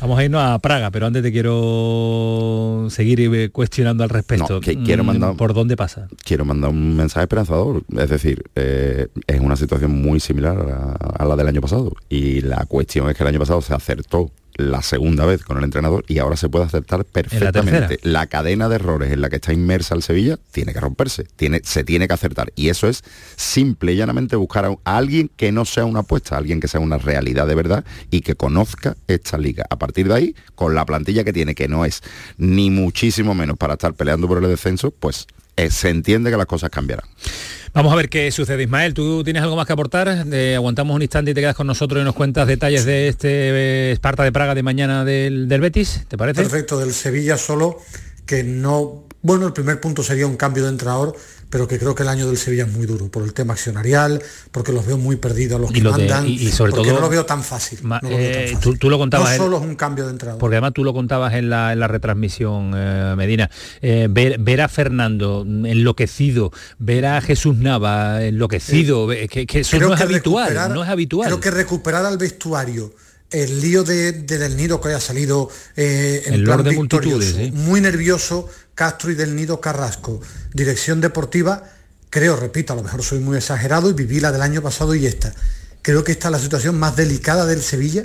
vamos 0.00 0.18
a 0.18 0.24
irnos 0.24 0.42
a 0.42 0.58
Praga, 0.58 0.90
pero 0.90 1.06
antes 1.06 1.22
te 1.22 1.32
quiero 1.32 2.86
seguir 2.90 3.20
eh, 3.20 3.50
cuestionando 3.50 4.04
al 4.04 4.10
respecto. 4.10 4.60
que 4.60 4.82
quiero 4.82 5.04
mm, 5.04 5.06
mandar, 5.06 5.36
¿Por 5.36 5.52
dónde 5.52 5.76
pasa? 5.76 6.08
Quiero 6.24 6.44
mandar 6.44 6.70
un 6.70 6.96
mensaje 6.96 7.24
esperanzador. 7.24 7.82
Es 7.96 8.08
decir, 8.08 8.44
es 8.54 9.40
una 9.40 9.56
situación 9.56 10.00
muy 10.00 10.20
similar 10.20 10.96
a 11.18 11.24
la 11.24 11.36
del 11.36 11.48
año 11.48 11.60
pasado. 11.60 11.92
Y 12.08 12.40
la 12.40 12.64
cuestión 12.66 13.08
es 13.10 13.16
que 13.16 13.22
el 13.22 13.28
año 13.28 13.38
pasado 13.38 13.60
se 13.68 13.74
acertó 13.74 14.30
la 14.54 14.82
segunda 14.82 15.24
vez 15.24 15.44
con 15.44 15.58
el 15.58 15.64
entrenador 15.64 16.04
y 16.08 16.18
ahora 16.18 16.36
se 16.36 16.48
puede 16.48 16.64
aceptar 16.64 17.04
perfectamente. 17.04 18.00
La, 18.02 18.26
cadena 18.26 18.68
de 18.68 18.74
errores 18.74 19.12
en 19.12 19.20
la 19.20 19.28
que 19.28 19.36
está 19.36 19.52
inmersa 19.52 19.94
el 19.94 20.02
Sevilla 20.02 20.36
tiene 20.50 20.72
que 20.72 20.80
romperse, 20.80 21.24
tiene, 21.36 21.60
se 21.62 21.84
tiene 21.84 22.08
que 22.08 22.14
acertar. 22.14 22.52
Y 22.56 22.68
eso 22.68 22.88
es 22.88 23.04
simple 23.36 23.92
y 23.92 23.96
llanamente 23.96 24.34
buscar 24.34 24.64
a, 24.64 24.96
alguien 24.96 25.30
que 25.36 25.52
no 25.52 25.64
sea 25.64 25.84
una 25.84 26.00
apuesta, 26.00 26.36
alguien 26.36 26.58
que 26.58 26.66
sea 26.66 26.80
una 26.80 26.98
realidad 26.98 27.46
de 27.46 27.54
verdad 27.54 27.84
y 28.10 28.22
que 28.22 28.34
conozca 28.34 28.96
esta 29.06 29.38
liga. 29.38 29.64
A 29.70 29.76
partir 29.76 30.08
de 30.08 30.14
ahí, 30.14 30.34
con 30.56 30.74
la 30.74 30.84
plantilla 30.84 31.22
que 31.22 31.32
tiene, 31.32 31.54
que 31.54 31.68
no 31.68 31.84
es 31.84 32.02
ni 32.36 32.70
muchísimo 32.70 33.34
menos 33.34 33.56
para 33.58 33.74
estar 33.74 33.94
peleando 33.94 34.26
por 34.26 34.42
el 34.42 34.50
descenso, 34.50 34.90
pues 34.90 35.28
eh, 35.58 35.70
se 35.70 35.88
entiende 35.88 36.30
que 36.30 36.36
las 36.36 36.46
cosas 36.46 36.70
cambiarán. 36.70 37.06
Vamos 37.74 37.92
a 37.92 37.96
ver 37.96 38.08
qué 38.08 38.30
sucede, 38.30 38.62
Ismael. 38.62 38.94
¿Tú 38.94 39.22
tienes 39.24 39.42
algo 39.42 39.56
más 39.56 39.66
que 39.66 39.72
aportar? 39.72 40.08
aguantamos 40.08 40.94
un 40.94 41.02
instante 41.02 41.32
y 41.32 41.34
te 41.34 41.40
quedas 41.40 41.56
con 41.56 41.66
nosotros 41.66 42.00
y 42.00 42.04
nos 42.04 42.14
cuentas 42.14 42.46
detalles 42.46 42.84
de 42.84 43.08
este 43.08 43.28
eh, 43.28 43.92
Esparta 43.92 44.22
de 44.22 44.32
Praga 44.32 44.54
de 44.54 44.62
mañana 44.62 45.04
del, 45.04 45.48
del 45.48 45.60
Betis, 45.60 46.04
¿te 46.08 46.16
parece? 46.16 46.42
Perfecto, 46.42 46.78
del 46.78 46.94
Sevilla 46.94 47.36
solo, 47.36 47.78
que 48.24 48.44
no... 48.44 49.04
Bueno, 49.20 49.48
el 49.48 49.52
primer 49.52 49.80
punto 49.80 50.04
sería 50.04 50.28
un 50.28 50.36
cambio 50.36 50.62
de 50.62 50.70
entrenador 50.70 51.16
pero 51.50 51.66
que 51.66 51.78
creo 51.78 51.94
que 51.94 52.02
el 52.02 52.08
año 52.08 52.26
del 52.26 52.36
Sevilla 52.36 52.64
es 52.64 52.72
muy 52.72 52.86
duro 52.86 53.08
por 53.08 53.22
el 53.22 53.32
tema 53.32 53.54
accionarial, 53.54 54.22
porque 54.52 54.72
los 54.72 54.86
veo 54.86 54.98
muy 54.98 55.16
perdidos 55.16 55.60
los 55.60 55.72
que 55.72 55.82
mandan, 55.82 56.26
y, 56.26 56.50
sobre 56.50 56.72
porque 56.72 56.88
todo, 56.88 56.96
no 56.96 57.06
lo 57.06 57.08
veo 57.08 57.24
tan 57.24 57.42
fácil. 57.42 57.78
Eh, 58.08 58.56
tú, 58.60 58.90
lo 58.90 58.98
contabas. 58.98 59.38
No 59.38 59.44
solo 59.44 59.56
es 59.58 59.62
un 59.62 59.74
cambio 59.74 60.04
de 60.04 60.10
entrada. 60.10 60.38
Porque 60.38 60.56
además 60.56 60.72
tú 60.74 60.84
lo 60.84 60.92
contabas 60.92 61.34
en 61.34 61.48
la, 61.48 61.72
en 61.72 61.80
la 61.80 61.88
retransmisión, 61.88 62.72
eh, 62.76 63.14
Medina. 63.16 63.50
Eh, 63.80 64.08
ver, 64.10 64.60
a 64.60 64.68
Fernando 64.68 65.42
enloquecido, 65.46 66.52
ver 66.78 67.06
a 67.06 67.20
Jesús 67.20 67.56
Nava 67.56 68.22
enloquecido, 68.22 69.08
que, 69.08 69.46
eso 69.52 69.78
no 69.78 69.94
es 69.94 70.00
habitual, 70.00 70.54
no 70.74 70.82
es 70.82 70.88
habitual. 70.88 71.28
Creo 71.28 71.40
que 71.40 71.50
recuperar 71.50 72.04
al 72.04 72.18
vestuario 72.18 72.92
el 73.30 73.60
lío 73.60 73.84
de, 73.84 74.12
Del 74.12 74.56
Nido 74.56 74.80
que 74.80 74.88
haya 74.88 75.00
salido 75.00 75.50
en 75.76 76.34
el 76.34 76.44
plan 76.44 76.62
victorioso, 76.62 77.38
muy 77.52 77.80
nervioso, 77.80 78.48
Castro 78.78 79.10
y 79.10 79.16
Del 79.16 79.34
Nido 79.34 79.60
Carrasco. 79.60 80.20
Dirección 80.54 81.00
deportiva, 81.00 81.64
creo, 82.10 82.36
repito, 82.36 82.72
a 82.72 82.76
lo 82.76 82.84
mejor 82.84 83.02
soy 83.02 83.18
muy 83.18 83.36
exagerado 83.36 83.90
y 83.90 83.92
viví 83.92 84.20
la 84.20 84.30
del 84.30 84.40
año 84.40 84.62
pasado 84.62 84.94
y 84.94 85.04
esta. 85.04 85.34
Creo 85.82 86.04
que 86.04 86.12
esta 86.12 86.28
es 86.28 86.32
la 86.32 86.38
situación 86.38 86.78
más 86.78 86.94
delicada 86.94 87.44
del 87.44 87.60
Sevilla 87.60 88.04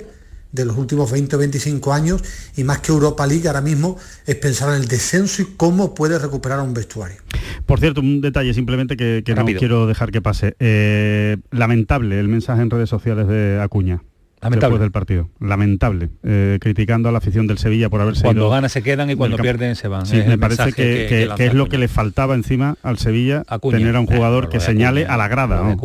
de 0.50 0.64
los 0.64 0.76
últimos 0.76 1.12
20 1.12 1.36
o 1.36 1.38
25 1.38 1.92
años 1.92 2.24
y 2.56 2.64
más 2.64 2.80
que 2.80 2.90
Europa 2.90 3.24
League 3.24 3.46
ahora 3.46 3.60
mismo 3.60 3.96
es 4.26 4.34
pensar 4.34 4.70
en 4.70 4.82
el 4.82 4.88
descenso 4.88 5.42
y 5.42 5.44
cómo 5.56 5.94
puede 5.94 6.18
recuperar 6.18 6.58
un 6.58 6.74
vestuario. 6.74 7.18
Por 7.66 7.78
cierto, 7.78 8.00
un 8.00 8.20
detalle 8.20 8.52
simplemente 8.52 8.96
que, 8.96 9.22
no 9.36 9.44
quiero 9.44 9.86
dejar 9.86 10.10
que 10.10 10.22
pase. 10.22 10.56
Eh, 10.58 11.36
lamentable 11.52 12.18
el 12.18 12.26
mensaje 12.26 12.62
en 12.62 12.70
redes 12.70 12.88
sociales 12.88 13.28
de 13.28 13.60
Acuña. 13.60 14.02
Lamentable. 14.44 14.74
Después 14.74 14.80
del 14.80 14.92
partido. 14.92 15.30
Lamentable. 15.40 16.10
Eh, 16.22 16.58
criticando 16.60 17.08
a 17.08 17.12
la 17.12 17.18
afición 17.18 17.46
del 17.46 17.56
Sevilla 17.56 17.88
por 17.88 18.02
haberse 18.02 18.24
Cuando 18.24 18.50
gana 18.50 18.68
se 18.68 18.82
quedan 18.82 19.10
y 19.10 19.16
cuando 19.16 19.38
pierden 19.38 19.74
se 19.74 19.88
van. 19.88 20.04
Sí, 20.04 20.16
me 20.26 20.36
parece 20.36 20.72
que, 20.72 21.28
es 21.38 21.54
lo 21.54 21.68
que 21.68 21.78
le 21.78 21.88
faltaba 21.88 22.34
encima 22.34 22.76
al 22.82 22.98
Sevilla, 22.98 23.44
tener 23.70 23.96
a 23.96 24.00
un 24.00 24.06
jugador 24.06 24.50
que 24.50 24.60
señale 24.60 25.06
a 25.06 25.16
la 25.16 25.28
grada. 25.28 25.76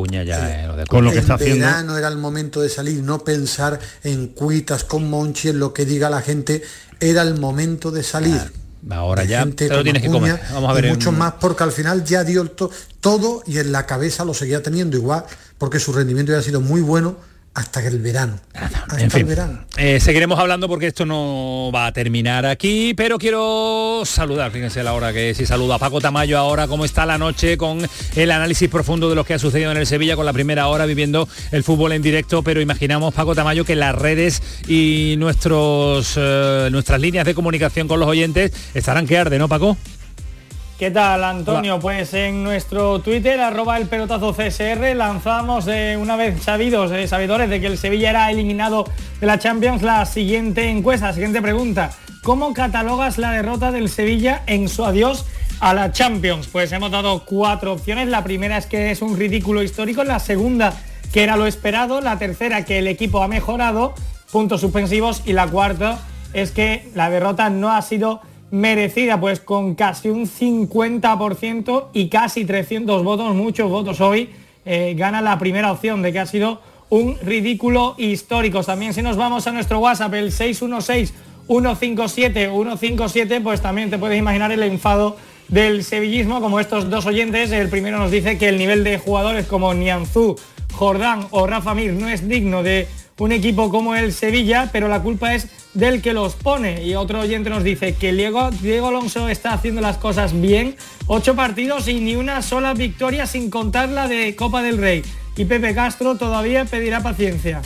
con 0.90 1.06
lo 1.06 1.12
que 1.12 1.20
está 1.20 1.36
haciendo. 1.36 1.66
verano 1.66 1.98
era 1.98 2.10
el 2.10 2.18
momento 2.18 2.62
de 2.62 2.70
salir, 2.70 3.02
no 3.02 3.20
pensar 3.20 3.80
en 4.04 4.28
cuitas 4.28 4.84
con 4.84 5.10
Monchi, 5.10 5.50
en 5.50 5.60
lo 5.60 5.74
que 5.74 5.86
diga 5.86 6.10
la 6.10 6.22
gente. 6.22 6.62
Era 7.00 7.22
el 7.22 7.40
momento 7.40 7.92
de 7.92 8.04
salir. 8.04 8.42
Ahora 8.90 9.24
ya 9.24 9.46
te 9.46 9.70
lo 9.70 9.84
tienes 9.84 10.02
que 10.02 10.10
comer. 10.10 10.40
Vamos 10.52 10.70
a 10.70 10.74
ver. 10.74 10.90
mucho 10.90 11.14
más 11.14 11.34
porque 11.40 11.64
al 11.64 11.72
final 11.72 12.04
ya 12.04 12.26
dio 12.26 12.50
todo 12.50 13.42
y 13.46 13.58
en 13.58 13.72
la 13.72 13.86
cabeza 13.86 14.26
lo 14.26 14.34
seguía 14.34 14.62
teniendo 14.62 14.98
igual 14.98 15.24
porque 15.58 15.80
su 15.80 15.94
rendimiento 15.94 16.32
ya 16.32 16.40
ha 16.40 16.42
sido 16.42 16.62
muy 16.62 16.82
bueno 16.82 17.18
hasta 17.54 17.86
el 17.86 18.00
verano. 18.00 18.40
Hasta 18.54 19.18
el 19.18 19.26
verano. 19.26 19.66
Eh, 19.78 20.00
seguiremos 20.00 20.40
hablando 20.40 20.68
porque 20.68 20.88
esto 20.88 21.06
no 21.06 21.72
va 21.74 21.88
a 21.88 21.92
terminar 21.92 22.46
aquí, 22.46 22.94
pero 22.94 23.18
quiero 23.18 24.04
saludar, 24.06 24.52
fíjense 24.52 24.84
la 24.84 24.94
hora 24.94 25.12
que 25.12 25.34
si 25.34 25.46
saluda 25.46 25.76
a 25.76 25.80
Paco 25.80 26.00
Tamayo 26.00 26.38
ahora, 26.38 26.68
cómo 26.68 26.86
está 26.86 27.06
la 27.06 27.18
noche 27.18 27.58
con 27.58 27.86
el 28.16 28.32
análisis 28.32 28.70
profundo 28.70 29.10
de 29.10 29.16
lo 29.16 29.26
que 29.26 29.34
ha 29.34 29.40
sucedido 29.40 29.72
en 29.72 29.78
el 29.78 29.88
Sevilla 29.88 30.16
con 30.16 30.26
la 30.26 30.34
primera 30.34 30.68
hora 30.68 30.86
viviendo 30.86 31.28
el 31.52 31.64
fútbol 31.64 31.94
en 31.94 32.02
directo, 32.02 32.44
pero 32.44 32.62
imaginamos, 32.62 33.14
Paco 33.14 33.36
Tamayo, 33.36 33.66
que 33.66 33.76
las 33.76 33.96
redes 33.96 34.42
y 34.68 35.16
nuestros, 35.18 36.14
eh, 36.18 36.70
nuestras 36.72 37.02
líneas 37.02 37.26
de 37.26 37.34
comunicación 37.34 37.88
con 37.88 38.00
los 38.00 38.08
oyentes 38.08 38.52
estarán 38.74 39.08
que 39.08 39.18
arde, 39.18 39.40
¿no, 39.40 39.48
Paco? 39.48 39.78
¿Qué 40.80 40.92
tal, 40.92 41.26
Antonio? 41.26 41.78
Pues 41.78 42.14
en 42.14 42.42
nuestro 42.42 43.00
Twitter, 43.00 43.42
arroba 43.42 43.76
el 43.76 43.88
pelotazo 43.88 44.32
CSR, 44.32 44.96
lanzamos 44.96 45.68
una 46.00 46.16
vez 46.16 46.42
sabidos, 46.42 46.94
eh, 46.94 47.06
sabidores 47.06 47.50
de 47.50 47.60
que 47.60 47.68
el 47.68 47.78
Sevilla 47.78 48.12
era 48.12 48.32
eliminado 48.32 48.86
de 49.20 49.28
la 49.28 49.38
Champions, 49.38 49.82
la 49.82 50.06
siguiente 50.06 50.70
encuesta, 50.70 51.08
la 51.08 51.14
siguiente 51.14 51.42
pregunta. 51.42 51.92
¿Cómo 52.24 52.54
catalogas 52.54 53.18
la 53.18 53.32
derrota 53.32 53.74
del 53.74 53.90
Sevilla 53.90 54.42
en 54.46 54.70
su 54.70 54.86
adiós 54.86 55.26
a 55.60 55.74
la 55.74 55.92
Champions? 55.92 56.48
Pues 56.48 56.72
hemos 56.72 56.92
dado 56.92 57.26
cuatro 57.26 57.74
opciones. 57.74 58.08
La 58.08 58.24
primera 58.24 58.58
es 58.58 58.66
que 58.66 58.90
es 58.90 59.02
un 59.02 59.18
ridículo 59.18 59.62
histórico, 59.62 60.06
la 60.06 60.20
segunda 60.20 60.72
que 61.12 61.24
era 61.24 61.36
lo 61.36 61.46
esperado, 61.46 62.00
la 62.00 62.18
tercera 62.18 62.64
que 62.64 62.80
el 62.80 62.88
equipo 62.88 63.22
ha 63.22 63.28
mejorado, 63.28 63.96
puntos 64.32 64.62
suspensivos, 64.62 65.24
y 65.26 65.34
la 65.34 65.48
cuarta 65.48 66.00
es 66.32 66.52
que 66.52 66.90
la 66.96 67.10
derrota 67.10 67.50
no 67.50 67.70
ha 67.70 67.82
sido 67.82 68.22
merecida, 68.52 69.20
pues 69.20 69.40
con 69.40 69.76
casi 69.76 70.10
un 70.10 70.28
50% 70.28 71.88
y 71.94 72.10
casi 72.10 72.46
300 72.46 73.04
votos, 73.04 73.36
muchos 73.36 73.70
votos 73.70 74.02
hoy, 74.02 74.30
eh, 74.66 74.94
gana 74.98 75.22
la 75.22 75.38
primera 75.40 75.72
opción 75.72 76.02
de 76.02 76.12
que 76.12 76.20
ha 76.20 76.26
sido 76.26 76.62
un 76.90 77.18
ridículo 77.22 77.96
histórico. 77.98 78.64
También 78.64 78.94
si 78.94 79.02
nos 79.02 79.18
vamos 79.18 79.48
a 79.48 79.52
nuestro 79.52 79.80
WhatsApp, 79.80 80.14
el 80.16 80.32
616 80.32 81.14
157 81.48 82.50
157, 82.50 83.42
pues 83.42 83.62
también 83.62 83.90
te 83.90 83.98
puedes 83.98 84.20
imaginar 84.20 84.52
el 84.52 84.62
enfado 84.64 85.18
del 85.48 85.84
sevillismo, 85.84 86.42
como 86.42 86.60
estos 86.60 86.90
dos 86.90 87.06
oyentes. 87.06 87.52
El 87.52 87.70
primero 87.70 87.98
nos 87.98 88.12
dice 88.12 88.38
que 88.38 88.50
el 88.50 88.58
nivel 88.58 88.84
de 88.84 89.00
jugadores 89.00 89.48
como 89.48 89.74
Nianzú, 89.74 90.36
Jordán 90.74 91.28
o 91.32 91.48
Rafa 91.48 91.74
Mir 91.74 91.94
no 91.94 92.08
es 92.08 92.28
digno 92.28 92.62
de 92.64 92.88
un 93.18 93.32
equipo 93.32 93.70
como 93.70 93.96
el 93.96 94.14
Sevilla, 94.14 94.70
pero 94.72 94.88
la 94.88 95.02
culpa 95.02 95.34
es 95.34 95.50
del 95.80 96.02
que 96.02 96.14
los 96.14 96.36
pone. 96.36 96.86
Y 96.86 96.96
otro 96.96 97.22
oyente 97.22 97.50
nos 97.50 97.64
dice 97.64 97.96
que 97.96 98.14
Diego, 98.14 98.52
Diego 98.52 98.90
Alonso 98.90 99.30
está 99.30 99.54
haciendo 99.54 99.82
las 99.82 99.98
cosas 99.98 100.40
bien. 100.40 100.76
Ocho 101.08 101.36
partidos 101.36 101.88
y 101.88 102.00
ni 102.02 102.16
una 102.16 102.42
sola 102.42 102.74
victoria 102.74 103.26
sin 103.26 103.50
contar 103.50 103.90
la 103.90 104.08
de 104.08 104.36
Copa 104.36 104.62
del 104.62 104.78
Rey. 104.78 105.04
Y 105.36 105.46
Pepe 105.46 105.74
Castro 105.74 106.16
todavía 106.16 106.66
pedirá 106.66 107.02
paciencia. 107.02 107.62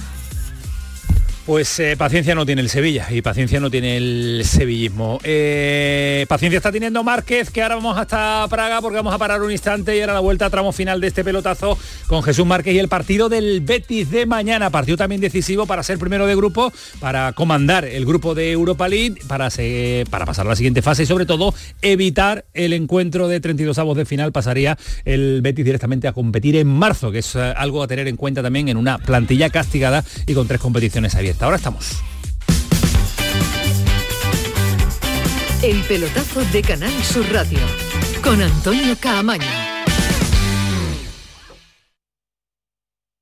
Pues 1.46 1.78
eh, 1.82 1.98
paciencia 1.98 2.36
no 2.36 2.46
tiene 2.46 2.62
el 2.62 2.70
Sevilla 2.70 3.08
y 3.12 3.22
paciencia 3.22 3.60
no 3.60 3.70
tiene 3.70 3.98
el 3.98 4.44
sevillismo. 4.46 5.20
Eh, 5.26 6.26
paciencia 6.30 6.56
está 6.56 6.72
teniendo 6.72 7.04
Márquez, 7.04 7.50
que 7.50 7.62
ahora 7.62 7.76
vamos 7.76 7.98
hasta 7.98 8.48
Praga 8.50 8.80
porque 8.80 8.96
vamos 8.96 9.14
a 9.14 9.18
parar 9.18 9.42
un 9.42 9.52
instante 9.52 9.98
y 9.98 10.00
ahora 10.00 10.14
la 10.14 10.22
vuelta 10.22 10.46
a 10.46 10.50
tramo 10.50 10.72
final 10.72 11.02
de 11.02 11.08
este 11.08 11.22
pelotazo 11.22 11.78
con 12.08 12.24
Jesús 12.24 12.46
Márquez 12.46 12.76
y 12.76 12.80
el 12.80 12.88
partido 12.88 13.28
del 13.28 13.60
Betis 13.60 14.10
de 14.10 14.26
mañana. 14.26 14.70
Partido 14.70 14.96
también 14.96 15.20
decisivo 15.20 15.66
para 15.66 15.84
ser 15.84 16.00
primero 16.00 16.28
de 16.28 16.36
grupo, 16.38 16.72
para 17.02 17.34
comandar 17.34 17.84
el 17.84 18.06
grupo 18.06 18.36
de 18.36 18.50
Europa 18.54 18.88
League, 18.88 19.16
para, 19.28 19.50
para 20.10 20.26
pasar 20.26 20.46
a 20.46 20.50
la 20.50 20.56
siguiente 20.56 20.82
fase 20.82 21.04
y 21.04 21.08
sobre 21.08 21.26
todo 21.26 21.54
evitar 21.82 22.46
el 22.54 22.72
encuentro 22.72 23.28
de 23.28 23.42
32 23.42 23.78
avos 23.80 23.98
de 23.98 24.06
final. 24.06 24.32
Pasaría 24.32 24.78
el 25.04 25.42
Betis 25.42 25.66
directamente 25.66 26.08
a 26.08 26.14
competir 26.14 26.56
en 26.56 26.68
marzo, 26.68 27.12
que 27.12 27.20
es 27.20 27.36
eh, 27.36 27.54
algo 27.58 27.84
a 27.84 27.88
tener 27.88 28.08
en 28.08 28.16
cuenta 28.16 28.42
también 28.42 28.70
en 28.70 28.78
una 28.78 28.98
plantilla 28.98 29.50
castigada 29.50 30.06
y 30.26 30.34
con 30.34 30.48
tres 30.48 30.62
competiciones 30.62 31.16
abiertas. 31.16 31.33
Ahora 31.40 31.58
estamos. 31.58 32.04
El 35.62 35.82
pelotazo 35.84 36.44
de 36.52 36.62
Canal 36.62 36.92
Sur 37.04 37.26
Radio 37.32 37.60
con 38.24 38.42
Antonio 38.42 38.98
Caamaño. 39.00 39.48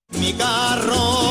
Mi 0.10 0.34
carro 0.34 1.31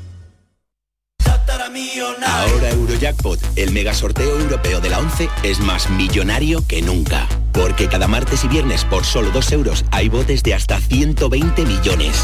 Ahora 2.27 2.69
Eurojackpot, 2.69 3.39
el 3.55 3.71
mega 3.71 3.93
sorteo 3.93 4.39
europeo 4.39 4.79
de 4.79 4.89
la 4.89 4.99
11, 4.99 5.29
es 5.43 5.59
más 5.59 5.89
millonario 5.89 6.65
que 6.67 6.81
nunca. 6.81 7.27
Porque 7.51 7.87
cada 7.87 8.07
martes 8.07 8.43
y 8.43 8.47
viernes 8.47 8.85
por 8.85 9.05
solo 9.05 9.31
2 9.31 9.51
euros 9.51 9.85
hay 9.91 10.09
botes 10.09 10.43
de 10.43 10.53
hasta 10.53 10.79
120 10.79 11.65
millones. 11.65 12.21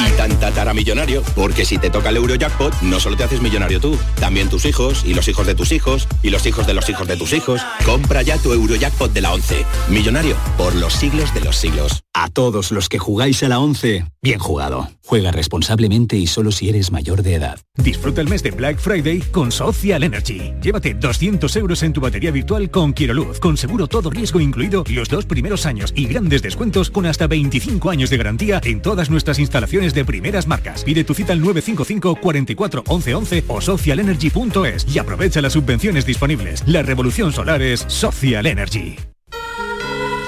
Y 0.00 0.10
tan 0.16 0.38
tataramillonario, 0.38 1.22
porque 1.34 1.64
si 1.64 1.78
te 1.78 1.90
toca 1.90 2.10
el 2.10 2.16
Eurojackpot, 2.16 2.82
no 2.82 3.00
solo 3.00 3.16
te 3.16 3.24
haces 3.24 3.40
millonario 3.40 3.80
tú, 3.80 3.98
también 4.20 4.48
tus 4.48 4.64
hijos, 4.64 5.04
y 5.04 5.14
los 5.14 5.28
hijos 5.28 5.46
de 5.46 5.54
tus 5.54 5.72
hijos, 5.72 6.06
y 6.22 6.30
los 6.30 6.46
hijos 6.46 6.66
de 6.66 6.74
los 6.74 6.88
hijos 6.88 7.08
de 7.08 7.16
tus 7.16 7.32
hijos. 7.32 7.60
Compra 7.84 8.22
ya 8.22 8.38
tu 8.38 8.52
Eurojackpot 8.52 9.12
de 9.12 9.20
la 9.20 9.32
11. 9.32 9.64
Millonario 9.88 10.36
por 10.56 10.74
los 10.74 10.92
siglos 10.92 11.32
de 11.34 11.40
los 11.40 11.56
siglos. 11.56 12.02
A 12.14 12.28
todos 12.28 12.72
los 12.72 12.88
que 12.88 12.98
jugáis 12.98 13.42
a 13.42 13.48
la 13.48 13.60
11, 13.60 14.04
bien 14.22 14.38
jugado. 14.38 14.88
Juega 15.04 15.30
responsablemente 15.32 16.16
y 16.16 16.26
solo 16.26 16.52
si 16.52 16.68
eres 16.68 16.90
mayor 16.90 17.22
de 17.22 17.34
edad. 17.34 17.58
Disfruta 17.76 18.20
el 18.20 18.28
mes 18.28 18.42
de 18.42 18.50
Black 18.50 18.78
Friday 18.78 19.20
con 19.20 19.50
Social 19.50 20.02
Energy. 20.02 20.52
Llévate 20.60 20.94
200 20.94 21.54
euros 21.56 21.82
en 21.82 21.92
tu 21.92 22.00
batería 22.00 22.30
virtual 22.30 22.70
con 22.70 22.94
Luz, 22.98 23.40
con 23.40 23.56
seguro 23.56 23.86
todo 23.88 24.10
riesgo 24.10 24.40
incluido 24.40 24.84
los 24.88 25.08
dos 25.08 25.26
primeros 25.26 25.66
años 25.66 25.92
y 25.96 26.06
grandes 26.06 26.42
descuentos 26.42 26.90
con 26.90 27.06
hasta 27.06 27.26
25 27.26 27.90
años 27.90 28.10
de 28.10 28.16
garantía 28.16 28.60
en 28.64 28.80
todas 28.82 29.10
nuestras 29.10 29.38
instalaciones 29.38 29.94
de 29.94 30.04
primeras 30.04 30.46
marcas. 30.46 30.84
Pide 30.84 31.04
tu 31.04 31.14
cita 31.14 31.32
al 31.32 31.40
955 31.40 32.16
44 32.20 32.84
11 32.86 33.14
11 33.14 33.44
o 33.48 33.60
socialenergy.es 33.60 34.86
y 34.94 34.98
aprovecha 34.98 35.40
las 35.40 35.54
subvenciones 35.54 36.06
disponibles. 36.06 36.62
La 36.66 36.82
revolución 36.82 37.32
solar 37.32 37.62
es 37.62 37.84
Social 37.88 38.46
Energy. 38.46 38.96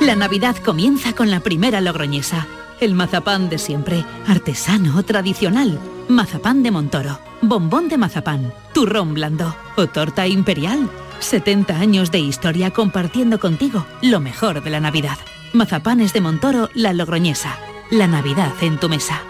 La 0.01 0.16
Navidad 0.16 0.57
comienza 0.65 1.12
con 1.12 1.31
la 1.31 1.41
primera 1.41 1.81
logroñesa. 1.81 2.47
El 2.81 2.95
mazapán 2.95 3.51
de 3.51 3.59
siempre, 3.59 4.05
artesano, 4.27 5.03
tradicional. 5.03 5.78
Mazapán 6.09 6.62
de 6.62 6.70
Montoro, 6.70 7.20
bombón 7.43 7.89
de 7.89 7.99
mazapán, 7.99 8.53
turrón 8.73 9.12
blando 9.12 9.55
o 9.77 9.87
torta 9.87 10.27
imperial 10.27 10.89
70 11.20 11.78
años 11.78 12.10
de 12.10 12.18
historia 12.18 12.70
compartiendo 12.70 13.38
contigo 13.38 13.86
lo 14.02 14.20
mejor 14.20 14.62
de 14.62 14.70
la 14.70 14.80
Navidad. 14.80 15.18
Mazapanes 15.52 16.12
de 16.12 16.20
Montoro, 16.20 16.68
La 16.74 16.92
Logroñesa. 16.92 17.59
La 17.90 18.06
Navidad 18.06 18.52
en 18.60 18.78
tu 18.78 18.88
mesa. 18.88 19.22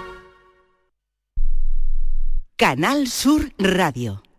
Canal 2.57 3.09
Sur 3.09 3.53
Radio. 3.59 4.23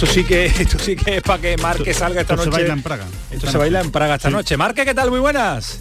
Esto 0.00 0.14
sí 0.14 0.24
que 0.24 0.46
esto 0.60 0.78
sí 0.78 0.96
que 0.96 1.16
es 1.18 1.22
para 1.22 1.42
que 1.42 1.56
Marque 1.58 1.92
salga 1.92 2.22
esta 2.22 2.34
noche. 2.34 2.44
Se 2.50 2.56
baila 2.56 2.72
en 2.72 2.82
Praga. 2.82 3.04
Esto 3.30 3.50
se 3.50 3.58
baila 3.58 3.80
en 3.82 3.90
Praga 3.90 4.14
esta 4.14 4.30
noche. 4.30 4.56
Marque, 4.56 4.86
¿qué 4.86 4.94
tal? 4.94 5.10
Muy 5.10 5.20
buenas. 5.20 5.78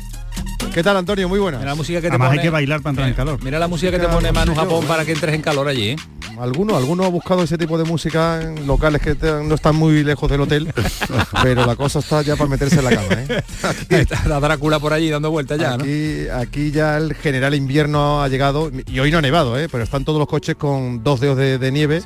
¿Qué 0.74 0.84
tal, 0.84 0.98
Antonio? 0.98 1.30
Muy 1.30 1.40
buena. 1.40 1.58
Mira 1.60 1.70
la 1.72 1.76
música 1.76 2.02
que 2.02 2.10
te 2.12 2.18
pone. 2.18 2.30
hay 2.32 2.40
que 2.40 2.50
bailar 2.50 2.82
para 2.82 2.92
entrar 2.92 3.08
en 3.08 3.14
calor. 3.16 3.40
Mira 3.42 3.60
la 3.60 3.70
música 3.70 3.92
que 3.94 3.98
te 4.00 4.10
pone 4.10 4.34
Manu 4.34 4.54
Japón 4.56 4.84
para 4.86 5.06
que 5.06 5.14
entres 5.14 5.34
en 5.34 5.42
calor 5.42 5.70
allí. 5.70 5.92
¿eh? 5.92 5.96
Alguno, 6.38 6.76
alguno 6.76 7.06
ha 7.06 7.08
buscado 7.08 7.44
ese 7.44 7.58
tipo 7.58 7.78
de 7.78 7.86
música 7.86 8.42
en 8.42 8.68
locales 8.68 9.02
que 9.02 9.16
te- 9.16 9.42
no 9.44 9.56
están 9.56 9.76
muy 9.78 10.04
lejos 10.04 10.30
del 10.30 10.42
hotel, 10.42 10.72
pero 11.44 11.66
la 11.66 11.76
cosa 11.78 12.00
está 12.00 12.22
ya 12.22 12.36
para 12.36 12.50
meterse 12.50 12.76
en 12.80 12.84
la 12.84 12.90
cama. 12.92 13.08
¿eh? 13.12 13.42
Está 13.90 14.28
la 14.28 14.40
Drácula 14.42 14.80
por 14.80 14.92
allí 14.94 15.10
dando 15.10 15.32
vueltas 15.32 15.58
ya, 15.60 15.78
¿no? 15.78 15.84
Aquí, 15.84 16.28
aquí 16.34 16.72
ya 16.72 16.98
el 16.98 17.14
general 17.16 17.56
invierno 17.56 18.22
ha 18.22 18.28
llegado 18.28 18.70
y 18.86 19.00
hoy 19.00 19.12
no 19.12 19.18
ha 19.18 19.22
nevado, 19.22 19.58
¿eh? 19.58 19.68
pero 19.70 19.84
están 19.84 20.04
todos 20.06 20.20
los 20.20 20.28
coches 20.28 20.56
con 20.56 21.04
dos 21.04 21.20
dedos 21.22 21.38
de, 21.38 21.58
de 21.58 21.72
nieve. 21.72 22.02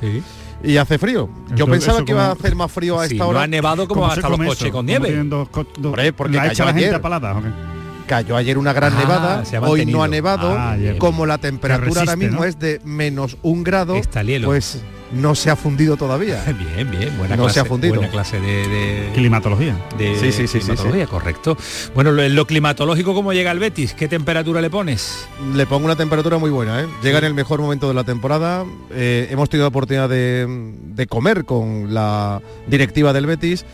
Y 0.64 0.76
hace 0.78 0.98
frío. 0.98 1.28
Yo 1.54 1.66
pensaba 1.66 2.04
que 2.04 2.12
iba 2.12 2.24
a 2.24 2.28
como- 2.30 2.40
hacer 2.40 2.54
más 2.56 2.72
frío 2.72 2.98
a 2.98 3.04
esta 3.06 3.16
no 3.18 3.28
hora. 3.28 3.42
ha 3.42 3.46
nevado, 3.46 3.86
¿cómo 3.86 4.02
va 4.02 4.12
a 4.12 4.14
estar 4.16 4.30
los 4.30 4.40
coches 4.40 4.70
con 4.72 4.86
nieve? 4.86 5.20
Hombre, 5.20 6.12
porque 6.12 6.36
¿La 6.36 6.48
cayó 6.48 6.64
la 6.64 6.70
ayer. 6.70 7.00
Cayó 8.06 8.36
ayer 8.36 8.58
una 8.58 8.72
gran 8.74 8.92
Ah, 8.94 8.98
nevada, 8.98 9.44
se 9.46 9.56
ha 9.56 9.62
hoy 9.62 9.86
no 9.86 10.02
ha 10.02 10.08
nevado, 10.08 10.54
Ah, 10.58 10.76
como 10.98 11.24
la 11.24 11.38
temperatura 11.38 12.00
ahora 12.00 12.16
mismo 12.16 12.40
¿no? 12.40 12.44
es 12.44 12.58
de 12.58 12.80
menos 12.84 13.38
un 13.42 13.64
grado, 13.64 13.96
Está 13.96 14.20
el 14.20 14.26
hielo. 14.26 14.48
pues 14.48 14.82
no 15.14 15.34
se 15.34 15.50
ha 15.50 15.56
fundido 15.56 15.96
todavía. 15.96 16.42
Bien, 16.74 16.90
bien, 16.90 17.16
buena 17.18 17.36
no 17.36 17.44
clase, 17.44 17.54
se 17.54 17.60
ha 17.60 17.64
fundido. 17.64 17.94
buena 17.94 18.10
clase 18.10 18.40
de, 18.40 18.68
de- 18.68 19.10
Climatología. 19.14 19.76
de 19.98 20.18
Sí, 20.18 20.32
sí, 20.32 20.46
sí, 20.46 20.48
sí, 20.48 20.58
climatología, 20.60 21.06
correcto. 21.06 21.56
Bueno, 21.94 22.12
lo, 22.12 22.22
en 22.22 22.34
lo 22.34 22.46
climatológico, 22.46 23.14
¿cómo 23.14 23.32
llega 23.32 23.50
el 23.50 23.58
Betis? 23.58 23.94
¿Qué 23.94 24.08
temperatura 24.08 24.60
le 24.60 24.70
pones? 24.70 25.26
Le 25.54 25.66
pongo 25.66 25.84
una 25.86 25.96
temperatura 25.96 26.38
muy 26.38 26.50
buena, 26.50 26.82
¿eh? 26.82 26.86
Llega 27.02 27.18
en 27.18 27.24
el 27.24 27.34
mejor 27.34 27.60
momento 27.60 27.88
de 27.88 27.94
la 27.94 28.04
temporada. 28.04 28.64
eh, 28.90 29.28
hemos 29.30 29.48
tenido 29.48 29.64
la 29.64 29.68
oportunidad 29.68 30.08
de, 30.08 30.46
de 30.94 31.06
comer 31.06 31.44
con 31.44 31.92
la 31.94 32.40
directiva 32.66 33.12
del 33.12 33.26
Betis. 33.26 33.64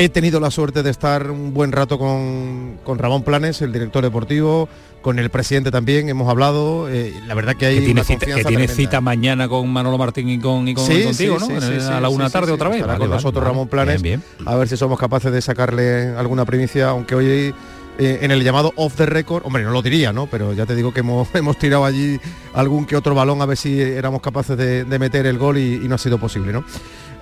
He 0.00 0.08
tenido 0.08 0.38
la 0.38 0.52
suerte 0.52 0.84
de 0.84 0.90
estar 0.90 1.28
un 1.28 1.52
buen 1.52 1.72
rato 1.72 1.98
con, 1.98 2.78
con 2.84 2.98
Ramón 3.00 3.24
Planes, 3.24 3.60
el 3.62 3.72
director 3.72 4.00
deportivo, 4.04 4.68
con 5.02 5.18
el 5.18 5.28
presidente 5.28 5.72
también, 5.72 6.08
hemos 6.08 6.28
hablado. 6.30 6.88
eh, 6.88 7.12
la 7.26 7.34
verdad 7.34 7.56
que 7.56 7.66
hay 7.66 7.74
Que 7.74 7.80
tiene, 7.80 8.00
una 8.02 8.04
cita, 8.04 8.26
que 8.26 8.44
tiene 8.44 8.68
cita 8.68 9.00
mañana 9.00 9.48
con 9.48 9.68
Manolo 9.72 9.98
Martín 9.98 10.28
y, 10.28 10.38
con, 10.38 10.68
y, 10.68 10.74
con- 10.74 10.86
Sí, 10.86 11.02
contigo, 11.02 11.40
sí, 11.40 11.52
¿no? 11.52 11.60
sí, 11.60 11.78
a 11.90 12.00
la 12.00 12.10
una 12.10 12.30
tarde 12.30 12.52
otra 12.52 12.68
vez. 12.68 12.86
Vale, 12.86 12.96
con 12.96 13.10
nosotros 13.10 13.42
vale. 13.42 13.48
Ramón 13.50 13.66
Planes, 13.66 14.00
Bien, 14.00 14.22
a 14.46 14.54
ver 14.54 14.68
si 14.68 14.76
somos 14.76 15.00
capaces 15.00 15.32
de 15.32 15.42
sacarle 15.42 16.14
alguna 16.16 16.44
primicia, 16.44 16.90
aunque 16.90 17.16
hoy 17.16 17.52
eh, 17.98 18.18
en 18.22 18.30
el 18.30 18.44
llamado 18.44 18.72
off 18.76 18.94
the 18.94 19.06
record, 19.06 19.44
hombre, 19.44 19.64
no 19.64 19.72
lo 19.72 19.82
diría, 19.82 20.12
¿no? 20.12 20.28
Pero 20.28 20.52
ya 20.52 20.64
te 20.64 20.76
digo 20.76 20.94
que 20.94 21.00
hemos, 21.00 21.26
hemos 21.34 21.58
tirado 21.58 21.84
allí 21.84 22.20
algún 22.54 22.86
que 22.86 22.94
otro 22.94 23.16
balón 23.16 23.42
a 23.42 23.46
ver 23.46 23.56
si 23.56 23.80
éramos 23.80 24.20
capaces 24.22 24.56
de, 24.56 24.84
de 24.84 24.98
meter 25.00 25.26
el 25.26 25.38
gol 25.38 25.58
y, 25.58 25.74
y 25.84 25.88
no 25.88 25.96
ha 25.96 25.98
sido 25.98 26.18
posible, 26.18 26.52
¿no? 26.52 26.62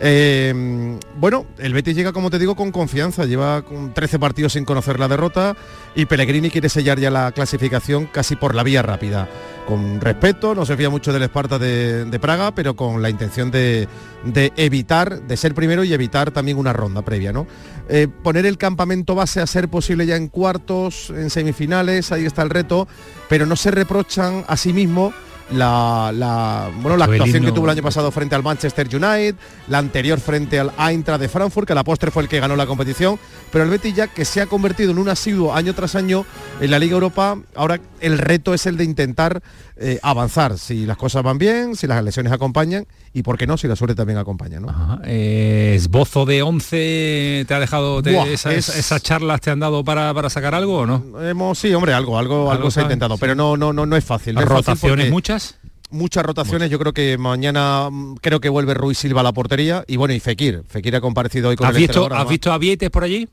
Eh, 0.01 0.99
bueno, 1.19 1.47
el 1.59 1.73
Betis 1.73 1.97
llega, 1.97 2.13
como 2.13 2.31
te 2.31 2.39
digo, 2.39 2.55
con 2.55 2.71
confianza, 2.71 3.25
lleva 3.25 3.63
con 3.63 3.95
13 3.95 4.19
partidos 4.19 4.53
sin 4.53 4.65
conocer 4.65 4.99
la 5.01 5.09
derrota 5.09 5.57
y 5.95 6.05
Pellegrini 6.05 6.51
quiere 6.51 6.69
sellar 6.69 6.99
ya 7.01 7.11
la 7.11 7.33
clasificación 7.33 8.07
casi 8.07 8.37
por 8.37 8.55
la 8.55 8.63
vía 8.63 8.83
rápida. 8.83 9.29
Con 9.67 10.01
respeto, 10.01 10.55
no 10.55 10.65
se 10.65 10.77
fía 10.77 10.91
mucho 10.91 11.13
del 11.13 11.25
Esparta 11.25 11.59
de, 11.59 12.05
de 12.05 12.21
Praga, 12.21 12.55
pero 12.55 12.77
con 12.77 13.03
la 13.03 13.11
intención 13.11 13.51
de, 13.51 13.89
de 14.25 14.53
evitar, 14.57 15.23
de 15.23 15.37
ser 15.37 15.55
primero 15.55 15.83
y 15.83 15.93
evitar 15.93 16.31
también 16.31 16.59
una 16.59 16.73
ronda 16.73 17.03
previa, 17.03 17.33
¿no? 17.33 17.47
Eh, 17.89 18.07
poner 18.23 18.47
el 18.47 18.59
campamento 18.59 19.15
base 19.15 19.41
a 19.41 19.47
ser 19.47 19.69
posible 19.69 20.07
ya 20.07 20.17
en 20.17 20.29
cuartos, 20.29 21.11
en 21.11 21.31
semifinales, 21.31 22.13
ahí 22.13 22.27
está 22.27 22.43
el 22.43 22.51
reto, 22.51 22.87
pero 23.29 23.47
no 23.47 23.57
se 23.57 23.71
reprochan 23.73 24.45
a 24.47 24.57
sí 24.57 24.73
mismo 24.73 25.13
la, 25.51 26.11
la, 26.13 26.71
bueno, 26.81 26.97
la 26.97 27.05
actuación 27.05 27.45
que 27.45 27.53
tuvo 27.53 27.67
el 27.67 27.71
año 27.71 27.83
pasado 27.83 28.11
frente 28.11 28.35
al 28.35 28.43
Manchester 28.43 28.87
United, 28.87 29.37
la 29.69 29.79
anterior 29.79 30.19
frente 30.19 30.59
al 30.59 30.73
Eintracht 30.79 31.21
de 31.21 31.29
Frankfurt, 31.29 31.67
que 31.67 31.73
a 31.73 31.77
la 31.77 31.85
postre 31.85 32.11
fue 32.11 32.23
el 32.23 32.29
que 32.29 32.41
ganó 32.41 32.57
la 32.57 32.67
competición, 32.67 33.19
pero 33.53 33.65
el 33.65 33.71
Betis 33.71 33.95
ya 33.95 34.09
que 34.09 34.25
se 34.25 34.41
ha 34.41 34.47
convertido 34.47 34.91
en 34.91 34.99
un 34.99 35.09
asiduo 35.09 35.55
año 35.55 35.75
tras 35.75 35.95
año 35.95 36.25
en 36.61 36.71
la 36.71 36.79
Liga 36.79 36.95
Europa, 36.95 37.39
ahora 37.55 37.81
el 38.01 38.19
reto 38.19 38.55
es 38.55 38.67
el 38.67 38.77
de 38.77 38.85
intentar 38.85 39.43
eh, 39.77 39.99
avanzar, 40.03 40.59
si 40.59 40.87
las 40.87 40.97
cosas 40.97 41.23
van 41.23 41.39
bien, 41.39 41.77
si 41.77 41.87
las 41.87 42.03
lesiones 42.03 42.33
acompañan 42.33 42.87
y 43.19 43.23
por 43.23 43.39
qué 43.39 43.47
no, 43.47 43.57
si 43.57 43.67
la 43.67 43.77
suerte 43.77 43.95
también 43.95 44.19
acompaña, 44.19 44.61
¿no? 44.61 44.69
Ajá. 44.69 45.01
Eh, 45.05 45.73
esbozo 45.77 46.27
de 46.27 46.43
11 46.43 47.45
te 47.49 47.55
ha 47.55 47.59
dejado 47.61 48.03
te- 48.03 48.13
Buah, 48.13 48.27
esa- 48.29 48.53
es- 48.53 48.69
esa- 48.69 48.79
esas 48.79 49.03
charlas 49.03 49.41
te 49.41 49.51
han 49.51 49.59
dado 49.61 49.83
para, 49.85 50.13
para 50.13 50.29
sacar 50.29 50.55
algo 50.55 50.79
o 50.81 50.87
no 50.87 51.21
Hemos, 51.23 51.59
sí, 51.59 51.73
hombre, 51.73 51.95
algo, 51.95 52.19
algo, 52.19 52.51
algo, 52.53 52.71
se 52.71 52.81
ha 52.81 52.83
intentado, 52.83 53.17
pero 53.19 53.35
no, 53.35 53.57
no, 53.57 53.73
no, 53.73 53.87
no 53.87 53.97
es 53.97 54.05
fácil. 54.05 54.35
no 54.35 54.41
fácil 54.43 54.55
rotaciones 54.57 55.07
porque- 55.07 55.11
muchas 55.11 55.59
Muchas 55.89 56.25
rotaciones, 56.27 56.69
yo 56.69 56.81
creo 56.81 56.93
que 56.93 57.17
mañana 57.17 57.89
mm, 57.91 58.17
creo 58.17 58.41
que 58.41 58.49
vuelve 58.49 58.75
Ruiz 58.75 58.99
Silva 58.99 59.21
a 59.21 59.25
la 59.25 59.33
portería 59.33 59.85
y 59.87 59.97
bueno, 59.97 60.15
y 60.15 60.19
Fekir. 60.21 60.65
Fekir 60.69 60.97
ha 60.97 61.01
comparecido 61.01 61.49
hoy 61.51 61.55
con 61.57 61.69
¿Has 61.69 61.75
el 61.77 61.79
visto, 61.83 62.13
¿Has 62.13 62.29
visto 62.29 62.53
a 62.53 62.59
Vietes 62.59 62.91
por 62.91 63.05
allí? 63.05 63.29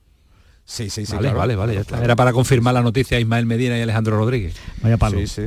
Sí, 0.63 0.89
sí, 0.91 1.03
sí. 1.07 1.13
vale, 1.13 1.23
claro. 1.29 1.39
vale, 1.39 1.55
vale, 1.55 1.73
ya 1.73 1.81
está. 1.81 2.03
Era 2.03 2.15
para 2.15 2.31
confirmar 2.31 2.75
la 2.75 2.83
noticia 2.83 3.17
a 3.17 3.19
Ismael 3.19 3.47
Medina 3.47 3.75
y 3.77 3.81
Alejandro 3.81 4.17
Rodríguez. 4.17 4.53
Vaya 4.83 4.97
palo. 4.97 5.17
Sí, 5.19 5.25
sí. 5.27 5.41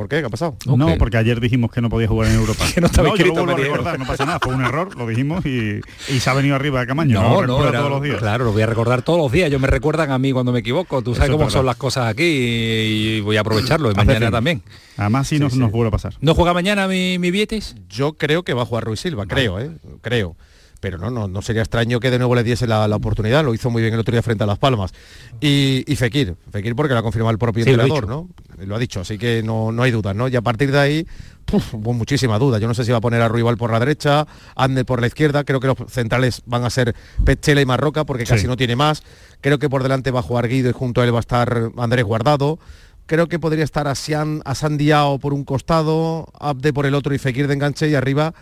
¿Por 0.00 0.08
qué? 0.08 0.20
¿Qué 0.20 0.24
ha 0.24 0.30
pasado? 0.30 0.56
No, 0.64 0.96
porque 0.96 1.18
ayer 1.18 1.38
dijimos 1.40 1.70
que 1.70 1.82
no 1.82 1.90
podía 1.90 2.08
jugar 2.08 2.30
en 2.30 2.36
Europa. 2.36 2.64
Que 2.74 2.80
no 2.80 2.86
estaba 2.86 3.08
yo 3.08 3.14
inscrito, 3.16 3.34
lo 3.40 3.44
vuelvo 3.44 3.52
a 3.52 3.54
María. 3.54 3.70
recordar, 3.70 3.98
no 3.98 4.06
pasa 4.06 4.24
nada, 4.24 4.38
fue 4.40 4.54
un 4.54 4.64
error, 4.64 4.96
lo 4.96 5.06
dijimos 5.06 5.44
y, 5.44 5.80
y 6.08 6.20
se 6.20 6.30
ha 6.30 6.32
venido 6.32 6.56
arriba 6.56 6.80
de 6.80 6.86
Camaño. 6.86 7.20
No, 7.20 7.46
no, 7.46 7.68
era- 7.68 7.80
todos 7.80 7.90
los 7.90 8.02
días. 8.02 8.16
Claro, 8.16 8.46
lo 8.46 8.52
voy 8.52 8.62
a 8.62 8.66
recordar 8.66 9.02
todos 9.02 9.18
los 9.18 9.30
días. 9.30 9.50
Yo 9.50 9.58
me 9.58 9.66
recuerdan 9.66 10.10
a 10.10 10.18
mí 10.18 10.32
cuando 10.32 10.52
me 10.52 10.60
equivoco. 10.60 11.02
Tú 11.02 11.14
sabes 11.14 11.28
es 11.28 11.32
cómo 11.32 11.44
verdad. 11.44 11.52
son 11.58 11.66
las 11.66 11.76
cosas 11.76 12.06
aquí 12.06 12.22
y, 12.24 13.16
y 13.16 13.20
voy 13.20 13.36
a 13.36 13.40
aprovecharlo. 13.42 13.90
Y 13.92 13.94
mañana 13.94 14.30
también. 14.30 14.62
Además 14.96 15.28
sí, 15.28 15.38
nos, 15.38 15.54
nos 15.54 15.70
vuelve 15.70 15.88
a 15.88 15.90
pasar. 15.90 16.14
¿No 16.22 16.34
juega 16.34 16.54
mañana 16.54 16.88
mi, 16.88 17.18
mi 17.18 17.30
Vietes? 17.30 17.76
Yo 17.90 18.14
creo 18.14 18.42
que 18.42 18.54
va 18.54 18.62
a 18.62 18.64
jugar 18.64 18.84
Ruiz 18.84 19.00
Silva, 19.00 19.26
creo, 19.26 19.60
¿eh? 19.60 19.70
Creo. 20.00 20.34
Pero 20.80 20.96
no, 20.96 21.10
no, 21.10 21.28
no 21.28 21.42
sería 21.42 21.60
extraño 21.60 22.00
que 22.00 22.10
de 22.10 22.16
nuevo 22.16 22.34
le 22.34 22.42
diese 22.42 22.66
la, 22.66 22.88
la 22.88 22.96
oportunidad, 22.96 23.44
lo 23.44 23.52
hizo 23.52 23.68
muy 23.68 23.82
bien 23.82 23.92
el 23.92 24.00
otro 24.00 24.12
día 24.12 24.22
frente 24.22 24.44
a 24.44 24.46
Las 24.46 24.56
Palmas. 24.58 24.94
Y, 25.38 25.84
y 25.86 25.94
Fekir, 25.96 26.36
Fekir 26.50 26.74
porque 26.74 26.94
lo 26.94 27.00
ha 27.00 27.02
confirmado 27.02 27.32
el 27.32 27.36
propio 27.38 27.64
Sí, 27.64 27.70
entrenador, 27.70 28.08
¿no? 28.08 28.30
Lo 28.66 28.76
ha 28.76 28.78
dicho, 28.78 29.00
así 29.00 29.18
que 29.18 29.42
no, 29.42 29.72
no 29.72 29.82
hay 29.82 29.90
dudas, 29.90 30.14
¿no? 30.14 30.28
Y 30.28 30.36
a 30.36 30.40
partir 30.42 30.70
de 30.72 30.78
ahí, 30.78 31.06
puf, 31.44 31.74
duda. 31.74 32.58
Yo 32.58 32.68
no 32.68 32.74
sé 32.74 32.84
si 32.84 32.90
va 32.92 32.98
a 32.98 33.00
poner 33.00 33.20
a 33.22 33.28
Ruibal 33.28 33.56
por 33.56 33.70
la 33.72 33.78
derecha, 33.80 34.26
Ande 34.56 34.84
por 34.84 35.00
la 35.00 35.06
izquierda, 35.06 35.44
creo 35.44 35.60
que 35.60 35.66
los 35.66 35.76
centrales 35.88 36.42
van 36.46 36.64
a 36.64 36.70
ser 36.70 36.94
Pechela 37.24 37.60
y 37.60 37.66
Marroca 37.66 38.04
porque 38.04 38.24
casi 38.24 38.42
Sí. 38.42 38.46
no 38.46 38.56
tiene 38.56 38.76
más. 38.76 39.02
Creo 39.40 39.58
que 39.58 39.68
por 39.68 39.82
delante 39.82 40.10
va 40.10 40.20
a 40.20 40.22
jugar 40.22 40.48
Guido 40.48 40.70
y 40.70 40.72
junto 40.72 41.00
a 41.00 41.04
él 41.04 41.12
va 41.14 41.18
a 41.18 41.20
estar 41.20 41.70
Andrés 41.76 42.04
Guardado. 42.04 42.58
Creo 43.06 43.26
que 43.28 43.38
podría 43.40 43.64
estar 43.64 43.88
Asian, 43.88 44.40
Asan 44.44 44.78
Diao 44.78 45.18
por 45.18 45.34
un 45.34 45.44
costado, 45.44 46.28
Abde 46.38 46.72
por 46.72 46.86
el 46.86 46.94
otro 46.94 47.12
y 47.14 47.18
Fekir 47.18 47.48
de 47.48 47.54
enganche 47.54 47.88
y 47.88 47.94
arriba 47.94 48.32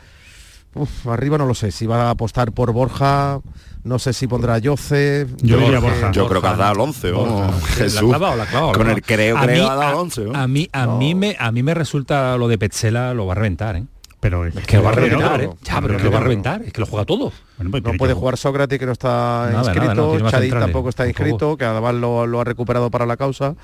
Uf, 0.74 1.06
arriba 1.08 1.38
no 1.38 1.46
lo 1.46 1.54
sé, 1.54 1.72
si 1.72 1.86
va 1.86 2.04
a 2.08 2.10
apostar 2.10 2.52
por 2.52 2.72
Borja, 2.72 3.40
no 3.88 3.98
sé 3.98 4.12
si 4.12 4.26
pondrá 4.26 4.54
a 4.54 4.58
Yoce. 4.58 5.26
Yo 5.38 5.58
diría 5.58 5.80
Borja. 5.80 6.12
Yo 6.12 6.28
creo 6.28 6.40
que 6.40 6.46
has 6.48 6.58
dado 6.58 6.74
el 6.74 6.80
11, 6.80 7.10
vamos, 7.10 7.64
Jesús. 7.74 7.94
La 7.94 8.00
ha 8.00 8.04
clavado, 8.18 8.36
la 8.36 8.42
ha 8.44 8.46
clavado, 8.46 8.72
Con 8.74 8.88
ha 8.88 8.92
el 8.92 9.02
creo, 9.02 9.36
A 9.38 9.42
creo 9.42 9.54
mí- 9.64 9.68
ha 9.70 9.74
dado 9.74 9.82
el 9.82 9.88
a- 9.88 9.96
11. 10.00 10.26
A 10.34 10.46
mí, 10.46 10.68
a, 10.72 10.86
mí 10.86 11.14
me, 11.14 11.36
a 11.38 11.50
mí 11.50 11.62
me 11.62 11.74
resulta 11.74 12.36
lo 12.36 12.46
de 12.48 12.58
Petzela, 12.58 13.14
lo 13.14 13.26
va 13.26 13.32
a 13.32 13.36
reventar, 13.36 13.76
¿eh? 13.76 13.84
Pero 14.20 14.44
es 14.46 14.54
Que 14.66 14.76
lo 14.78 14.82
va 14.82 14.90
a 14.90 14.92
reventar, 14.94 15.38
no, 15.42 15.44
¿eh? 15.44 15.50
Ya, 15.62 15.74
pero 15.74 15.78
hombre, 15.78 15.96
que 15.98 16.02
lo 16.04 16.10
va 16.10 16.18
a 16.18 16.22
reventar, 16.22 16.62
es 16.62 16.72
que 16.72 16.80
lo 16.80 16.86
juega 16.86 17.04
todo. 17.04 17.32
Bueno, 17.56 17.70
pues 17.70 17.82
No 17.84 17.92
puede 17.94 18.14
jugar 18.14 18.36
Sócrates 18.36 18.78
que 18.78 18.84
no 18.86 18.92
está 18.92 19.08
Nada, 19.08 19.50
nada, 19.52 19.72
inscrito, 19.72 19.94
no, 19.94 20.30
centrales, 20.30 20.50
tampoco 20.50 20.88
está 20.88 21.06
inscrito, 21.06 21.56
que 21.56 21.64
además 21.64 21.94
lo, 21.94 22.26
lo 22.26 22.40
ha 22.40 22.44
recuperado 22.44 22.90
para 22.90 23.06
la 23.06 23.16
causa. 23.16 23.54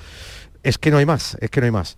Es 0.63 0.77
que 0.77 0.91
no 0.91 0.97
hay 0.97 1.05
más, 1.05 1.37
es 1.41 1.49
que 1.49 1.59
no 1.59 1.65
hay 1.65 1.71
más. 1.71 1.97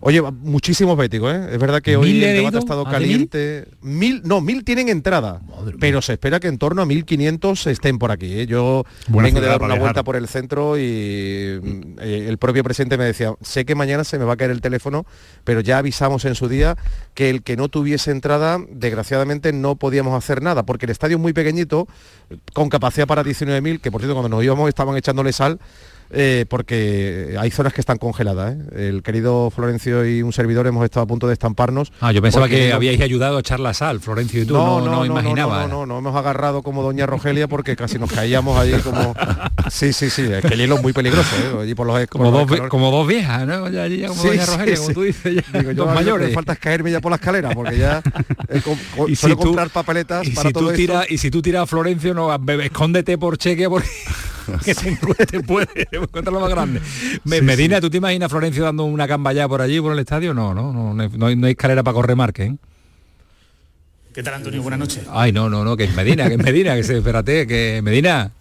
Oye, 0.00 0.22
muchísimos 0.22 0.96
béticos, 0.96 1.34
¿eh? 1.34 1.48
Es 1.52 1.58
verdad 1.58 1.82
que 1.82 1.96
hoy 1.96 2.12
¿Mil 2.12 2.24
el 2.24 2.36
debate 2.36 2.56
ha 2.56 2.60
estado 2.60 2.82
¿Ah, 2.82 2.90
mil? 2.90 2.92
caliente. 2.92 3.68
Mil, 3.82 4.22
no, 4.24 4.40
mil 4.40 4.64
tienen 4.64 4.88
entrada, 4.88 5.40
pero 5.80 6.02
se 6.02 6.12
espera 6.12 6.38
que 6.40 6.48
en 6.48 6.58
torno 6.58 6.82
a 6.82 6.86
1500 6.86 7.66
estén 7.66 7.98
por 7.98 8.10
aquí. 8.10 8.40
¿eh? 8.40 8.46
Yo 8.46 8.84
Buena 9.08 9.28
vengo 9.28 9.40
de 9.40 9.48
dar 9.48 9.62
una 9.62 9.74
vuelta 9.74 10.04
por 10.04 10.16
el 10.16 10.28
centro 10.28 10.78
y 10.78 11.58
mm, 11.60 11.98
eh, 12.00 12.26
el 12.28 12.38
propio 12.38 12.62
presidente 12.62 12.96
me 12.96 13.04
decía, 13.04 13.34
sé 13.40 13.64
que 13.64 13.74
mañana 13.74 14.04
se 14.04 14.18
me 14.18 14.24
va 14.24 14.34
a 14.34 14.36
caer 14.36 14.50
el 14.50 14.60
teléfono, 14.60 15.04
pero 15.44 15.60
ya 15.60 15.78
avisamos 15.78 16.24
en 16.24 16.34
su 16.34 16.48
día 16.48 16.76
que 17.14 17.30
el 17.30 17.42
que 17.42 17.56
no 17.56 17.68
tuviese 17.68 18.10
entrada, 18.10 18.58
desgraciadamente 18.70 19.52
no 19.52 19.76
podíamos 19.76 20.14
hacer 20.16 20.42
nada, 20.42 20.64
porque 20.64 20.86
el 20.86 20.90
estadio 20.90 21.16
es 21.16 21.22
muy 21.22 21.32
pequeñito, 21.32 21.88
con 22.52 22.68
capacidad 22.68 23.06
para 23.06 23.24
19.000, 23.24 23.80
que 23.80 23.90
por 23.90 24.00
cierto 24.00 24.14
cuando 24.14 24.28
nos 24.28 24.44
íbamos 24.44 24.68
estaban 24.68 24.96
echándole 24.96 25.32
sal, 25.32 25.58
eh, 26.10 26.46
porque 26.48 27.36
hay 27.38 27.50
zonas 27.50 27.72
que 27.72 27.80
están 27.80 27.98
congeladas. 27.98 28.56
¿eh? 28.72 28.88
El 28.88 29.02
querido 29.02 29.50
Florencio 29.50 30.06
y 30.06 30.22
un 30.22 30.32
servidor 30.32 30.66
hemos 30.66 30.84
estado 30.84 31.04
a 31.04 31.06
punto 31.06 31.26
de 31.26 31.32
estamparnos. 31.34 31.92
Ah, 32.00 32.12
yo 32.12 32.22
pensaba 32.22 32.48
que 32.48 32.70
no- 32.70 32.76
habíais 32.76 33.00
ayudado 33.00 33.36
a 33.36 33.40
echar 33.40 33.60
la 33.60 33.74
sal, 33.74 34.00
Florencio 34.00 34.42
y 34.42 34.46
tú, 34.46 34.54
no, 34.54 34.80
no, 34.80 35.04
imaginaba. 35.04 35.62
No, 35.62 35.68
no, 35.68 35.86
no, 35.86 35.86
no, 35.86 35.98
hemos 35.98 36.16
agarrado 36.16 36.62
como 36.62 36.82
doña 36.82 37.06
Rogelia 37.06 37.48
porque 37.48 37.76
casi 37.76 37.98
nos 37.98 38.10
caíamos 38.12 38.58
ahí 38.58 38.72
como... 38.82 39.14
Sí, 39.70 39.92
sí, 39.92 40.08
sí, 40.08 40.22
es 40.22 40.40
que 40.42 40.54
el 40.54 40.60
hielo 40.60 40.76
es 40.76 40.82
muy 40.82 40.94
peligroso, 40.94 41.28
¿eh? 41.36 41.62
Allí 41.62 41.74
por 41.74 41.86
los, 41.86 41.98
por 41.98 42.08
Como 42.08 42.30
los 42.30 42.46
dos, 42.48 42.60
como 42.70 42.90
dos 42.90 43.06
viejas, 43.06 43.46
¿no? 43.46 43.68
Ya, 43.68 43.86
ya 43.86 44.08
como 44.08 44.22
Sí, 44.22 44.28
doña 44.28 44.46
Rogelia, 44.46 44.76
sí. 44.76 44.82
como 44.82 44.94
tú 44.94 45.02
dices, 45.02 45.34
ya, 45.34 45.58
Digo, 45.58 45.72
yo 45.72 45.84
dos 45.84 45.94
mayores. 45.94 46.28
me 46.28 46.34
falta 46.34 46.54
es 46.54 46.58
caerme 46.58 46.90
ya 46.90 47.00
por 47.02 47.10
la 47.10 47.16
escalera, 47.16 47.50
porque 47.50 47.76
ya 47.76 48.02
eh, 48.48 48.62
Y 49.08 49.14
suelo 49.14 49.34
si 49.36 49.40
tú- 49.40 49.48
comprar 49.48 49.68
papeletas 49.68 50.26
Y 50.26 50.30
para 50.30 50.48
si, 50.48 50.52
todo 50.54 50.64
tú 50.64 50.70
esto. 50.70 50.76
tiras, 50.78 51.10
y 51.10 51.18
si 51.18 51.30
tú 51.30 51.42
tiras 51.42 51.64
a 51.64 51.66
Florencio, 51.66 52.14
no, 52.14 52.34
escóndete 52.62 53.18
por 53.18 53.36
cheque 53.36 53.68
porque 53.68 53.88
que 54.64 54.74
te, 54.74 54.90
encuentre- 54.90 55.42
puede 55.46 55.68
encontrar 55.92 56.32
lo 56.32 56.40
más 56.40 56.50
grande. 56.50 56.80
Me- 57.24 57.38
Sí, 57.38 57.42
Medina, 57.44 57.80
¿tú 57.80 57.90
te 57.90 57.96
imaginas 57.98 58.30
Florencio 58.30 58.64
dando 58.64 58.84
una 58.84 59.06
camba 59.08 59.32
ya 59.32 59.46
por 59.48 59.60
allí, 59.60 59.80
por 59.80 59.92
el 59.92 59.98
estadio? 59.98 60.32
No, 60.34 60.54
no, 60.54 60.72
no, 60.72 60.94
no 60.94 61.26
hay, 61.26 61.36
no 61.36 61.46
escalera 61.46 61.82
para 61.82 61.94
correr 61.94 62.16
marque, 62.16 62.44
¿eh? 62.44 62.56
¿Qué 64.12 64.22
tal, 64.22 64.34
Antonio? 64.34 64.62
Buenas 64.62 64.80
noches. 64.80 65.04
Ay, 65.10 65.30
no, 65.32 65.48
no, 65.48 65.64
no, 65.64 65.76
que 65.76 65.84
es 65.84 65.94
Medina, 65.94 66.26
que 66.28 66.34
es 66.34 66.42
Medina, 66.42 66.74
que 66.74 66.82
se, 66.82 66.98
espérate, 66.98 67.46
que 67.46 67.80
Medina. 67.82 68.32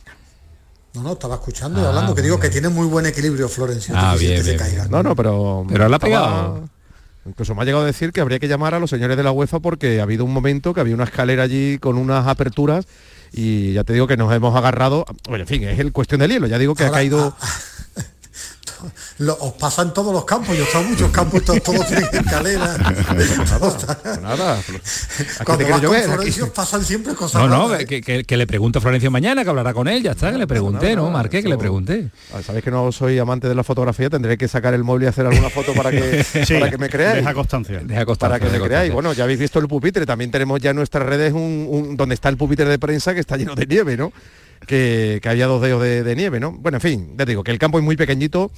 No, 0.96 1.04
no, 1.04 1.14
estaba 1.14 1.36
escuchando 1.36 1.80
y 1.80 1.84
Ah, 1.84 1.90
hablando, 1.90 2.16
que 2.16 2.24
digo 2.24 2.40
que 2.40 2.50
tiene 2.50 2.70
muy 2.70 2.88
buen 2.88 3.06
equilibrio 3.06 3.48
Florencio. 3.48 3.94
Ah, 3.96 4.16
bien, 4.20 4.38
se 4.44 4.52
bien, 4.52 4.58
caiga. 4.58 4.88
No, 4.88 5.04
no, 5.04 5.16
pero... 5.16 5.66
Pero 5.70 5.86
él 5.86 5.94
ha 5.94 6.00
pegado. 6.00 6.68
Incluso 7.28 7.54
me 7.54 7.62
ha 7.62 7.66
llegado 7.66 7.84
a 7.84 7.86
decir 7.88 8.12
que 8.12 8.22
habría 8.22 8.40
que 8.40 8.48
llamar 8.48 8.74
a 8.74 8.80
los 8.80 8.90
señores 8.90 9.18
de 9.18 9.22
la 9.22 9.32
UEFA 9.32 9.60
porque 9.60 10.00
ha 10.00 10.04
habido 10.04 10.26
un 10.26 10.34
momento 10.34 10.74
que 10.74 10.80
había 10.80 10.96
una 10.96 11.04
escalera 11.04 11.44
allí 11.44 11.78
con 11.78 11.98
unas 11.98 12.26
aperturas 12.26 12.88
y 13.32 13.74
ya 13.74 13.84
te 13.84 13.94
digo 13.94 14.08
que 14.08 14.18
nos 14.18 14.34
hemos 14.34 14.56
agarrado... 14.56 15.06
Bueno, 15.28 15.44
en 15.44 15.48
fin, 15.48 15.64
es 15.64 15.80
el 15.80 15.92
cuestión 15.92 16.20
del 16.20 16.32
hielo. 16.32 16.48
Ya 16.48 16.58
digo 16.58 16.76
que 16.76 16.84
Ahora, 16.84 16.98
ha 16.98 17.00
caído... 17.00 17.36
ah, 17.40 17.48
lo- 19.20 19.38
os 19.40 19.54
pasan 19.54 19.94
todos 19.94 20.14
los 20.14 20.26
campos, 20.26 20.56
yo 20.58 20.64
he 20.64 20.66
estado 20.68 20.84
en 20.86 20.92
muchos 20.92 21.12
campos, 21.12 21.44
todos, 21.44 21.62
todos 21.64 21.88
tienen 21.88 22.08
escaleras. 22.14 22.78
Pues 23.18 24.22
nada, 24.22 24.60
Cuando 25.44 25.66
te 25.66 25.72
vas 25.72 25.82
yo 25.82 25.90
con? 25.90 26.20
Aquí- 26.20 26.32
pasan 26.54 26.84
siempre 26.84 27.14
cosas 27.14 27.42
No, 27.42 27.48
no, 27.48 27.68
raras, 27.70 27.86
que, 27.86 28.02
que- 28.02 28.24
que 28.24 28.38
le 28.38 28.48
pregunto 28.48 28.80
a 28.80 28.82
Florencio 28.82 29.10
mañana, 29.12 29.44
que 29.44 29.50
hablará 29.50 29.74
con 29.74 29.88
él, 29.88 30.04
ya 30.04 30.12
está, 30.12 30.32
que 30.32 30.38
le 30.38 30.48
pregunté, 30.48 30.96
¿no? 30.96 31.10
Marqué, 31.10 31.42
que 31.42 31.50
le 31.50 31.58
pregunté. 31.58 32.10
Ah, 32.34 32.42
Sabéis 32.46 32.64
que 32.64 32.72
no 32.72 32.92
soy 32.92 33.18
amante 33.20 33.48
de 33.48 33.56
la 33.56 33.64
fotografía, 33.64 34.10
tendré 34.10 34.38
que 34.38 34.48
sacar 34.48 34.74
el 34.74 34.84
móvil 34.84 35.04
y 35.04 35.08
hacer 35.08 35.26
alguna 35.26 35.50
foto 35.50 35.74
para 35.74 35.92
que, 35.92 36.24
Sí, 36.46 36.54
para 36.56 36.70
que 36.70 36.78
me 36.78 36.90
creáis. 36.90 37.18
deja 37.18 37.34
constancia. 37.34 37.80
Deja 37.84 38.06
Para 38.06 38.40
que 38.40 38.46
me 38.46 38.52
deja 38.52 38.66
creáis. 38.66 38.92
constancia. 38.92 38.94
Bueno, 38.94 39.14
ya 39.14 39.24
habéis 39.24 39.40
visto 39.40 39.60
el 39.60 39.68
pupitre, 39.68 40.06
también 40.06 40.32
tenemos 40.32 40.60
ya 40.62 40.70
en 40.72 40.76
nuestras 40.78 41.06
redes 41.06 41.34
un, 41.34 41.68
un- 41.70 41.98
donde 41.98 42.16
está 42.16 42.30
el 42.30 42.38
pupitre 42.38 42.66
de 42.66 42.80
prensa 42.80 43.14
que 43.14 43.20
está 43.20 43.38
lleno 43.38 43.56
de 43.56 43.66
nieve, 43.66 43.98
¿no? 43.98 44.12
Que, 44.68 45.20
que 45.24 45.30
había 45.30 45.48
dos 45.48 45.62
dedos 45.62 45.82
de, 45.82 46.04
de 46.04 46.16
nieve, 46.16 46.40
¿no? 46.40 46.52
Bueno, 46.52 46.78
en 46.78 46.82
fin, 46.82 47.10
ya 47.18 47.26
te 47.26 47.32
digo 47.32 47.44
que 47.44 47.52
el 47.52 47.58
campo 47.58 47.80
es 47.80 47.84
muy 47.86 47.96
pequeñito, 47.96 48.52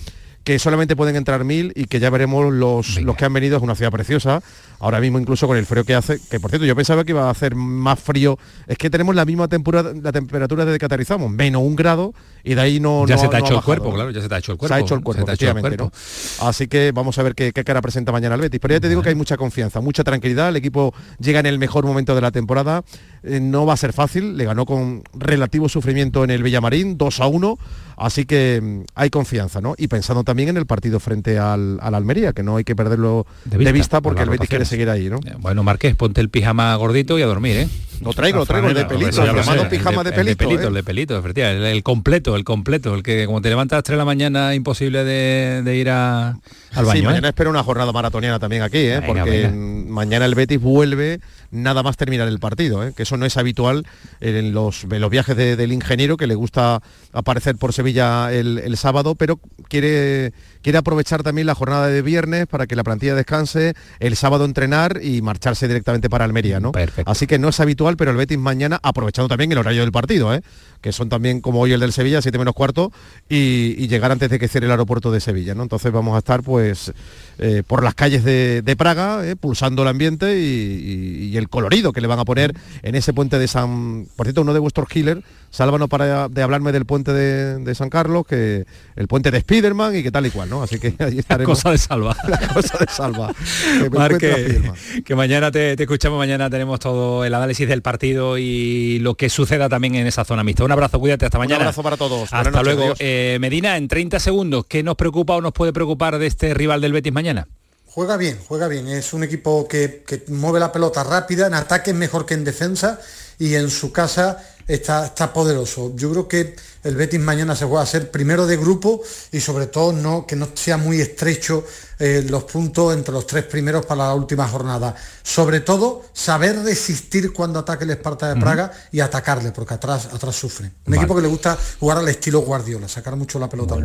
que 0.44 0.58
solamente 0.58 0.96
pueden 0.96 1.16
entrar 1.16 1.44
mil 1.44 1.72
y 1.76 1.86
que 1.86 2.00
ya 2.00 2.10
veremos 2.10 2.52
los, 2.52 3.00
los 3.02 3.16
que 3.16 3.26
han 3.26 3.34
venido, 3.34 3.58
es 3.58 3.62
una 3.64 3.76
ciudad 3.76 3.92
preciosa, 3.92 4.42
ahora 4.80 5.02
mismo 5.02 5.20
incluso 5.20 5.46
con 5.48 5.58
el 5.58 5.66
frío 5.66 5.84
que 5.84 5.94
hace, 5.94 6.18
que 6.32 6.40
por 6.40 6.50
cierto 6.50 6.66
yo 6.66 6.76
pensaba 6.76 7.04
que 7.04 7.12
iba 7.12 7.28
a 7.28 7.30
hacer 7.30 7.56
más 7.56 8.00
frío, 8.00 8.40
es 8.66 8.78
que 8.78 8.90
tenemos 8.90 9.14
la 9.16 9.26
misma 9.26 9.48
temperatura, 9.50 9.94
la 10.02 10.12
temperatura 10.14 10.64
desde 10.66 10.80
que 10.80 10.86
aterrizamos, 10.86 11.30
menos 11.30 11.62
un 11.62 11.76
grado 11.76 12.14
y 12.44 12.56
de 12.56 12.62
ahí 12.62 12.80
no... 12.80 13.06
ya 13.06 13.16
no- 13.16 13.22
se 13.22 13.28
te 13.28 13.36
ha 13.36 13.40
no 13.40 13.46
hecho 13.46 13.56
el 13.58 13.62
cuerpo, 13.64 13.94
claro, 13.94 14.12
ya 14.12 14.22
se 14.22 14.30
te 14.30 14.36
ha 14.36 14.38
hecho 14.38 14.54
el 14.54 14.58
cuerpo. 14.58 14.74
Se 14.74 14.80
ha 14.80 14.84
hecho 14.84 14.96
el 14.96 15.04
cuerpo, 15.04 15.22
hecho 15.24 15.32
el 15.32 15.34
efectivamente, 15.50 15.78
cuerpo. 15.78 15.96
¿no? 16.42 16.48
Así 16.48 16.68
que 16.68 16.94
vamos 16.94 17.20
a 17.20 17.24
ver 17.24 17.36
qué, 17.36 17.52
qué 17.52 17.64
cara 17.66 17.82
presenta 17.82 18.14
mañana 18.14 18.36
el 18.36 18.42
Betis. 18.42 18.62
Pero 18.62 18.76
ya 18.76 18.80
te 18.80 18.88
digo 18.88 19.02
que 19.04 19.10
hay 19.10 19.16
mucha 19.16 19.36
confianza, 19.36 19.82
mucha 19.82 20.06
tranquilidad. 20.06 20.48
El 20.50 20.56
equipo 20.56 20.94
llega 21.20 21.42
en 21.42 21.48
el 21.48 21.60
mejor 21.60 21.86
momento 21.86 22.16
de 22.16 22.22
la 22.22 22.32
temporada. 22.32 22.84
Eh, 23.24 23.40
no 23.40 23.66
va 23.66 23.74
a 23.74 23.78
ser 23.78 23.94
fácil. 23.94 24.38
Le 24.38 24.46
ganó 24.46 24.66
con 24.66 25.04
relativo 25.14 25.70
sufrimiento 25.70 26.24
en 26.24 26.30
el 26.32 26.44
Villamarín, 26.44 26.98
2 26.98 27.20
a 27.20 27.28
1. 27.28 27.58
Así 27.98 28.26
que 28.26 28.62
mm, 28.62 28.82
hay 28.96 29.10
confianza, 29.10 29.60
¿no? 29.60 29.76
Y 29.78 29.88
pensando 29.88 30.24
también 30.24 30.50
en 30.50 30.58
el 30.58 30.66
partido 30.66 31.00
frente 31.00 31.38
al, 31.38 31.80
al 31.82 31.96
Almería, 31.96 32.32
que 32.34 32.44
no 32.44 32.56
hay 32.56 32.64
que 32.64 32.76
perderlo 32.76 33.28
de 33.46 33.72
vista, 33.72 33.98
por 34.02 34.14
porque 34.14 34.24
el 34.24 34.30
Betis 34.30 34.50
quiere 34.50 34.66
seguir 34.66 34.90
ahí, 34.90 35.10
¿no? 35.10 35.20
Bueno, 35.40 35.64
Marqués, 35.64 35.96
ponte 35.96 36.22
el 36.22 36.30
pijama 36.30 36.74
gordito 36.76 37.20
y 37.20 37.22
a 37.22 37.26
dormir, 37.26 37.58
¿eh? 37.58 37.68
Lo 38.02 38.14
traigo, 38.14 38.40
lo 38.40 38.46
traigo, 38.46 38.70
el 38.70 38.76
de 38.76 38.86
pelito, 38.86 39.10
Eso 39.10 39.26
ya 39.26 39.32
el 39.32 39.38
llamado 39.38 39.68
pijama 39.68 40.04
de 40.04 40.12
el 40.12 40.16
pelito, 40.16 40.38
pelito, 40.38 40.64
¿eh? 40.64 40.68
el 40.68 40.74
de 40.74 40.84
pelito, 40.84 41.18
efectivamente, 41.18 41.70
el, 41.70 41.76
el 41.76 41.84
completo, 41.84 42.36
el 42.38 42.46
completo, 42.46 42.96
el 42.96 43.04
que 43.04 43.26
como 43.26 43.42
te 43.42 43.50
levantas 43.50 43.76
a 43.76 43.78
las 43.80 43.84
3 43.84 43.96
de 43.96 43.98
la 43.98 44.06
mañana 44.06 44.56
imposible 44.56 45.04
de, 45.04 45.62
de 45.64 45.76
ir 45.76 45.90
a, 45.90 46.30
al 46.30 46.86
baño. 46.86 46.92
Sí, 46.94 47.00
¿eh? 47.00 47.04
mañana 47.04 47.28
espero 47.28 47.50
una 47.50 47.64
jornada 47.64 47.92
maratoniana 47.92 48.40
también 48.40 48.62
aquí, 48.62 48.78
¿eh? 48.78 49.02
Venga, 49.02 49.08
porque 49.08 49.30
venga. 49.30 49.92
mañana 49.92 50.26
el 50.26 50.36
Betis 50.36 50.62
vuelve 50.62 51.20
nada 51.52 51.84
más 51.84 51.98
terminar 51.98 52.28
el 52.28 52.40
partido, 52.40 52.86
¿eh? 52.88 52.94
que 52.96 53.04
eso 53.04 53.18
no 53.18 53.26
es 53.26 53.38
habitual 53.38 53.86
en 54.22 54.54
los, 54.54 54.84
en 54.84 55.02
los 55.02 55.10
viajes 55.10 55.36
de- 55.36 55.56
del 55.56 55.72
ingeniero 55.74 56.18
que 56.18 56.28
le 56.28 56.36
gusta 56.36 56.82
aparecer 57.14 57.56
por 57.56 57.74
Sevilla 57.74 58.32
el, 58.34 58.60
el 58.60 58.78
sábado, 58.78 59.16
pero 59.16 59.40
quiere, 59.68 60.34
quiere 60.62 60.78
aprovechar 60.78 61.24
también 61.24 61.48
la 61.48 61.56
jornada 61.56 61.88
de 61.88 62.02
viernes 62.02 62.48
para 62.48 62.68
que 62.68 62.76
la 62.76 62.84
plantilla 62.84 63.16
descanse, 63.16 63.74
el 64.00 64.16
sábado 64.16 64.46
entrenar 64.46 65.00
y 65.04 65.22
marcharse 65.22 65.68
directamente 65.68 66.10
para 66.10 66.26
Almería, 66.26 66.60
¿no? 66.60 66.72
Así 67.08 67.28
que 67.28 67.40
no 67.40 67.50
es 67.50 67.60
habitual, 67.60 67.98
pero 67.98 68.12
el 68.12 68.18
Betis 68.18 68.38
mañana, 68.38 68.80
aprovechando 68.84 69.28
también 69.28 69.52
el 69.52 69.58
horario 69.58 69.82
del 69.82 69.92
partido, 69.92 70.34
¿eh? 70.34 70.42
que 70.82 70.94
son 70.94 71.10
también 71.10 71.42
como 71.42 71.60
hoy 71.60 71.74
el 71.74 71.80
del 71.82 71.92
Sevilla, 71.92 72.22
7 72.22 72.38
menos 72.38 72.54
cuarto, 72.54 72.94
y, 73.28 73.76
y 73.78 73.88
llegar 73.90 74.12
antes 74.14 74.30
de 74.30 74.40
que 74.40 74.48
cierre 74.48 74.66
el 74.68 74.72
aeropuerto 74.72 75.12
de 75.12 75.20
Sevilla, 75.20 75.54
¿no? 75.54 75.64
Entonces 75.64 75.92
vamos 75.92 76.16
a 76.16 76.20
estar 76.20 76.42
pues 76.42 76.94
eh, 77.38 77.64
por 77.68 77.84
las 77.84 77.96
calles 77.96 78.24
de, 78.24 78.62
de 78.62 78.76
Praga, 78.78 79.22
pulsando 79.40 79.82
el 79.82 79.90
ambiente 79.90 80.40
y 80.40 81.38
el 81.40 81.50
colorido 81.50 81.94
que 81.94 82.02
le 82.02 82.08
van 82.08 82.20
a 82.20 82.26
poner 82.26 82.54
en 82.84 82.96
ese 82.96 83.14
puente 83.14 83.40
de 83.40 83.48
San... 83.48 84.08
Por 84.16 84.26
cierto, 84.28 84.42
uno 84.42 84.54
de 84.54 84.60
vuestros 84.60 84.88
killers, 84.88 85.22
Sálvano 85.50 85.88
para 85.88 86.30
de 86.30 86.44
hablarme 86.44 86.72
del 86.72 86.86
puente 86.86 87.12
de, 87.12 87.58
de 87.58 87.76
San 87.76 87.90
Carlos, 87.90 88.26
que 88.28 88.66
el 88.96 89.08
puente 89.08 89.32
de 89.32 89.42
Spiderman 89.42 89.96
y 89.96 90.04
que 90.04 90.12
tal 90.12 90.28
y 90.28 90.30
cual, 90.30 90.50
¿no? 90.50 90.62
Así 90.62 90.80
que 90.80 90.94
allí 91.00 91.20
estaremos. 91.20 91.58
cosa 91.58 91.72
de 91.72 91.80
salva. 91.80 92.16
La 92.28 92.48
cosa 92.54 92.78
de 92.78 92.86
salva. 92.88 93.34
Que 93.80 93.90
Marque, 93.90 94.62
la 95.08 95.16
mañana 95.16 95.52
te, 95.52 95.76
te 95.76 95.84
escuchamos, 95.84 96.18
mañana 96.18 96.50
tenemos 96.50 96.80
todo 96.80 97.24
el 97.24 97.34
análisis 97.34 97.68
del 97.68 97.82
partido 97.82 98.38
y 98.38 99.00
lo 99.00 99.16
que 99.16 99.30
suceda 99.30 99.70
también 99.70 99.96
en 99.96 100.08
esa 100.08 100.26
zona 100.26 100.44
mixta. 100.44 100.64
Un 100.64 100.72
abrazo, 100.72 101.00
cuídate, 101.00 101.26
hasta 101.26 101.38
mañana. 101.38 101.62
abrazo 101.62 101.82
para 101.82 101.98
todos. 101.98 102.32
Hasta 102.32 102.52
noches, 102.52 102.76
luego. 102.76 102.94
Eh, 103.00 103.38
Medina, 103.40 103.78
en 103.78 103.88
30 103.88 104.20
segundos, 104.20 104.66
¿qué 104.66 104.84
nos 104.84 104.96
preocupa 104.96 105.36
o 105.36 105.42
nos 105.42 105.54
puede 105.54 105.74
preocupar 105.74 106.20
de 106.20 106.28
este 106.28 106.54
rival 106.54 106.82
del 106.82 106.94
Betis 106.94 107.14
mañana? 107.14 107.48
Juega 107.92 108.18
bien, 108.18 108.40
juega 108.48 108.68
bien. 108.68 108.88
Es 108.88 109.14
un 109.14 109.24
equipo 109.24 109.68
que, 109.68 110.04
que 110.06 110.24
mueve 110.28 110.60
la 110.60 110.72
pelota 110.72 111.04
rápida, 111.04 111.48
en 111.48 111.54
ataque 111.54 111.92
es 111.92 111.98
mejor 111.98 112.26
que 112.26 112.36
en 112.36 112.44
defensa 112.44 113.00
y 113.40 113.56
en 113.56 113.70
su 113.70 113.92
casa 113.92 114.44
está, 114.68 115.06
está 115.06 115.34
poderoso. 115.34 115.94
Yo 115.96 116.12
creo 116.12 116.28
que 116.28 116.56
el 116.84 116.96
Betis 116.96 117.20
mañana 117.20 117.56
se 117.56 117.66
juega 117.66 117.82
a 117.82 117.86
ser 117.86 118.12
primero 118.12 118.46
de 118.46 118.56
grupo 118.56 119.02
y 119.32 119.40
sobre 119.40 119.68
todo 119.68 119.92
no, 119.92 120.26
que 120.26 120.36
no 120.36 120.50
sea 120.54 120.78
muy 120.78 121.02
estrecho 121.02 121.66
eh, 121.98 122.26
los 122.30 122.44
puntos 122.44 122.94
entre 122.94 123.14
los 123.14 123.26
tres 123.28 123.44
primeros 123.44 123.86
para 123.86 124.08
la 124.08 124.14
última 124.14 124.48
jornada. 124.48 124.96
Sobre 125.24 125.62
todo 125.62 126.04
saber 126.14 126.64
resistir 126.64 127.34
cuando 127.34 127.60
ataque 127.60 127.84
el 127.84 127.90
Esparta 127.90 128.34
de 128.34 128.40
Praga 128.40 128.72
y 128.92 129.00
atacarle, 129.00 129.52
porque 129.52 129.74
atrás, 129.74 130.10
atrás 130.14 130.36
sufre. 130.36 130.72
Un 130.86 130.96
equipo 130.96 131.16
que 131.16 131.22
le 131.22 131.28
gusta 131.28 131.58
jugar 131.80 131.98
al 131.98 132.08
estilo 132.08 132.42
Guardiola, 132.42 132.88
sacar 132.88 133.16
mucho 133.16 133.40
la 133.40 133.50
pelota 133.50 133.76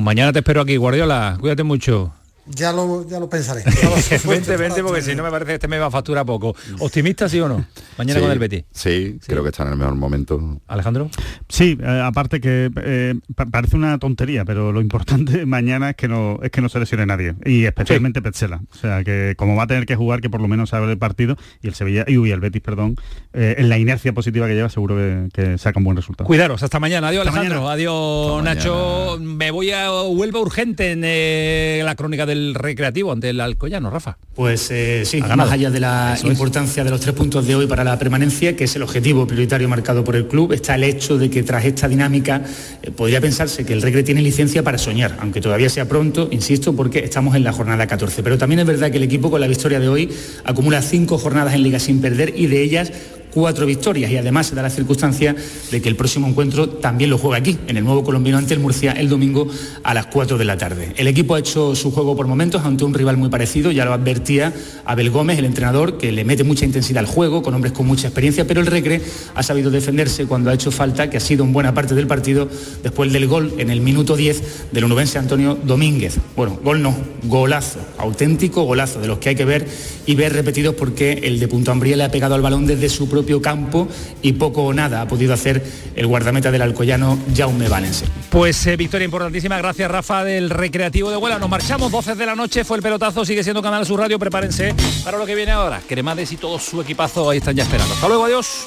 mañana 0.00 0.32
te 0.32 0.40
espero 0.40 0.62
aquí, 0.62 0.76
Guardiola. 0.76 1.36
Cuídate 1.40 1.62
mucho. 1.62 2.12
Ya 2.54 2.72
lo, 2.72 3.06
ya 3.08 3.20
lo 3.20 3.28
pensaré. 3.28 3.62
vente, 4.28 4.56
vente, 4.56 4.82
porque 4.82 5.02
si 5.02 5.14
no 5.14 5.22
me 5.22 5.30
parece 5.30 5.48
que 5.50 5.54
este 5.54 5.68
me 5.68 5.78
va 5.78 5.86
a 5.86 5.90
facturar 5.90 6.24
poco. 6.26 6.54
¿Optimista 6.80 7.28
sí 7.28 7.40
o 7.40 7.48
no? 7.48 7.64
Mañana 7.96 8.20
Sí, 8.20 8.22
con 8.24 8.32
el 8.32 8.38
Betis. 8.38 8.64
Sí, 8.72 9.18
creo 9.26 9.42
que 9.42 9.50
está 9.50 9.64
en 9.64 9.70
el 9.70 9.76
mejor 9.76 9.94
momento. 9.96 10.60
Alejandro. 10.66 11.10
Sí, 11.48 11.78
eh, 11.80 12.02
aparte 12.04 12.40
que 12.40 12.70
eh, 12.82 13.14
pa- 13.34 13.46
parece 13.46 13.76
una 13.76 13.98
tontería, 13.98 14.44
pero 14.44 14.72
lo 14.72 14.80
importante 14.80 15.44
mañana 15.46 15.90
es 15.90 15.96
que 15.96 16.08
no 16.08 16.38
es 16.42 16.50
que 16.50 16.60
no 16.60 16.68
se 16.68 16.78
lesione 16.78 17.06
nadie 17.06 17.34
y 17.44 17.64
especialmente 17.64 18.22
Petzela. 18.22 18.60
O 18.72 18.76
sea 18.76 19.04
que 19.04 19.34
como 19.36 19.56
va 19.56 19.64
a 19.64 19.66
tener 19.66 19.84
que 19.86 19.96
jugar, 19.96 20.20
que 20.20 20.30
por 20.30 20.40
lo 20.40 20.48
menos 20.48 20.70
sabe 20.70 20.90
el 20.90 20.98
partido 20.98 21.36
y 21.62 21.68
el 21.68 21.74
Sevilla 21.74 22.04
y 22.08 22.16
uy, 22.18 22.30
el 22.30 22.40
Betis, 22.40 22.62
perdón, 22.62 22.96
eh, 23.32 23.56
en 23.58 23.68
la 23.68 23.78
inercia 23.78 24.12
positiva 24.12 24.46
que 24.46 24.54
lleva, 24.54 24.68
seguro 24.68 24.96
que, 24.96 25.28
que 25.32 25.58
saca 25.58 25.78
un 25.78 25.84
buen 25.84 25.96
resultado. 25.96 26.26
Cuidaros, 26.26 26.62
hasta 26.62 26.80
mañana. 26.80 27.08
Adiós, 27.08 27.26
Hasta 27.26 27.40
Alejandro. 27.40 27.62
mañana. 27.62 27.74
Adiós, 27.74 28.42
Nacho. 28.44 29.18
Me 29.20 29.50
voy 29.50 29.70
a 29.70 29.90
Huelva 29.92 30.40
urgente 30.40 30.92
en 30.92 31.02
eh, 31.04 31.82
la 31.84 31.94
crónica 31.94 32.24
del 32.26 32.37
recreativo 32.54 33.12
ante 33.12 33.30
el 33.30 33.40
Alcoyano, 33.40 33.90
Rafa. 33.90 34.18
Pues 34.34 34.70
eh, 34.70 35.02
sí, 35.04 35.20
más 35.20 35.50
allá 35.50 35.70
de 35.70 35.80
la 35.80 36.14
Eso 36.16 36.26
es. 36.26 36.32
importancia 36.32 36.84
de 36.84 36.90
los 36.90 37.00
tres 37.00 37.14
puntos 37.14 37.46
de 37.46 37.54
hoy 37.56 37.66
para 37.66 37.84
la 37.84 37.98
permanencia, 37.98 38.54
que 38.56 38.64
es 38.64 38.76
el 38.76 38.82
objetivo 38.82 39.26
prioritario 39.26 39.68
marcado 39.68 40.04
por 40.04 40.16
el 40.16 40.26
club, 40.28 40.52
está 40.52 40.74
el 40.76 40.84
hecho 40.84 41.18
de 41.18 41.28
que 41.28 41.42
tras 41.42 41.64
esta 41.64 41.88
dinámica 41.88 42.42
eh, 42.82 42.90
podría 42.90 43.20
pensarse 43.20 43.64
que 43.64 43.72
el 43.72 43.82
Regre 43.82 44.02
tiene 44.02 44.22
licencia 44.22 44.62
para 44.62 44.78
soñar, 44.78 45.16
aunque 45.20 45.40
todavía 45.40 45.68
sea 45.68 45.88
pronto, 45.88 46.28
insisto, 46.30 46.74
porque 46.74 47.00
estamos 47.00 47.34
en 47.34 47.44
la 47.44 47.52
jornada 47.52 47.86
14. 47.86 48.22
Pero 48.22 48.38
también 48.38 48.60
es 48.60 48.66
verdad 48.66 48.90
que 48.90 48.98
el 48.98 49.02
equipo 49.02 49.30
con 49.30 49.40
la 49.40 49.46
victoria 49.48 49.80
de 49.80 49.88
hoy 49.88 50.08
acumula 50.44 50.82
cinco 50.82 51.18
jornadas 51.18 51.54
en 51.54 51.62
liga 51.62 51.78
sin 51.78 52.00
perder 52.00 52.34
y 52.36 52.46
de 52.46 52.62
ellas 52.62 52.92
cuatro 53.32 53.66
victorias 53.66 54.10
y 54.10 54.16
además 54.16 54.48
se 54.48 54.54
da 54.54 54.62
la 54.62 54.70
circunstancia 54.70 55.34
de 55.70 55.82
que 55.82 55.88
el 55.88 55.96
próximo 55.96 56.26
encuentro 56.26 56.68
también 56.68 57.10
lo 57.10 57.18
juega 57.18 57.36
aquí, 57.36 57.58
en 57.66 57.76
el 57.76 57.84
nuevo 57.84 58.04
colombiano 58.04 58.38
ante 58.38 58.54
el 58.54 58.60
Murcia 58.60 58.92
el 58.92 59.08
domingo 59.08 59.48
a 59.82 59.94
las 59.94 60.06
4 60.06 60.38
de 60.38 60.44
la 60.44 60.56
tarde. 60.56 60.92
El 60.96 61.06
equipo 61.06 61.34
ha 61.34 61.38
hecho 61.38 61.74
su 61.74 61.90
juego 61.92 62.16
por 62.16 62.26
momentos 62.26 62.64
ante 62.64 62.84
un 62.84 62.94
rival 62.94 63.16
muy 63.16 63.28
parecido, 63.28 63.70
ya 63.70 63.84
lo 63.84 63.92
advertía 63.92 64.52
Abel 64.84 65.10
Gómez, 65.10 65.38
el 65.38 65.44
entrenador, 65.44 65.98
que 65.98 66.12
le 66.12 66.24
mete 66.24 66.44
mucha 66.44 66.64
intensidad 66.64 67.04
al 67.04 67.06
juego, 67.06 67.42
con 67.42 67.54
hombres 67.54 67.72
con 67.72 67.86
mucha 67.86 68.08
experiencia, 68.08 68.46
pero 68.46 68.60
el 68.60 68.66
Recre 68.66 69.00
ha 69.34 69.42
sabido 69.42 69.70
defenderse 69.70 70.26
cuando 70.26 70.50
ha 70.50 70.54
hecho 70.54 70.70
falta, 70.70 71.10
que 71.10 71.18
ha 71.18 71.20
sido 71.20 71.44
en 71.44 71.52
buena 71.52 71.74
parte 71.74 71.94
del 71.94 72.06
partido, 72.06 72.48
después 72.82 73.12
del 73.12 73.26
gol 73.26 73.54
en 73.58 73.70
el 73.70 73.80
minuto 73.80 74.16
10 74.16 74.72
del 74.72 74.84
onubense 74.84 75.18
Antonio 75.18 75.58
Domínguez. 75.62 76.16
Bueno, 76.34 76.58
gol 76.64 76.82
no, 76.82 76.96
golazo, 77.24 77.80
auténtico 77.98 78.64
golazo, 78.64 79.00
de 79.00 79.08
los 79.08 79.18
que 79.18 79.30
hay 79.30 79.34
que 79.34 79.44
ver 79.44 79.66
y 80.06 80.14
ver 80.14 80.32
repetidos 80.32 80.74
porque 80.74 81.20
el 81.24 81.38
de 81.38 81.48
Punto 81.48 81.72
Ambría 81.72 81.96
le 81.96 82.04
ha 82.04 82.10
pegado 82.10 82.34
al 82.34 82.42
balón 82.42 82.66
desde 82.66 82.88
su 82.88 83.08
propio 83.08 83.17
campo 83.40 83.88
y 84.22 84.32
poco 84.32 84.64
o 84.64 84.72
nada 84.72 85.02
ha 85.02 85.08
podido 85.08 85.34
hacer 85.34 85.62
el 85.94 86.06
guardameta 86.06 86.50
del 86.50 86.62
Alcoyano, 86.62 87.18
Jaume 87.36 87.68
Valense. 87.68 88.06
Pues 88.30 88.66
eh, 88.66 88.76
victoria 88.76 89.04
importantísima, 89.04 89.58
gracias 89.58 89.90
Rafa 89.90 90.24
del 90.24 90.50
Recreativo 90.50 91.10
de 91.10 91.16
Huela. 91.16 91.38
Nos 91.38 91.48
marchamos, 91.48 91.90
12 91.90 92.14
de 92.14 92.26
la 92.26 92.34
noche, 92.34 92.64
fue 92.64 92.76
el 92.76 92.82
pelotazo, 92.82 93.24
sigue 93.24 93.42
siendo 93.42 93.62
Canal 93.62 93.86
Sur 93.86 94.00
Radio, 94.00 94.18
prepárense 94.18 94.74
para 95.04 95.18
lo 95.18 95.26
que 95.26 95.34
viene 95.34 95.52
ahora. 95.52 95.80
Cremades 95.86 96.32
y 96.32 96.36
todo 96.36 96.58
su 96.58 96.80
equipazo 96.80 97.30
ahí 97.30 97.38
están 97.38 97.56
ya 97.56 97.62
esperando. 97.62 97.94
Hasta 97.94 98.08
luego, 98.08 98.24
adiós. 98.24 98.66